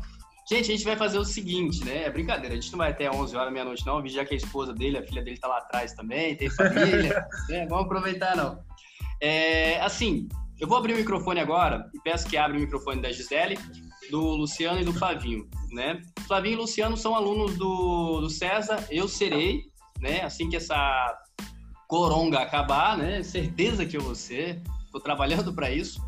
Gente, 0.49 0.71
a 0.71 0.75
gente 0.75 0.83
vai 0.83 0.97
fazer 0.97 1.17
o 1.17 1.23
seguinte, 1.23 1.85
né? 1.85 2.03
É 2.03 2.11
brincadeira, 2.11 2.53
a 2.53 2.59
gente 2.59 2.71
não 2.71 2.77
vai 2.77 2.91
até 2.91 3.09
11 3.09 3.35
horas, 3.35 3.53
meia-noite, 3.53 3.85
não, 3.85 4.05
já 4.07 4.25
que 4.25 4.33
a 4.33 4.37
esposa 4.37 4.73
dele, 4.73 4.97
a 4.97 5.03
filha 5.03 5.21
dele 5.21 5.37
tá 5.37 5.47
lá 5.47 5.59
atrás 5.59 5.93
também, 5.93 6.35
tem 6.35 6.49
família, 6.49 7.25
né? 7.47 7.65
Vamos 7.67 7.85
aproveitar, 7.85 8.35
não. 8.35 8.59
É, 9.21 9.79
assim, 9.79 10.27
eu 10.59 10.67
vou 10.67 10.77
abrir 10.77 10.93
o 10.93 10.97
microfone 10.97 11.39
agora 11.39 11.89
e 11.93 11.99
peço 11.99 12.27
que 12.27 12.35
abra 12.35 12.57
o 12.57 12.59
microfone 12.59 13.01
da 13.01 13.11
Gisele, 13.11 13.57
do 14.11 14.19
Luciano 14.19 14.81
e 14.81 14.83
do 14.83 14.93
Flavinho, 14.93 15.47
né? 15.71 16.01
Flavinho 16.27 16.53
e 16.53 16.57
Luciano 16.57 16.97
são 16.97 17.15
alunos 17.15 17.57
do, 17.57 18.19
do 18.19 18.29
César, 18.29 18.85
eu 18.91 19.07
serei, 19.07 19.63
né? 20.01 20.21
Assim 20.23 20.49
que 20.49 20.57
essa 20.57 21.17
coronga 21.87 22.39
acabar, 22.39 22.97
né? 22.97 23.23
Certeza 23.23 23.85
que 23.85 23.95
eu 23.95 24.01
vou 24.01 24.15
ser, 24.15 24.61
tô 24.91 24.99
trabalhando 24.99 25.53
para 25.53 25.71
isso. 25.71 26.01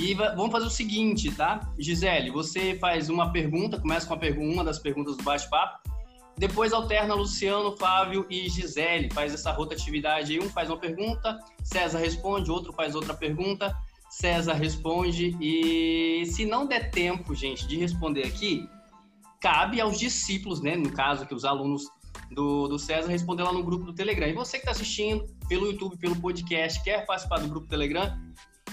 E 0.00 0.14
vamos 0.14 0.50
fazer 0.50 0.64
o 0.64 0.70
seguinte, 0.70 1.30
tá? 1.30 1.60
Gisele, 1.78 2.30
você 2.30 2.74
faz 2.78 3.10
uma 3.10 3.30
pergunta, 3.30 3.78
começa 3.78 4.06
com 4.06 4.14
a 4.14 4.18
uma 4.38 4.64
das 4.64 4.78
perguntas 4.78 5.14
do 5.14 5.22
bate-papo, 5.22 5.78
depois 6.38 6.72
alterna 6.72 7.12
Luciano, 7.12 7.76
Flávio 7.76 8.24
e 8.30 8.48
Gisele, 8.48 9.12
faz 9.12 9.34
essa 9.34 9.52
rotatividade 9.52 10.32
aí, 10.32 10.42
um 10.42 10.48
faz 10.48 10.70
uma 10.70 10.78
pergunta, 10.78 11.38
César 11.62 11.98
responde, 11.98 12.50
outro 12.50 12.72
faz 12.72 12.94
outra 12.94 13.12
pergunta, 13.12 13.76
César 14.08 14.54
responde 14.54 15.36
e 15.38 16.24
se 16.24 16.46
não 16.46 16.66
der 16.66 16.90
tempo, 16.90 17.34
gente, 17.34 17.68
de 17.68 17.76
responder 17.76 18.22
aqui, 18.22 18.66
cabe 19.38 19.82
aos 19.82 19.98
discípulos, 19.98 20.62
né, 20.62 20.76
no 20.76 20.90
caso 20.92 21.26
que 21.26 21.34
os 21.34 21.44
alunos 21.44 21.84
do, 22.30 22.68
do 22.68 22.78
César 22.78 23.10
responder 23.10 23.42
lá 23.42 23.52
no 23.52 23.62
grupo 23.62 23.84
do 23.84 23.92
Telegram. 23.92 24.28
E 24.28 24.32
você 24.32 24.52
que 24.52 24.62
está 24.62 24.70
assistindo 24.70 25.26
pelo 25.46 25.66
YouTube, 25.66 25.98
pelo 25.98 26.16
podcast, 26.16 26.82
quer 26.82 27.04
participar 27.04 27.40
do 27.40 27.48
grupo 27.48 27.66
Telegram, 27.66 28.18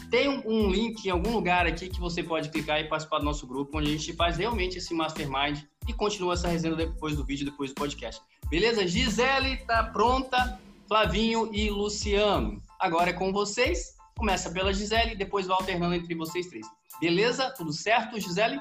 tem 0.09 0.29
um, 0.29 0.69
link 0.69 1.05
em 1.05 1.09
algum 1.09 1.31
lugar 1.31 1.65
aqui 1.65 1.89
que 1.89 1.99
você 1.99 2.23
pode 2.23 2.49
clicar 2.49 2.79
e 2.79 2.87
participar 2.87 3.19
do 3.19 3.25
nosso 3.25 3.45
grupo, 3.45 3.77
onde 3.77 3.89
a 3.89 3.91
gente 3.91 4.13
faz 4.13 4.37
realmente 4.37 4.77
esse 4.77 4.93
mastermind 4.93 5.63
e 5.87 5.93
continua 5.93 6.33
essa 6.33 6.47
resenha 6.47 6.75
depois 6.75 7.15
do 7.15 7.25
vídeo, 7.25 7.45
depois 7.45 7.71
do 7.71 7.75
podcast. 7.75 8.21
Beleza? 8.49 8.87
Gisele 8.87 9.57
tá 9.65 9.83
pronta, 9.83 10.59
Flavinho 10.87 11.49
e 11.53 11.69
Luciano. 11.69 12.61
Agora 12.79 13.09
é 13.09 13.13
com 13.13 13.33
vocês. 13.33 13.95
Começa 14.17 14.49
pela 14.49 14.73
Gisele, 14.73 15.15
depois 15.15 15.45
vai 15.45 15.57
alternando 15.57 15.95
entre 15.95 16.15
vocês 16.15 16.47
três. 16.47 16.65
Beleza? 16.99 17.53
Tudo 17.55 17.71
certo, 17.73 18.19
Gisele? 18.19 18.59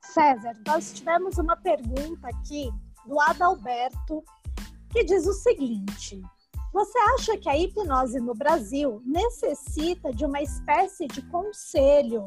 César, 0.00 0.54
nós 0.66 0.92
tivemos 0.92 1.38
uma 1.38 1.56
pergunta 1.56 2.28
aqui 2.28 2.70
do 3.06 3.20
Adalberto 3.20 4.24
que 4.90 5.04
diz 5.04 5.26
o 5.26 5.32
seguinte: 5.32 6.20
você 6.72 6.98
acha 7.14 7.36
que 7.36 7.48
a 7.48 7.56
hipnose 7.56 8.18
no 8.18 8.34
Brasil 8.34 9.02
necessita 9.04 10.12
de 10.12 10.24
uma 10.24 10.40
espécie 10.40 11.06
de 11.06 11.20
conselho 11.22 12.24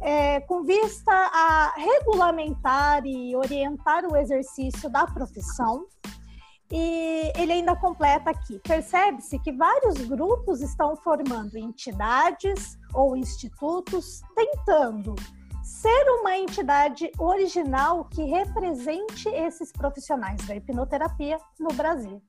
é, 0.00 0.40
com 0.40 0.62
vista 0.62 1.12
a 1.12 1.74
regulamentar 1.76 3.04
e 3.04 3.36
orientar 3.36 4.04
o 4.06 4.16
exercício 4.16 4.88
da 4.88 5.06
profissão? 5.06 5.86
E 6.72 7.30
ele 7.36 7.52
ainda 7.52 7.76
completa 7.76 8.30
aqui: 8.30 8.58
percebe-se 8.60 9.38
que 9.38 9.52
vários 9.52 9.98
grupos 10.06 10.62
estão 10.62 10.96
formando 10.96 11.56
entidades 11.56 12.78
ou 12.94 13.16
institutos 13.16 14.22
tentando 14.34 15.14
ser 15.62 16.04
uma 16.20 16.36
entidade 16.36 17.10
original 17.18 18.06
que 18.06 18.22
represente 18.24 19.28
esses 19.28 19.72
profissionais 19.72 20.44
da 20.46 20.56
hipnoterapia 20.56 21.38
no 21.58 21.68
Brasil. 21.68 22.22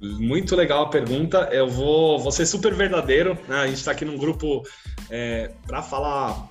Muito 0.00 0.56
legal 0.56 0.84
a 0.84 0.88
pergunta. 0.88 1.50
Eu 1.52 1.68
vou, 1.68 2.18
vou 2.18 2.32
ser 2.32 2.46
super 2.46 2.74
verdadeiro. 2.74 3.38
Né? 3.46 3.56
A 3.56 3.66
gente 3.66 3.76
está 3.76 3.92
aqui 3.92 4.04
num 4.04 4.16
grupo 4.16 4.62
é, 5.10 5.50
para 5.66 5.82
falar. 5.82 6.48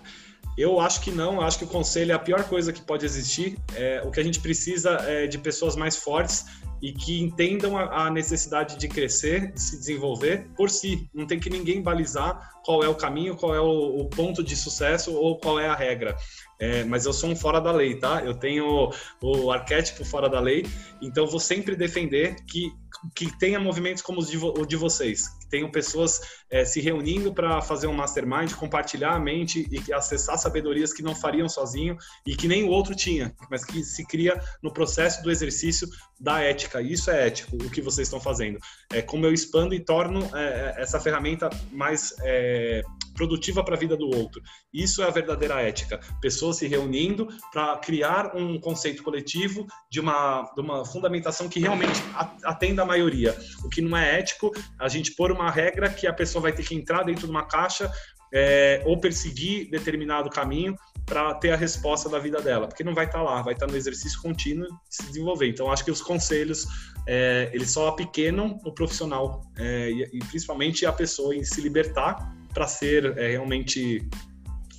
Eu 0.58 0.80
acho 0.80 1.02
que 1.02 1.10
não. 1.10 1.36
Eu 1.36 1.41
acho 1.41 1.58
que 1.58 1.64
o 1.64 1.68
conselho 1.68 2.12
é 2.12 2.16
a 2.16 2.20
pior 2.20 2.43
coisa 2.43 2.72
que 2.72 2.82
pode 2.82 3.06
existir. 3.06 3.58
É, 3.76 4.02
o 4.06 4.12
que 4.12 4.20
a 4.20 4.24
gente 4.24 4.39
precisa 4.39 4.91
é 5.08 5.26
de 5.26 5.38
pessoas 5.38 5.76
mais 5.76 5.95
fortes 5.95 6.45
e 6.82 6.93
que 6.93 7.20
entendam 7.20 7.78
a, 7.78 8.06
a 8.06 8.12
necessidade 8.12 8.78
de 8.78 8.88
crescer, 8.88 9.52
de 9.52 9.62
se 9.62 9.78
desenvolver 9.78 10.47
por 10.56 10.70
si. 10.70 11.10
Não 11.14 11.26
tem 11.26 11.39
que 11.39 11.50
ninguém 11.50 11.82
balizar 11.82 12.52
qual 12.64 12.84
é 12.84 12.88
o 12.88 12.95
caminho, 12.95 13.36
qual 13.36 13.56
é 13.56 13.60
o, 13.60 14.02
o 14.02 14.06
ponto 14.10 14.43
de 14.43 14.56
sucesso 14.56 15.14
ou 15.14 15.38
qual 15.39 15.60
é 15.60 15.68
a 15.68 15.76
regra. 15.76 16.16
É, 16.60 16.84
mas 16.84 17.06
eu 17.06 17.14
sou 17.14 17.30
um 17.30 17.36
fora 17.36 17.60
da 17.60 17.72
lei, 17.72 17.95
tá? 17.95 18.22
Eu 18.24 18.34
tenho 18.34 18.91
o, 19.22 19.45
o 19.45 19.52
arquétipo 19.52 20.04
fora 20.04 20.30
da 20.30 20.39
lei, 20.39 20.66
então 21.02 21.26
vou 21.26 21.39
sempre 21.39 21.76
defender 21.76 22.36
que 22.45 22.72
que 23.16 23.36
tenha 23.38 23.60
movimentos 23.60 24.02
como 24.02 24.22
o 24.22 24.66
de 24.66 24.76
vocês, 24.76 25.28
que 25.28 25.47
tenham 25.47 25.72
pessoas 25.72 26.20
é, 26.52 26.66
se 26.66 26.82
reunindo 26.82 27.34
para 27.34 27.62
fazer 27.62 27.88
um 27.88 27.93
mastermind, 27.93 28.54
compartilhar 28.54 29.14
a 29.14 29.20
mente 29.20 29.68
e 29.70 29.93
acessar 29.93 30.38
sabedorias 30.38 30.93
que 30.93 31.04
não 31.04 31.16
fariam 31.16 31.47
sozinho 31.47 31.97
e 32.26 32.36
que 32.36 32.47
nem 32.47 32.64
o 32.64 32.70
outro 32.70 32.95
tinha, 32.95 33.34
mas 33.50 33.64
que 33.64 33.84
se 33.84 34.06
cria 34.06 34.39
no 34.62 34.72
processo 34.74 35.22
do 35.22 35.32
exercício 35.32 35.88
da 36.20 36.41
ética. 36.41 36.82
Isso 36.82 37.10
é 37.12 37.28
ético, 37.28 37.56
o 37.56 37.70
que 37.70 37.82
vocês 37.82 38.08
estão 38.08 38.20
fazendo. 38.20 38.60
É 38.91 39.02
como 39.02 39.26
eu 39.26 39.34
expando 39.34 39.74
e 39.74 39.80
torno 39.80 40.30
é, 40.36 40.76
essa 40.78 41.00
ferramenta 41.00 41.50
mais 41.72 42.14
é, 42.22 42.82
produtiva 43.14 43.64
para 43.64 43.76
a 43.76 43.78
vida 43.78 43.95
do 43.95 44.08
outro. 44.08 44.41
Isso 44.74 45.02
é 45.04 45.08
a 45.08 45.12
verdadeira 45.12 45.62
ética. 45.62 46.00
Pessoas 46.22 46.58
se 46.58 46.68
reunindo 46.68 47.28
para 47.52 47.78
criar 47.78 48.36
um 48.36 48.60
conceito 48.60 49.04
coletivo 49.04 49.68
de 49.89 50.00
uma, 50.00 50.50
de 50.56 50.62
uma 50.62 50.86
fundamentação 50.86 51.50
que 51.50 51.60
realmente 51.60 52.02
atenda 52.43 52.84
a 52.84 52.86
maioria. 52.86 53.38
O 53.64 53.70
que 53.70 53.82
não 53.82 53.97
é 53.97 54.20
ético, 54.20 54.52
a 54.80 54.88
gente 54.88 55.14
pôr 55.16 55.32
uma 55.32 55.52
regra 55.52 55.89
que 55.89 56.08
a 56.08 56.14
pessoa 56.14 56.38
vai 56.39 56.51
ter 56.51 56.63
que 56.63 56.75
entrar 56.75 57.03
dentro 57.03 57.25
de 57.25 57.31
uma 57.31 57.45
caixa 57.45 57.91
é, 58.33 58.81
ou 58.85 58.97
perseguir 58.99 59.69
determinado 59.69 60.29
caminho 60.29 60.75
para 61.05 61.33
ter 61.33 61.51
a 61.51 61.55
resposta 61.55 62.07
da 62.07 62.19
vida 62.19 62.39
dela, 62.39 62.67
porque 62.67 62.83
não 62.83 62.93
vai 62.93 63.05
estar 63.05 63.17
tá 63.17 63.23
lá, 63.23 63.41
vai 63.41 63.53
estar 63.53 63.65
tá 63.65 63.71
no 63.71 63.77
exercício 63.77 64.21
contínuo 64.21 64.67
de 64.67 64.95
se 64.95 65.03
desenvolver. 65.07 65.47
Então, 65.47 65.71
acho 65.71 65.83
que 65.83 65.89
os 65.89 66.01
conselhos, 66.01 66.67
é, 67.07 67.49
eles 67.51 67.71
só 67.71 67.87
apequenam 67.87 68.59
o 68.63 68.71
profissional 68.71 69.41
é, 69.57 69.89
e, 69.89 70.03
e, 70.13 70.19
principalmente 70.19 70.85
a 70.85 70.93
pessoa 70.93 71.35
em 71.35 71.43
se 71.43 71.59
libertar 71.61 72.31
para 72.53 72.67
ser 72.67 73.17
é, 73.17 73.31
realmente 73.31 74.07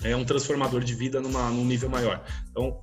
é, 0.05 0.15
um 0.15 0.25
transformador 0.25 0.83
de 0.83 0.95
vida 0.95 1.21
numa, 1.21 1.51
num 1.51 1.65
nível 1.65 1.91
maior. 1.91 2.25
Então, 2.51 2.81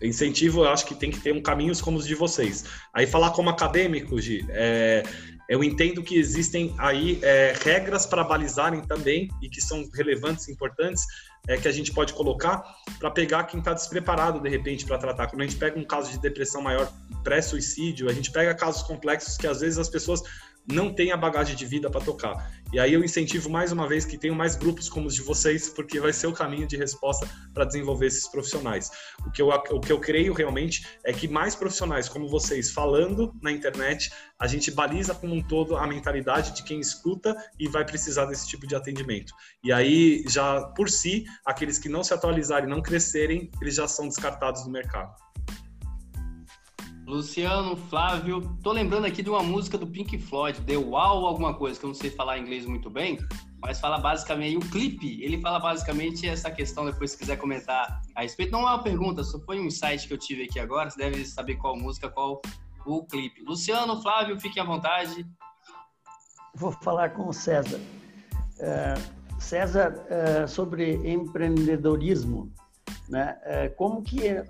incentivo, 0.00 0.64
eu 0.64 0.70
acho 0.70 0.86
que 0.86 0.94
tem 0.94 1.10
que 1.10 1.20
ter 1.20 1.32
um 1.32 1.42
caminhos 1.42 1.82
como 1.82 1.98
os 1.98 2.06
de 2.06 2.14
vocês. 2.14 2.64
Aí, 2.94 3.06
falar 3.06 3.32
como 3.32 3.50
acadêmico, 3.50 4.18
Gi, 4.18 4.46
é, 4.48 5.02
eu 5.48 5.64
entendo 5.64 6.02
que 6.02 6.18
existem 6.18 6.74
aí 6.76 7.18
é, 7.22 7.54
regras 7.64 8.04
para 8.04 8.22
balizarem 8.22 8.82
também 8.82 9.28
e 9.40 9.48
que 9.48 9.62
são 9.62 9.88
relevantes 9.94 10.48
importantes 10.48 11.04
é, 11.48 11.56
que 11.56 11.66
a 11.66 11.72
gente 11.72 11.90
pode 11.90 12.12
colocar 12.12 12.62
para 12.98 13.10
pegar 13.10 13.44
quem 13.44 13.58
está 13.58 13.72
despreparado 13.72 14.40
de 14.40 14.48
repente 14.48 14.84
para 14.84 14.98
tratar. 14.98 15.28
Quando 15.28 15.40
a 15.40 15.46
gente 15.46 15.56
pega 15.56 15.78
um 15.78 15.84
caso 15.84 16.10
de 16.10 16.18
depressão 16.18 16.60
maior 16.60 16.92
pré-suicídio, 17.24 18.10
a 18.10 18.12
gente 18.12 18.30
pega 18.30 18.54
casos 18.54 18.82
complexos 18.82 19.38
que 19.38 19.46
às 19.46 19.60
vezes 19.60 19.78
as 19.78 19.88
pessoas 19.88 20.22
não 20.70 20.92
têm 20.92 21.12
a 21.12 21.16
bagagem 21.16 21.56
de 21.56 21.64
vida 21.64 21.90
para 21.90 22.00
tocar. 22.00 22.52
E 22.70 22.78
aí 22.78 22.92
eu 22.92 23.02
incentivo 23.02 23.48
mais 23.48 23.72
uma 23.72 23.88
vez 23.88 24.04
que 24.04 24.18
tenham 24.18 24.36
mais 24.36 24.54
grupos 24.54 24.90
como 24.90 25.06
os 25.06 25.14
de 25.14 25.22
vocês, 25.22 25.70
porque 25.70 25.98
vai 25.98 26.12
ser 26.12 26.26
o 26.26 26.32
caminho 26.32 26.66
de 26.66 26.76
resposta 26.76 27.26
para 27.54 27.64
desenvolver 27.64 28.06
esses 28.06 28.28
profissionais. 28.28 28.90
O 29.26 29.30
que, 29.30 29.40
eu, 29.40 29.48
o 29.48 29.80
que 29.80 29.90
eu 29.90 29.98
creio 29.98 30.34
realmente 30.34 30.86
é 31.02 31.12
que 31.12 31.26
mais 31.26 31.56
profissionais 31.56 32.10
como 32.10 32.28
vocês 32.28 32.70
falando 32.70 33.34
na 33.40 33.50
internet, 33.50 34.12
a 34.38 34.46
gente 34.46 34.70
baliza 34.70 35.14
como 35.14 35.34
um 35.34 35.42
todo 35.42 35.76
a 35.76 35.86
mentalidade 35.86 36.54
de 36.54 36.62
quem 36.62 36.78
escuta 36.78 37.34
e 37.58 37.66
vai 37.68 37.86
precisar 37.86 38.26
desse 38.26 38.46
tipo 38.46 38.66
de 38.66 38.74
atendimento. 38.74 39.32
E 39.64 39.72
aí, 39.72 40.22
já 40.28 40.60
por 40.76 40.90
si, 40.90 41.24
aqueles 41.46 41.78
que 41.78 41.88
não 41.88 42.04
se 42.04 42.12
atualizarem, 42.12 42.68
não 42.68 42.82
crescerem, 42.82 43.50
eles 43.62 43.76
já 43.76 43.88
são 43.88 44.06
descartados 44.06 44.62
do 44.64 44.70
mercado. 44.70 45.14
Luciano, 47.08 47.74
Flávio, 47.74 48.54
tô 48.62 48.70
lembrando 48.70 49.06
aqui 49.06 49.22
de 49.22 49.30
uma 49.30 49.42
música 49.42 49.78
do 49.78 49.86
Pink 49.86 50.18
Floyd, 50.18 50.60
The 50.60 50.76
Wall 50.76 51.24
alguma 51.24 51.54
coisa, 51.54 51.80
que 51.80 51.86
eu 51.86 51.88
não 51.88 51.94
sei 51.94 52.10
falar 52.10 52.36
inglês 52.38 52.66
muito 52.66 52.90
bem, 52.90 53.18
mas 53.62 53.80
fala 53.80 53.96
basicamente, 53.96 54.58
o 54.58 54.70
clipe, 54.70 55.18
ele 55.22 55.40
fala 55.40 55.58
basicamente 55.58 56.28
essa 56.28 56.50
questão, 56.50 56.84
depois 56.84 57.12
se 57.12 57.18
quiser 57.18 57.38
comentar 57.38 58.02
a 58.14 58.20
respeito, 58.20 58.52
não 58.52 58.60
é 58.60 58.74
uma 58.74 58.82
pergunta, 58.82 59.24
só 59.24 59.40
foi 59.40 59.58
um 59.58 59.64
insight 59.64 60.06
que 60.06 60.12
eu 60.12 60.18
tive 60.18 60.42
aqui 60.42 60.60
agora, 60.60 60.90
você 60.90 60.98
deve 60.98 61.24
saber 61.24 61.56
qual 61.56 61.78
música, 61.78 62.10
qual 62.10 62.42
o 62.84 63.06
clipe. 63.06 63.42
Luciano, 63.42 64.02
Flávio, 64.02 64.38
fiquem 64.38 64.62
à 64.62 64.66
vontade. 64.66 65.26
Vou 66.54 66.72
falar 66.72 67.14
com 67.14 67.26
o 67.26 67.32
César. 67.32 67.80
É, 68.60 68.94
César, 69.38 70.04
é, 70.10 70.46
sobre 70.46 70.96
empreendedorismo, 71.10 72.52
né? 73.08 73.38
É, 73.44 73.68
como 73.70 74.02
que 74.02 74.28
é, 74.28 74.44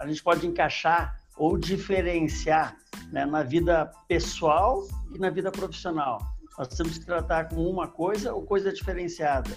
a 0.00 0.04
gente 0.06 0.22
pode 0.22 0.46
encaixar 0.46 1.20
ou 1.36 1.58
diferenciar 1.58 2.76
né, 3.10 3.24
na 3.24 3.42
vida 3.42 3.90
pessoal 4.08 4.86
e 5.14 5.18
na 5.18 5.30
vida 5.30 5.50
profissional. 5.50 6.20
Nós 6.58 6.68
temos 6.68 6.98
que 6.98 7.06
tratar 7.06 7.48
com 7.48 7.66
uma 7.66 7.88
coisa 7.88 8.34
ou 8.34 8.42
coisa 8.42 8.72
diferenciada. 8.72 9.50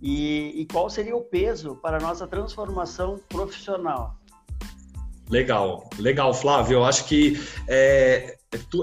E, 0.00 0.60
e 0.60 0.66
qual 0.66 0.88
seria 0.90 1.16
o 1.16 1.22
peso 1.22 1.76
para 1.76 1.96
a 1.96 2.00
nossa 2.00 2.26
transformação 2.26 3.18
profissional? 3.28 4.16
Legal, 5.28 5.88
legal, 5.98 6.32
Flávio. 6.32 6.74
Eu 6.74 6.84
acho 6.84 7.06
que 7.06 7.40
é, 7.66 8.36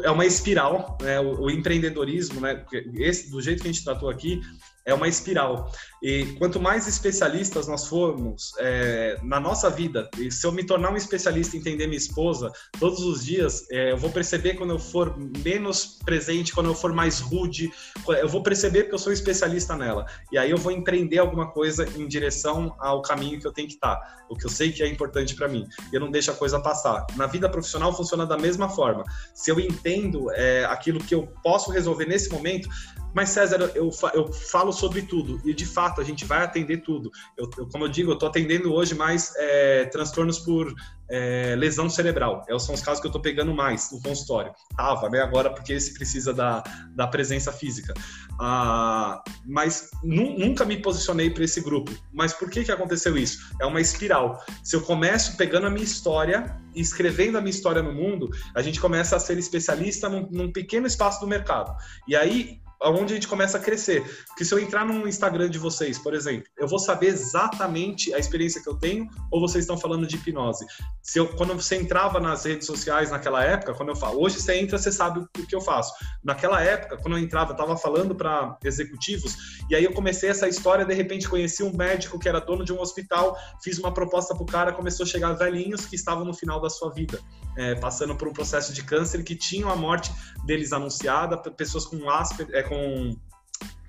é 0.04 0.12
uma 0.12 0.26
espiral, 0.26 0.98
né? 1.02 1.20
o, 1.20 1.44
o 1.44 1.50
empreendedorismo, 1.50 2.42
né? 2.42 2.66
Esse, 2.96 3.32
do 3.32 3.42
jeito 3.42 3.62
que 3.62 3.70
a 3.70 3.72
gente 3.72 3.84
tratou 3.84 4.10
aqui, 4.10 4.42
é 4.86 4.94
uma 4.94 5.08
espiral. 5.08 5.72
E 6.02 6.36
quanto 6.38 6.60
mais 6.60 6.88
especialistas 6.88 7.68
nós 7.68 7.88
formos 7.88 8.52
é, 8.60 9.18
na 9.24 9.40
nossa 9.40 9.70
vida, 9.70 10.10
e 10.18 10.30
se 10.30 10.46
eu 10.46 10.52
me 10.52 10.66
tornar 10.66 10.92
um 10.92 10.98
especialista 10.98 11.56
em 11.56 11.60
entender 11.60 11.88
minha 11.88 11.98
esposa 11.98 12.52
todos 12.80 13.00
os 13.00 13.24
dias, 13.24 13.66
é, 13.72 13.92
eu 13.92 13.98
vou 13.98 14.10
perceber 14.10 14.56
quando 14.56 14.72
eu 14.72 14.80
for 14.80 15.16
menos 15.44 16.00
presente, 16.04 16.54
quando 16.54 16.68
eu 16.68 16.76
for 16.76 16.92
mais 16.92 17.20
rude, 17.20 17.72
eu 18.08 18.28
vou 18.28 18.44
perceber 18.44 18.84
que 18.84 18.94
eu 18.94 19.00
sou 19.00 19.12
um 19.12 19.14
especialista 19.14 19.76
nela. 19.76 20.06
E 20.32 20.38
aí 20.38 20.52
eu 20.52 20.58
vou 20.58 20.72
empreender 20.72 21.20
alguma 21.20 21.52
coisa 21.52 21.88
em 21.98 22.08
direção 22.08 22.76
ao 22.80 23.02
caminho 23.02 23.40
que 23.40 23.48
eu 23.48 23.54
tenho 23.54 23.68
que 23.68 23.76
estar, 23.76 24.26
o 24.30 24.36
que 24.36 24.46
eu 24.46 24.50
sei 24.50 24.72
que 24.72 24.84
é 24.84 24.88
importante 24.88 25.36
para 25.36 25.48
mim. 25.48 25.66
Eu 25.92 26.02
não 26.02 26.12
deixo 26.12 26.32
a 26.32 26.36
coisa 26.36 26.60
passar. 26.60 27.06
Na 27.16 27.28
vida 27.28 27.48
profissional 27.48 27.96
funciona 27.96 28.26
da 28.26 28.38
mesma 28.38 28.68
forma. 28.68 29.04
Se 29.34 29.50
eu 29.50 29.60
entendo 29.60 30.30
é, 30.34 30.66
aquilo 30.66 31.00
que 31.00 31.16
eu 31.16 31.28
posso 31.42 31.72
resolver 31.72 32.06
nesse 32.06 32.30
momento, 32.30 32.68
mas, 33.14 33.30
César, 33.30 33.72
eu, 33.76 33.92
eu 34.14 34.34
falo 34.34 34.73
sobre 34.74 35.04
tudo 35.04 35.40
e, 35.46 35.54
de 35.54 35.66
fato, 35.66 36.02
a 36.02 36.04
gente 36.04 36.26
vai 36.26 36.44
atender 36.44 36.78
tudo. 36.78 37.12
Eu, 37.38 37.50
eu 37.58 37.68
como 37.68 37.86
eu 37.86 37.90
digo, 37.90 38.12
eu 38.12 38.16
estou 38.16 38.28
atendendo 38.28 38.74
hoje 38.74 38.96
mais 38.96 39.34
é, 39.38 39.86
transtornos 39.86 40.40
por 40.40 40.74
é, 41.10 41.56
lesão 41.56 41.90
cerebral. 41.90 42.44
Esses 42.50 42.64
são 42.64 42.74
os 42.74 42.82
casos 42.82 43.00
que 43.00 43.06
eu 43.06 43.10
estou 43.10 43.22
pegando 43.22 43.54
mais 43.54 43.92
no 43.92 44.02
consultório. 44.02 44.52
Tava, 44.76 45.10
né? 45.10 45.22
Agora, 45.22 45.50
porque 45.52 45.74
esse 45.74 45.94
precisa 45.94 46.34
da, 46.34 46.64
da 46.96 47.06
presença 47.06 47.52
física. 47.52 47.94
Ah, 48.40 49.24
mas 49.46 49.92
nu, 50.04 50.38
nunca 50.38 50.66
me 50.66 50.82
posicionei 50.82 51.30
para 51.30 51.44
esse 51.44 51.62
grupo. 51.62 51.92
Mas 52.12 52.34
por 52.34 52.50
que, 52.50 52.64
que 52.64 52.72
aconteceu 52.72 53.16
isso? 53.16 53.40
É 53.62 53.66
uma 53.66 53.80
espiral. 53.80 54.44
Se 54.64 54.76
eu 54.76 54.82
começo 54.82 55.38
pegando 55.38 55.68
a 55.68 55.70
minha 55.70 55.84
história 55.84 56.58
e 56.74 56.82
escrevendo 56.82 57.38
a 57.38 57.42
minha 57.42 57.52
história 57.52 57.84
no 57.84 57.94
mundo, 57.94 58.30
a 58.56 58.62
gente 58.64 58.80
começa 58.80 59.16
a 59.16 59.20
ser 59.20 59.38
especialista 59.38 60.10
num, 60.10 60.28
num 60.32 60.52
pequeno 60.52 60.88
espaço 60.88 61.20
do 61.20 61.28
mercado. 61.28 61.76
E 62.08 62.16
aí, 62.16 62.60
aonde 62.84 63.14
a 63.14 63.16
gente 63.16 63.28
começa 63.28 63.58
a 63.58 63.62
crescer. 63.62 64.04
Porque 64.28 64.44
se 64.44 64.54
eu 64.54 64.60
entrar 64.60 64.86
no 64.86 65.08
Instagram 65.08 65.50
de 65.50 65.58
vocês, 65.58 65.98
por 65.98 66.14
exemplo, 66.14 66.48
eu 66.58 66.68
vou 66.68 66.80
saber 66.80 67.08
exatamente 67.08 68.14
a 68.14 68.20
experiência 68.20 68.62
que 68.62 68.70
eu 68.70 68.76
tenho 68.76 69.08
ou 69.32 69.40
vocês 69.40 69.64
estão 69.64 69.78
falando 69.78 70.06
de 70.06 70.16
hipnose. 70.16 70.66
Se 71.02 71.20
eu, 71.20 71.28
quando 71.36 71.54
você 71.54 71.76
entrava 71.76 72.20
nas 72.20 72.46
redes 72.46 72.68
sociais 72.68 73.12
naquela 73.12 73.44
época, 73.44 73.74
quando 73.74 73.90
eu 73.90 73.96
falo, 73.96 74.22
hoje 74.22 74.40
você 74.40 74.56
entra, 74.56 74.78
você 74.78 74.92
sabe 74.92 75.20
o 75.20 75.48
que 75.48 75.56
eu 75.56 75.62
faço. 75.62 75.94
Naquela 76.24 76.62
época, 76.62 76.98
quando 76.98 77.18
eu 77.18 77.24
entrava, 77.24 77.52
eu 77.52 77.56
estava 77.56 77.78
falando 77.78 78.14
para 78.14 78.58
executivos 78.64 79.36
e 79.70 79.76
aí 79.76 79.84
eu 79.84 79.94
comecei 79.94 80.30
essa 80.30 80.48
história, 80.48 80.86
de 80.86 80.94
repente 80.94 81.30
conheci 81.30 81.64
um 81.64 81.76
médico 81.76 82.20
que 82.20 82.28
era 82.28 82.40
dono 82.40 82.66
de 82.66 82.74
um 82.74 82.80
hospital, 82.80 83.38
fiz 83.64 83.80
uma 83.80 83.94
proposta 83.94 84.34
para 84.34 84.44
o 84.44 84.46
cara, 84.46 84.72
começou 84.74 85.06
a 85.06 85.08
chegar 85.08 85.34
velhinhos 85.34 85.86
que 85.86 85.96
estavam 85.96 86.26
no 86.26 86.34
final 86.34 86.62
da 86.62 86.70
sua 86.70 86.92
vida, 86.92 87.20
é, 87.58 87.76
passando 87.76 88.16
por 88.16 88.28
um 88.28 88.34
processo 88.34 88.74
de 88.74 88.84
câncer 88.84 89.24
que 89.24 89.36
tinham 89.36 89.70
a 89.70 89.76
morte 89.76 90.12
deles 90.46 90.74
anunciada, 90.74 91.38
pessoas 91.38 91.86
com 91.86 92.10
asper, 92.10 92.48
é, 92.52 92.64
com. 92.74 93.18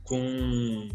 com 0.05 0.89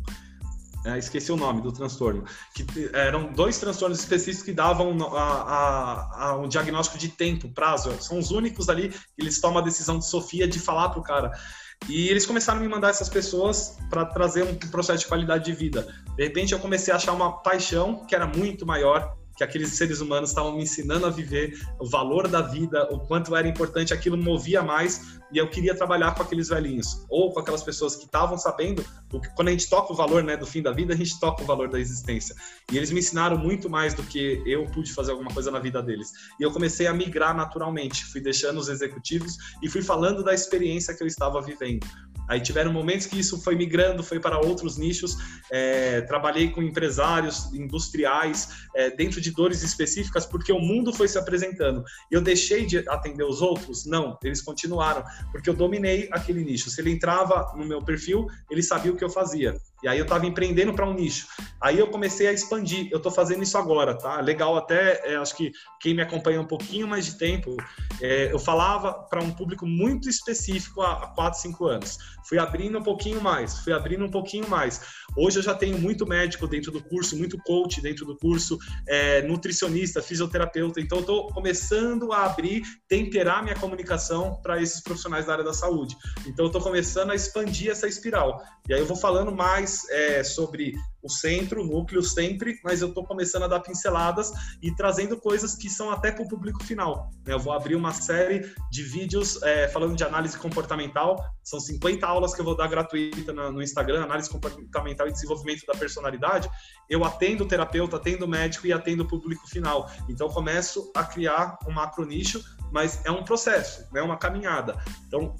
é, 0.85 0.97
esqueci 0.97 1.29
o 1.29 1.35
nome 1.35 1.61
do 1.61 1.73
transtorno, 1.73 2.23
que 2.55 2.65
eram 2.93 3.33
dois 3.33 3.59
transtornos 3.59 3.99
específicos 3.99 4.45
que 4.45 4.53
davam 4.53 4.97
a, 5.13 5.21
a, 5.21 6.29
a 6.29 6.37
um 6.37 6.47
diagnóstico 6.47 6.97
de 6.97 7.09
tempo, 7.09 7.49
prazo. 7.49 7.91
São 8.01 8.17
os 8.17 8.31
únicos 8.31 8.69
ali 8.69 8.87
que 8.87 8.97
eles 9.17 9.41
tomam 9.41 9.59
a 9.59 9.61
decisão 9.61 9.99
de 9.99 10.05
Sofia 10.05 10.47
de 10.47 10.57
falar 10.57 10.89
para 10.89 10.99
o 10.99 11.03
cara. 11.03 11.31
E 11.89 12.07
eles 12.07 12.25
começaram 12.25 12.59
a 12.59 12.61
me 12.61 12.67
mandar 12.69 12.89
essas 12.91 13.09
pessoas 13.09 13.77
para 13.89 14.05
trazer 14.05 14.43
um 14.43 14.55
processo 14.55 14.99
de 14.99 15.07
qualidade 15.07 15.43
de 15.45 15.53
vida. 15.53 15.85
De 16.15 16.23
repente 16.23 16.53
eu 16.53 16.59
comecei 16.59 16.93
a 16.93 16.95
achar 16.95 17.11
uma 17.11 17.41
paixão 17.41 18.05
que 18.05 18.15
era 18.15 18.25
muito 18.25 18.65
maior 18.65 19.17
que 19.39 19.43
aqueles 19.45 19.69
seres 19.69 20.01
humanos 20.01 20.31
estavam 20.31 20.57
me 20.57 20.63
ensinando 20.63 21.05
a 21.05 21.09
viver, 21.09 21.57
o 21.79 21.89
valor 21.89 22.27
da 22.27 22.41
vida, 22.41 22.89
o 22.91 22.99
quanto 22.99 23.33
era 23.37 23.47
importante, 23.47 23.93
aquilo 23.93 24.17
movia 24.17 24.61
mais 24.61 25.17
e 25.31 25.37
eu 25.37 25.49
queria 25.49 25.75
trabalhar 25.75 26.15
com 26.15 26.23
aqueles 26.23 26.49
velhinhos 26.49 27.05
ou 27.09 27.31
com 27.31 27.39
aquelas 27.39 27.63
pessoas 27.63 27.95
que 27.95 28.05
estavam 28.05 28.37
sabendo, 28.37 28.83
quando 29.35 29.47
a 29.47 29.51
gente 29.51 29.69
toca 29.69 29.93
o 29.93 29.95
valor 29.95 30.23
né, 30.23 30.35
do 30.35 30.45
fim 30.45 30.61
da 30.61 30.71
vida, 30.71 30.93
a 30.93 30.97
gente 30.97 31.19
toca 31.19 31.43
o 31.43 31.45
valor 31.45 31.69
da 31.69 31.79
existência. 31.79 32.35
E 32.71 32.77
eles 32.77 32.91
me 32.91 32.99
ensinaram 32.99 33.37
muito 33.37 33.69
mais 33.69 33.93
do 33.93 34.03
que 34.03 34.41
eu 34.45 34.65
pude 34.65 34.93
fazer 34.93 35.11
alguma 35.11 35.31
coisa 35.31 35.51
na 35.51 35.59
vida 35.59 35.81
deles. 35.81 36.11
E 36.39 36.43
eu 36.43 36.51
comecei 36.51 36.87
a 36.87 36.93
migrar 36.93 37.35
naturalmente, 37.35 38.05
fui 38.05 38.21
deixando 38.21 38.59
os 38.59 38.69
executivos 38.69 39.37
e 39.61 39.69
fui 39.69 39.81
falando 39.81 40.23
da 40.23 40.33
experiência 40.33 40.95
que 40.95 41.03
eu 41.03 41.07
estava 41.07 41.41
vivendo. 41.41 41.85
Aí 42.29 42.39
tiveram 42.39 42.71
momentos 42.71 43.07
que 43.07 43.19
isso 43.19 43.41
foi 43.41 43.55
migrando, 43.55 44.03
foi 44.03 44.19
para 44.19 44.37
outros 44.37 44.77
nichos. 44.77 45.17
É, 45.51 46.01
trabalhei 46.01 46.51
com 46.51 46.61
empresários 46.61 47.51
industriais 47.51 48.67
é, 48.75 48.91
dentro 48.91 49.19
de 49.19 49.31
dores 49.31 49.63
específicas 49.63 50.27
porque 50.27 50.51
o 50.51 50.59
mundo 50.59 50.93
foi 50.93 51.07
se 51.07 51.17
apresentando. 51.17 51.83
Eu 52.11 52.21
deixei 52.21 52.67
de 52.67 52.87
atender 52.87 53.23
os 53.23 53.41
outros? 53.41 53.83
Não, 53.87 54.15
eles 54.23 54.43
continuaram 54.43 55.03
porque 55.31 55.49
eu 55.49 55.53
dominei 55.53 56.07
aquele 56.11 56.43
nicho. 56.43 56.69
Se 56.69 56.81
ele 56.81 56.91
entrava 56.91 57.53
no 57.55 57.65
meu 57.65 57.81
perfil, 57.81 58.27
ele 58.49 58.63
sabia 58.63 58.91
o 58.91 58.95
que 58.95 59.03
eu 59.03 59.09
fazia. 59.09 59.55
E 59.83 59.87
aí 59.87 59.97
eu 59.97 60.03
estava 60.03 60.25
empreendendo 60.25 60.73
para 60.73 60.87
um 60.87 60.93
nicho. 60.93 61.27
Aí 61.61 61.79
eu 61.79 61.87
comecei 61.87 62.27
a 62.27 62.33
expandir. 62.33 62.87
Eu 62.91 62.97
estou 62.97 63.11
fazendo 63.11 63.43
isso 63.43 63.57
agora, 63.57 63.97
tá? 63.97 64.19
Legal 64.21 64.55
até, 64.57 65.01
é, 65.11 65.15
acho 65.15 65.35
que 65.35 65.51
quem 65.79 65.93
me 65.93 66.01
acompanha 66.01 66.41
um 66.41 66.45
pouquinho 66.45 66.87
mais 66.87 67.05
de 67.05 67.17
tempo, 67.17 67.55
é, 68.01 68.31
eu 68.31 68.39
falava 68.39 68.93
para 68.93 69.21
um 69.21 69.31
público 69.31 69.65
muito 69.65 70.09
específico 70.09 70.81
há, 70.81 71.03
há 71.03 71.07
4, 71.07 71.39
5 71.41 71.65
anos. 71.65 71.97
Fui 72.27 72.37
abrindo 72.37 72.77
um 72.77 72.83
pouquinho 72.83 73.21
mais, 73.21 73.59
fui 73.59 73.73
abrindo 73.73 74.05
um 74.05 74.11
pouquinho 74.11 74.47
mais. 74.49 74.81
Hoje 75.15 75.39
eu 75.39 75.43
já 75.43 75.55
tenho 75.55 75.77
muito 75.79 76.05
médico 76.05 76.47
dentro 76.47 76.71
do 76.71 76.81
curso, 76.81 77.17
muito 77.17 77.37
coach 77.39 77.81
dentro 77.81 78.05
do 78.05 78.15
curso, 78.15 78.57
é, 78.87 79.21
nutricionista, 79.23 80.01
fisioterapeuta. 80.01 80.79
Então 80.79 80.99
eu 80.99 81.01
estou 81.01 81.27
começando 81.27 82.13
a 82.13 82.25
abrir, 82.25 82.61
temperar 82.87 83.43
minha 83.43 83.55
comunicação 83.55 84.39
para 84.41 84.61
esses 84.61 84.81
profissionais 84.81 85.25
da 85.25 85.33
área 85.33 85.43
da 85.43 85.53
saúde. 85.53 85.95
Então 86.27 86.45
eu 86.45 86.47
estou 86.47 86.61
começando 86.61 87.11
a 87.11 87.15
expandir 87.15 87.71
essa 87.71 87.87
espiral. 87.87 88.43
E 88.67 88.73
aí 88.73 88.79
eu 88.79 88.85
vou 88.85 88.97
falando 88.97 89.31
mais 89.31 89.68
é, 89.89 90.23
sobre 90.23 90.73
o 91.01 91.09
centro, 91.09 91.61
o 91.61 91.65
núcleo 91.65 92.03
sempre, 92.03 92.59
mas 92.63 92.81
eu 92.81 92.89
estou 92.89 93.05
começando 93.05 93.43
a 93.43 93.47
dar 93.47 93.61
pinceladas 93.61 94.31
e 94.61 94.73
trazendo 94.75 95.17
coisas 95.17 95.55
que 95.55 95.69
são 95.69 95.89
até 95.89 96.11
para 96.11 96.23
o 96.23 96.27
público 96.27 96.63
final. 96.63 97.09
Né? 97.25 97.33
Eu 97.33 97.39
vou 97.39 97.53
abrir 97.53 97.75
uma 97.75 97.93
série 97.93 98.53
de 98.69 98.83
vídeos 98.83 99.41
é, 99.43 99.67
falando 99.69 99.95
de 99.95 100.03
análise 100.03 100.37
comportamental, 100.37 101.23
são 101.43 101.59
50 101.59 102.05
aulas 102.05 102.33
que 102.33 102.41
eu 102.41 102.45
vou 102.45 102.55
dar 102.55 102.67
gratuita 102.67 103.31
no 103.33 103.61
Instagram, 103.61 104.03
análise 104.03 104.29
comportamental 104.29 105.07
e 105.07 105.11
desenvolvimento 105.11 105.65
da 105.65 105.73
personalidade. 105.73 106.49
Eu 106.89 107.03
atendo 107.03 107.45
terapeuta, 107.45 107.95
atendo 107.95 108.27
médico 108.27 108.67
e 108.67 108.73
atendo 108.73 109.07
público 109.07 109.47
final. 109.47 109.89
Então 110.07 110.27
começo 110.29 110.91
a 110.95 111.03
criar 111.03 111.57
um 111.67 111.71
macro 111.71 112.05
nicho, 112.05 112.43
mas 112.71 113.03
é 113.05 113.11
um 113.11 113.23
processo, 113.23 113.81
é 113.91 113.93
né? 113.93 114.01
uma 114.01 114.17
caminhada. 114.17 114.77
Então 115.07 115.35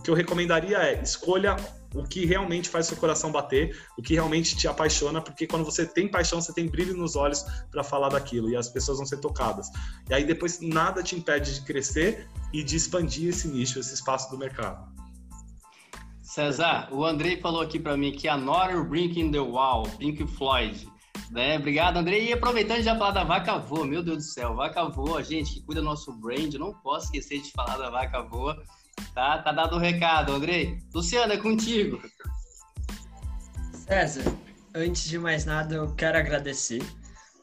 o 0.00 0.02
que 0.02 0.10
eu 0.10 0.14
recomendaria 0.14 0.78
é 0.78 1.02
escolha 1.02 1.56
o 1.94 2.04
que 2.04 2.24
realmente 2.24 2.68
faz 2.68 2.86
seu 2.86 2.96
coração 2.96 3.30
bater, 3.30 3.76
o 3.98 4.02
que 4.02 4.14
realmente 4.14 4.56
te 4.56 4.66
apaixona, 4.66 5.20
porque 5.20 5.46
quando 5.46 5.64
você 5.64 5.84
tem 5.84 6.08
paixão, 6.08 6.40
você 6.40 6.54
tem 6.54 6.68
brilho 6.68 6.96
nos 6.96 7.16
olhos 7.16 7.44
para 7.70 7.82
falar 7.82 8.08
daquilo 8.08 8.48
e 8.48 8.56
as 8.56 8.68
pessoas 8.68 8.98
vão 8.98 9.06
ser 9.06 9.18
tocadas. 9.18 9.68
E 10.08 10.14
aí 10.14 10.24
depois 10.24 10.60
nada 10.60 11.02
te 11.02 11.16
impede 11.16 11.54
de 11.54 11.62
crescer 11.62 12.28
e 12.52 12.62
de 12.62 12.76
expandir 12.76 13.28
esse 13.28 13.48
nicho, 13.48 13.78
esse 13.78 13.92
espaço 13.92 14.30
do 14.30 14.38
mercado. 14.38 14.88
César, 16.22 16.88
o 16.92 17.04
Andrei 17.04 17.40
falou 17.40 17.60
aqui 17.60 17.78
para 17.78 17.96
mim 17.96 18.12
que 18.12 18.28
Another 18.28 18.84
Brink 18.84 19.20
in 19.20 19.32
the 19.32 19.40
Wall, 19.40 19.82
Pink 19.98 20.24
Floyd. 20.28 20.88
Né? 21.32 21.58
Obrigado, 21.58 21.96
Andrei. 21.96 22.28
E 22.28 22.32
aproveitando 22.32 22.82
já 22.82 22.96
falar 22.96 23.10
da 23.10 23.24
Vaca 23.24 23.58
Voa, 23.58 23.84
meu 23.84 24.02
Deus 24.02 24.18
do 24.18 24.22
céu, 24.22 24.54
Vaca 24.54 24.88
Voa, 24.88 25.22
gente, 25.24 25.54
que 25.54 25.62
cuida 25.62 25.80
do 25.80 25.86
nosso 25.86 26.12
brand, 26.12 26.54
não 26.54 26.72
posso 26.72 27.06
esquecer 27.06 27.42
de 27.42 27.50
falar 27.50 27.76
da 27.76 27.90
Vaca 27.90 28.22
Voa 28.22 28.56
Tá, 29.14 29.38
tá 29.38 29.52
dado 29.52 29.76
o 29.76 29.78
recado, 29.78 30.32
Andrei. 30.32 30.78
Luciano, 30.94 31.32
é 31.32 31.36
contigo. 31.36 32.00
César, 33.72 34.24
antes 34.74 35.04
de 35.04 35.18
mais 35.18 35.44
nada, 35.44 35.74
eu 35.74 35.94
quero 35.94 36.16
agradecer, 36.16 36.82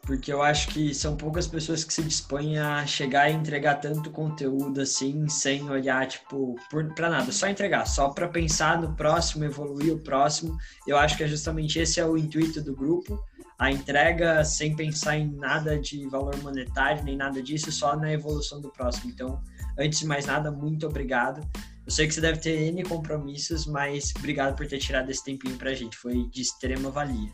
porque 0.04 0.32
eu 0.32 0.42
acho 0.42 0.70
que 0.70 0.94
são 0.94 1.18
poucas 1.18 1.46
pessoas 1.46 1.84
que 1.84 1.94
se 1.94 2.02
dispõem 2.02 2.58
a 2.58 2.86
chegar 2.86 3.30
e 3.30 3.34
entregar 3.34 3.76
tanto 3.76 4.10
conteúdo 4.12 4.80
assim, 4.80 5.28
sem 5.28 5.70
olhar, 5.70 6.08
tipo, 6.08 6.56
por, 6.70 6.94
pra 6.94 7.10
nada, 7.10 7.32
só 7.32 7.48
entregar, 7.48 7.86
só 7.86 8.10
para 8.10 8.28
pensar 8.28 8.82
no 8.82 8.96
próximo, 8.96 9.44
evoluir 9.44 9.94
o 9.94 10.00
próximo. 10.00 10.58
Eu 10.88 10.98
acho 10.98 11.18
que 11.18 11.24
é 11.24 11.28
justamente 11.28 11.80
esse 11.80 12.00
é 12.00 12.06
o 12.06 12.18
intuito 12.18 12.62
do 12.62 12.76
grupo 12.76 13.22
a 13.60 13.72
entrega 13.72 14.46
sem 14.46 14.76
pensar 14.76 15.18
em 15.18 15.32
nada 15.36 15.80
de 15.80 16.08
valor 16.08 16.38
monetário 16.44 17.04
nem 17.04 17.18
nada 17.18 17.42
disso, 17.42 17.72
só 17.72 17.96
na 17.96 18.12
evolução 18.14 18.62
do 18.62 18.70
próximo. 18.70 19.10
Então, 19.10 19.42
Antes 19.78 20.00
de 20.00 20.06
mais 20.06 20.26
nada, 20.26 20.52
muito 20.52 20.88
obrigado. 20.88 21.48
Eu 21.86 21.92
sei 21.92 22.08
que 22.08 22.14
você 22.14 22.20
deve 22.20 22.40
ter 22.40 22.64
N 22.64 22.84
compromissos, 22.84 23.66
mas 23.66 24.14
obrigado 24.18 24.56
por 24.56 24.68
ter 24.68 24.78
tirado 24.78 25.10
esse 25.10 25.24
tempinho 25.24 25.56
pra 25.58 25.74
gente, 25.74 25.96
foi 25.96 26.28
de 26.30 26.42
extrema 26.42 26.90
valia. 26.90 27.32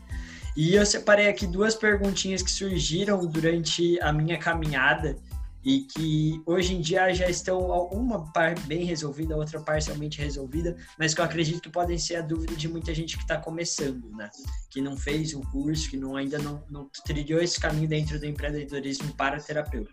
E 0.56 0.74
eu 0.74 0.86
separei 0.86 1.28
aqui 1.28 1.46
duas 1.46 1.74
perguntinhas 1.74 2.40
que 2.40 2.50
surgiram 2.50 3.26
durante 3.26 4.00
a 4.00 4.12
minha 4.12 4.38
caminhada 4.38 5.16
e 5.64 5.80
que 5.80 6.42
hoje 6.44 6.74
em 6.74 6.80
dia 6.80 7.12
já 7.14 7.28
estão 7.28 7.60
uma 7.90 8.30
parte 8.32 8.60
bem 8.62 8.84
resolvida, 8.84 9.36
outra 9.36 9.60
parcialmente 9.60 10.20
resolvida, 10.20 10.76
mas 10.98 11.14
que 11.14 11.20
eu 11.20 11.24
acredito 11.24 11.62
que 11.62 11.70
podem 11.70 11.96
ser 11.96 12.16
a 12.16 12.20
dúvida 12.20 12.54
de 12.54 12.68
muita 12.68 12.94
gente 12.94 13.16
que 13.16 13.22
está 13.22 13.38
começando, 13.38 14.10
né? 14.10 14.28
Que 14.70 14.82
não 14.82 14.96
fez 14.96 15.32
um 15.32 15.40
curso, 15.40 15.88
que 15.88 15.96
não, 15.96 16.16
ainda 16.16 16.38
não, 16.38 16.62
não 16.68 16.90
trilhou 17.06 17.40
esse 17.40 17.58
caminho 17.58 17.88
dentro 17.88 18.18
do 18.18 18.26
empreendedorismo 18.26 19.14
para 19.14 19.40
terapeuta. 19.40 19.92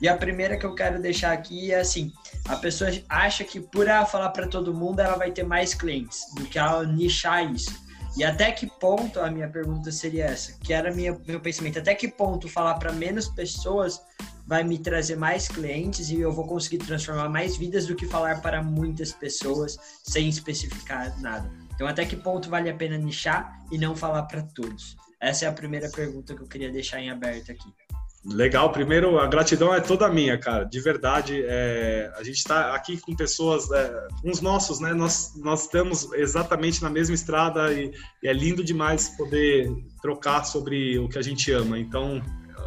E 0.00 0.08
a 0.08 0.16
primeira 0.16 0.56
que 0.56 0.64
eu 0.64 0.74
quero 0.74 1.02
deixar 1.02 1.32
aqui 1.32 1.72
é 1.72 1.80
assim: 1.80 2.12
a 2.46 2.56
pessoa 2.56 2.90
acha 3.08 3.42
que 3.42 3.60
por 3.60 3.88
ela 3.88 4.06
falar 4.06 4.30
para 4.30 4.46
todo 4.46 4.72
mundo 4.72 5.00
ela 5.00 5.16
vai 5.16 5.32
ter 5.32 5.42
mais 5.42 5.74
clientes 5.74 6.20
do 6.36 6.44
que 6.44 6.58
ela 6.58 6.86
nichar 6.86 7.52
isso. 7.52 7.88
E 8.16 8.24
até 8.24 8.50
que 8.50 8.66
ponto, 8.66 9.20
a 9.20 9.30
minha 9.30 9.48
pergunta 9.48 9.92
seria 9.92 10.24
essa, 10.24 10.52
que 10.60 10.72
era 10.72 10.92
minha, 10.92 11.16
meu 11.26 11.40
pensamento, 11.40 11.78
até 11.78 11.94
que 11.94 12.08
ponto 12.08 12.48
falar 12.48 12.74
para 12.74 12.92
menos 12.92 13.28
pessoas 13.28 14.00
vai 14.48 14.64
me 14.64 14.78
trazer 14.78 15.14
mais 15.14 15.46
clientes 15.46 16.08
e 16.08 16.18
eu 16.18 16.32
vou 16.32 16.46
conseguir 16.46 16.78
transformar 16.78 17.28
mais 17.28 17.58
vidas 17.58 17.86
do 17.86 17.94
que 17.94 18.06
falar 18.06 18.40
para 18.40 18.62
muitas 18.62 19.12
pessoas 19.12 19.78
sem 20.02 20.26
especificar 20.26 21.20
nada. 21.20 21.52
Então, 21.74 21.86
até 21.86 22.06
que 22.06 22.16
ponto 22.16 22.48
vale 22.48 22.70
a 22.70 22.74
pena 22.74 22.96
nichar 22.96 23.60
e 23.70 23.76
não 23.76 23.94
falar 23.94 24.22
para 24.22 24.42
todos? 24.42 24.96
Essa 25.20 25.44
é 25.44 25.48
a 25.48 25.52
primeira 25.52 25.90
pergunta 25.90 26.34
que 26.34 26.40
eu 26.40 26.48
queria 26.48 26.72
deixar 26.72 26.98
em 26.98 27.10
aberto 27.10 27.52
aqui. 27.52 27.68
Legal, 28.24 28.72
primeiro 28.72 29.18
a 29.18 29.26
gratidão 29.26 29.72
é 29.72 29.80
toda 29.80 30.08
minha, 30.08 30.38
cara, 30.38 30.64
de 30.64 30.80
verdade. 30.80 31.42
É, 31.46 32.10
a 32.16 32.22
gente 32.22 32.38
está 32.38 32.74
aqui 32.74 32.98
com 32.98 33.14
pessoas, 33.14 33.70
é, 33.70 34.08
uns 34.24 34.40
nossos, 34.40 34.80
né? 34.80 34.92
Nós, 34.94 35.34
nós 35.36 35.62
estamos 35.62 36.10
exatamente 36.14 36.82
na 36.82 36.90
mesma 36.90 37.14
estrada 37.14 37.72
e, 37.72 37.92
e 38.22 38.28
é 38.28 38.32
lindo 38.32 38.64
demais 38.64 39.10
poder 39.10 39.70
trocar 40.00 40.44
sobre 40.44 40.98
o 40.98 41.08
que 41.08 41.18
a 41.18 41.22
gente 41.22 41.52
ama. 41.52 41.78
Então, 41.78 42.20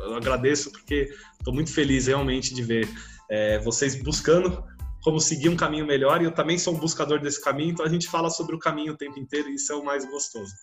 eu 0.04 0.16
agradeço 0.16 0.72
porque 0.72 1.10
estou 1.38 1.54
muito 1.54 1.74
feliz 1.74 2.08
realmente 2.08 2.54
de 2.54 2.62
ver 2.62 2.88
é, 3.30 3.60
vocês 3.60 3.96
buscando 4.02 4.64
como 5.02 5.20
seguir 5.20 5.50
um 5.50 5.56
caminho 5.56 5.86
melhor 5.86 6.22
e 6.22 6.26
eu 6.26 6.32
também 6.32 6.58
sou 6.58 6.76
um 6.76 6.80
buscador 6.80 7.20
desse 7.20 7.42
caminho, 7.42 7.72
então 7.72 7.86
a 7.86 7.90
gente 7.90 8.08
fala 8.08 8.30
sobre 8.30 8.56
o 8.56 8.60
caminho 8.60 8.94
o 8.94 8.98
tempo 8.98 9.20
inteiro 9.20 9.50
e 9.50 9.56
isso 9.56 9.72
é 9.72 9.76
o 9.76 9.84
mais 9.84 10.06
gostoso. 10.06 10.54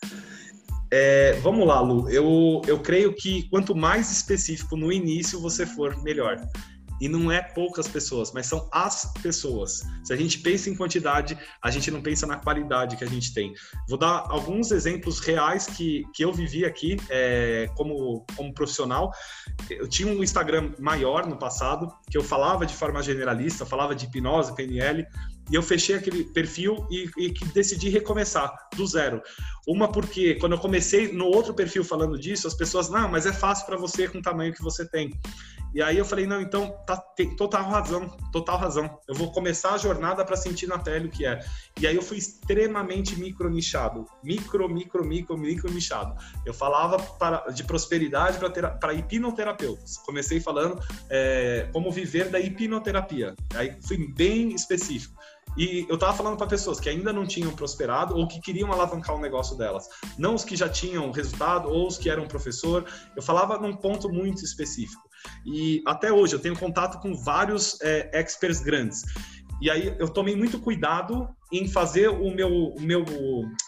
É, 0.90 1.32
vamos 1.40 1.66
lá, 1.66 1.80
Lu. 1.80 2.08
Eu, 2.08 2.62
eu 2.66 2.78
creio 2.78 3.14
que 3.14 3.48
quanto 3.50 3.74
mais 3.74 4.10
específico 4.10 4.76
no 4.76 4.92
início 4.92 5.40
você 5.40 5.66
for, 5.66 6.02
melhor. 6.02 6.40
E 7.00 7.08
não 7.08 7.30
é 7.30 7.42
poucas 7.42 7.86
pessoas, 7.86 8.32
mas 8.32 8.46
são 8.46 8.68
as 8.72 9.12
pessoas. 9.22 9.82
Se 10.04 10.12
a 10.12 10.16
gente 10.16 10.38
pensa 10.40 10.68
em 10.68 10.74
quantidade, 10.74 11.38
a 11.62 11.70
gente 11.70 11.90
não 11.90 12.02
pensa 12.02 12.26
na 12.26 12.36
qualidade 12.36 12.96
que 12.96 13.04
a 13.04 13.08
gente 13.08 13.32
tem. 13.32 13.52
Vou 13.88 13.98
dar 13.98 14.24
alguns 14.28 14.70
exemplos 14.70 15.20
reais 15.20 15.66
que, 15.66 16.04
que 16.14 16.24
eu 16.24 16.32
vivi 16.32 16.64
aqui 16.64 16.96
é, 17.08 17.70
como, 17.76 18.24
como 18.36 18.52
profissional. 18.52 19.12
Eu 19.70 19.88
tinha 19.88 20.12
um 20.12 20.22
Instagram 20.22 20.72
maior 20.78 21.26
no 21.26 21.36
passado, 21.36 21.88
que 22.10 22.16
eu 22.16 22.22
falava 22.22 22.66
de 22.66 22.74
forma 22.74 23.02
generalista, 23.02 23.64
falava 23.64 23.94
de 23.94 24.06
hipnose, 24.06 24.54
PNL, 24.54 25.06
e 25.50 25.54
eu 25.54 25.62
fechei 25.62 25.96
aquele 25.96 26.24
perfil 26.24 26.86
e, 26.90 27.10
e 27.16 27.30
decidi 27.54 27.88
recomeçar 27.88 28.52
do 28.76 28.86
zero. 28.86 29.22
Uma 29.66 29.90
porque 29.90 30.34
quando 30.34 30.52
eu 30.52 30.58
comecei 30.58 31.12
no 31.12 31.26
outro 31.26 31.54
perfil 31.54 31.82
falando 31.82 32.18
disso, 32.18 32.46
as 32.46 32.54
pessoas, 32.54 32.90
não, 32.90 33.08
mas 33.08 33.24
é 33.24 33.32
fácil 33.32 33.66
para 33.66 33.76
você 33.76 34.08
com 34.08 34.18
o 34.18 34.22
tamanho 34.22 34.52
que 34.52 34.62
você 34.62 34.86
tem. 34.86 35.10
E 35.74 35.82
aí 35.82 35.98
eu 35.98 36.04
falei, 36.04 36.26
não, 36.26 36.40
então 36.40 36.74
tá, 36.86 36.96
tem 36.96 37.36
total 37.36 37.64
razão, 37.68 38.08
total 38.32 38.58
razão. 38.58 38.98
Eu 39.06 39.14
vou 39.14 39.30
começar 39.32 39.74
a 39.74 39.78
jornada 39.78 40.24
para 40.24 40.36
sentir 40.36 40.66
na 40.66 40.78
pele 40.78 41.08
o 41.08 41.10
que 41.10 41.26
é. 41.26 41.40
E 41.80 41.86
aí 41.86 41.94
eu 41.94 42.02
fui 42.02 42.16
extremamente 42.16 43.18
micro 43.18 43.50
nichado, 43.50 44.06
micro, 44.22 44.68
micro, 44.68 45.04
micro, 45.04 45.36
micro 45.36 45.72
nichado. 45.72 46.14
Eu 46.44 46.54
falava 46.54 46.98
para, 46.98 47.50
de 47.50 47.64
prosperidade 47.64 48.38
para 48.38 48.94
hipnoterapeutas. 48.94 49.98
Comecei 49.98 50.40
falando 50.40 50.80
é, 51.10 51.68
como 51.72 51.90
viver 51.90 52.30
da 52.30 52.40
hipnoterapia. 52.40 53.34
Aí 53.54 53.76
fui 53.82 54.12
bem 54.12 54.54
específico. 54.54 55.18
E 55.56 55.86
eu 55.88 55.94
estava 55.94 56.12
falando 56.12 56.36
para 56.36 56.46
pessoas 56.46 56.78
que 56.78 56.88
ainda 56.88 57.12
não 57.12 57.26
tinham 57.26 57.50
prosperado 57.54 58.16
ou 58.16 58.28
que 58.28 58.40
queriam 58.40 58.72
alavancar 58.72 59.16
o 59.16 59.20
negócio 59.20 59.56
delas. 59.56 59.88
Não 60.16 60.34
os 60.34 60.44
que 60.44 60.54
já 60.54 60.68
tinham 60.68 61.10
resultado 61.10 61.68
ou 61.68 61.88
os 61.88 61.98
que 61.98 62.08
eram 62.08 62.28
professor. 62.28 62.84
Eu 63.16 63.22
falava 63.22 63.58
num 63.58 63.74
ponto 63.74 64.08
muito 64.08 64.44
específico. 64.44 65.07
E 65.44 65.82
até 65.86 66.12
hoje 66.12 66.34
eu 66.34 66.40
tenho 66.40 66.58
contato 66.58 67.00
com 67.00 67.14
vários 67.14 67.80
é, 67.80 68.10
experts 68.18 68.60
grandes. 68.60 69.02
E 69.60 69.70
aí 69.70 69.94
eu 69.98 70.08
tomei 70.08 70.36
muito 70.36 70.60
cuidado 70.60 71.28
em 71.52 71.68
fazer 71.68 72.08
o 72.08 72.30
meu, 72.30 72.48
o 72.48 72.80
meu, 72.80 73.04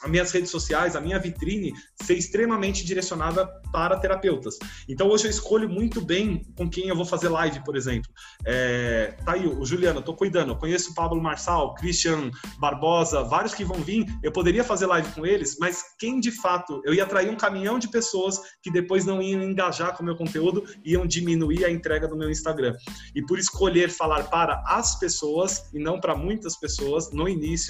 as 0.03 0.11
minhas 0.11 0.31
redes 0.31 0.51
sociais, 0.51 0.95
a 0.95 1.01
minha 1.01 1.19
vitrine 1.19 1.73
ser 2.03 2.15
extremamente 2.15 2.85
direcionada 2.85 3.47
para 3.73 3.99
terapeutas. 3.99 4.59
Então 4.89 5.09
hoje 5.09 5.27
eu 5.27 5.31
escolho 5.31 5.69
muito 5.69 6.01
bem 6.01 6.43
com 6.57 6.69
quem 6.69 6.89
eu 6.89 6.97
vou 6.97 7.05
fazer 7.05 7.29
live, 7.29 7.63
por 7.65 7.77
exemplo. 7.77 8.11
É, 8.45 9.17
tá 9.25 9.33
aí 9.33 9.47
o 9.47 9.65
Juliano, 9.65 10.01
eu 10.01 10.05
tô 10.05 10.15
cuidando. 10.15 10.51
Eu 10.51 10.57
conheço 10.57 10.91
o 10.91 10.95
Pablo 10.95 11.21
Marçal, 11.23 11.75
Christian 11.75 12.31
Barbosa, 12.59 13.23
vários 13.23 13.55
que 13.55 13.65
vão 13.65 13.81
vir. 13.81 14.07
Eu 14.23 14.33
poderia 14.33 14.65
fazer 14.65 14.87
live 14.87 15.11
com 15.13 15.25
eles, 15.25 15.57
mas 15.59 15.83
quem 15.99 16.21
de 16.21 16.31
fato 16.31 16.81
eu 16.85 16.93
ia 16.93 17.05
atrair 17.05 17.31
um 17.31 17.37
caminhão 17.37 17.79
de 17.79 17.89
pessoas 17.89 18.41
que 18.63 18.71
depois 18.71 19.05
não 19.05 19.23
iam 19.23 19.43
engajar 19.43 19.97
com 19.97 20.03
o 20.03 20.07
meu 20.07 20.17
conteúdo, 20.17 20.65
iam 20.85 21.07
diminuir 21.07 21.65
a 21.65 21.71
entrega 21.71 22.07
do 22.07 22.17
meu 22.17 22.31
Instagram. 22.31 22.75
E 23.15 23.23
por 23.25 23.39
escolher 23.39 23.91
falar 23.91 24.25
para 24.25 24.63
as 24.67 24.99
pessoas 24.99 25.71
e 25.73 25.79
não 25.79 26.01
para 26.01 26.15
muitas 26.15 26.57
pessoas 26.57 27.11
no 27.13 27.29
início 27.29 27.70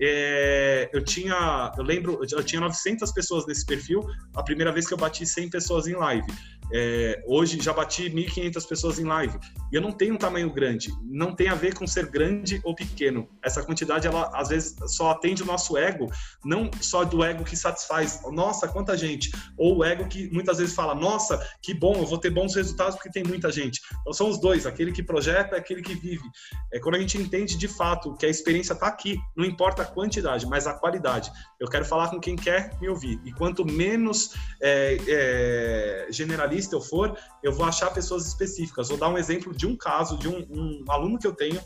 é, 0.00 0.88
eu 0.92 1.02
tinha, 1.02 1.72
eu 1.76 1.84
lembro, 1.84 2.20
eu 2.30 2.42
tinha 2.42 2.60
900 2.60 3.12
pessoas 3.12 3.46
nesse 3.46 3.66
perfil, 3.66 4.04
a 4.34 4.42
primeira 4.42 4.72
vez 4.72 4.86
que 4.86 4.94
eu 4.94 4.98
bati 4.98 5.26
100 5.26 5.50
pessoas 5.50 5.86
em 5.86 5.94
live. 5.94 6.26
É, 6.72 7.22
hoje 7.26 7.60
já 7.60 7.72
bati 7.72 8.10
1.500 8.10 8.68
pessoas 8.68 8.98
em 8.98 9.04
live. 9.04 9.38
E 9.72 9.76
eu 9.76 9.80
não 9.80 9.92
tenho 9.92 10.14
um 10.14 10.18
tamanho 10.18 10.52
grande. 10.52 10.90
Não 11.04 11.34
tem 11.34 11.48
a 11.48 11.54
ver 11.54 11.74
com 11.74 11.86
ser 11.86 12.06
grande 12.06 12.60
ou 12.64 12.74
pequeno. 12.74 13.28
Essa 13.42 13.62
quantidade, 13.62 14.06
ela 14.06 14.30
às 14.34 14.48
vezes 14.48 14.76
só 14.86 15.10
atende 15.10 15.42
o 15.42 15.46
nosso 15.46 15.76
ego, 15.76 16.10
não 16.44 16.70
só 16.80 17.04
do 17.04 17.22
ego 17.24 17.44
que 17.44 17.56
satisfaz. 17.56 18.20
Nossa, 18.32 18.68
quanta 18.68 18.96
gente. 18.96 19.30
Ou 19.56 19.78
o 19.78 19.84
ego 19.84 20.06
que 20.08 20.30
muitas 20.32 20.58
vezes 20.58 20.74
fala, 20.74 20.94
nossa, 20.94 21.38
que 21.62 21.74
bom, 21.74 21.94
eu 21.96 22.06
vou 22.06 22.18
ter 22.18 22.30
bons 22.30 22.54
resultados 22.54 22.96
porque 22.96 23.10
tem 23.10 23.24
muita 23.24 23.50
gente. 23.50 23.80
Então 24.00 24.12
são 24.12 24.28
os 24.28 24.40
dois, 24.40 24.66
aquele 24.66 24.92
que 24.92 25.02
projeta 25.02 25.56
e 25.56 25.58
aquele 25.58 25.82
que 25.82 25.94
vive. 25.94 26.24
É 26.72 26.78
quando 26.78 26.96
a 26.96 26.98
gente 26.98 27.18
entende 27.18 27.56
de 27.56 27.68
fato 27.68 28.14
que 28.16 28.26
a 28.26 28.28
experiência 28.28 28.72
está 28.72 28.86
aqui, 28.86 29.18
não 29.36 29.44
importa 29.44 29.82
a 29.82 29.86
quantidade, 29.86 30.46
mas 30.46 30.66
a 30.66 30.74
qualidade. 30.74 31.30
Eu 31.58 31.68
quero 31.68 31.84
falar 31.84 32.08
com 32.08 32.20
quem 32.20 32.36
quer 32.36 32.78
me 32.80 32.88
ouvir. 32.88 33.20
E 33.24 33.32
quanto 33.32 33.64
menos 33.64 34.34
é, 34.62 34.96
é, 35.08 36.06
generalista 36.10 36.76
eu 36.76 36.80
for, 36.80 37.18
eu 37.42 37.52
vou 37.52 37.66
achar 37.66 37.90
pessoas 37.90 38.26
específicas. 38.26 38.88
Vou 38.88 38.98
dar 38.98 39.08
um 39.08 39.18
exemplo 39.18 39.54
de 39.54 39.66
um 39.66 39.76
caso 39.76 40.16
de 40.18 40.28
um, 40.28 40.46
um 40.50 40.84
aluno 40.88 41.18
que 41.18 41.26
eu 41.26 41.34
tenho 41.34 41.60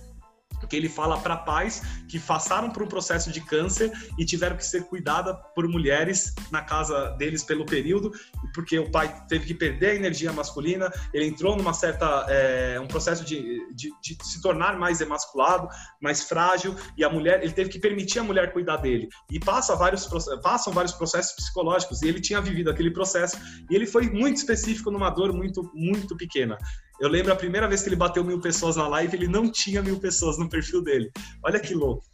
que 0.67 0.77
ele 0.77 0.89
fala 0.89 1.19
para 1.19 1.37
pais 1.37 1.83
que 2.09 2.19
passaram 2.19 2.71
por 2.71 2.83
um 2.83 2.87
processo 2.87 3.31
de 3.31 3.41
câncer 3.41 3.93
e 4.19 4.25
tiveram 4.25 4.57
que 4.57 4.65
ser 4.65 4.85
cuidada 4.85 5.35
por 5.35 5.67
mulheres 5.69 6.35
na 6.51 6.63
casa 6.63 7.11
deles 7.19 7.43
pelo 7.43 7.65
período, 7.65 8.13
porque 8.55 8.79
o 8.79 8.91
pai 8.91 9.25
teve 9.29 9.47
que 9.47 9.55
perder 9.55 9.91
a 9.91 9.95
energia 9.95 10.33
masculina, 10.33 10.91
ele 11.13 11.27
entrou 11.27 11.57
numa 11.57 11.73
certa 11.73 12.27
é, 12.29 12.79
um 12.81 12.87
processo 12.87 13.25
de, 13.25 13.67
de, 13.75 13.91
de, 14.03 14.17
se 14.23 14.41
tornar 14.41 14.79
mais 14.79 15.01
emasculado, 15.01 15.69
mais 16.01 16.23
frágil 16.23 16.75
e 16.97 17.05
a 17.05 17.11
mulher 17.11 17.43
ele 17.43 17.53
teve 17.53 17.71
que 17.71 17.79
permitir 17.79 18.19
a 18.19 18.25
mulher 18.25 18.53
cuidar 18.53 18.77
dele. 18.77 19.09
E 19.31 19.39
passa 19.39 19.75
vários 19.75 20.09
passam 20.43 20.73
vários 20.73 20.93
processos 20.93 21.33
psicológicos 21.33 22.03
e 22.03 22.09
ele 22.09 22.21
tinha 22.21 22.41
vivido 22.41 22.71
aquele 22.71 22.91
processo 22.91 23.37
e 23.71 23.75
ele 23.75 23.87
foi 23.87 24.09
muito 24.11 24.37
específico 24.37 24.91
numa 24.91 25.11
dor 25.11 25.33
muito 25.33 25.71
muito 25.75 26.17
pequena 26.17 26.57
eu 27.03 27.09
lembro 27.09 27.33
a 27.33 27.37
primeira 27.37 27.67
vez 27.67 27.83
que 27.83 27.89
ele 27.89 27.97
bateu 27.97 28.23
mil 28.23 28.41
pessoas 28.41 28.77
na 28.77 28.87
live, 28.87 29.17
ele 29.17 29.27
não 29.27 29.51
tinha 29.51 29.83
mil 29.83 29.99
pessoas 29.99 30.39
no 30.39 30.49
perfil 30.49 30.81
dele. 30.81 31.11
Olha 31.43 31.59
que 31.59 31.75
louco. 31.75 32.05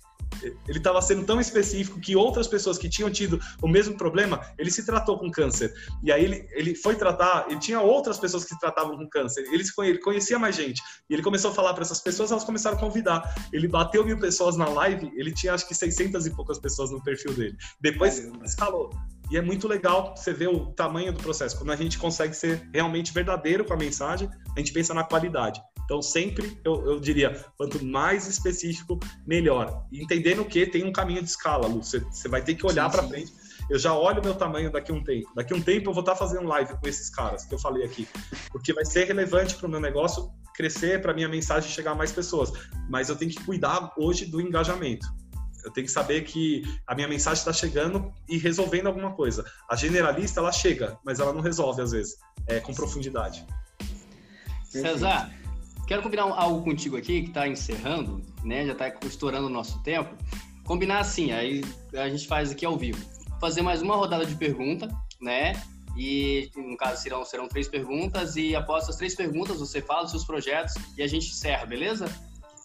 Ele 0.42 0.78
estava 0.78 1.02
sendo 1.02 1.26
tão 1.26 1.38
específico 1.38 2.00
que 2.00 2.16
outras 2.16 2.46
pessoas 2.46 2.78
que 2.78 2.88
tinham 2.88 3.10
tido 3.10 3.38
o 3.60 3.68
mesmo 3.68 3.98
problema, 3.98 4.40
ele 4.56 4.70
se 4.70 4.86
tratou 4.86 5.18
com 5.18 5.30
câncer. 5.30 5.70
E 6.02 6.10
aí 6.10 6.24
ele, 6.24 6.48
ele 6.52 6.74
foi 6.74 6.96
tratar, 6.96 7.46
ele 7.50 7.60
tinha 7.60 7.82
outras 7.82 8.18
pessoas 8.18 8.44
que 8.44 8.54
se 8.54 8.58
tratavam 8.58 8.96
com 8.96 9.06
câncer. 9.10 9.44
Ele, 9.52 9.62
ele 9.80 9.98
conhecia 9.98 10.38
mais 10.38 10.56
gente. 10.56 10.80
E 11.10 11.12
ele 11.12 11.22
começou 11.22 11.50
a 11.50 11.54
falar 11.54 11.74
para 11.74 11.82
essas 11.82 12.00
pessoas, 12.00 12.30
elas 12.30 12.44
começaram 12.44 12.78
a 12.78 12.80
convidar. 12.80 13.34
Ele 13.52 13.68
bateu 13.68 14.02
mil 14.06 14.18
pessoas 14.18 14.56
na 14.56 14.70
live, 14.70 15.12
ele 15.16 15.32
tinha 15.34 15.52
acho 15.52 15.68
que 15.68 15.74
600 15.74 16.24
e 16.24 16.30
poucas 16.30 16.58
pessoas 16.58 16.90
no 16.90 17.02
perfil 17.02 17.34
dele. 17.34 17.58
Depois 17.78 18.18
escalou. 18.42 18.90
E 19.30 19.36
é 19.36 19.42
muito 19.42 19.68
legal 19.68 20.14
você 20.16 20.32
ver 20.32 20.48
o 20.48 20.66
tamanho 20.72 21.12
do 21.12 21.22
processo. 21.22 21.56
Quando 21.56 21.70
a 21.70 21.76
gente 21.76 21.98
consegue 21.98 22.34
ser 22.34 22.68
realmente 22.72 23.12
verdadeiro 23.12 23.64
com 23.64 23.74
a 23.74 23.76
mensagem, 23.76 24.28
a 24.56 24.58
gente 24.58 24.72
pensa 24.72 24.94
na 24.94 25.04
qualidade. 25.04 25.60
Então, 25.84 26.02
sempre 26.02 26.58
eu, 26.64 26.86
eu 26.86 27.00
diria, 27.00 27.44
quanto 27.56 27.82
mais 27.82 28.26
específico, 28.26 28.98
melhor. 29.26 29.86
E 29.90 30.02
entendendo 30.02 30.44
que 30.44 30.66
tem 30.66 30.84
um 30.84 30.92
caminho 30.92 31.22
de 31.22 31.28
escala, 31.30 31.66
Lu. 31.66 31.82
Você, 31.82 32.00
você 32.00 32.28
vai 32.28 32.42
ter 32.42 32.54
que 32.54 32.66
olhar 32.66 32.90
para 32.90 33.02
frente. 33.02 33.32
Eu 33.70 33.78
já 33.78 33.94
olho 33.94 34.20
o 34.20 34.24
meu 34.24 34.34
tamanho 34.34 34.70
daqui 34.70 34.92
a 34.92 34.94
um 34.94 35.02
tempo. 35.02 35.30
Daqui 35.34 35.52
a 35.52 35.56
um 35.56 35.62
tempo 35.62 35.90
eu 35.90 35.94
vou 35.94 36.00
estar 36.00 36.14
fazendo 36.14 36.46
live 36.46 36.74
com 36.78 36.88
esses 36.88 37.10
caras 37.10 37.44
que 37.44 37.54
eu 37.54 37.58
falei 37.58 37.84
aqui. 37.84 38.06
Porque 38.50 38.72
vai 38.72 38.84
ser 38.84 39.04
relevante 39.04 39.54
para 39.56 39.66
o 39.66 39.70
meu 39.70 39.80
negócio 39.80 40.30
crescer, 40.54 41.00
para 41.00 41.14
minha 41.14 41.28
mensagem 41.28 41.70
chegar 41.70 41.92
a 41.92 41.94
mais 41.94 42.12
pessoas. 42.12 42.52
Mas 42.88 43.08
eu 43.08 43.16
tenho 43.16 43.30
que 43.30 43.42
cuidar 43.44 43.92
hoje 43.96 44.26
do 44.26 44.40
engajamento. 44.40 45.06
Eu 45.68 45.72
tenho 45.72 45.86
que 45.86 45.92
saber 45.92 46.22
que 46.22 46.62
a 46.86 46.94
minha 46.94 47.06
mensagem 47.06 47.38
está 47.38 47.52
chegando 47.52 48.10
e 48.26 48.38
resolvendo 48.38 48.86
alguma 48.86 49.12
coisa. 49.12 49.44
A 49.70 49.76
generalista, 49.76 50.40
ela 50.40 50.50
chega, 50.50 50.98
mas 51.04 51.20
ela 51.20 51.30
não 51.30 51.42
resolve 51.42 51.82
às 51.82 51.90
vezes, 51.90 52.16
é, 52.46 52.58
com 52.58 52.72
profundidade. 52.72 53.44
César, 54.64 55.30
quero 55.86 56.02
combinar 56.02 56.22
algo 56.22 56.64
contigo 56.64 56.96
aqui, 56.96 57.22
que 57.22 57.28
está 57.28 57.46
encerrando, 57.46 58.22
né? 58.42 58.64
Já 58.64 58.72
está 58.72 58.88
estourando 59.04 59.46
o 59.46 59.50
nosso 59.50 59.82
tempo. 59.82 60.14
Combinar 60.64 61.00
assim, 61.00 61.32
aí 61.32 61.62
a 61.92 62.08
gente 62.08 62.26
faz 62.26 62.50
aqui 62.50 62.64
ao 62.64 62.78
vivo. 62.78 63.04
Fazer 63.38 63.60
mais 63.60 63.82
uma 63.82 63.94
rodada 63.94 64.24
de 64.24 64.34
pergunta, 64.36 64.88
né? 65.20 65.52
E 65.98 66.50
no 66.56 66.78
caso 66.78 67.02
serão, 67.02 67.26
serão 67.26 67.46
três 67.46 67.68
perguntas, 67.68 68.36
e 68.36 68.56
após 68.56 68.88
as 68.88 68.96
três 68.96 69.14
perguntas 69.14 69.58
você 69.58 69.82
fala 69.82 70.04
os 70.04 70.12
seus 70.12 70.24
projetos 70.24 70.74
e 70.96 71.02
a 71.02 71.06
gente 71.06 71.28
encerra, 71.28 71.66
beleza? 71.66 72.06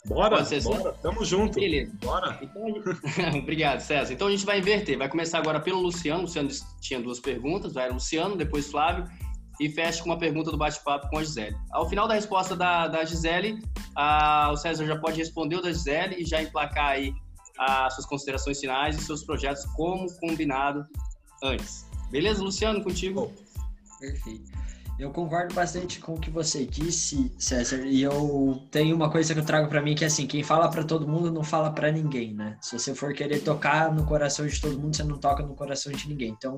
Bora, 0.05 0.35
Pode 0.35 0.49
ser 0.49 0.55
assim? 0.57 0.69
bora, 0.69 0.93
tamo 1.01 1.23
junto. 1.23 1.55
Beleza. 1.55 1.93
Bora. 2.01 2.37
Então, 2.41 2.61
Obrigado, 3.39 3.79
César. 3.79 4.11
Então 4.13 4.27
a 4.27 4.31
gente 4.31 4.45
vai 4.45 4.59
inverter. 4.59 4.97
Vai 4.97 5.07
começar 5.07 5.37
agora 5.37 5.59
pelo 5.61 5.79
Luciano. 5.79 6.19
O 6.19 6.21
Luciano 6.23 6.49
tinha 6.81 6.99
duas 6.99 7.19
perguntas, 7.19 7.73
vai 7.73 7.89
Luciano, 7.89 8.35
depois 8.35 8.69
Flávio, 8.69 9.07
e 9.59 9.69
fecha 9.69 10.03
com 10.03 10.09
uma 10.09 10.17
pergunta 10.17 10.51
do 10.51 10.57
bate-papo 10.57 11.09
com 11.09 11.19
a 11.19 11.23
Gisele. 11.23 11.55
Ao 11.71 11.87
final 11.87 12.07
da 12.07 12.15
resposta 12.15 12.55
da, 12.55 12.87
da 12.87 13.05
Gisele, 13.05 13.63
a, 13.95 14.51
o 14.51 14.57
César 14.57 14.85
já 14.85 14.97
pode 14.99 15.17
responder 15.17 15.55
o 15.55 15.61
da 15.61 15.71
Gisele 15.71 16.21
e 16.21 16.25
já 16.25 16.41
emplacar 16.41 16.91
aí 16.91 17.13
as 17.57 17.93
suas 17.95 18.05
considerações 18.07 18.59
finais 18.59 18.97
e 18.97 19.01
seus 19.01 19.23
projetos 19.23 19.63
como 19.75 20.11
combinado 20.19 20.85
antes. 21.43 21.85
Beleza, 22.09 22.43
Luciano, 22.43 22.83
contigo? 22.83 23.31
Perfeito. 23.99 24.51
Eu 24.99 25.09
concordo 25.09 25.55
bastante 25.55 25.99
com 25.99 26.13
o 26.13 26.19
que 26.19 26.29
você 26.29 26.65
disse, 26.65 27.31
César, 27.37 27.85
e 27.85 28.03
eu 28.03 28.61
tenho 28.69 28.95
uma 28.95 29.09
coisa 29.09 29.33
que 29.33 29.39
eu 29.39 29.45
trago 29.45 29.67
para 29.67 29.81
mim 29.81 29.95
que 29.95 30.03
é 30.03 30.07
assim, 30.07 30.27
quem 30.27 30.43
fala 30.43 30.69
para 30.69 30.83
todo 30.83 31.07
mundo 31.07 31.31
não 31.31 31.43
fala 31.43 31.71
para 31.71 31.91
ninguém, 31.91 32.33
né? 32.33 32.57
Se 32.61 32.77
você 32.77 32.93
for 32.93 33.11
querer 33.13 33.39
tocar 33.39 33.91
no 33.91 34.05
coração 34.05 34.45
de 34.45 34.61
todo 34.61 34.79
mundo, 34.79 34.95
você 34.95 35.03
não 35.03 35.17
toca 35.17 35.43
no 35.43 35.55
coração 35.55 35.91
de 35.91 36.07
ninguém. 36.07 36.29
Então, 36.29 36.57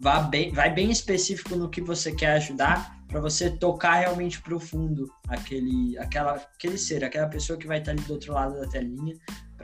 vá 0.00 0.20
bem, 0.20 0.50
vai 0.50 0.72
bem 0.72 0.90
específico 0.90 1.56
no 1.56 1.68
que 1.68 1.82
você 1.82 2.10
quer 2.10 2.32
ajudar 2.36 2.96
para 3.06 3.20
você 3.20 3.50
tocar 3.50 3.96
realmente 3.96 4.40
profundo 4.40 5.06
aquele, 5.28 5.96
aquela, 5.98 6.32
aquele 6.32 6.78
ser, 6.78 7.04
aquela 7.04 7.28
pessoa 7.28 7.58
que 7.58 7.66
vai 7.66 7.78
estar 7.78 7.92
ali 7.92 8.00
do 8.02 8.14
outro 8.14 8.32
lado 8.32 8.58
da 8.58 8.66
telinha 8.66 9.14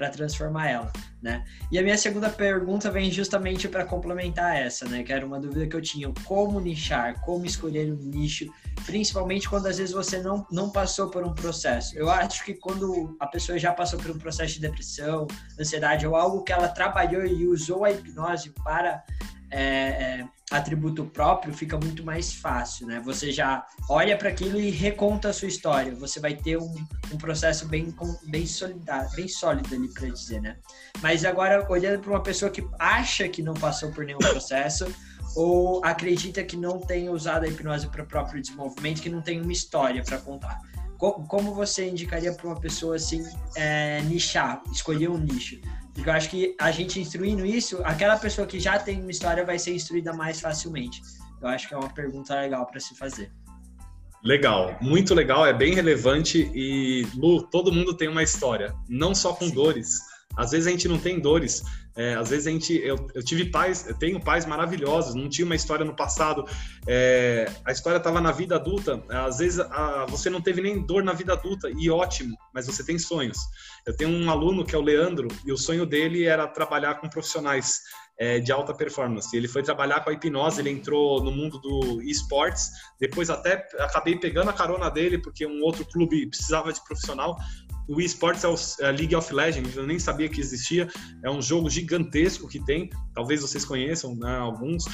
para 0.00 0.08
transformar 0.08 0.66
ela, 0.66 0.90
né? 1.20 1.44
E 1.70 1.78
a 1.78 1.82
minha 1.82 1.98
segunda 1.98 2.30
pergunta 2.30 2.90
vem 2.90 3.10
justamente 3.10 3.68
para 3.68 3.84
complementar 3.84 4.56
essa, 4.56 4.88
né? 4.88 5.02
Que 5.02 5.12
era 5.12 5.26
uma 5.26 5.38
dúvida 5.38 5.66
que 5.66 5.76
eu 5.76 5.82
tinha, 5.82 6.10
como 6.24 6.58
nichar, 6.58 7.20
como 7.20 7.44
escolher 7.44 7.92
um 7.92 7.96
nicho, 7.96 8.50
principalmente 8.86 9.46
quando 9.46 9.66
às 9.66 9.76
vezes 9.76 9.92
você 9.92 10.22
não, 10.22 10.46
não 10.50 10.70
passou 10.70 11.10
por 11.10 11.22
um 11.22 11.34
processo. 11.34 11.98
Eu 11.98 12.08
acho 12.08 12.42
que 12.46 12.54
quando 12.54 13.14
a 13.20 13.26
pessoa 13.26 13.58
já 13.58 13.74
passou 13.74 13.98
por 13.98 14.10
um 14.10 14.18
processo 14.18 14.54
de 14.54 14.60
depressão, 14.60 15.26
ansiedade 15.60 16.06
ou 16.06 16.16
algo 16.16 16.42
que 16.44 16.52
ela 16.52 16.68
trabalhou 16.68 17.26
e 17.26 17.46
usou 17.46 17.84
a 17.84 17.90
hipnose 17.90 18.54
para 18.64 19.04
é, 19.50 19.62
é, 19.62 20.28
atributo 20.50 21.04
próprio, 21.04 21.52
fica 21.52 21.78
muito 21.78 22.04
mais 22.04 22.32
fácil, 22.32 22.86
né? 22.86 23.00
Você 23.04 23.32
já 23.32 23.66
olha 23.88 24.16
para 24.16 24.28
aquilo 24.28 24.60
e 24.60 24.70
reconta 24.70 25.28
a 25.28 25.32
sua 25.32 25.48
história. 25.48 25.94
Você 25.94 26.20
vai 26.20 26.34
ter 26.34 26.56
um, 26.56 26.74
um 27.12 27.18
processo 27.18 27.66
bem, 27.66 27.94
bem, 28.26 28.46
solidário, 28.46 29.10
bem 29.14 29.28
sólido 29.28 29.74
ali 29.74 29.88
para 29.92 30.08
dizer, 30.08 30.40
né? 30.40 30.56
Mas 31.00 31.24
agora, 31.24 31.66
olhando 31.70 32.00
para 32.00 32.10
uma 32.10 32.22
pessoa 32.22 32.50
que 32.50 32.66
acha 32.78 33.28
que 33.28 33.42
não 33.42 33.54
passou 33.54 33.90
por 33.92 34.04
nenhum 34.04 34.18
processo 34.18 34.86
ou 35.36 35.84
acredita 35.84 36.42
que 36.42 36.56
não 36.56 36.80
tem 36.80 37.08
usado 37.08 37.44
a 37.44 37.48
hipnose 37.48 37.88
para 37.88 38.02
o 38.02 38.06
próprio 38.06 38.40
desenvolvimento, 38.40 39.00
que 39.00 39.08
não 39.08 39.22
tem 39.22 39.40
uma 39.40 39.52
história 39.52 40.02
para 40.02 40.18
contar. 40.18 40.58
Como 40.98 41.54
você 41.54 41.88
indicaria 41.88 42.32
para 42.32 42.46
uma 42.46 42.60
pessoa 42.60 42.96
assim 42.96 43.24
é, 43.56 44.02
nichar, 44.02 44.62
escolher 44.70 45.08
um 45.08 45.16
nicho? 45.16 45.58
Porque 45.94 46.08
eu 46.08 46.12
acho 46.14 46.30
que 46.30 46.54
a 46.58 46.70
gente 46.70 47.00
instruindo 47.00 47.44
isso, 47.44 47.80
aquela 47.84 48.16
pessoa 48.16 48.46
que 48.46 48.60
já 48.60 48.78
tem 48.78 49.00
uma 49.00 49.10
história 49.10 49.44
vai 49.44 49.58
ser 49.58 49.74
instruída 49.74 50.12
mais 50.12 50.40
facilmente. 50.40 51.02
Eu 51.40 51.48
acho 51.48 51.68
que 51.68 51.74
é 51.74 51.76
uma 51.76 51.88
pergunta 51.88 52.34
legal 52.34 52.66
para 52.66 52.80
se 52.80 52.94
fazer. 52.94 53.32
Legal, 54.22 54.76
muito 54.82 55.14
legal, 55.14 55.46
é 55.46 55.52
bem 55.52 55.74
relevante 55.74 56.50
e 56.54 57.06
Lu, 57.14 57.42
todo 57.42 57.72
mundo 57.72 57.94
tem 57.94 58.06
uma 58.06 58.22
história, 58.22 58.74
não 58.86 59.14
só 59.14 59.32
com 59.32 59.46
Sim. 59.46 59.54
dores. 59.54 59.98
Às 60.36 60.50
vezes 60.50 60.66
a 60.66 60.70
gente 60.70 60.86
não 60.86 60.98
tem 60.98 61.18
dores, 61.18 61.62
é, 61.96 62.14
às 62.14 62.30
vezes 62.30 62.46
a 62.46 62.50
gente, 62.50 62.74
eu, 62.74 62.96
eu, 63.14 63.22
tive 63.22 63.46
pais, 63.46 63.86
eu 63.88 63.94
tenho 63.98 64.20
pais 64.20 64.46
maravilhosos, 64.46 65.14
não 65.14 65.28
tinha 65.28 65.44
uma 65.44 65.54
história 65.54 65.84
no 65.84 65.94
passado, 65.94 66.44
é, 66.86 67.50
a 67.64 67.72
história 67.72 67.98
estava 67.98 68.20
na 68.20 68.32
vida 68.32 68.56
adulta, 68.56 69.02
às 69.08 69.38
vezes 69.38 69.60
a, 69.60 70.06
você 70.08 70.30
não 70.30 70.40
teve 70.40 70.60
nem 70.60 70.80
dor 70.84 71.02
na 71.02 71.12
vida 71.12 71.32
adulta 71.32 71.68
e 71.70 71.90
ótimo, 71.90 72.36
mas 72.54 72.66
você 72.66 72.84
tem 72.84 72.98
sonhos. 72.98 73.38
Eu 73.86 73.96
tenho 73.96 74.10
um 74.10 74.30
aluno 74.30 74.64
que 74.64 74.74
é 74.74 74.78
o 74.78 74.82
Leandro 74.82 75.28
e 75.44 75.52
o 75.52 75.56
sonho 75.56 75.84
dele 75.86 76.24
era 76.24 76.46
trabalhar 76.46 76.96
com 76.96 77.08
profissionais 77.08 77.80
é, 78.20 78.38
de 78.38 78.52
alta 78.52 78.74
performance. 78.74 79.34
Ele 79.34 79.48
foi 79.48 79.62
trabalhar 79.62 80.00
com 80.00 80.10
a 80.10 80.12
hipnose, 80.12 80.60
ele 80.60 80.70
entrou 80.70 81.24
no 81.24 81.32
mundo 81.32 81.58
do 81.58 82.02
esportes, 82.02 82.70
depois 83.00 83.30
até 83.30 83.66
acabei 83.78 84.16
pegando 84.16 84.50
a 84.50 84.52
carona 84.52 84.90
dele 84.90 85.18
porque 85.18 85.46
um 85.46 85.62
outro 85.62 85.86
clube 85.86 86.26
precisava 86.26 86.70
de 86.70 86.84
profissional 86.84 87.36
o 87.90 88.00
eSports 88.00 88.44
é 88.44 88.86
é 88.86 88.92
League 88.92 89.16
of 89.16 89.34
Legends, 89.34 89.76
eu 89.76 89.84
nem 89.84 89.98
sabia 89.98 90.28
que 90.28 90.40
existia. 90.40 90.88
É 91.24 91.30
um 91.30 91.42
jogo 91.42 91.68
gigantesco 91.68 92.46
que 92.46 92.64
tem, 92.64 92.88
talvez 93.12 93.42
vocês 93.42 93.64
conheçam, 93.64 94.14
né, 94.14 94.38
alguns. 94.38 94.84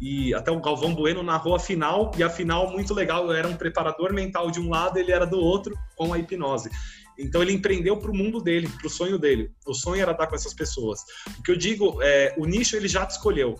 E 0.00 0.32
até 0.34 0.50
o 0.50 0.60
Galvão 0.60 0.94
Bueno 0.94 1.22
narrou 1.22 1.54
a 1.54 1.58
final, 1.58 2.10
e 2.16 2.22
a 2.22 2.30
final 2.30 2.72
muito 2.72 2.94
legal, 2.94 3.30
era 3.30 3.46
um 3.46 3.56
preparador 3.56 4.12
mental 4.14 4.50
de 4.50 4.58
um 4.58 4.70
lado, 4.70 4.98
ele 4.98 5.12
era 5.12 5.26
do 5.26 5.38
outro, 5.38 5.76
com 5.96 6.14
a 6.14 6.18
hipnose. 6.18 6.70
Então 7.18 7.42
ele 7.42 7.52
empreendeu 7.52 7.98
para 7.98 8.10
o 8.10 8.14
mundo 8.14 8.40
dele, 8.40 8.68
para 8.68 8.86
o 8.86 8.90
sonho 8.90 9.18
dele. 9.18 9.50
O 9.66 9.74
sonho 9.74 10.00
era 10.00 10.12
estar 10.12 10.26
com 10.26 10.34
essas 10.34 10.54
pessoas. 10.54 11.00
O 11.38 11.42
que 11.42 11.50
eu 11.50 11.56
digo 11.56 12.02
é, 12.02 12.34
o 12.38 12.46
nicho 12.46 12.74
ele 12.74 12.88
já 12.88 13.04
te 13.04 13.12
escolheu. 13.12 13.54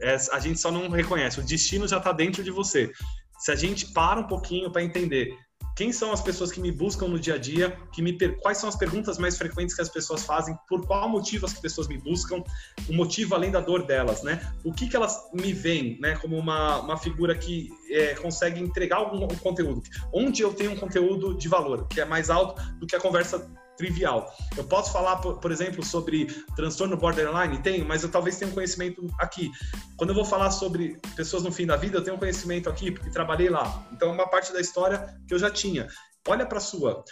É, 0.00 0.16
a 0.32 0.40
gente 0.40 0.60
só 0.60 0.70
não 0.70 0.88
reconhece. 0.88 1.38
O 1.38 1.44
destino 1.44 1.86
já 1.86 1.98
está 1.98 2.12
dentro 2.12 2.42
de 2.42 2.50
você. 2.50 2.90
Se 3.38 3.50
a 3.52 3.56
gente 3.56 3.92
para 3.92 4.20
um 4.20 4.26
pouquinho 4.26 4.70
para 4.70 4.82
entender 4.82 5.36
quem 5.76 5.92
são 5.92 6.12
as 6.12 6.20
pessoas 6.20 6.52
que 6.52 6.60
me 6.60 6.70
buscam 6.70 7.08
no 7.08 7.18
dia 7.18 7.34
a 7.34 7.38
dia, 7.38 7.76
que 7.92 8.02
me 8.02 8.12
quais 8.40 8.58
são 8.58 8.68
as 8.68 8.76
perguntas 8.76 9.18
mais 9.18 9.36
frequentes 9.36 9.74
que 9.74 9.82
as 9.82 9.88
pessoas 9.88 10.24
fazem, 10.24 10.56
por 10.68 10.86
qual 10.86 11.08
motivo 11.08 11.46
as 11.46 11.54
pessoas 11.54 11.88
me 11.88 11.98
buscam, 11.98 12.42
o 12.88 12.92
motivo 12.92 13.34
além 13.34 13.50
da 13.50 13.60
dor 13.60 13.86
delas, 13.86 14.22
né? 14.22 14.52
O 14.64 14.72
que 14.72 14.88
que 14.88 14.96
elas 14.96 15.18
me 15.32 15.52
veem, 15.52 15.98
né, 16.00 16.16
como 16.16 16.36
uma, 16.36 16.80
uma 16.80 16.96
figura 16.96 17.34
que 17.34 17.70
é, 17.90 18.14
consegue 18.14 18.60
entregar 18.60 18.96
algum 18.96 19.26
conteúdo, 19.36 19.82
onde 20.12 20.42
eu 20.42 20.52
tenho 20.52 20.72
um 20.72 20.76
conteúdo 20.76 21.36
de 21.36 21.48
valor, 21.48 21.86
que 21.88 22.00
é 22.00 22.04
mais 22.04 22.30
alto 22.30 22.62
do 22.78 22.86
que 22.86 22.94
a 22.94 23.00
conversa 23.00 23.50
trivial. 23.76 24.32
Eu 24.56 24.64
posso 24.64 24.92
falar, 24.92 25.16
por, 25.16 25.50
exemplo, 25.50 25.84
sobre 25.84 26.26
transtorno 26.56 26.96
borderline? 26.96 27.58
Tenho, 27.58 27.84
mas 27.86 28.02
eu 28.02 28.10
talvez 28.10 28.38
tenha 28.38 28.50
um 28.50 28.54
conhecimento 28.54 29.06
aqui. 29.18 29.50
Quando 29.96 30.10
eu 30.10 30.14
vou 30.14 30.24
falar 30.24 30.50
sobre 30.50 30.98
pessoas 31.16 31.42
no 31.42 31.52
fim 31.52 31.66
da 31.66 31.76
vida, 31.76 31.98
eu 31.98 32.04
tenho 32.04 32.16
um 32.16 32.18
conhecimento 32.18 32.68
aqui, 32.68 32.90
porque 32.90 33.10
trabalhei 33.10 33.48
lá. 33.48 33.86
Então, 33.92 34.10
é 34.10 34.12
uma 34.12 34.28
parte 34.28 34.52
da 34.52 34.60
história 34.60 35.16
que 35.26 35.34
eu 35.34 35.38
já 35.38 35.50
tinha. 35.50 35.88
Olha 36.28 36.46
para 36.46 36.58
a 36.58 36.60
sua. 36.60 37.04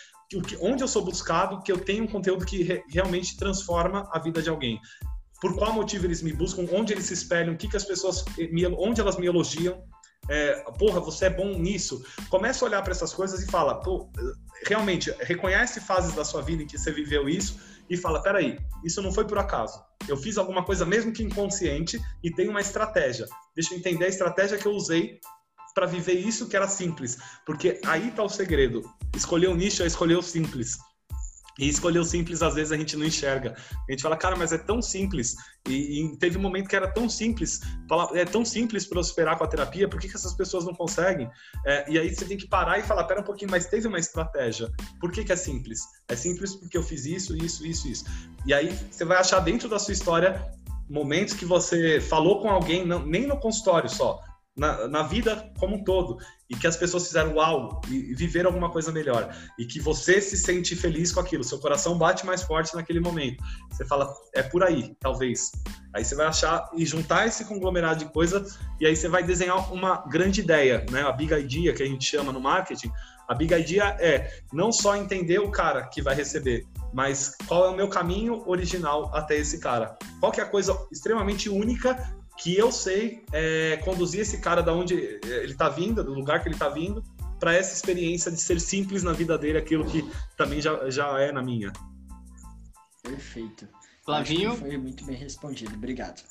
Onde 0.60 0.82
eu 0.82 0.88
sou 0.88 1.04
buscado, 1.04 1.62
que 1.62 1.72
eu 1.72 1.78
tenho 1.78 2.04
um 2.04 2.06
conteúdo 2.06 2.46
que 2.46 2.62
re, 2.62 2.84
realmente 2.88 3.36
transforma 3.36 4.08
a 4.12 4.18
vida 4.18 4.40
de 4.40 4.48
alguém. 4.48 4.80
Por 5.40 5.56
qual 5.56 5.72
motivo 5.72 6.06
eles 6.06 6.22
me 6.22 6.32
buscam, 6.32 6.66
onde 6.70 6.92
eles 6.92 7.06
se 7.06 7.14
espelham, 7.14 7.54
o 7.54 7.56
que, 7.56 7.66
que 7.66 7.76
as 7.76 7.84
pessoas, 7.84 8.24
onde 8.78 9.00
elas 9.00 9.16
me 9.16 9.26
elogiam, 9.26 9.82
é, 10.30 10.54
porra, 10.78 11.00
você 11.00 11.26
é 11.26 11.30
bom 11.30 11.58
nisso. 11.58 12.02
Começa 12.28 12.64
a 12.64 12.68
olhar 12.68 12.82
para 12.82 12.92
essas 12.92 13.12
coisas 13.12 13.42
e 13.42 13.50
fala, 13.50 13.74
pô, 13.74 14.08
realmente, 14.64 15.12
reconhece 15.20 15.80
fases 15.80 16.14
da 16.14 16.24
sua 16.24 16.40
vida 16.40 16.62
em 16.62 16.66
que 16.66 16.78
você 16.78 16.92
viveu 16.92 17.28
isso 17.28 17.58
e 17.90 17.96
fala, 17.96 18.22
peraí, 18.22 18.56
isso 18.84 19.02
não 19.02 19.12
foi 19.12 19.26
por 19.26 19.38
acaso. 19.38 19.82
Eu 20.08 20.16
fiz 20.16 20.38
alguma 20.38 20.64
coisa 20.64 20.86
mesmo 20.86 21.12
que 21.12 21.24
inconsciente 21.24 22.00
e 22.22 22.30
tem 22.30 22.48
uma 22.48 22.60
estratégia. 22.60 23.26
Deixa 23.56 23.74
eu 23.74 23.78
entender 23.78 24.04
a 24.04 24.08
estratégia 24.08 24.56
que 24.56 24.66
eu 24.66 24.72
usei 24.72 25.18
para 25.74 25.86
viver 25.86 26.14
isso 26.14 26.48
que 26.48 26.56
era 26.56 26.68
simples. 26.68 27.18
Porque 27.44 27.80
aí 27.84 28.08
está 28.08 28.22
o 28.22 28.28
segredo. 28.28 28.82
Escolher 29.16 29.48
o 29.48 29.56
nicho 29.56 29.82
é 29.82 29.86
escolher 29.86 30.16
o 30.16 30.22
simples. 30.22 30.78
E 31.60 31.68
escolher 31.68 31.98
o 31.98 32.04
simples, 32.04 32.42
às 32.42 32.54
vezes, 32.54 32.72
a 32.72 32.76
gente 32.76 32.96
não 32.96 33.04
enxerga. 33.04 33.54
A 33.86 33.92
gente 33.92 34.02
fala, 34.02 34.16
cara, 34.16 34.34
mas 34.34 34.50
é 34.50 34.56
tão 34.56 34.80
simples. 34.80 35.36
E, 35.68 36.00
e 36.00 36.16
teve 36.16 36.38
um 36.38 36.40
momento 36.40 36.70
que 36.70 36.74
era 36.74 36.90
tão 36.90 37.06
simples. 37.06 37.60
É 38.14 38.24
tão 38.24 38.46
simples 38.46 38.86
prosperar 38.86 39.36
com 39.36 39.44
a 39.44 39.46
terapia, 39.46 39.86
por 39.86 40.00
que, 40.00 40.08
que 40.08 40.16
essas 40.16 40.32
pessoas 40.32 40.64
não 40.64 40.74
conseguem? 40.74 41.30
É, 41.66 41.92
e 41.92 41.98
aí 41.98 42.14
você 42.14 42.24
tem 42.24 42.38
que 42.38 42.48
parar 42.48 42.78
e 42.78 42.82
falar, 42.82 43.04
pera 43.04 43.20
um 43.20 43.24
pouquinho, 43.24 43.50
mas 43.50 43.66
teve 43.66 43.86
uma 43.86 43.98
estratégia. 43.98 44.72
Por 44.98 45.12
que, 45.12 45.22
que 45.22 45.32
é 45.32 45.36
simples? 45.36 45.80
É 46.08 46.16
simples 46.16 46.56
porque 46.56 46.78
eu 46.78 46.82
fiz 46.82 47.04
isso, 47.04 47.36
isso, 47.36 47.66
isso, 47.66 47.86
isso. 47.86 48.04
E 48.46 48.54
aí 48.54 48.74
você 48.90 49.04
vai 49.04 49.18
achar 49.18 49.40
dentro 49.40 49.68
da 49.68 49.78
sua 49.78 49.92
história 49.92 50.42
momentos 50.88 51.34
que 51.34 51.44
você 51.44 52.00
falou 52.00 52.40
com 52.40 52.48
alguém, 52.48 52.86
não, 52.86 53.04
nem 53.04 53.26
no 53.26 53.38
consultório 53.38 53.88
só, 53.88 54.20
na, 54.56 54.88
na, 54.88 55.02
vida 55.02 55.52
como 55.58 55.76
um 55.76 55.84
todo 55.84 56.18
e 56.50 56.56
que 56.56 56.66
as 56.66 56.76
pessoas 56.76 57.06
fizeram 57.06 57.40
algo 57.40 57.80
e 57.88 58.12
viveram 58.12 58.48
alguma 58.48 58.70
coisa 58.70 58.90
melhor 58.90 59.32
e 59.56 59.64
que 59.64 59.78
você 59.80 60.20
se 60.20 60.36
sente 60.36 60.74
feliz 60.74 61.12
com 61.12 61.20
aquilo, 61.20 61.44
seu 61.44 61.60
coração 61.60 61.96
bate 61.96 62.26
mais 62.26 62.42
forte 62.42 62.74
naquele 62.74 62.98
momento. 62.98 63.42
Você 63.70 63.86
fala, 63.86 64.12
é 64.34 64.42
por 64.42 64.64
aí, 64.64 64.92
talvez. 64.98 65.52
Aí 65.94 66.04
você 66.04 66.16
vai 66.16 66.26
achar 66.26 66.68
e 66.76 66.84
juntar 66.84 67.26
esse 67.28 67.44
conglomerado 67.44 68.04
de 68.04 68.12
coisas 68.12 68.58
e 68.80 68.86
aí 68.86 68.96
você 68.96 69.08
vai 69.08 69.22
desenhar 69.22 69.72
uma 69.72 70.04
grande 70.08 70.40
ideia, 70.40 70.84
né? 70.90 71.02
A 71.02 71.12
big 71.12 71.32
idea 71.32 71.72
que 71.72 71.82
a 71.82 71.86
gente 71.86 72.04
chama 72.04 72.32
no 72.32 72.40
marketing. 72.40 72.90
A 73.28 73.34
big 73.34 73.54
idea 73.54 73.96
é 74.00 74.42
não 74.52 74.72
só 74.72 74.96
entender 74.96 75.38
o 75.38 75.52
cara 75.52 75.86
que 75.86 76.02
vai 76.02 76.16
receber, 76.16 76.66
mas 76.92 77.36
qual 77.46 77.66
é 77.66 77.70
o 77.70 77.76
meu 77.76 77.88
caminho 77.88 78.42
original 78.48 79.14
até 79.14 79.36
esse 79.36 79.60
cara? 79.60 79.96
Qual 80.18 80.32
que 80.32 80.40
é 80.40 80.44
a 80.44 80.48
coisa 80.48 80.76
extremamente 80.90 81.48
única 81.48 82.19
que 82.40 82.56
eu 82.56 82.72
sei 82.72 83.22
é, 83.32 83.76
conduzir 83.84 84.20
esse 84.20 84.38
cara 84.40 84.62
da 84.62 84.72
onde 84.72 84.94
ele 84.94 85.52
está 85.52 85.68
vindo, 85.68 86.02
do 86.02 86.14
lugar 86.14 86.40
que 86.40 86.48
ele 86.48 86.54
está 86.54 86.70
vindo, 86.70 87.04
para 87.38 87.54
essa 87.54 87.74
experiência 87.74 88.30
de 88.30 88.38
ser 88.38 88.60
simples 88.60 89.02
na 89.02 89.12
vida 89.12 89.36
dele, 89.36 89.58
aquilo 89.58 89.84
que 89.84 90.10
também 90.36 90.60
já, 90.60 90.88
já 90.90 91.20
é 91.20 91.30
na 91.32 91.42
minha. 91.42 91.72
Perfeito. 93.02 93.68
Flavinho? 94.04 94.56
Foi 94.56 94.76
muito 94.78 95.04
bem 95.04 95.16
respondido. 95.16 95.74
Obrigado. 95.74 96.22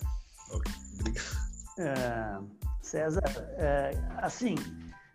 Okay. 0.51 0.73
Obrigado. 0.99 1.49
É, 1.77 2.39
César, 2.81 3.23
é, 3.57 3.91
assim, 4.17 4.55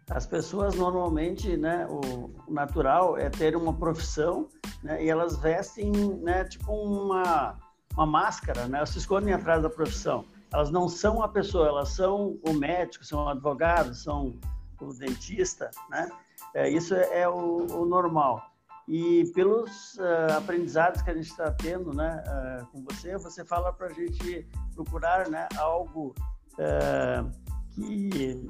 as 0.08 0.26
pessoas 0.26 0.76
normalmente, 0.76 1.56
né, 1.56 1.86
o, 1.88 2.32
natural 2.48 3.18
é 3.18 3.28
ter 3.30 3.56
uma 3.56 3.72
profissão, 3.72 4.48
né, 4.82 5.04
e 5.04 5.10
elas 5.10 5.36
vestem, 5.38 5.90
né, 6.22 6.44
tipo 6.44 6.72
uma, 6.72 7.58
uma 7.94 8.06
máscara, 8.06 8.68
né, 8.68 8.78
elas 8.78 8.90
se 8.90 8.98
escondem 8.98 9.34
atrás 9.34 9.60
da 9.60 9.68
profissão 9.68 10.24
elas 10.54 10.70
não 10.70 10.88
são 10.88 11.20
a 11.20 11.26
pessoa, 11.26 11.66
elas 11.66 11.88
são 11.88 12.38
o 12.46 12.52
médico, 12.52 13.04
são 13.04 13.24
o 13.24 13.28
advogado, 13.28 13.92
são 13.92 14.38
o 14.80 14.94
dentista, 14.94 15.68
né? 15.90 16.08
É, 16.54 16.70
isso 16.70 16.94
é, 16.94 17.22
é 17.22 17.28
o, 17.28 17.66
o, 17.66 17.84
normal. 17.84 18.40
E 18.86 19.24
pelos 19.34 19.96
uh, 19.96 20.36
aprendizados 20.38 21.02
que 21.02 21.10
a 21.10 21.14
gente 21.14 21.28
está 21.28 21.50
tendo, 21.50 21.92
né, 21.92 22.22
uh, 22.28 22.66
com 22.66 22.84
você, 22.84 23.18
você 23.18 23.44
fala 23.44 23.72
para 23.72 23.88
a 23.88 23.92
gente 23.92 24.46
procurar, 24.76 25.28
né, 25.28 25.48
algo 25.58 26.14
uh, 26.52 27.30
que 27.74 28.48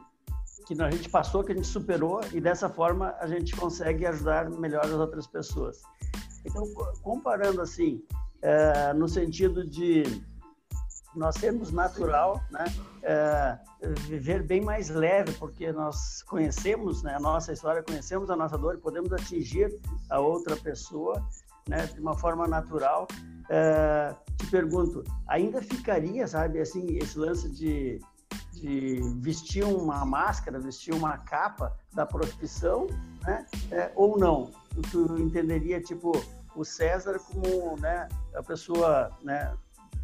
que 0.67 0.81
a 0.81 0.91
gente 0.91 1.11
passou, 1.11 1.45
que 1.45 1.53
a 1.53 1.55
gente 1.55 1.67
superou 1.67 2.23
e 2.33 2.41
dessa 2.41 2.71
forma 2.71 3.15
a 3.19 3.27
gente 3.27 3.55
consegue 3.55 4.07
ajudar 4.07 4.49
melhor 4.49 4.83
as 4.87 4.93
outras 4.93 5.27
pessoas. 5.27 5.83
Então, 6.43 6.65
comparando 7.03 7.61
assim, 7.61 8.03
no 8.97 9.07
sentido 9.07 9.69
de 9.69 10.05
nós 11.15 11.37
sermos 11.37 11.71
natural, 11.71 12.41
né? 12.51 12.65
É, 13.03 13.59
viver 14.09 14.43
bem 14.43 14.61
mais 14.61 14.89
leve, 14.89 15.33
porque 15.33 15.71
nós 15.73 16.23
conhecemos 16.23 17.03
né, 17.03 17.15
a 17.15 17.21
nossa 17.21 17.53
história, 17.53 17.83
conhecemos 17.83 18.31
a 18.31 18.37
nossa 18.37 18.57
dor 18.57 18.75
e 18.75 18.79
podemos 18.79 19.13
atingir 19.13 19.79
a 20.11 20.21
outra 20.21 20.57
pessoa 20.57 21.23
né, 21.69 21.87
de 21.87 22.01
uma 22.01 22.17
forma 22.17 22.47
natural. 22.47 23.07
É, 23.49 24.15
te 24.39 24.47
pergunto, 24.51 25.05
ainda 25.27 25.61
ficaria, 25.61 26.27
sabe, 26.27 26.61
assim, 26.61 26.97
esse 26.97 27.19
lance 27.19 27.49
de, 27.51 28.01
de 28.55 29.01
vestir 29.21 29.65
uma 29.65 30.05
máscara, 30.05 30.59
vestir 30.59 30.95
uma 30.95 31.19
capa 31.19 31.77
da 31.93 32.07
profissão, 32.07 32.87
né, 33.23 33.47
é, 33.71 33.93
ou 33.95 34.19
não? 34.19 34.51
Tu 34.91 35.19
entenderia, 35.19 35.81
tipo, 35.81 36.13
o 36.57 36.65
César 36.65 37.19
como 37.19 37.77
né, 37.79 38.09
a 38.35 38.43
pessoa 38.43 39.11
né, 39.23 39.55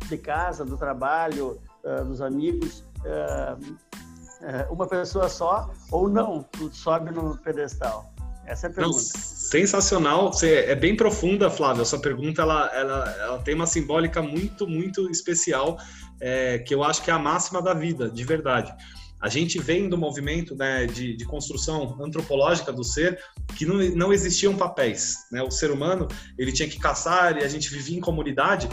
de 0.08 0.18
casa, 0.18 0.64
do 0.64 0.76
trabalho, 0.76 1.60
uh, 1.84 2.04
dos 2.04 2.20
amigos, 2.20 2.84
uh, 3.04 3.60
uh, 3.60 4.72
uma 4.72 4.86
pessoa 4.86 5.28
só 5.28 5.70
ou 5.90 6.08
não, 6.08 6.42
tu 6.42 6.74
sobe 6.74 7.10
no 7.10 7.36
pedestal? 7.38 8.12
Essa 8.46 8.66
é 8.66 8.70
a 8.70 8.72
pergunta. 8.72 8.96
Não, 8.96 9.02
sensacional, 9.02 10.32
Você, 10.32 10.64
é 10.66 10.74
bem 10.74 10.96
profunda, 10.96 11.48
Flávia. 11.48 11.82
Essa 11.82 11.98
pergunta 11.98 12.42
ela, 12.42 12.66
ela, 12.74 13.16
ela 13.20 13.38
tem 13.38 13.54
uma 13.54 13.66
simbólica 13.66 14.20
muito, 14.20 14.66
muito 14.66 15.08
especial, 15.08 15.78
é, 16.20 16.58
que 16.58 16.74
eu 16.74 16.82
acho 16.82 17.02
que 17.02 17.10
é 17.10 17.14
a 17.14 17.18
máxima 17.18 17.62
da 17.62 17.72
vida, 17.72 18.10
de 18.10 18.24
verdade. 18.24 18.74
A 19.20 19.28
gente 19.28 19.58
vem 19.58 19.88
do 19.88 19.98
movimento 19.98 20.56
né, 20.56 20.86
de, 20.86 21.14
de, 21.14 21.24
construção 21.26 21.96
antropológica 22.02 22.72
do 22.72 22.82
ser 22.82 23.20
que 23.56 23.66
não, 23.66 23.76
não 23.94 24.12
existiam 24.12 24.56
papéis. 24.56 25.18
Né? 25.30 25.42
O 25.42 25.50
ser 25.50 25.70
humano 25.70 26.08
ele 26.38 26.50
tinha 26.50 26.68
que 26.68 26.78
caçar 26.78 27.36
e 27.36 27.44
a 27.44 27.48
gente 27.48 27.70
vivia 27.70 27.98
em 27.98 28.00
comunidade 28.00 28.68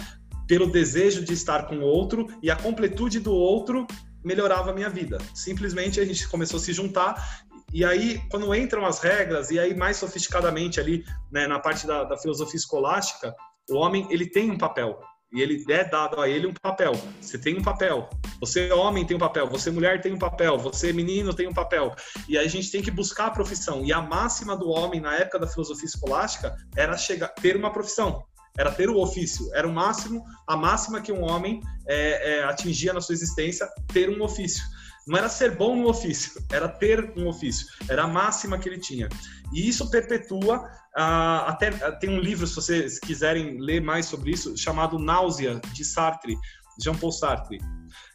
pelo 0.48 0.72
desejo 0.72 1.24
de 1.24 1.34
estar 1.34 1.68
com 1.68 1.78
o 1.78 1.84
outro 1.84 2.28
e 2.42 2.50
a 2.50 2.56
completude 2.56 3.20
do 3.20 3.34
outro 3.34 3.86
melhorava 4.24 4.72
a 4.72 4.74
minha 4.74 4.90
vida. 4.90 5.18
Simplesmente 5.34 6.00
a 6.00 6.06
gente 6.06 6.28
começou 6.28 6.58
a 6.58 6.62
se 6.62 6.74
juntar 6.74 7.44
e 7.74 7.84
aí 7.84 8.22
quando 8.32 8.54
entram 8.56 8.86
as 8.86 9.00
regras 9.00 9.52
e 9.52 9.60
aí 9.60 9.76
mais 9.76 9.98
sofisticadamente 9.98 10.80
ali 10.80 11.04
né, 11.32 11.48
na 11.48 11.60
parte 11.60 11.86
da, 11.86 12.04
da 12.06 12.18
filosofia 12.18 12.58
escolástica, 12.58 13.36
o 13.70 13.76
homem 13.76 14.08
ele 14.10 14.30
tem 14.30 14.50
um 14.50 14.58
papel 14.58 15.00
e 15.34 15.42
ele 15.42 15.64
é 15.70 15.84
dado 15.84 16.22
a 16.22 16.30
ele 16.30 16.48
um 16.48 16.54
papel. 16.54 16.94
Você 17.20 17.38
tem 17.38 17.58
um 17.58 17.62
papel. 17.62 18.10
Você 18.40 18.72
homem 18.72 19.06
tem 19.06 19.18
um 19.18 19.20
papel. 19.20 19.46
Você 19.48 19.70
mulher 19.70 20.00
tem 20.00 20.14
um 20.14 20.18
papel. 20.18 20.58
Você 20.58 20.94
menino 20.94 21.34
tem 21.34 21.48
um 21.48 21.54
papel. 21.54 21.94
E 22.30 22.38
aí 22.38 22.46
a 22.46 22.50
gente 22.50 22.72
tem 22.72 22.82
que 22.82 22.90
buscar 22.90 23.28
a 23.28 23.32
profissão. 23.32 23.84
E 23.84 23.92
a 23.92 24.02
máxima 24.02 24.56
do 24.56 24.70
homem 24.70 25.02
na 25.02 25.16
época 25.16 25.40
da 25.40 25.48
filosofia 25.48 25.86
escolástica 25.86 26.56
era 26.78 26.98
chegar 26.98 27.28
ter 27.30 27.58
uma 27.58 27.72
profissão 27.74 28.24
era 28.58 28.72
ter 28.72 28.90
o 28.90 28.98
ofício, 28.98 29.50
era 29.54 29.68
o 29.68 29.74
máximo, 29.74 30.24
a 30.48 30.58
máxima 30.58 31.02
que 31.02 31.12
um 31.12 31.24
homem 31.24 31.62
é, 31.88 32.40
é, 32.40 32.44
atingia 32.44 32.94
na 32.94 33.02
sua 33.02 33.14
existência, 33.14 33.68
ter 33.94 34.10
um 34.10 34.24
ofício. 34.24 34.64
Não 35.08 35.18
era 35.18 35.30
ser 35.30 35.56
bom 35.56 35.76
no 35.76 35.88
ofício, 35.88 36.42
era 36.52 36.68
ter 36.68 37.14
um 37.16 37.28
ofício, 37.28 37.68
era 37.88 38.04
a 38.04 38.08
máxima 38.08 38.58
que 38.58 38.68
ele 38.68 38.80
tinha. 38.80 39.08
E 39.54 39.68
isso 39.68 39.90
perpetua, 39.90 40.60
uh, 40.98 41.46
até 41.48 41.72
tem 41.92 42.10
um 42.10 42.20
livro, 42.20 42.46
se 42.46 42.56
vocês 42.56 43.00
quiserem 43.00 43.62
ler 43.62 43.82
mais 43.82 44.08
sobre 44.08 44.32
isso, 44.32 44.58
chamado 44.58 45.00
Náusea, 45.00 45.62
de 45.72 45.86
Sartre, 45.86 46.36
Jean-Paul 46.84 47.12
Sartre. 47.12 47.60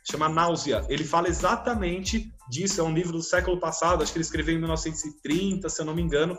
Chama 0.08 0.28
Náusea. 0.28 0.84
Ele 0.88 1.04
fala 1.04 1.28
exatamente 1.28 2.32
disso, 2.50 2.80
é 2.80 2.84
um 2.84 2.92
livro 2.92 3.12
do 3.12 3.22
século 3.22 3.58
passado, 3.58 4.02
acho 4.02 4.12
que 4.12 4.18
ele 4.18 4.24
escreveu 4.24 4.54
em 4.54 4.58
1930, 4.58 5.68
se 5.68 5.80
eu 5.80 5.86
não 5.86 5.94
me 5.94 6.02
engano, 6.02 6.38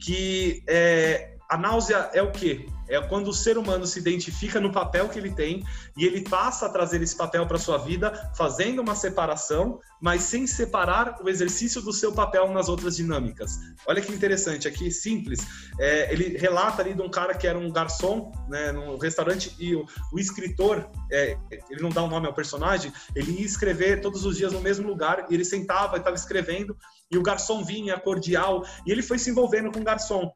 que 0.00 0.62
é, 0.68 1.36
a 1.48 1.56
náusea 1.56 2.10
é 2.12 2.22
o 2.22 2.32
quê? 2.32 2.66
É 2.88 3.00
quando 3.00 3.28
o 3.28 3.34
ser 3.34 3.56
humano 3.58 3.86
se 3.86 3.98
identifica 3.98 4.60
no 4.60 4.72
papel 4.72 5.08
que 5.08 5.18
ele 5.18 5.30
tem 5.30 5.64
e 5.96 6.04
ele 6.04 6.22
passa 6.22 6.66
a 6.66 6.68
trazer 6.68 7.02
esse 7.02 7.16
papel 7.16 7.46
para 7.46 7.58
sua 7.58 7.78
vida, 7.78 8.32
fazendo 8.36 8.82
uma 8.82 8.94
separação, 8.94 9.80
mas 10.00 10.22
sem 10.22 10.46
separar 10.46 11.18
o 11.22 11.28
exercício 11.28 11.80
do 11.80 11.92
seu 11.92 12.12
papel 12.12 12.50
nas 12.50 12.68
outras 12.68 12.96
dinâmicas. 12.96 13.58
Olha 13.86 14.02
que 14.02 14.12
interessante, 14.12 14.68
aqui 14.68 14.90
simples. 14.90 15.40
É, 15.78 16.12
ele 16.12 16.36
relata 16.36 16.82
ali 16.82 16.94
de 16.94 17.02
um 17.02 17.10
cara 17.10 17.34
que 17.34 17.46
era 17.46 17.58
um 17.58 17.70
garçom 17.70 18.30
né, 18.48 18.72
no 18.72 18.98
restaurante 18.98 19.54
e 19.58 19.74
o, 19.74 19.86
o 20.12 20.18
escritor, 20.18 20.88
é, 21.10 21.36
ele 21.70 21.82
não 21.82 21.90
dá 21.90 22.02
o 22.02 22.06
um 22.06 22.10
nome 22.10 22.26
ao 22.26 22.34
personagem, 22.34 22.92
ele 23.14 23.32
ia 23.32 23.46
escrever 23.46 24.00
todos 24.00 24.24
os 24.24 24.36
dias 24.36 24.52
no 24.52 24.60
mesmo 24.60 24.86
lugar 24.86 25.26
e 25.30 25.34
ele 25.34 25.44
sentava 25.44 25.96
e 25.96 25.98
estava 25.98 26.16
escrevendo 26.16 26.76
e 27.10 27.18
o 27.18 27.22
garçom 27.22 27.64
vinha 27.64 27.98
cordial 27.98 28.64
e 28.86 28.92
ele 28.92 29.02
foi 29.02 29.18
se 29.18 29.30
envolvendo 29.30 29.70
com 29.70 29.80
o 29.80 29.84
garçom. 29.84 30.32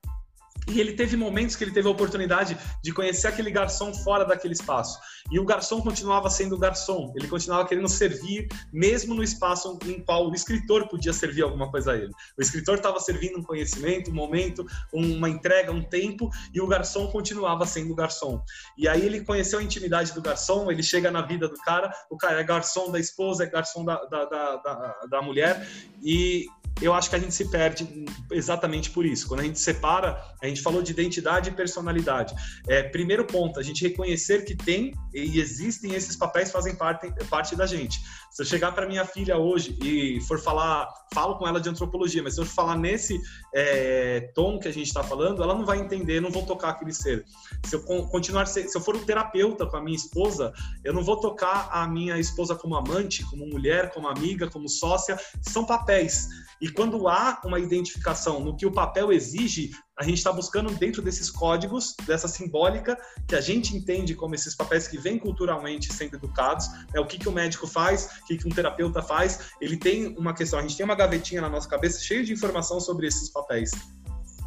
E 0.68 0.80
ele 0.80 0.92
teve 0.92 1.16
momentos 1.16 1.56
que 1.56 1.64
ele 1.64 1.72
teve 1.72 1.88
a 1.88 1.90
oportunidade 1.90 2.56
de 2.82 2.92
conhecer 2.92 3.26
aquele 3.26 3.50
garçom 3.50 3.92
fora 3.94 4.24
daquele 4.24 4.52
espaço. 4.52 4.98
E 5.30 5.38
o 5.38 5.44
garçom 5.44 5.80
continuava 5.80 6.28
sendo 6.30 6.58
garçom, 6.58 7.12
ele 7.16 7.26
continuava 7.26 7.66
querendo 7.66 7.88
servir, 7.88 8.48
mesmo 8.72 9.14
no 9.14 9.22
espaço 9.22 9.78
em 9.84 10.00
qual 10.00 10.30
o 10.30 10.34
escritor 10.34 10.88
podia 10.88 11.12
servir 11.12 11.42
alguma 11.42 11.70
coisa 11.70 11.92
a 11.92 11.96
ele. 11.96 12.10
O 12.36 12.42
escritor 12.42 12.76
estava 12.76 13.00
servindo 13.00 13.38
um 13.38 13.42
conhecimento, 13.42 14.10
um 14.10 14.14
momento, 14.14 14.66
uma 14.92 15.28
entrega, 15.28 15.72
um 15.72 15.82
tempo, 15.82 16.30
e 16.52 16.60
o 16.60 16.66
garçom 16.66 17.06
continuava 17.08 17.66
sendo 17.66 17.94
garçom. 17.94 18.42
E 18.76 18.88
aí 18.88 19.04
ele 19.04 19.22
conheceu 19.22 19.58
a 19.58 19.62
intimidade 19.62 20.12
do 20.12 20.22
garçom, 20.22 20.70
ele 20.70 20.82
chega 20.82 21.10
na 21.10 21.22
vida 21.22 21.48
do 21.48 21.56
cara, 21.56 21.92
o 22.10 22.16
cara 22.16 22.40
é 22.40 22.44
garçom 22.44 22.90
da 22.90 22.98
esposa, 22.98 23.44
é 23.44 23.46
garçom 23.46 23.84
da, 23.84 24.04
da, 24.06 24.24
da, 24.24 24.56
da, 24.56 25.00
da 25.10 25.22
mulher, 25.22 25.66
e 26.02 26.46
eu 26.80 26.94
acho 26.94 27.10
que 27.10 27.16
a 27.16 27.18
gente 27.18 27.34
se 27.34 27.48
perde 27.50 28.06
exatamente 28.30 28.90
por 28.90 29.04
isso. 29.04 29.26
Quando 29.26 29.40
a 29.40 29.44
gente 29.44 29.58
separa, 29.58 30.22
a 30.40 30.46
gente 30.46 30.62
falou 30.62 30.82
de 30.82 30.92
identidade 30.92 31.50
e 31.50 31.52
personalidade. 31.52 32.34
É, 32.68 32.82
primeiro 32.82 33.24
ponto, 33.24 33.58
a 33.58 33.62
gente 33.62 33.82
reconhecer 33.86 34.44
que 34.44 34.56
tem 34.56 34.94
e 35.12 35.40
existem 35.40 35.94
esses 35.94 36.16
papéis 36.16 36.50
fazem 36.50 36.74
parte, 36.76 37.12
parte 37.28 37.56
da 37.56 37.66
gente. 37.66 37.98
Se 38.30 38.42
eu 38.42 38.46
chegar 38.46 38.72
para 38.72 38.86
minha 38.86 39.04
filha 39.04 39.36
hoje 39.36 39.76
e 39.82 40.20
for 40.22 40.38
falar, 40.38 40.88
falo 41.12 41.36
com 41.36 41.46
ela 41.46 41.60
de 41.60 41.68
antropologia, 41.68 42.22
mas 42.22 42.34
se 42.34 42.40
eu 42.40 42.46
falar 42.46 42.76
nesse 42.76 43.20
é, 43.54 44.30
tom 44.34 44.58
que 44.58 44.68
a 44.68 44.72
gente 44.72 44.86
está 44.86 45.02
falando, 45.02 45.42
ela 45.42 45.54
não 45.54 45.64
vai 45.64 45.78
entender, 45.78 46.20
não 46.20 46.30
vou 46.30 46.44
tocar 46.44 46.70
aquele 46.70 46.92
ser. 46.92 47.24
Se 47.64 47.74
eu 47.74 47.82
continuar, 47.82 48.46
se 48.46 48.68
eu 48.74 48.80
for 48.80 48.96
um 48.96 49.04
terapeuta 49.04 49.66
com 49.66 49.76
a 49.76 49.82
minha 49.82 49.96
esposa, 49.96 50.52
eu 50.84 50.92
não 50.92 51.02
vou 51.02 51.18
tocar 51.18 51.68
a 51.72 51.86
minha 51.88 52.18
esposa 52.18 52.54
como 52.54 52.76
amante, 52.76 53.24
como 53.24 53.46
mulher, 53.46 53.90
como 53.92 54.08
amiga, 54.08 54.48
como 54.48 54.68
sócia. 54.68 55.18
São 55.42 55.64
papéis. 55.64 56.28
E 56.60 56.68
quando 56.68 57.08
há 57.08 57.40
uma 57.44 57.60
identificação 57.60 58.40
no 58.40 58.56
que 58.56 58.66
o 58.66 58.72
papel 58.72 59.12
exige, 59.12 59.70
a 59.98 60.04
gente 60.04 60.18
está 60.18 60.32
buscando 60.32 60.72
dentro 60.74 61.02
desses 61.02 61.28
códigos, 61.28 61.94
dessa 62.06 62.28
simbólica, 62.28 62.96
que 63.26 63.34
a 63.34 63.40
gente 63.40 63.76
entende 63.76 64.14
como 64.14 64.34
esses 64.34 64.54
papéis 64.54 64.86
que 64.86 64.96
vêm 64.96 65.18
culturalmente 65.18 65.92
sendo 65.92 66.14
educados, 66.14 66.68
é 66.94 67.00
o 67.00 67.06
que, 67.06 67.18
que 67.18 67.28
o 67.28 67.32
médico 67.32 67.66
faz, 67.66 68.20
o 68.22 68.26
que, 68.26 68.38
que 68.38 68.46
um 68.46 68.50
terapeuta 68.50 69.02
faz. 69.02 69.50
Ele 69.60 69.76
tem 69.76 70.16
uma 70.16 70.32
questão, 70.32 70.60
a 70.60 70.62
gente 70.62 70.76
tem 70.76 70.84
uma 70.84 70.94
gavetinha 70.94 71.40
na 71.40 71.50
nossa 71.50 71.68
cabeça 71.68 72.00
cheia 72.00 72.22
de 72.22 72.32
informação 72.32 72.80
sobre 72.80 73.08
esses 73.08 73.28
papéis. 73.28 73.72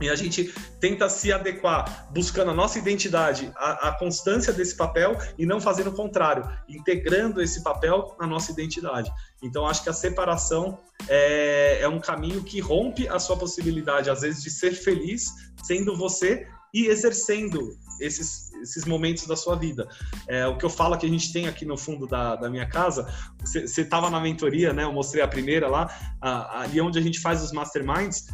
E 0.01 0.09
a 0.09 0.15
gente 0.15 0.53
tenta 0.79 1.07
se 1.09 1.31
adequar, 1.31 2.09
buscando 2.11 2.51
a 2.51 2.53
nossa 2.53 2.79
identidade, 2.79 3.51
a, 3.55 3.89
a, 3.89 3.97
constância 3.97 4.51
desse 4.51 4.75
papel 4.75 5.17
e 5.37 5.45
não 5.45 5.61
fazendo 5.61 5.91
o 5.91 5.93
contrário, 5.93 6.43
integrando 6.67 7.41
esse 7.41 7.63
papel 7.63 8.15
na 8.19 8.25
nossa 8.25 8.51
identidade. 8.51 9.11
Então, 9.41 9.67
acho 9.67 9.83
que 9.83 9.89
a 9.89 9.93
separação 9.93 10.79
é, 11.07 11.79
é 11.81 11.87
um 11.87 11.99
caminho 11.99 12.43
que 12.43 12.59
rompe 12.59 13.07
a 13.07 13.19
sua 13.19 13.37
possibilidade, 13.37 14.09
às 14.09 14.21
vezes, 14.21 14.41
de 14.41 14.49
ser 14.49 14.71
feliz 14.71 15.25
sendo 15.63 15.95
você 15.95 16.47
e 16.73 16.87
exercendo 16.87 17.77
esses, 17.99 18.51
esses 18.61 18.85
momentos 18.85 19.27
da 19.27 19.35
sua 19.35 19.55
vida. 19.55 19.87
É, 20.27 20.47
o 20.47 20.57
que 20.57 20.65
eu 20.65 20.69
falo 20.69 20.97
que 20.97 21.05
a 21.05 21.09
gente 21.09 21.31
tem 21.31 21.47
aqui 21.47 21.65
no 21.65 21.77
fundo 21.77 22.07
da, 22.07 22.35
da 22.35 22.49
minha 22.49 22.67
casa, 22.67 23.07
você 23.39 23.81
estava 23.81 24.09
na 24.09 24.19
mentoria, 24.19 24.73
né? 24.73 24.83
Eu 24.83 24.93
mostrei 24.93 25.23
a 25.23 25.27
primeira 25.27 25.67
lá, 25.67 25.93
a, 26.21 26.61
ali 26.61 26.79
onde 26.81 26.97
a 26.97 27.01
gente 27.01 27.19
faz 27.19 27.43
os 27.43 27.51
masterminds, 27.51 28.27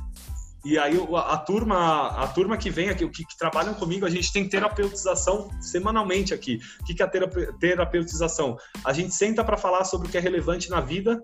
e 0.67 0.77
aí 0.77 0.95
a 1.15 1.37
turma, 1.37 2.07
a 2.07 2.27
turma 2.27 2.57
que 2.57 2.69
vem 2.69 2.89
aqui, 2.89 3.07
que, 3.09 3.23
que 3.23 3.37
trabalham 3.37 3.73
comigo, 3.73 4.05
a 4.05 4.09
gente 4.09 4.33
tem 4.33 4.49
terapeutização 4.49 5.49
semanalmente 5.61 6.33
aqui. 6.33 6.59
O 6.81 6.83
que, 6.83 6.93
que 6.93 7.01
é 7.01 7.07
terapeutização? 7.57 8.57
A 8.83 8.91
gente 8.91 9.13
senta 9.13 9.45
para 9.45 9.55
falar 9.55 9.85
sobre 9.85 10.09
o 10.09 10.11
que 10.11 10.17
é 10.17 10.19
relevante 10.19 10.69
na 10.69 10.81
vida 10.81 11.23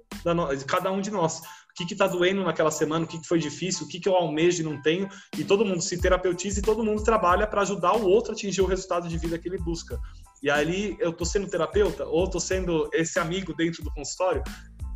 de 0.57 0.64
cada 0.64 0.90
um 0.94 1.02
de 1.02 1.11
nós. 1.11 1.40
O 1.40 1.76
que 1.76 1.91
está 1.91 2.07
doendo 2.07 2.41
naquela 2.41 2.72
semana, 2.72 3.03
o 3.03 3.07
que, 3.07 3.20
que 3.20 3.28
foi 3.28 3.38
difícil, 3.38 3.86
o 3.86 3.90
que, 3.90 3.99
que 3.99 4.07
eu 4.07 4.15
almejo 4.15 4.61
e 4.61 4.64
não 4.64 4.82
tenho, 4.82 5.10
e 5.38 5.44
todo 5.44 5.65
mundo 5.65 5.82
se 5.82 5.99
terapeutiza 5.99 6.60
e 6.60 6.61
todo 6.61 6.82
mundo 6.82 7.03
trabalha 7.03 7.45
para 7.45 7.64
ajudar 7.64 7.98
o 7.98 8.07
outro 8.07 8.32
a 8.32 8.36
atingir 8.36 8.61
o 8.61 8.65
resultado 8.65 9.10
de 9.10 9.18
vida 9.18 9.38
que 9.38 9.49
ele 9.49 9.57
busca. 9.57 9.99
E 10.41 10.49
aí 10.49 10.95
eu 10.99 11.10
estou 11.10 11.26
sendo 11.26 11.49
terapeuta 11.49 12.06
ou 12.06 12.26
estou 12.26 12.40
sendo 12.40 12.90
esse 12.94 13.20
amigo 13.20 13.53
dentro 13.53 13.84
do 13.84 13.91
consultório, 13.91 14.44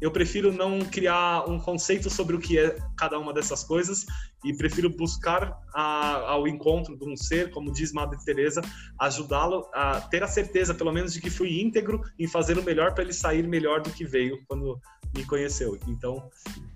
eu 0.01 0.11
prefiro 0.11 0.51
não 0.51 0.79
criar 0.79 1.49
um 1.49 1.59
conceito 1.59 2.09
sobre 2.09 2.35
o 2.35 2.39
que 2.39 2.57
é 2.57 2.75
cada 2.97 3.17
uma 3.17 3.33
dessas 3.33 3.63
coisas 3.63 4.05
e 4.43 4.55
prefiro 4.55 4.89
buscar 4.89 5.59
a, 5.73 6.31
ao 6.31 6.47
encontro 6.47 6.95
de 6.97 7.05
um 7.05 7.15
ser, 7.15 7.51
como 7.51 7.71
diz 7.71 7.91
Madre 7.91 8.17
Teresa, 8.23 8.61
ajudá-lo 8.99 9.67
a 9.73 10.01
ter 10.01 10.23
a 10.23 10.27
certeza, 10.27 10.73
pelo 10.73 10.91
menos, 10.91 11.13
de 11.13 11.21
que 11.21 11.29
fui 11.29 11.59
íntegro 11.59 12.01
em 12.19 12.27
fazer 12.27 12.57
o 12.57 12.63
melhor 12.63 12.93
para 12.93 13.03
ele 13.03 13.13
sair 13.13 13.47
melhor 13.47 13.81
do 13.81 13.89
que 13.89 14.05
veio 14.05 14.39
quando 14.47 14.79
me 15.15 15.25
conheceu. 15.25 15.77
Então, 15.87 16.29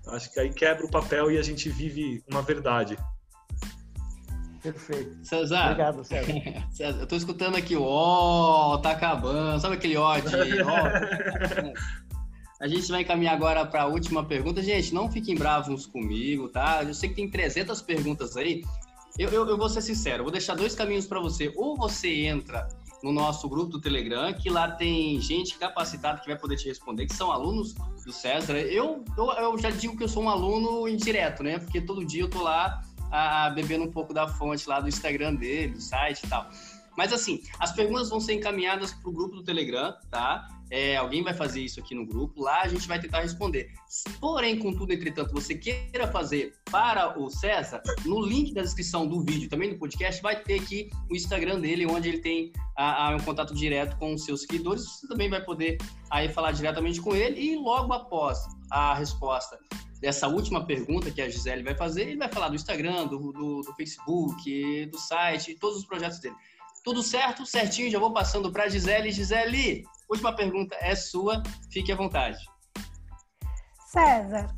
acho 0.08 0.32
que 0.32 0.40
aí 0.40 0.52
quebra 0.52 0.84
o 0.84 0.90
papel 0.90 1.30
e 1.30 1.38
a 1.38 1.42
gente 1.42 1.68
vive 1.68 2.22
uma 2.30 2.42
verdade. 2.42 2.96
Perfeito. 4.62 5.16
César. 5.24 5.64
Obrigado, 5.64 6.04
César. 6.06 6.32
César 6.70 7.00
eu 7.00 7.06
tô 7.06 7.16
escutando 7.16 7.56
aqui 7.56 7.76
o 7.76 7.82
ó, 7.82 8.78
tá 8.78 8.92
acabando. 8.92 9.60
Sabe 9.60 9.74
aquele 9.74 9.96
ó 9.98 10.18
de 10.18 10.30
A 12.62 12.68
gente 12.68 12.88
vai 12.92 13.02
encaminhar 13.02 13.34
agora 13.34 13.66
para 13.66 13.82
a 13.82 13.86
última 13.86 14.24
pergunta. 14.24 14.62
Gente, 14.62 14.94
não 14.94 15.10
fiquem 15.10 15.34
bravos 15.34 15.84
comigo, 15.84 16.48
tá? 16.48 16.84
Eu 16.84 16.94
sei 16.94 17.08
que 17.08 17.16
tem 17.16 17.28
300 17.28 17.82
perguntas 17.82 18.36
aí. 18.36 18.62
Eu, 19.18 19.30
eu, 19.30 19.48
eu 19.48 19.58
vou 19.58 19.68
ser 19.68 19.82
sincero, 19.82 20.22
vou 20.22 20.30
deixar 20.30 20.54
dois 20.54 20.72
caminhos 20.72 21.04
para 21.04 21.18
você. 21.18 21.52
Ou 21.56 21.76
você 21.76 22.24
entra 22.26 22.68
no 23.02 23.10
nosso 23.10 23.48
grupo 23.48 23.72
do 23.72 23.80
Telegram, 23.80 24.32
que 24.32 24.48
lá 24.48 24.70
tem 24.70 25.20
gente 25.20 25.58
capacitada 25.58 26.20
que 26.20 26.28
vai 26.28 26.38
poder 26.38 26.56
te 26.56 26.68
responder, 26.68 27.06
que 27.06 27.16
são 27.16 27.32
alunos 27.32 27.74
do 28.06 28.12
César. 28.12 28.56
Eu, 28.56 29.04
eu, 29.18 29.32
eu 29.32 29.58
já 29.58 29.70
digo 29.70 29.96
que 29.96 30.04
eu 30.04 30.08
sou 30.08 30.22
um 30.22 30.28
aluno 30.28 30.86
indireto, 30.86 31.42
né? 31.42 31.58
Porque 31.58 31.80
todo 31.80 32.04
dia 32.04 32.22
eu 32.22 32.30
tô 32.30 32.42
lá 32.42 32.80
a, 33.10 33.50
bebendo 33.50 33.82
um 33.82 33.90
pouco 33.90 34.14
da 34.14 34.28
fonte 34.28 34.68
lá 34.68 34.78
do 34.78 34.88
Instagram 34.88 35.34
dele, 35.34 35.72
do 35.72 35.80
site 35.80 36.22
e 36.22 36.28
tal. 36.28 36.48
Mas 36.96 37.12
assim, 37.12 37.42
as 37.58 37.72
perguntas 37.72 38.08
vão 38.08 38.20
ser 38.20 38.34
encaminhadas 38.34 38.92
para 38.92 39.10
o 39.10 39.12
grupo 39.12 39.34
do 39.34 39.42
Telegram, 39.42 39.96
tá? 40.08 40.48
É, 40.72 40.96
alguém 40.96 41.22
vai 41.22 41.34
fazer 41.34 41.60
isso 41.60 41.78
aqui 41.78 41.94
no 41.94 42.06
grupo, 42.06 42.42
lá 42.42 42.62
a 42.62 42.66
gente 42.66 42.88
vai 42.88 42.98
tentar 42.98 43.20
responder. 43.20 43.70
Porém, 44.18 44.58
contudo, 44.58 44.90
entretanto, 44.90 45.30
você 45.30 45.54
queira 45.54 46.08
fazer 46.08 46.54
para 46.70 47.20
o 47.20 47.28
César, 47.28 47.82
no 48.06 48.24
link 48.24 48.54
da 48.54 48.62
descrição 48.62 49.06
do 49.06 49.22
vídeo, 49.22 49.50
também 49.50 49.68
do 49.68 49.78
podcast, 49.78 50.22
vai 50.22 50.42
ter 50.42 50.60
aqui 50.60 50.88
o 51.10 51.14
Instagram 51.14 51.60
dele, 51.60 51.84
onde 51.84 52.08
ele 52.08 52.20
tem 52.20 52.50
a, 52.74 53.08
a, 53.08 53.16
um 53.16 53.20
contato 53.20 53.54
direto 53.54 53.98
com 53.98 54.14
os 54.14 54.24
seus 54.24 54.40
seguidores. 54.40 54.82
Você 54.82 55.06
também 55.06 55.28
vai 55.28 55.44
poder 55.44 55.76
aí 56.10 56.30
falar 56.30 56.52
diretamente 56.52 57.02
com 57.02 57.14
ele 57.14 57.38
e 57.38 57.54
logo 57.54 57.92
após 57.92 58.38
a 58.70 58.94
resposta 58.94 59.58
dessa 60.00 60.26
última 60.26 60.64
pergunta 60.64 61.10
que 61.10 61.20
a 61.20 61.28
Gisele 61.28 61.62
vai 61.62 61.76
fazer, 61.76 62.08
ele 62.08 62.16
vai 62.16 62.32
falar 62.32 62.48
do 62.48 62.56
Instagram, 62.56 63.06
do, 63.06 63.30
do, 63.30 63.60
do 63.60 63.74
Facebook, 63.74 64.86
do 64.86 64.98
site, 64.98 65.54
todos 65.54 65.78
os 65.78 65.84
projetos 65.84 66.18
dele. 66.18 66.34
Tudo 66.84 67.02
certo? 67.02 67.46
Certinho, 67.46 67.90
já 67.90 67.98
vou 67.98 68.12
passando 68.12 68.52
para 68.52 68.64
a 68.64 68.68
Gisele. 68.68 69.12
Gisele, 69.12 69.84
Última 70.12 70.36
pergunta 70.36 70.76
é 70.78 70.94
sua, 70.94 71.42
fique 71.70 71.90
à 71.90 71.96
vontade. 71.96 72.36
César, 73.86 74.54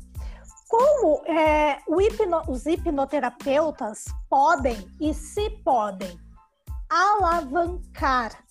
como 0.67 1.23
é, 1.25 1.77
hipno, 1.87 2.41
os 2.49 2.65
hipnoterapeutas 2.65 4.03
podem 4.29 4.85
e 4.99 5.13
se 5.13 5.49
podem 5.63 6.19
alavancar 6.89 8.43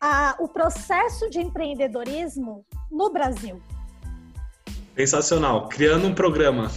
a, 0.00 0.36
o 0.38 0.46
processo 0.46 1.28
de 1.28 1.40
empreendedorismo 1.40 2.64
no 2.88 3.10
Brasil? 3.10 3.60
Sensacional. 4.96 5.68
Criando 5.68 6.06
um 6.06 6.14
programa. 6.14 6.70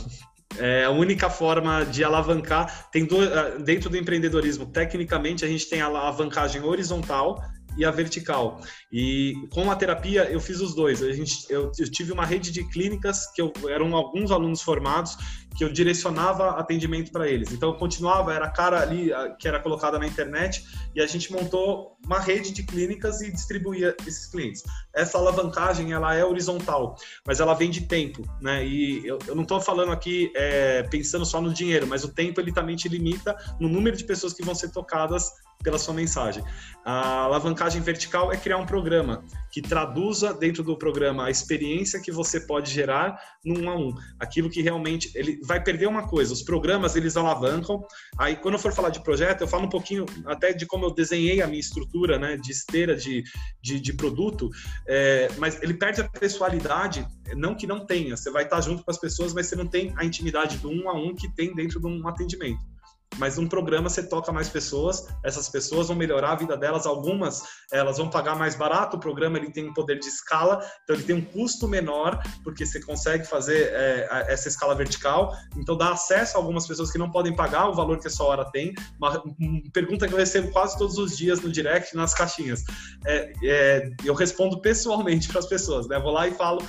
É 0.58 0.86
a 0.86 0.92
única 0.92 1.30
forma 1.30 1.84
de 1.86 2.04
alavancar. 2.04 2.90
Tem 2.92 3.06
do, 3.06 3.18
dentro 3.64 3.90
do 3.90 3.98
empreendedorismo, 3.98 4.66
tecnicamente, 4.66 5.46
a 5.46 5.48
gente 5.48 5.70
tem 5.70 5.82
a 5.82 5.86
alavancagem 5.86 6.62
horizontal 6.62 7.42
e 7.78 7.86
a 7.86 7.92
vertical. 7.92 8.62
E 8.92 9.34
com 9.50 9.72
a 9.72 9.76
terapia 9.76 10.30
eu 10.30 10.40
fiz 10.40 10.60
os 10.60 10.76
dois. 10.76 11.02
A 11.02 11.12
gente, 11.12 11.46
eu, 11.50 11.72
eu 11.78 11.90
tive 11.90 12.12
uma 12.12 12.26
rede 12.26 12.52
de 12.52 12.68
clínicas 12.70 13.32
que 13.34 13.42
eu, 13.42 13.52
eram 13.70 13.96
alguns 13.96 14.32
alunos 14.32 14.62
formados 14.62 15.16
que 15.56 15.64
eu 15.64 15.72
direcionava 15.72 16.52
atendimento 16.52 17.12
para 17.12 17.28
eles. 17.28 17.52
Então 17.52 17.70
eu 17.70 17.76
continuava, 17.76 18.34
era 18.34 18.46
a 18.46 18.50
cara 18.50 18.82
ali 18.82 19.12
que 19.40 19.48
era 19.48 19.60
colocada 19.60 20.00
na 20.00 20.08
internet 20.08 20.66
e 20.96 21.02
a 21.02 21.08
gente 21.08 21.32
montou 21.32 21.98
uma 22.04 22.20
rede 22.20 22.52
de 22.52 22.64
clínicas 22.64 23.22
e 23.22 23.32
distribuía 23.32 23.96
esses 24.08 24.28
clientes. 24.28 24.64
Essa 24.94 25.18
alavancagem 25.18 25.94
ela 25.94 26.16
é 26.16 26.24
horizontal, 26.24 26.96
mas 27.26 27.40
ela 27.40 27.54
vem 27.54 27.70
de 27.70 27.82
tempo, 27.82 28.24
né? 28.42 28.66
E 28.66 29.06
eu, 29.06 29.20
eu 29.28 29.36
não 29.36 29.44
estou 29.44 29.60
falando 29.62 29.92
aqui 29.92 30.32
é, 30.36 30.84
pensando 30.84 31.26
só 31.26 31.42
no 31.42 31.54
dinheiro, 31.54 31.86
mas 31.86 32.04
o 32.04 32.10
tempo 32.10 32.40
ele 32.40 32.52
também 32.52 32.76
te 32.76 32.88
limita 32.88 33.36
no 33.60 33.68
número 33.68 33.96
de 33.96 34.04
pessoas 34.04 34.34
que 34.34 34.44
vão 34.44 34.56
ser 34.56 34.72
tocadas 34.72 35.32
pela 35.62 35.78
sua 35.78 35.94
mensagem. 35.94 36.44
A 36.84 37.24
alavancagem 37.24 37.82
vertical 37.82 38.32
é 38.32 38.38
criar 38.38 38.58
um 38.58 38.66
programa 38.66 39.24
que 39.52 39.62
traduza 39.62 40.34
dentro 40.34 40.64
do 40.64 40.78
programa 40.78 41.26
a 41.26 41.30
experiência 41.30 42.02
que 42.02 42.12
você 42.12 42.40
pode 42.40 42.72
gerar 42.72 43.20
no 43.46 43.62
um 43.62 43.70
a 43.70 43.76
um. 43.76 43.94
Aquilo 44.20 44.50
que 44.50 44.62
realmente 44.62 45.12
ele 45.16 45.40
vai 45.42 45.62
perder 45.62 45.88
uma 45.88 46.08
coisa. 46.08 46.34
Os 46.34 46.42
programas 46.42 46.96
eles 46.96 47.18
alavancam. 47.18 47.86
Aí 48.18 48.36
quando 48.36 48.56
eu 48.56 48.60
for 48.60 48.74
falar 48.74 48.90
de 48.90 49.04
projeto, 49.04 49.42
eu 49.42 49.48
falo 49.48 49.66
um 49.66 49.70
pouquinho 49.70 50.06
até 50.26 50.54
de 50.54 50.66
como 50.66 50.86
eu 50.86 50.92
desenhei 50.92 51.42
a 51.42 51.48
minha 51.48 51.60
estrutura, 51.60 52.20
né, 52.20 52.38
de 52.38 52.52
esteira 52.52 52.96
de, 52.96 53.24
de, 53.62 53.80
de 53.80 53.94
produto. 53.94 54.50
É, 54.88 55.30
mas 55.38 55.62
ele 55.62 55.74
perde 55.74 56.02
a 56.02 56.10
pessoalidade, 56.10 57.06
não 57.36 57.56
que 57.56 57.68
não 57.68 57.86
tenha. 57.86 58.16
Você 58.16 58.30
vai 58.32 58.44
estar 58.44 58.62
junto 58.62 58.84
com 58.84 58.92
as 58.92 58.98
pessoas, 58.98 59.34
mas 59.34 59.48
você 59.48 59.56
não 59.56 59.68
tem 59.68 59.94
a 59.98 60.06
intimidade 60.06 60.58
do 60.58 60.70
um 60.70 60.90
a 60.90 60.94
um 60.94 61.16
que 61.16 61.34
tem 61.34 61.54
dentro 61.54 61.80
de 61.80 61.88
um 61.88 62.08
atendimento 62.08 62.71
mas 63.18 63.38
um 63.38 63.48
programa 63.48 63.90
você 63.90 64.04
toca 64.04 64.32
mais 64.32 64.50
pessoas, 64.50 65.08
essas 65.24 65.50
pessoas 65.50 65.88
vão 65.88 65.96
melhorar 65.96 66.32
a 66.32 66.36
vida 66.36 66.56
delas, 66.56 66.86
algumas 66.86 67.44
elas 67.72 67.98
vão 67.98 68.10
pagar 68.10 68.36
mais 68.36 68.56
barato, 68.56 68.98
o 68.98 69.00
programa 69.00 69.38
ele 69.38 69.52
tem 69.52 69.70
um 69.70 69.74
poder 69.74 70.00
de 70.00 70.08
escala, 70.08 70.66
então 70.84 70.96
ele 70.96 71.04
tem 71.04 71.16
um 71.16 71.22
custo 71.22 71.68
menor, 71.68 72.22
porque 72.44 72.66
você 72.66 72.82
consegue 72.82 73.26
fazer 73.26 73.70
é, 73.74 74.26
essa 74.28 74.48
escala 74.48 74.76
vertical, 74.76 75.36
então 75.58 75.78
dá 75.78 75.92
acesso 75.92 76.38
a 76.38 76.40
algumas 76.40 76.68
pessoas 76.68 76.92
que 76.92 76.98
não 76.98 77.12
podem 77.12 77.36
pagar 77.36 77.70
o 77.70 77.74
valor 77.74 78.00
que 78.00 78.08
essa 78.08 78.24
hora 78.24 78.46
tem, 78.52 78.74
uma, 78.98 79.22
uma 79.40 79.62
pergunta 79.74 80.08
que 80.08 80.14
eu 80.14 80.18
recebo 80.18 80.52
quase 80.52 80.78
todos 80.78 80.98
os 80.98 81.18
dias 81.18 81.42
no 81.42 81.52
direct, 81.52 81.96
nas 81.96 82.14
caixinhas, 82.14 82.64
é, 83.06 83.34
é, 83.44 83.90
eu 84.06 84.14
respondo 84.14 84.62
pessoalmente 84.62 85.28
para 85.28 85.40
as 85.40 85.46
pessoas, 85.46 85.88
né? 85.88 86.00
vou 86.00 86.12
lá 86.12 86.28
e 86.28 86.32
falo, 86.32 86.62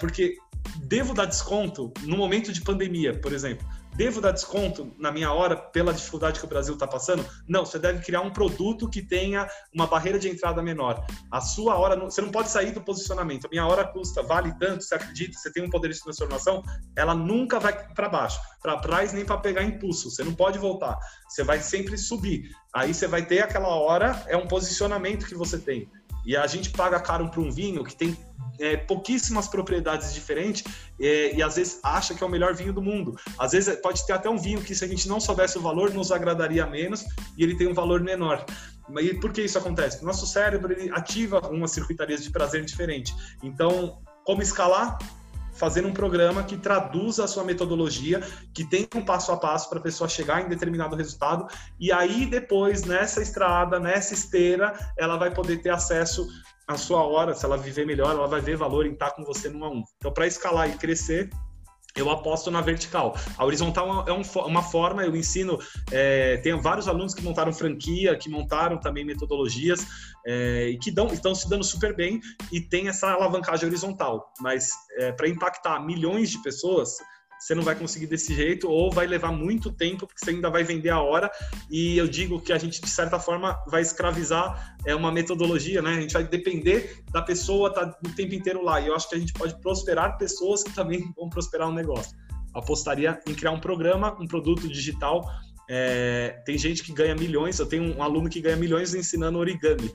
porque 0.00 0.36
devo 0.82 1.14
dar 1.14 1.26
desconto 1.26 1.92
no 2.02 2.16
momento 2.16 2.52
de 2.52 2.60
pandemia, 2.60 3.18
por 3.18 3.32
exemplo, 3.32 3.66
Devo 3.96 4.20
dar 4.20 4.32
desconto 4.32 4.94
na 4.98 5.10
minha 5.10 5.32
hora 5.32 5.56
pela 5.56 5.94
dificuldade 5.94 6.38
que 6.38 6.44
o 6.44 6.48
Brasil 6.48 6.74
está 6.74 6.86
passando? 6.86 7.24
Não, 7.48 7.64
você 7.64 7.78
deve 7.78 8.04
criar 8.04 8.20
um 8.20 8.30
produto 8.30 8.90
que 8.90 9.00
tenha 9.00 9.48
uma 9.72 9.86
barreira 9.86 10.18
de 10.18 10.28
entrada 10.28 10.62
menor. 10.62 11.02
A 11.30 11.40
sua 11.40 11.78
hora, 11.78 11.98
você 11.98 12.20
não 12.20 12.30
pode 12.30 12.50
sair 12.50 12.72
do 12.72 12.82
posicionamento. 12.82 13.46
A 13.46 13.48
minha 13.48 13.66
hora 13.66 13.86
custa, 13.86 14.22
vale 14.22 14.52
tanto, 14.58 14.84
você 14.84 14.94
acredita, 14.94 15.38
você 15.38 15.50
tem 15.50 15.64
um 15.64 15.70
poder 15.70 15.90
de 15.90 16.02
transformação, 16.02 16.62
ela 16.94 17.14
nunca 17.14 17.58
vai 17.58 17.72
para 17.94 18.06
baixo, 18.10 18.38
para 18.62 18.78
trás 18.80 19.14
nem 19.14 19.24
para 19.24 19.38
pegar 19.38 19.62
impulso. 19.62 20.10
Você 20.10 20.22
não 20.22 20.34
pode 20.34 20.58
voltar. 20.58 20.98
Você 21.26 21.42
vai 21.42 21.60
sempre 21.60 21.96
subir. 21.96 22.50
Aí 22.74 22.92
você 22.92 23.06
vai 23.06 23.24
ter 23.24 23.40
aquela 23.40 23.68
hora, 23.68 24.22
é 24.26 24.36
um 24.36 24.46
posicionamento 24.46 25.24
que 25.24 25.34
você 25.34 25.58
tem. 25.58 25.90
E 26.26 26.36
a 26.36 26.46
gente 26.46 26.70
paga 26.70 27.00
caro 27.00 27.30
para 27.30 27.40
um 27.40 27.50
vinho 27.50 27.84
que 27.84 27.96
tem 27.96 28.16
é, 28.58 28.76
pouquíssimas 28.76 29.48
propriedades 29.48 30.12
diferentes 30.12 30.64
é, 31.00 31.34
e 31.34 31.42
às 31.42 31.56
vezes 31.56 31.78
acha 31.82 32.14
que 32.14 32.22
é 32.22 32.26
o 32.26 32.30
melhor 32.30 32.54
vinho 32.54 32.72
do 32.72 32.82
mundo. 32.82 33.16
Às 33.38 33.52
vezes 33.52 33.76
pode 33.76 34.04
ter 34.06 34.12
até 34.12 34.28
um 34.28 34.38
vinho 34.38 34.60
que 34.60 34.74
se 34.74 34.84
a 34.84 34.88
gente 34.88 35.08
não 35.08 35.20
soubesse 35.20 35.56
o 35.58 35.60
valor 35.60 35.92
nos 35.92 36.10
agradaria 36.10 36.66
menos 36.66 37.04
e 37.36 37.42
ele 37.42 37.56
tem 37.56 37.68
um 37.68 37.74
valor 37.74 38.00
menor. 38.02 38.44
E 39.00 39.14
por 39.14 39.32
que 39.32 39.42
isso 39.42 39.58
acontece? 39.58 40.04
Nosso 40.04 40.26
cérebro 40.26 40.72
ele 40.72 40.90
ativa 40.90 41.40
umas 41.48 41.72
circuitarias 41.72 42.22
de 42.22 42.30
prazer 42.30 42.64
diferente. 42.64 43.14
Então, 43.42 43.98
como 44.24 44.42
escalar? 44.42 44.98
Fazendo 45.56 45.88
um 45.88 45.92
programa 45.92 46.42
que 46.42 46.56
traduza 46.56 47.24
a 47.24 47.28
sua 47.28 47.44
metodologia, 47.44 48.20
que 48.54 48.64
tenha 48.64 48.86
um 48.94 49.04
passo 49.04 49.32
a 49.32 49.36
passo 49.36 49.68
para 49.68 49.78
a 49.78 49.82
pessoa 49.82 50.08
chegar 50.08 50.42
em 50.42 50.48
determinado 50.48 50.96
resultado, 50.96 51.46
e 51.80 51.90
aí 51.90 52.26
depois, 52.26 52.82
nessa 52.82 53.22
estrada, 53.22 53.80
nessa 53.80 54.14
esteira, 54.14 54.72
ela 54.96 55.16
vai 55.16 55.32
poder 55.32 55.58
ter 55.62 55.70
acesso 55.70 56.26
a 56.68 56.76
sua 56.76 57.02
hora, 57.02 57.32
se 57.32 57.44
ela 57.44 57.56
viver 57.56 57.86
melhor, 57.86 58.10
ela 58.10 58.26
vai 58.26 58.40
ver 58.40 58.56
valor 58.56 58.86
em 58.86 58.92
estar 58.92 59.10
com 59.12 59.24
você 59.24 59.48
num 59.48 59.64
a 59.64 59.70
um. 59.70 59.84
Então, 59.98 60.12
para 60.12 60.26
escalar 60.26 60.68
e 60.68 60.76
crescer, 60.76 61.30
eu 61.96 62.10
aposto 62.10 62.50
na 62.50 62.60
vertical. 62.60 63.16
A 63.36 63.44
horizontal 63.44 64.04
é 64.06 64.12
um, 64.12 64.22
uma 64.46 64.62
forma, 64.62 65.04
eu 65.04 65.16
ensino, 65.16 65.58
é, 65.90 66.36
tenho 66.38 66.60
vários 66.60 66.86
alunos 66.86 67.14
que 67.14 67.22
montaram 67.22 67.52
franquia, 67.52 68.16
que 68.16 68.28
montaram 68.28 68.78
também 68.78 69.04
metodologias 69.04 69.86
é, 70.26 70.68
e 70.68 70.78
que 70.78 70.90
dão, 70.90 71.06
estão 71.08 71.34
se 71.34 71.48
dando 71.48 71.64
super 71.64 71.94
bem 71.94 72.20
e 72.52 72.60
tem 72.60 72.88
essa 72.88 73.10
alavancagem 73.10 73.66
horizontal. 73.66 74.32
Mas 74.40 74.70
é, 74.98 75.12
para 75.12 75.28
impactar 75.28 75.80
milhões 75.80 76.30
de 76.30 76.42
pessoas, 76.42 76.98
você 77.46 77.54
não 77.54 77.62
vai 77.62 77.76
conseguir 77.76 78.08
desse 78.08 78.34
jeito 78.34 78.68
ou 78.68 78.90
vai 78.90 79.06
levar 79.06 79.30
muito 79.30 79.70
tempo 79.70 80.04
porque 80.04 80.18
você 80.18 80.30
ainda 80.30 80.50
vai 80.50 80.64
vender 80.64 80.90
a 80.90 81.00
hora 81.00 81.30
e 81.70 81.96
eu 81.96 82.08
digo 82.08 82.40
que 82.40 82.52
a 82.52 82.58
gente 82.58 82.80
de 82.80 82.90
certa 82.90 83.20
forma 83.20 83.56
vai 83.68 83.82
escravizar 83.82 84.76
é 84.84 84.92
uma 84.96 85.12
metodologia, 85.12 85.80
né? 85.80 85.90
A 85.90 86.00
gente 86.00 86.12
vai 86.12 86.24
depender 86.24 87.04
da 87.12 87.22
pessoa 87.22 87.68
estar 87.68 87.86
tá 87.86 87.98
o 88.04 88.10
tempo 88.16 88.34
inteiro 88.34 88.64
lá 88.64 88.80
e 88.80 88.88
eu 88.88 88.96
acho 88.96 89.08
que 89.08 89.14
a 89.14 89.18
gente 89.18 89.32
pode 89.32 89.60
prosperar 89.60 90.18
pessoas 90.18 90.64
que 90.64 90.72
também 90.72 91.08
vão 91.16 91.28
prosperar 91.28 91.68
um 91.68 91.72
negócio. 91.72 92.16
Apostaria 92.52 93.20
em 93.28 93.34
criar 93.34 93.52
um 93.52 93.60
programa, 93.60 94.20
um 94.20 94.26
produto 94.26 94.66
digital. 94.66 95.30
É, 95.70 96.42
tem 96.44 96.58
gente 96.58 96.82
que 96.82 96.92
ganha 96.92 97.14
milhões. 97.14 97.60
Eu 97.60 97.66
tenho 97.66 97.96
um 97.96 98.02
aluno 98.02 98.28
que 98.28 98.40
ganha 98.40 98.56
milhões 98.56 98.92
ensinando 98.92 99.38
origami. 99.38 99.94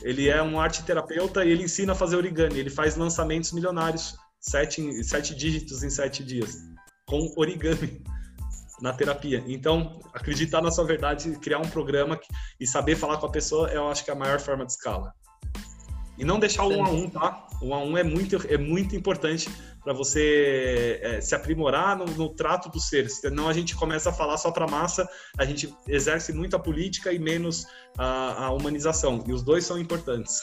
Ele 0.00 0.28
é 0.28 0.42
um 0.42 0.58
arte 0.58 0.84
terapeuta 0.84 1.44
e 1.44 1.50
ele 1.50 1.64
ensina 1.64 1.92
a 1.92 1.96
fazer 1.96 2.16
origami. 2.16 2.60
Ele 2.60 2.70
faz 2.70 2.96
lançamentos 2.96 3.52
milionários 3.52 4.16
sete, 4.48 5.04
sete 5.04 5.34
dígitos 5.34 5.82
em 5.82 5.90
sete 5.90 6.22
dias, 6.22 6.56
com 7.06 7.32
origami 7.36 8.02
na 8.80 8.92
terapia. 8.92 9.42
Então, 9.46 10.00
acreditar 10.12 10.62
na 10.62 10.70
sua 10.70 10.84
verdade, 10.84 11.38
criar 11.40 11.58
um 11.58 11.68
programa 11.68 12.18
e 12.60 12.66
saber 12.66 12.96
falar 12.96 13.18
com 13.18 13.26
a 13.26 13.30
pessoa, 13.30 13.68
eu 13.68 13.88
acho 13.88 14.04
que 14.04 14.10
é 14.10 14.14
a 14.14 14.16
maior 14.16 14.40
forma 14.40 14.64
de 14.64 14.72
escala. 14.72 15.12
E 16.18 16.24
não 16.24 16.38
deixar 16.38 16.64
o 16.64 16.72
um 16.72 16.84
a 16.84 16.90
um, 16.90 17.10
tá? 17.10 17.46
O 17.60 17.66
um 17.66 17.74
a 17.74 17.78
um 17.78 17.96
é 17.96 18.02
muito, 18.02 18.36
é 18.48 18.56
muito 18.56 18.96
importante 18.96 19.50
para 19.82 19.92
você 19.92 20.98
é, 21.02 21.20
se 21.20 21.34
aprimorar 21.34 21.96
no, 21.96 22.06
no, 22.06 22.30
trato 22.30 22.70
dos 22.70 22.88
seres. 22.88 23.20
Senão 23.20 23.48
a 23.48 23.52
gente 23.52 23.76
começa 23.76 24.10
a 24.10 24.12
falar 24.12 24.38
só 24.38 24.50
para 24.50 24.66
massa, 24.66 25.08
a 25.38 25.44
gente 25.44 25.72
exerce 25.86 26.32
muito 26.32 26.56
a 26.56 26.58
política 26.58 27.12
e 27.12 27.18
menos 27.18 27.66
a, 27.98 28.46
a 28.46 28.50
humanização. 28.50 29.22
E 29.26 29.32
os 29.32 29.42
dois 29.42 29.64
são 29.64 29.78
importantes. 29.78 30.42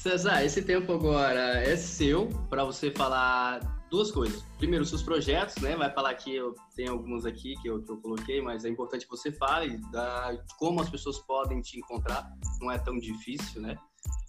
César, 0.00 0.42
esse 0.42 0.62
tempo 0.62 0.94
agora 0.94 1.62
é 1.62 1.76
seu 1.76 2.28
para 2.48 2.64
você 2.64 2.90
falar 2.90 3.60
duas 3.90 4.10
coisas. 4.10 4.42
Primeiro, 4.56 4.82
seus 4.82 5.02
projetos, 5.02 5.56
né? 5.56 5.76
Vai 5.76 5.92
falar 5.92 6.14
que 6.14 6.34
eu 6.34 6.54
tenho 6.74 6.92
alguns 6.92 7.26
aqui 7.26 7.54
que 7.60 7.68
eu, 7.68 7.82
que 7.82 7.92
eu 7.92 7.98
coloquei, 7.98 8.40
mas 8.40 8.64
é 8.64 8.70
importante 8.70 9.04
que 9.04 9.10
você 9.10 9.30
fale 9.30 9.76
da, 9.92 10.38
como 10.58 10.80
as 10.80 10.88
pessoas 10.88 11.18
podem 11.18 11.60
te 11.60 11.78
encontrar. 11.78 12.26
Não 12.62 12.72
é 12.72 12.78
tão 12.78 12.98
difícil, 12.98 13.60
né? 13.60 13.76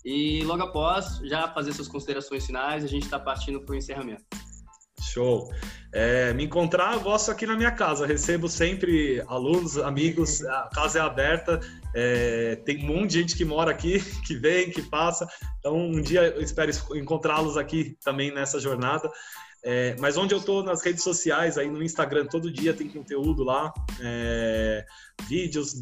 E 0.03 0.43
logo 0.43 0.61
após, 0.61 1.19
já 1.23 1.47
fazer 1.47 1.71
suas 1.71 1.87
considerações 1.87 2.45
finais, 2.45 2.83
a 2.83 2.87
gente 2.87 3.03
está 3.03 3.17
partindo 3.17 3.61
para 3.61 3.71
o 3.71 3.77
encerramento. 3.77 4.25
Show. 5.01 5.49
É, 5.93 6.33
me 6.33 6.43
encontrar, 6.43 6.95
eu 6.95 6.99
gosto 6.99 7.31
aqui 7.31 7.45
na 7.45 7.55
minha 7.55 7.71
casa. 7.71 8.05
Recebo 8.05 8.49
sempre 8.49 9.23
alunos, 9.25 9.77
amigos, 9.77 10.43
a 10.43 10.69
casa 10.73 10.99
é 10.99 11.01
aberta. 11.01 11.61
É, 11.93 12.55
tem 12.65 12.83
um 12.83 12.87
monte 12.87 13.11
de 13.11 13.19
gente 13.19 13.35
que 13.35 13.45
mora 13.45 13.71
aqui, 13.71 13.99
que 14.25 14.35
vem, 14.35 14.69
que 14.69 14.81
passa. 14.81 15.27
Então, 15.59 15.77
um 15.77 16.01
dia 16.01 16.21
eu 16.21 16.41
espero 16.41 16.71
encontrá-los 16.95 17.57
aqui 17.57 17.97
também 18.03 18.33
nessa 18.33 18.59
jornada. 18.59 19.09
É, 19.63 19.95
mas 19.99 20.17
onde 20.17 20.33
eu 20.33 20.39
estou 20.39 20.63
nas 20.63 20.83
redes 20.83 21.03
sociais, 21.03 21.55
aí 21.57 21.69
no 21.69 21.83
Instagram, 21.83 22.25
todo 22.25 22.51
dia 22.51 22.73
tem 22.73 22.89
conteúdo 22.89 23.43
lá, 23.43 23.71
é, 23.99 24.83
vídeos, 25.29 25.75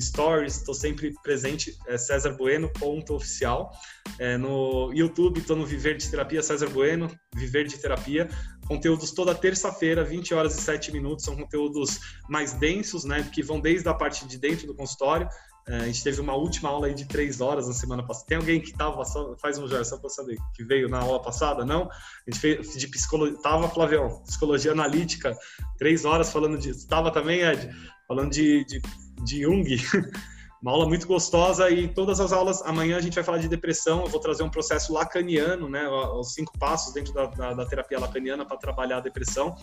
stories, 0.00 0.58
estou 0.58 0.74
sempre 0.74 1.12
presente, 1.24 1.76
é 1.88 1.98
César 1.98 2.34
Bueno, 2.36 2.70
ponto 2.78 3.14
oficial. 3.14 3.72
É, 4.18 4.36
no 4.36 4.92
YouTube, 4.92 5.40
estou 5.40 5.56
no 5.56 5.66
Viver 5.66 5.96
de 5.96 6.08
Terapia 6.08 6.40
César 6.40 6.68
Bueno, 6.68 7.10
Viver 7.34 7.66
de 7.66 7.76
Terapia. 7.78 8.28
Conteúdos 8.68 9.10
toda 9.10 9.34
terça-feira, 9.34 10.04
20 10.04 10.32
horas 10.32 10.56
e 10.56 10.60
7 10.60 10.92
minutos, 10.92 11.24
são 11.24 11.36
conteúdos 11.36 11.98
mais 12.28 12.52
densos, 12.52 13.04
né, 13.04 13.28
que 13.32 13.42
vão 13.42 13.60
desde 13.60 13.88
a 13.88 13.94
parte 13.94 14.26
de 14.26 14.38
dentro 14.38 14.66
do 14.66 14.74
consultório, 14.74 15.28
a 15.68 15.86
gente 15.86 16.04
teve 16.04 16.20
uma 16.20 16.34
última 16.34 16.68
aula 16.68 16.86
aí 16.86 16.94
de 16.94 17.06
três 17.06 17.40
horas 17.40 17.66
na 17.66 17.74
semana 17.74 18.06
passada. 18.06 18.26
Tem 18.28 18.36
alguém 18.36 18.60
que 18.60 18.70
estava 18.70 19.02
faz 19.36 19.58
um 19.58 19.66
já 19.66 19.82
só 19.84 19.98
para 19.98 20.08
saber, 20.08 20.38
que 20.54 20.62
veio 20.62 20.88
na 20.88 21.00
aula 21.00 21.20
passada? 21.20 21.64
Não? 21.64 21.90
A 21.90 22.30
gente 22.30 22.40
fez 22.40 22.76
de 22.76 22.86
psicologia, 22.86 23.36
tava 23.42 23.68
Flavião, 23.68 24.22
psicologia 24.22 24.70
analítica, 24.70 25.36
três 25.76 26.04
horas 26.04 26.32
falando 26.32 26.56
de, 26.56 26.70
estava 26.70 27.10
também 27.10 27.40
Ed, 27.40 27.68
falando 28.06 28.30
de, 28.30 28.64
de, 28.64 28.80
de 29.24 29.42
Jung. 29.42 29.66
Uma 30.62 30.72
aula 30.72 30.86
muito 30.86 31.06
gostosa 31.06 31.70
e 31.70 31.86
todas 31.86 32.18
as 32.18 32.32
aulas, 32.32 32.62
amanhã 32.62 32.96
a 32.96 33.00
gente 33.00 33.14
vai 33.14 33.22
falar 33.22 33.38
de 33.38 33.48
depressão, 33.48 34.02
eu 34.02 34.08
vou 34.08 34.20
trazer 34.20 34.42
um 34.42 34.48
processo 34.48 34.92
lacaniano, 34.92 35.68
né, 35.68 35.86
os 35.88 36.32
cinco 36.32 36.58
passos 36.58 36.94
dentro 36.94 37.12
da, 37.12 37.26
da, 37.26 37.54
da 37.54 37.66
terapia 37.66 38.00
lacaniana 38.00 38.44
para 38.44 38.56
trabalhar 38.56 38.98
a 38.98 39.00
depressão, 39.00 39.54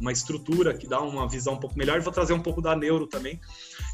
uma 0.00 0.10
estrutura 0.10 0.74
que 0.74 0.88
dá 0.88 1.00
uma 1.00 1.28
visão 1.28 1.54
um 1.54 1.60
pouco 1.60 1.78
melhor 1.78 2.00
vou 2.00 2.12
trazer 2.12 2.32
um 2.32 2.40
pouco 2.40 2.60
da 2.60 2.74
neuro 2.74 3.06
também. 3.06 3.40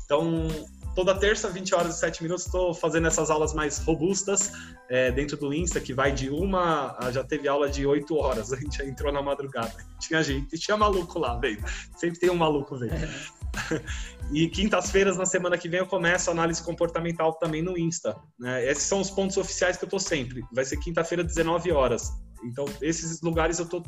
Então, 0.05 0.49
toda 0.95 1.15
terça, 1.15 1.49
20 1.49 1.74
horas 1.74 1.97
e 1.97 2.01
7 2.01 2.23
minutos, 2.23 2.47
estou 2.47 2.73
fazendo 2.73 3.07
essas 3.07 3.31
aulas 3.31 3.53
mais 3.53 3.78
robustas 3.78 4.53
é, 4.89 5.11
dentro 5.11 5.37
do 5.37 5.53
Insta, 5.53 5.81
que 5.81 5.93
vai 5.93 6.12
de 6.12 6.31
uma, 6.31 6.97
já 7.12 7.24
teve 7.24 7.49
aula 7.49 7.69
de 7.69 7.87
8 7.87 8.15
horas, 8.16 8.53
a 8.53 8.57
gente 8.57 8.83
entrou 8.83 9.12
na 9.12 9.20
madrugada. 9.20 9.74
Tinha 10.01 10.23
gente, 10.23 10.57
tinha 10.59 10.77
maluco 10.77 11.19
lá, 11.19 11.37
velho. 11.39 11.62
Sempre 11.97 12.19
tem 12.20 12.31
um 12.31 12.37
maluco, 12.37 12.77
velho. 12.78 13.09
e 14.33 14.49
quintas-feiras, 14.49 15.16
na 15.16 15.27
semana 15.27 15.57
que 15.59 15.69
vem, 15.69 15.81
eu 15.81 15.87
começo 15.87 16.31
a 16.31 16.33
análise 16.33 16.62
comportamental 16.62 17.35
também 17.35 17.62
no 17.62 17.77
Insta. 17.78 18.16
Né? 18.39 18.69
Esses 18.70 18.85
são 18.85 19.01
os 19.01 19.11
pontos 19.11 19.37
oficiais 19.37 19.77
que 19.77 19.85
eu 19.85 19.89
tô 19.89 19.99
sempre. 19.99 20.43
Vai 20.53 20.65
ser 20.65 20.78
quinta-feira, 20.78 21.23
19 21.23 21.73
horas. 21.73 22.11
Então, 22.45 22.66
esses 22.81 23.20
lugares 23.23 23.59
eu 23.59 23.66
tô, 23.66 23.83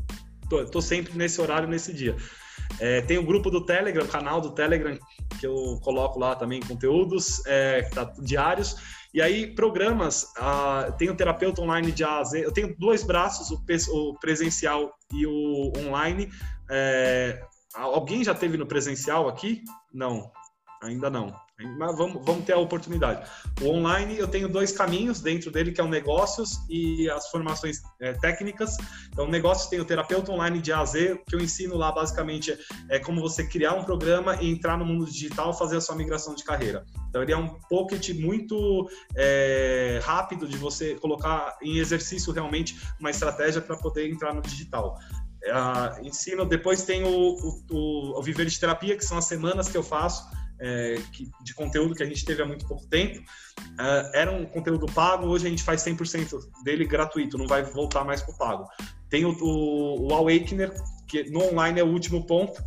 tô, 0.48 0.64
tô 0.66 0.80
sempre 0.80 1.16
nesse 1.16 1.40
horário, 1.40 1.68
nesse 1.68 1.92
dia. 1.92 2.16
É, 2.80 3.00
tem 3.02 3.18
o 3.18 3.24
grupo 3.24 3.50
do 3.50 3.64
Telegram, 3.64 4.06
canal 4.06 4.40
do 4.40 4.50
Telegram, 4.50 4.96
que 5.40 5.46
eu 5.46 5.78
coloco 5.82 6.18
lá 6.18 6.36
também 6.36 6.60
conteúdos 6.60 7.44
é, 7.46 7.82
tá, 7.82 8.12
diários. 8.18 8.76
E 9.12 9.22
aí, 9.22 9.54
programas, 9.54 10.26
ah, 10.36 10.94
tem 10.98 11.08
o 11.08 11.16
terapeuta 11.16 11.62
online 11.62 11.90
de 11.90 12.04
A 12.04 12.18
a 12.18 12.24
Z. 12.24 12.44
Eu 12.44 12.52
tenho 12.52 12.76
dois 12.78 13.02
braços, 13.02 13.50
o, 13.50 13.60
o 13.92 14.18
presencial 14.18 14.92
e 15.12 15.26
o 15.26 15.72
online. 15.86 16.30
É, 16.70 17.42
alguém 17.78 18.24
já 18.24 18.34
teve 18.34 18.56
no 18.56 18.66
presencial 18.66 19.28
aqui? 19.28 19.62
Não, 19.92 20.30
ainda 20.82 21.08
não. 21.08 21.34
Mas 21.76 21.96
vamos, 21.96 22.24
vamos 22.24 22.44
ter 22.44 22.52
a 22.52 22.58
oportunidade. 22.58 23.28
O 23.60 23.70
online, 23.70 24.16
eu 24.16 24.28
tenho 24.28 24.48
dois 24.48 24.70
caminhos 24.70 25.20
dentro 25.20 25.50
dele, 25.50 25.72
que 25.72 25.80
é 25.80 25.84
o 25.84 25.88
negócios 25.88 26.60
e 26.70 27.10
as 27.10 27.28
formações 27.30 27.78
é, 28.00 28.12
técnicas. 28.12 28.76
Então, 29.08 29.24
o 29.24 29.28
negócios 29.28 29.68
tem 29.68 29.80
o 29.80 29.84
terapeuta 29.84 30.30
online 30.30 30.60
de 30.60 30.72
A 30.72 30.80
a 30.80 30.84
Z, 30.84 31.20
que 31.26 31.34
eu 31.34 31.40
ensino 31.40 31.76
lá 31.76 31.90
basicamente 31.90 32.56
é 32.88 33.00
como 33.00 33.20
você 33.20 33.44
criar 33.44 33.74
um 33.74 33.82
programa 33.82 34.36
e 34.40 34.48
entrar 34.48 34.78
no 34.78 34.84
mundo 34.84 35.04
digital, 35.06 35.52
fazer 35.52 35.76
a 35.76 35.80
sua 35.80 35.96
migração 35.96 36.32
de 36.32 36.44
carreira. 36.44 36.84
Então, 37.08 37.22
ele 37.22 37.32
é 37.32 37.36
um 37.36 37.48
pocket 37.68 38.10
muito 38.10 38.88
é, 39.16 39.98
rápido 40.04 40.46
de 40.46 40.56
você 40.56 40.94
colocar 40.94 41.58
em 41.60 41.78
exercício 41.78 42.32
realmente 42.32 42.80
uma 43.00 43.10
estratégia 43.10 43.60
para 43.60 43.76
poder 43.76 44.08
entrar 44.08 44.32
no 44.32 44.42
digital. 44.42 44.96
Uh, 45.44 46.06
ensino, 46.06 46.44
depois 46.44 46.82
tem 46.82 47.04
o, 47.04 47.08
o, 47.08 47.64
o, 47.70 48.18
o 48.18 48.22
Viver 48.22 48.46
de 48.46 48.58
Terapia, 48.58 48.96
que 48.96 49.04
são 49.04 49.16
as 49.16 49.26
semanas 49.26 49.68
que 49.68 49.76
eu 49.76 49.82
faço, 49.82 50.28
é, 50.60 50.96
que, 51.12 51.30
de 51.42 51.54
conteúdo 51.54 51.94
que 51.94 52.02
a 52.02 52.06
gente 52.06 52.24
teve 52.24 52.42
há 52.42 52.46
muito 52.46 52.66
pouco 52.66 52.86
tempo. 52.86 53.18
Uh, 53.20 54.10
era 54.12 54.30
um 54.30 54.44
conteúdo 54.44 54.86
pago, 54.86 55.26
hoje 55.26 55.46
a 55.46 55.50
gente 55.50 55.62
faz 55.62 55.82
100% 55.84 56.38
dele 56.64 56.84
gratuito, 56.84 57.38
não 57.38 57.46
vai 57.46 57.62
voltar 57.62 58.04
mais 58.04 58.22
para 58.22 58.34
o 58.34 58.38
pago. 58.38 58.68
Tem 59.08 59.24
o, 59.24 59.30
o, 59.40 60.08
o 60.08 60.14
Awakener, 60.14 60.72
que 61.06 61.30
no 61.30 61.44
online 61.44 61.80
é 61.80 61.84
o 61.84 61.88
último 61.88 62.26
ponto, 62.26 62.60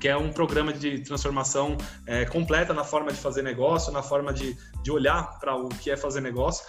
que 0.00 0.08
é 0.08 0.16
um 0.16 0.32
programa 0.32 0.72
de 0.72 1.00
transformação 1.00 1.76
é, 2.06 2.24
completa 2.24 2.74
na 2.74 2.84
forma 2.84 3.12
de 3.12 3.18
fazer 3.18 3.42
negócio, 3.42 3.92
na 3.92 4.02
forma 4.02 4.32
de, 4.32 4.56
de 4.82 4.90
olhar 4.90 5.38
para 5.38 5.56
o 5.56 5.68
que 5.68 5.90
é 5.90 5.96
fazer 5.96 6.20
negócio. 6.20 6.64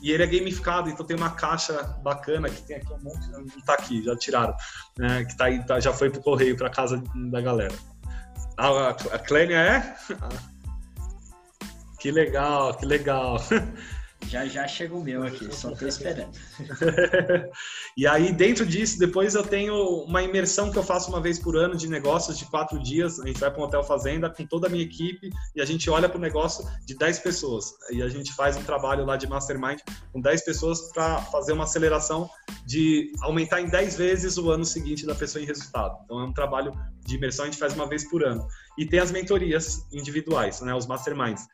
E 0.00 0.10
ele 0.10 0.22
é 0.22 0.26
gamificado, 0.26 0.90
então 0.90 1.04
tem 1.04 1.16
uma 1.16 1.30
caixa 1.30 1.82
bacana 2.02 2.48
que 2.48 2.62
tem 2.62 2.76
aqui 2.76 2.92
um 2.92 2.98
monte, 2.98 3.30
não 3.30 3.44
está 3.44 3.74
aqui, 3.74 4.02
já 4.02 4.16
tiraram, 4.16 4.54
né, 4.98 5.24
que 5.24 5.36
tá 5.36 5.46
aí, 5.46 5.64
tá, 5.64 5.80
já 5.80 5.92
foi 5.92 6.10
para 6.10 6.20
o 6.20 6.22
correio 6.22 6.56
para 6.56 6.70
casa 6.70 7.02
da 7.30 7.40
galera. 7.40 7.74
A, 8.56 8.88
a 8.90 9.18
Clênia 9.18 9.56
é? 9.56 9.96
Que 11.98 12.10
legal, 12.10 12.74
que 12.74 12.84
legal. 12.84 13.36
Já 14.28 14.46
já 14.46 14.66
chega 14.66 14.94
o 14.94 15.02
meu 15.02 15.22
aqui, 15.24 15.54
só 15.54 15.74
tô 15.74 15.86
esperando. 15.86 16.32
e 17.96 18.06
aí, 18.06 18.32
dentro 18.32 18.64
disso, 18.64 18.98
depois 18.98 19.34
eu 19.34 19.42
tenho 19.42 19.74
uma 20.04 20.22
imersão 20.22 20.70
que 20.70 20.78
eu 20.78 20.82
faço 20.82 21.10
uma 21.10 21.20
vez 21.20 21.38
por 21.38 21.56
ano 21.56 21.76
de 21.76 21.88
negócios 21.88 22.38
de 22.38 22.46
quatro 22.46 22.82
dias. 22.82 23.20
A 23.20 23.26
gente 23.26 23.38
vai 23.38 23.50
para 23.50 23.60
um 23.60 23.64
hotel 23.64 23.82
fazenda 23.82 24.30
com 24.30 24.46
toda 24.46 24.66
a 24.66 24.70
minha 24.70 24.82
equipe 24.82 25.30
e 25.54 25.60
a 25.60 25.64
gente 25.64 25.88
olha 25.90 26.08
para 26.08 26.18
o 26.18 26.20
negócio 26.20 26.64
de 26.86 26.96
10 26.96 27.18
pessoas. 27.20 27.74
E 27.90 28.02
a 28.02 28.08
gente 28.08 28.32
faz 28.34 28.56
um 28.56 28.62
trabalho 28.62 29.04
lá 29.04 29.16
de 29.16 29.26
mastermind 29.26 29.80
com 30.12 30.20
10 30.20 30.44
pessoas 30.44 30.92
para 30.92 31.20
fazer 31.22 31.52
uma 31.52 31.64
aceleração 31.64 32.28
de 32.66 33.12
aumentar 33.22 33.60
em 33.60 33.68
10 33.68 33.96
vezes 33.96 34.38
o 34.38 34.50
ano 34.50 34.64
seguinte 34.64 35.04
da 35.06 35.14
pessoa 35.14 35.42
em 35.42 35.46
resultado. 35.46 35.98
Então 36.04 36.20
é 36.20 36.24
um 36.24 36.32
trabalho 36.32 36.72
de 37.04 37.16
imersão, 37.16 37.44
a 37.44 37.48
gente 37.48 37.58
faz 37.58 37.74
uma 37.74 37.88
vez 37.88 38.08
por 38.08 38.24
ano. 38.24 38.46
E 38.78 38.86
tem 38.86 39.00
as 39.00 39.10
mentorias 39.10 39.86
individuais, 39.92 40.60
né, 40.60 40.74
os 40.74 40.86
masterminds. 40.86 41.46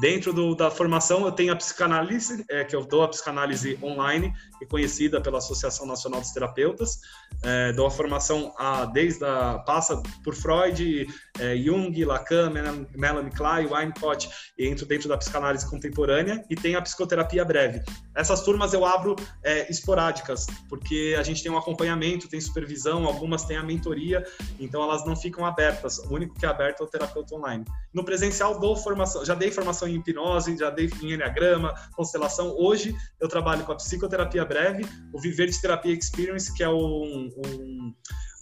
Dentro 0.00 0.32
do, 0.32 0.54
da 0.54 0.70
formação, 0.70 1.26
eu 1.26 1.32
tenho 1.32 1.52
a 1.52 1.56
psicanálise, 1.56 2.42
é, 2.48 2.64
que 2.64 2.74
eu 2.74 2.82
dou 2.82 3.02
a 3.02 3.08
psicanálise 3.08 3.78
online, 3.82 4.32
reconhecida 4.58 5.20
pela 5.20 5.36
Associação 5.36 5.84
Nacional 5.84 6.22
dos 6.22 6.30
Terapeutas. 6.30 6.98
É, 7.42 7.72
dou 7.72 7.86
a 7.86 7.90
formação 7.90 8.54
a, 8.56 8.86
desde 8.86 9.22
a. 9.22 9.58
passa 9.58 10.02
por 10.24 10.34
Freud, 10.34 11.06
é, 11.38 11.56
Jung, 11.56 12.04
Lacan, 12.06 12.50
Melanie 12.96 13.32
Klein, 13.32 13.66
Winnicott, 13.66 14.30
e 14.56 14.66
entro 14.66 14.86
dentro 14.86 15.10
da 15.10 15.18
psicanálise 15.18 15.68
contemporânea. 15.68 16.42
E 16.48 16.56
tem 16.56 16.74
a 16.74 16.80
psicoterapia 16.80 17.44
breve. 17.44 17.82
Essas 18.14 18.40
turmas 18.42 18.72
eu 18.72 18.86
abro 18.86 19.14
é, 19.42 19.70
esporádicas, 19.70 20.46
porque 20.70 21.14
a 21.18 21.22
gente 21.22 21.42
tem 21.42 21.52
um 21.52 21.58
acompanhamento, 21.58 22.28
tem 22.30 22.40
supervisão, 22.40 23.04
algumas 23.04 23.44
têm 23.44 23.58
a 23.58 23.62
mentoria, 23.62 24.24
então 24.58 24.82
elas 24.82 25.04
não 25.04 25.14
ficam 25.14 25.44
abertas. 25.44 25.98
O 25.98 26.14
único 26.14 26.34
que 26.34 26.46
é 26.46 26.48
aberto 26.48 26.80
é 26.80 26.84
o 26.84 26.86
terapeuta 26.86 27.34
online. 27.34 27.64
No 27.92 28.02
presencial, 28.02 28.58
dou 28.58 28.74
formação, 28.74 29.22
já 29.22 29.34
dei 29.34 29.50
formação 29.50 29.81
em 29.86 29.96
hipnose, 29.96 30.56
já 30.56 30.70
dei 30.70 30.90
em 31.02 31.12
enneagrama, 31.12 31.74
constelação. 31.94 32.54
Hoje 32.58 32.94
eu 33.20 33.28
trabalho 33.28 33.64
com 33.64 33.72
a 33.72 33.76
psicoterapia 33.76 34.44
breve, 34.44 34.84
o 35.12 35.20
Viver 35.20 35.48
de 35.48 35.60
Terapia 35.60 35.92
Experience, 35.92 36.52
que 36.54 36.62
é 36.62 36.68
um, 36.68 37.30
um, 37.36 37.94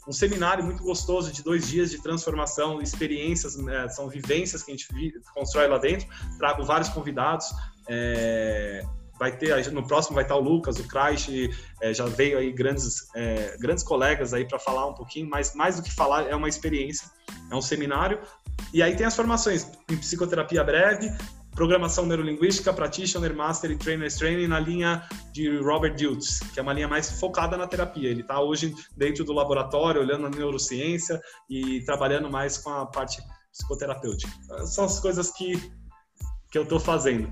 um 0.08 0.12
seminário 0.12 0.64
muito 0.64 0.82
gostoso 0.82 1.32
de 1.32 1.42
dois 1.42 1.68
dias 1.68 1.90
de 1.90 2.02
transformação, 2.02 2.80
experiências, 2.80 3.56
né, 3.56 3.88
são 3.88 4.08
vivências 4.08 4.62
que 4.62 4.72
a 4.72 4.76
gente 4.76 4.88
constrói 5.34 5.68
lá 5.68 5.78
dentro. 5.78 6.08
Trago 6.38 6.64
vários 6.64 6.88
convidados. 6.88 7.46
É, 7.88 8.82
vai 9.20 9.36
ter 9.36 9.70
no 9.70 9.86
próximo 9.86 10.14
vai 10.14 10.24
estar 10.24 10.34
o 10.34 10.40
Lucas, 10.40 10.78
o 10.78 10.88
Kreich, 10.88 11.50
é, 11.82 11.92
já 11.92 12.06
veio 12.06 12.38
aí 12.38 12.50
grandes 12.50 13.14
é, 13.14 13.54
grandes 13.60 13.84
colegas 13.84 14.32
aí 14.32 14.46
para 14.46 14.58
falar 14.58 14.86
um 14.86 14.94
pouquinho, 14.94 15.28
mas 15.28 15.54
mais 15.54 15.76
do 15.76 15.82
que 15.82 15.94
falar 15.94 16.26
é 16.26 16.34
uma 16.34 16.48
experiência, 16.48 17.06
é 17.50 17.54
um 17.54 17.60
seminário. 17.60 18.18
E 18.73 18.82
aí 18.82 18.97
tem 18.97 19.07
as 19.07 19.16
formações 19.16 19.66
em 19.91 19.97
psicoterapia 19.97 20.62
breve, 20.62 21.12
programação 21.55 22.07
neurolinguística, 22.07 22.73
practitioner, 22.73 23.35
master 23.35 23.70
e 23.70 23.77
trainers 23.77 24.16
training 24.16 24.47
na 24.47 24.61
linha 24.61 25.03
de 25.32 25.59
Robert 25.59 25.95
Dilts, 25.95 26.41
que 26.53 26.61
é 26.61 26.62
uma 26.62 26.73
linha 26.73 26.89
mais 26.89 27.19
focada 27.19 27.57
na 27.57 27.66
terapia. 27.66 28.09
Ele 28.09 28.23
está 28.23 28.41
hoje 28.41 28.74
dentro 28.97 29.24
do 29.24 29.32
laboratório, 29.32 30.01
olhando 30.01 30.27
a 30.27 30.31
neurociência 30.31 31.20
e 31.49 31.81
trabalhando 31.85 32.31
mais 32.31 32.57
com 32.59 32.70
a 32.70 32.87
parte 32.87 33.20
psicoterapêutica. 33.53 34.32
São 34.66 34.85
as 34.85 35.01
coisas 35.01 35.31
que, 35.32 35.57
que 36.51 36.59
eu 36.59 36.62
estou 36.62 36.78
fazendo. 36.78 37.31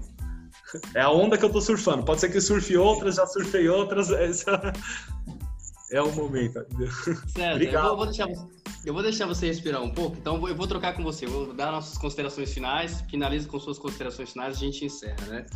É 0.94 1.00
a 1.00 1.10
onda 1.10 1.38
que 1.38 1.44
eu 1.44 1.48
estou 1.48 1.62
surfando. 1.62 2.04
Pode 2.04 2.20
ser 2.20 2.28
que 2.28 2.40
surfe 2.40 2.76
outras, 2.76 3.14
já 3.14 3.26
surfei 3.26 3.68
outras. 3.68 4.08
é 5.90 6.02
o 6.02 6.12
momento. 6.12 6.64
Certo, 7.28 7.54
Obrigado. 7.54 7.84
Eu 7.84 7.88
vou, 7.88 7.96
vou 7.96 8.06
deixar 8.06 8.28
eu 8.84 8.94
vou 8.94 9.02
deixar 9.02 9.26
você 9.26 9.46
respirar 9.46 9.82
um 9.82 9.90
pouco, 9.90 10.16
então 10.16 10.46
eu 10.48 10.54
vou 10.54 10.66
trocar 10.66 10.94
com 10.94 11.02
você. 11.02 11.26
vou 11.26 11.52
dar 11.52 11.72
nossas 11.72 11.98
considerações 11.98 12.52
finais, 12.52 13.02
finaliza 13.10 13.48
com 13.48 13.58
suas 13.58 13.78
considerações 13.78 14.32
finais 14.32 14.54
e 14.54 14.56
a 14.56 14.60
gente 14.66 14.84
encerra, 14.84 15.26
né? 15.26 15.46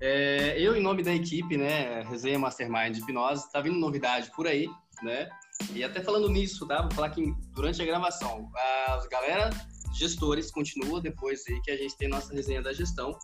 É, 0.00 0.54
eu, 0.60 0.76
em 0.76 0.80
nome 0.80 1.02
da 1.02 1.12
equipe, 1.12 1.56
né, 1.56 2.02
Resenha 2.02 2.38
Mastermind 2.38 2.94
de 2.94 3.00
Hipnose, 3.00 3.50
tá 3.50 3.60
vindo 3.60 3.76
novidade 3.78 4.30
por 4.36 4.46
aí, 4.46 4.68
né? 5.02 5.28
E 5.74 5.82
até 5.82 6.00
falando 6.00 6.28
nisso, 6.28 6.66
tá? 6.66 6.82
Vou 6.82 6.92
falar 6.92 7.10
que 7.10 7.34
durante 7.52 7.82
a 7.82 7.84
gravação, 7.84 8.48
as 8.86 9.08
galera 9.08 9.50
gestores 9.94 10.50
continua 10.52 11.00
depois 11.00 11.42
aí 11.48 11.60
que 11.62 11.70
a 11.70 11.76
gente 11.76 11.96
tem 11.96 12.08
nossa 12.08 12.32
resenha 12.32 12.62
da 12.62 12.72
gestão, 12.72 13.18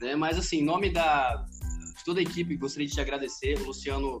né? 0.00 0.14
Mas 0.14 0.36
assim, 0.36 0.58
em 0.58 0.64
nome 0.64 0.92
da 0.92 1.42
de 1.96 2.04
toda 2.04 2.20
a 2.20 2.22
equipe, 2.22 2.56
gostaria 2.56 2.86
de 2.86 2.94
te 2.94 3.00
agradecer. 3.00 3.58
O 3.60 3.66
Luciano 3.66 4.18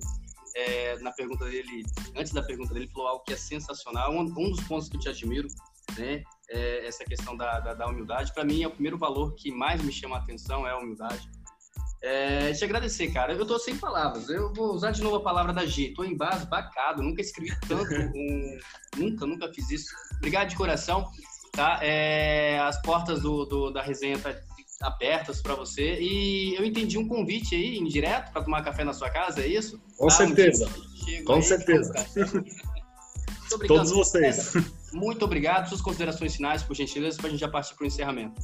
é, 0.54 0.98
na 0.98 1.12
pergunta 1.12 1.44
dele, 1.44 1.84
antes 2.16 2.32
da 2.32 2.42
pergunta 2.42 2.74
dele, 2.74 2.88
falou 2.88 3.08
algo 3.08 3.24
que 3.24 3.32
é 3.32 3.36
sensacional. 3.36 4.12
Um, 4.12 4.22
um 4.22 4.50
dos 4.50 4.60
pontos 4.64 4.88
que 4.88 4.96
eu 4.96 5.00
te 5.00 5.08
admiro, 5.08 5.48
né, 5.98 6.22
é 6.48 6.86
essa 6.86 7.04
questão 7.04 7.36
da, 7.36 7.60
da, 7.60 7.74
da 7.74 7.86
humildade. 7.86 8.32
Para 8.32 8.44
mim, 8.44 8.62
é 8.62 8.66
o 8.66 8.70
primeiro 8.70 8.98
valor 8.98 9.34
que 9.34 9.50
mais 9.50 9.82
me 9.82 9.92
chama 9.92 10.16
a 10.16 10.20
atenção 10.20 10.66
é 10.66 10.70
a 10.70 10.78
humildade. 10.78 11.28
É, 12.02 12.52
te 12.52 12.64
agradecer, 12.64 13.12
cara. 13.12 13.34
Eu 13.34 13.46
tô 13.46 13.58
sem 13.58 13.76
palavras. 13.76 14.28
Eu 14.30 14.52
vou 14.54 14.72
usar 14.72 14.90
de 14.90 15.02
novo 15.02 15.16
a 15.16 15.22
palavra 15.22 15.52
da 15.52 15.66
G. 15.66 15.92
Tô 15.94 16.02
em 16.02 16.16
base, 16.16 16.46
bacado. 16.46 17.02
Nunca 17.02 17.20
escrevi 17.20 17.54
tanto. 17.68 17.92
Um, 17.92 18.58
nunca, 18.96 19.26
nunca 19.26 19.52
fiz 19.52 19.70
isso. 19.70 19.94
Obrigado 20.16 20.48
de 20.48 20.56
coração. 20.56 21.10
Tá? 21.52 21.78
É, 21.82 22.58
as 22.60 22.80
portas 22.80 23.20
do, 23.20 23.44
do, 23.44 23.70
da 23.70 23.82
resenha 23.82 24.18
tá 24.18 24.32
abertas 24.80 25.42
para 25.42 25.54
você. 25.54 25.98
E 26.00 26.54
eu 26.54 26.64
entendi 26.64 26.98
um 26.98 27.06
convite 27.06 27.54
aí, 27.54 27.78
indireto, 27.78 28.32
para 28.32 28.42
tomar 28.42 28.62
café 28.62 28.84
na 28.84 28.92
sua 28.92 29.10
casa, 29.10 29.40
é 29.40 29.46
isso? 29.46 29.80
Com 29.96 30.06
tá, 30.06 30.14
certeza. 30.14 30.68
Um 31.20 31.24
Com 31.24 31.34
aí, 31.34 31.42
certeza. 31.42 31.92
Todos 33.66 33.90
vocês. 33.90 34.52
Muito 34.92 35.24
obrigado. 35.24 35.68
Suas 35.68 35.80
considerações 35.80 36.36
finais, 36.36 36.62
por 36.62 36.74
gentileza, 36.74 37.18
para 37.18 37.26
a 37.26 37.30
gente 37.30 37.40
já 37.40 37.48
partir 37.48 37.74
para 37.74 37.84
o 37.84 37.86
encerramento. 37.86 38.40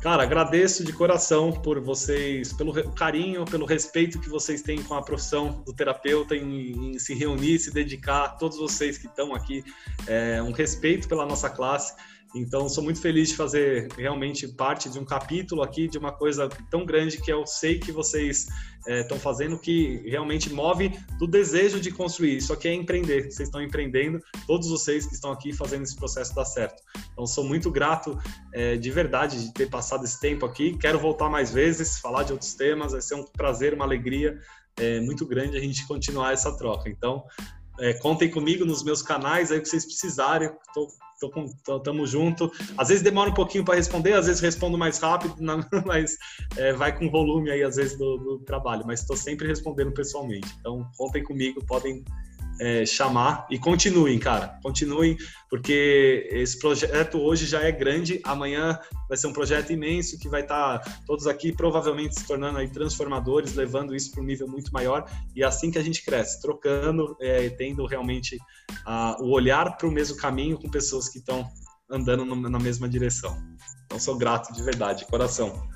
Cara, 0.00 0.22
agradeço 0.22 0.84
de 0.84 0.92
coração 0.92 1.50
por 1.50 1.80
vocês, 1.80 2.52
pelo 2.52 2.72
carinho, 2.92 3.44
pelo 3.44 3.66
respeito 3.66 4.20
que 4.20 4.28
vocês 4.28 4.62
têm 4.62 4.82
com 4.82 4.94
a 4.94 5.02
profissão 5.02 5.62
do 5.66 5.72
terapeuta 5.72 6.36
em, 6.36 6.92
em 6.94 6.98
se 6.98 7.14
reunir, 7.14 7.58
se 7.58 7.72
dedicar, 7.72 8.36
todos 8.36 8.58
vocês 8.58 8.98
que 8.98 9.06
estão 9.06 9.34
aqui, 9.34 9.64
é, 10.06 10.40
um 10.42 10.52
respeito 10.52 11.08
pela 11.08 11.26
nossa 11.26 11.50
classe. 11.50 11.94
Então, 12.36 12.68
sou 12.68 12.84
muito 12.84 13.00
feliz 13.00 13.30
de 13.30 13.36
fazer 13.36 13.88
realmente 13.96 14.46
parte 14.46 14.90
de 14.90 14.98
um 14.98 15.04
capítulo 15.04 15.62
aqui, 15.62 15.88
de 15.88 15.96
uma 15.96 16.12
coisa 16.12 16.48
tão 16.70 16.84
grande 16.84 17.18
que 17.18 17.32
eu 17.32 17.46
sei 17.46 17.78
que 17.78 17.90
vocês 17.90 18.46
estão 18.86 19.16
é, 19.16 19.20
fazendo, 19.20 19.58
que 19.58 20.02
realmente 20.06 20.52
move 20.52 20.92
do 21.18 21.26
desejo 21.26 21.80
de 21.80 21.90
construir. 21.90 22.36
Isso 22.36 22.52
aqui 22.52 22.68
é 22.68 22.74
empreender. 22.74 23.22
Vocês 23.22 23.48
estão 23.48 23.62
empreendendo, 23.62 24.20
todos 24.46 24.68
vocês 24.68 25.06
que 25.06 25.14
estão 25.14 25.32
aqui 25.32 25.52
fazendo 25.52 25.82
esse 25.82 25.96
processo 25.96 26.34
dar 26.34 26.44
certo. 26.44 26.82
Então, 27.12 27.26
sou 27.26 27.42
muito 27.42 27.70
grato 27.70 28.18
é, 28.52 28.76
de 28.76 28.90
verdade 28.90 29.46
de 29.46 29.54
ter 29.54 29.70
passado 29.70 30.04
esse 30.04 30.20
tempo 30.20 30.44
aqui. 30.44 30.76
Quero 30.76 30.98
voltar 30.98 31.30
mais 31.30 31.50
vezes, 31.50 31.98
falar 31.98 32.22
de 32.24 32.32
outros 32.32 32.52
temas. 32.54 32.92
Vai 32.92 33.00
ser 33.00 33.14
um 33.14 33.24
prazer, 33.24 33.72
uma 33.72 33.86
alegria 33.86 34.38
é, 34.78 35.00
muito 35.00 35.24
grande 35.24 35.56
a 35.56 35.60
gente 35.60 35.86
continuar 35.86 36.34
essa 36.34 36.54
troca. 36.54 36.90
Então, 36.90 37.24
é, 37.80 37.94
contem 37.94 38.30
comigo 38.30 38.64
nos 38.66 38.82
meus 38.82 39.00
canais 39.00 39.50
aí 39.50 39.60
que 39.60 39.68
vocês 39.68 39.86
precisarem. 39.86 40.50
Estou 40.68 40.86
tô 41.20 41.30
com, 41.30 41.46
tô, 41.64 41.80
tamo 41.80 42.06
junto. 42.06 42.50
Às 42.76 42.88
vezes 42.88 43.02
demora 43.02 43.30
um 43.30 43.34
pouquinho 43.34 43.64
para 43.64 43.76
responder, 43.76 44.12
às 44.14 44.26
vezes 44.26 44.40
respondo 44.40 44.76
mais 44.76 44.98
rápido, 44.98 45.34
mas 45.86 46.16
é, 46.56 46.72
vai 46.72 46.96
com 46.96 47.10
volume 47.10 47.50
aí, 47.50 47.62
às 47.62 47.76
vezes, 47.76 47.96
do, 47.96 48.16
do 48.18 48.38
trabalho. 48.40 48.84
Mas 48.86 49.00
estou 49.00 49.16
sempre 49.16 49.46
respondendo 49.46 49.92
pessoalmente. 49.92 50.48
Então, 50.60 50.86
contem 50.96 51.22
comigo, 51.22 51.64
podem 51.66 52.04
é, 52.60 52.86
chamar 52.86 53.46
e 53.50 53.58
continuem, 53.58 54.18
cara. 54.18 54.58
Continuem, 54.62 55.16
porque 55.48 56.28
esse 56.32 56.58
projeto 56.58 57.18
hoje 57.18 57.46
já 57.46 57.62
é 57.62 57.70
grande, 57.70 58.20
amanhã 58.24 58.78
vai 59.08 59.16
ser 59.16 59.26
um 59.26 59.32
projeto 59.32 59.72
imenso 59.72 60.18
que 60.18 60.28
vai 60.28 60.42
estar 60.42 60.78
tá 60.78 60.98
todos 61.06 61.26
aqui 61.26 61.52
provavelmente 61.52 62.18
se 62.18 62.26
tornando 62.26 62.58
aí 62.58 62.68
transformadores, 62.68 63.54
levando 63.54 63.94
isso 63.94 64.10
para 64.12 64.22
um 64.22 64.26
nível 64.26 64.48
muito 64.48 64.72
maior. 64.72 65.04
E 65.34 65.42
é 65.42 65.46
assim 65.46 65.70
que 65.70 65.78
a 65.78 65.82
gente 65.82 66.04
cresce, 66.04 66.40
trocando, 66.40 67.16
é, 67.20 67.48
tendo 67.50 67.86
realmente 67.86 68.38
a, 68.84 69.16
o 69.20 69.30
olhar 69.30 69.76
para 69.76 69.86
o 69.86 69.92
mesmo 69.92 70.16
caminho 70.16 70.58
com 70.58 70.68
pessoas 70.68 71.08
que 71.08 71.18
estão 71.18 71.48
andando 71.90 72.24
no, 72.24 72.36
na 72.48 72.58
mesma 72.58 72.88
direção. 72.88 73.36
Então, 73.84 73.98
sou 74.00 74.16
grato 74.16 74.52
de 74.52 74.62
verdade, 74.62 75.00
de 75.00 75.06
coração. 75.06 75.68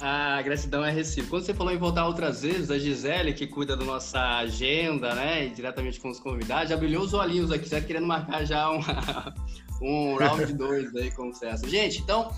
A 0.00 0.42
gratidão 0.42 0.84
é 0.84 0.90
recíproca. 0.90 1.30
Quando 1.30 1.44
você 1.44 1.54
falou 1.54 1.72
em 1.72 1.78
voltar 1.78 2.06
outras 2.06 2.42
vezes, 2.42 2.70
a 2.70 2.78
Gisele, 2.78 3.32
que 3.32 3.46
cuida 3.46 3.76
da 3.76 3.84
nossa 3.84 4.20
agenda, 4.38 5.14
né, 5.14 5.46
e 5.46 5.50
diretamente 5.50 6.00
com 6.00 6.10
os 6.10 6.18
convidados, 6.18 6.70
já 6.70 6.76
brilhou 6.76 7.02
os 7.02 7.14
olhinhos 7.14 7.52
aqui, 7.52 7.68
já 7.68 7.80
querendo 7.80 8.06
marcar 8.06 8.44
já 8.44 8.70
um, 9.80 10.16
round 10.16 10.52
2 10.52 10.96
aí 10.96 11.10
com 11.10 11.32
sucesso. 11.32 11.68
Gente, 11.68 12.00
então, 12.00 12.32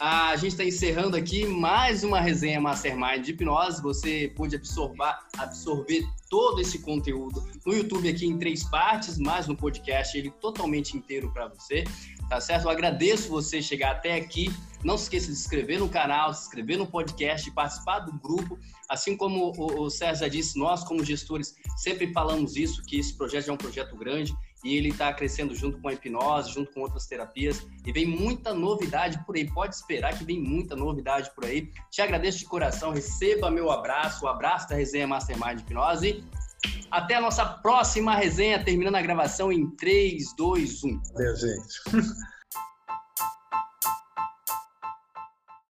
a 0.00 0.34
gente 0.36 0.52
está 0.52 0.64
encerrando 0.64 1.16
aqui 1.16 1.46
mais 1.46 2.02
uma 2.02 2.20
resenha 2.20 2.60
Mastermind 2.60 3.24
de 3.24 3.32
hipnose. 3.32 3.82
Você 3.82 4.32
pôde 4.34 4.56
absorver, 4.56 5.14
absorver 5.38 6.04
todo 6.30 6.60
esse 6.60 6.78
conteúdo 6.80 7.46
no 7.66 7.74
YouTube 7.74 8.08
aqui 8.08 8.26
em 8.26 8.38
três 8.38 8.64
partes, 8.64 9.18
mais 9.18 9.46
no 9.46 9.56
podcast 9.56 10.16
ele 10.16 10.30
totalmente 10.40 10.96
inteiro 10.96 11.30
para 11.32 11.48
você 11.48 11.84
tá 12.32 12.40
certo? 12.40 12.64
Eu 12.64 12.70
agradeço 12.70 13.28
você 13.28 13.60
chegar 13.60 13.90
até 13.90 14.14
aqui. 14.14 14.50
Não 14.84 14.96
se 14.96 15.04
esqueça 15.04 15.28
de 15.28 15.36
se 15.36 15.42
inscrever 15.42 15.78
no 15.78 15.88
canal, 15.88 16.32
se 16.34 16.42
inscrever 16.42 16.78
no 16.78 16.86
podcast, 16.86 17.50
participar 17.52 18.00
do 18.00 18.12
grupo. 18.18 18.58
Assim 18.88 19.16
como 19.16 19.52
o, 19.56 19.88
já 19.90 20.28
disse, 20.28 20.58
nós 20.58 20.84
como 20.84 21.04
gestores 21.04 21.54
sempre 21.76 22.12
falamos 22.12 22.56
isso, 22.56 22.82
que 22.82 22.98
esse 22.98 23.14
projeto 23.14 23.48
é 23.48 23.52
um 23.52 23.56
projeto 23.56 23.96
grande 23.96 24.34
e 24.64 24.76
ele 24.76 24.90
está 24.90 25.12
crescendo 25.12 25.54
junto 25.54 25.80
com 25.80 25.88
a 25.88 25.92
hipnose, 25.92 26.52
junto 26.52 26.72
com 26.72 26.80
outras 26.80 27.06
terapias 27.06 27.66
e 27.84 27.92
vem 27.92 28.06
muita 28.06 28.54
novidade 28.54 29.24
por 29.24 29.36
aí. 29.36 29.50
Pode 29.50 29.74
esperar 29.74 30.16
que 30.16 30.24
vem 30.24 30.40
muita 30.40 30.76
novidade 30.76 31.30
por 31.34 31.44
aí. 31.44 31.70
Te 31.90 32.00
agradeço 32.00 32.38
de 32.38 32.44
coração, 32.44 32.90
receba 32.90 33.50
meu 33.50 33.70
abraço, 33.70 34.24
o 34.24 34.28
abraço 34.28 34.68
da 34.68 34.76
Resenha 34.76 35.06
Mastermind 35.06 35.60
Hipnose 35.60 36.24
até 36.92 37.14
a 37.14 37.20
nossa 37.20 37.44
próxima 37.44 38.14
resenha, 38.14 38.62
terminando 38.62 38.96
a 38.96 39.02
gravação 39.02 39.50
em 39.50 39.68
3, 39.70 40.36
2, 40.36 40.84
1. 40.84 41.02
Valeu, 41.14 41.36
gente. 41.36 41.80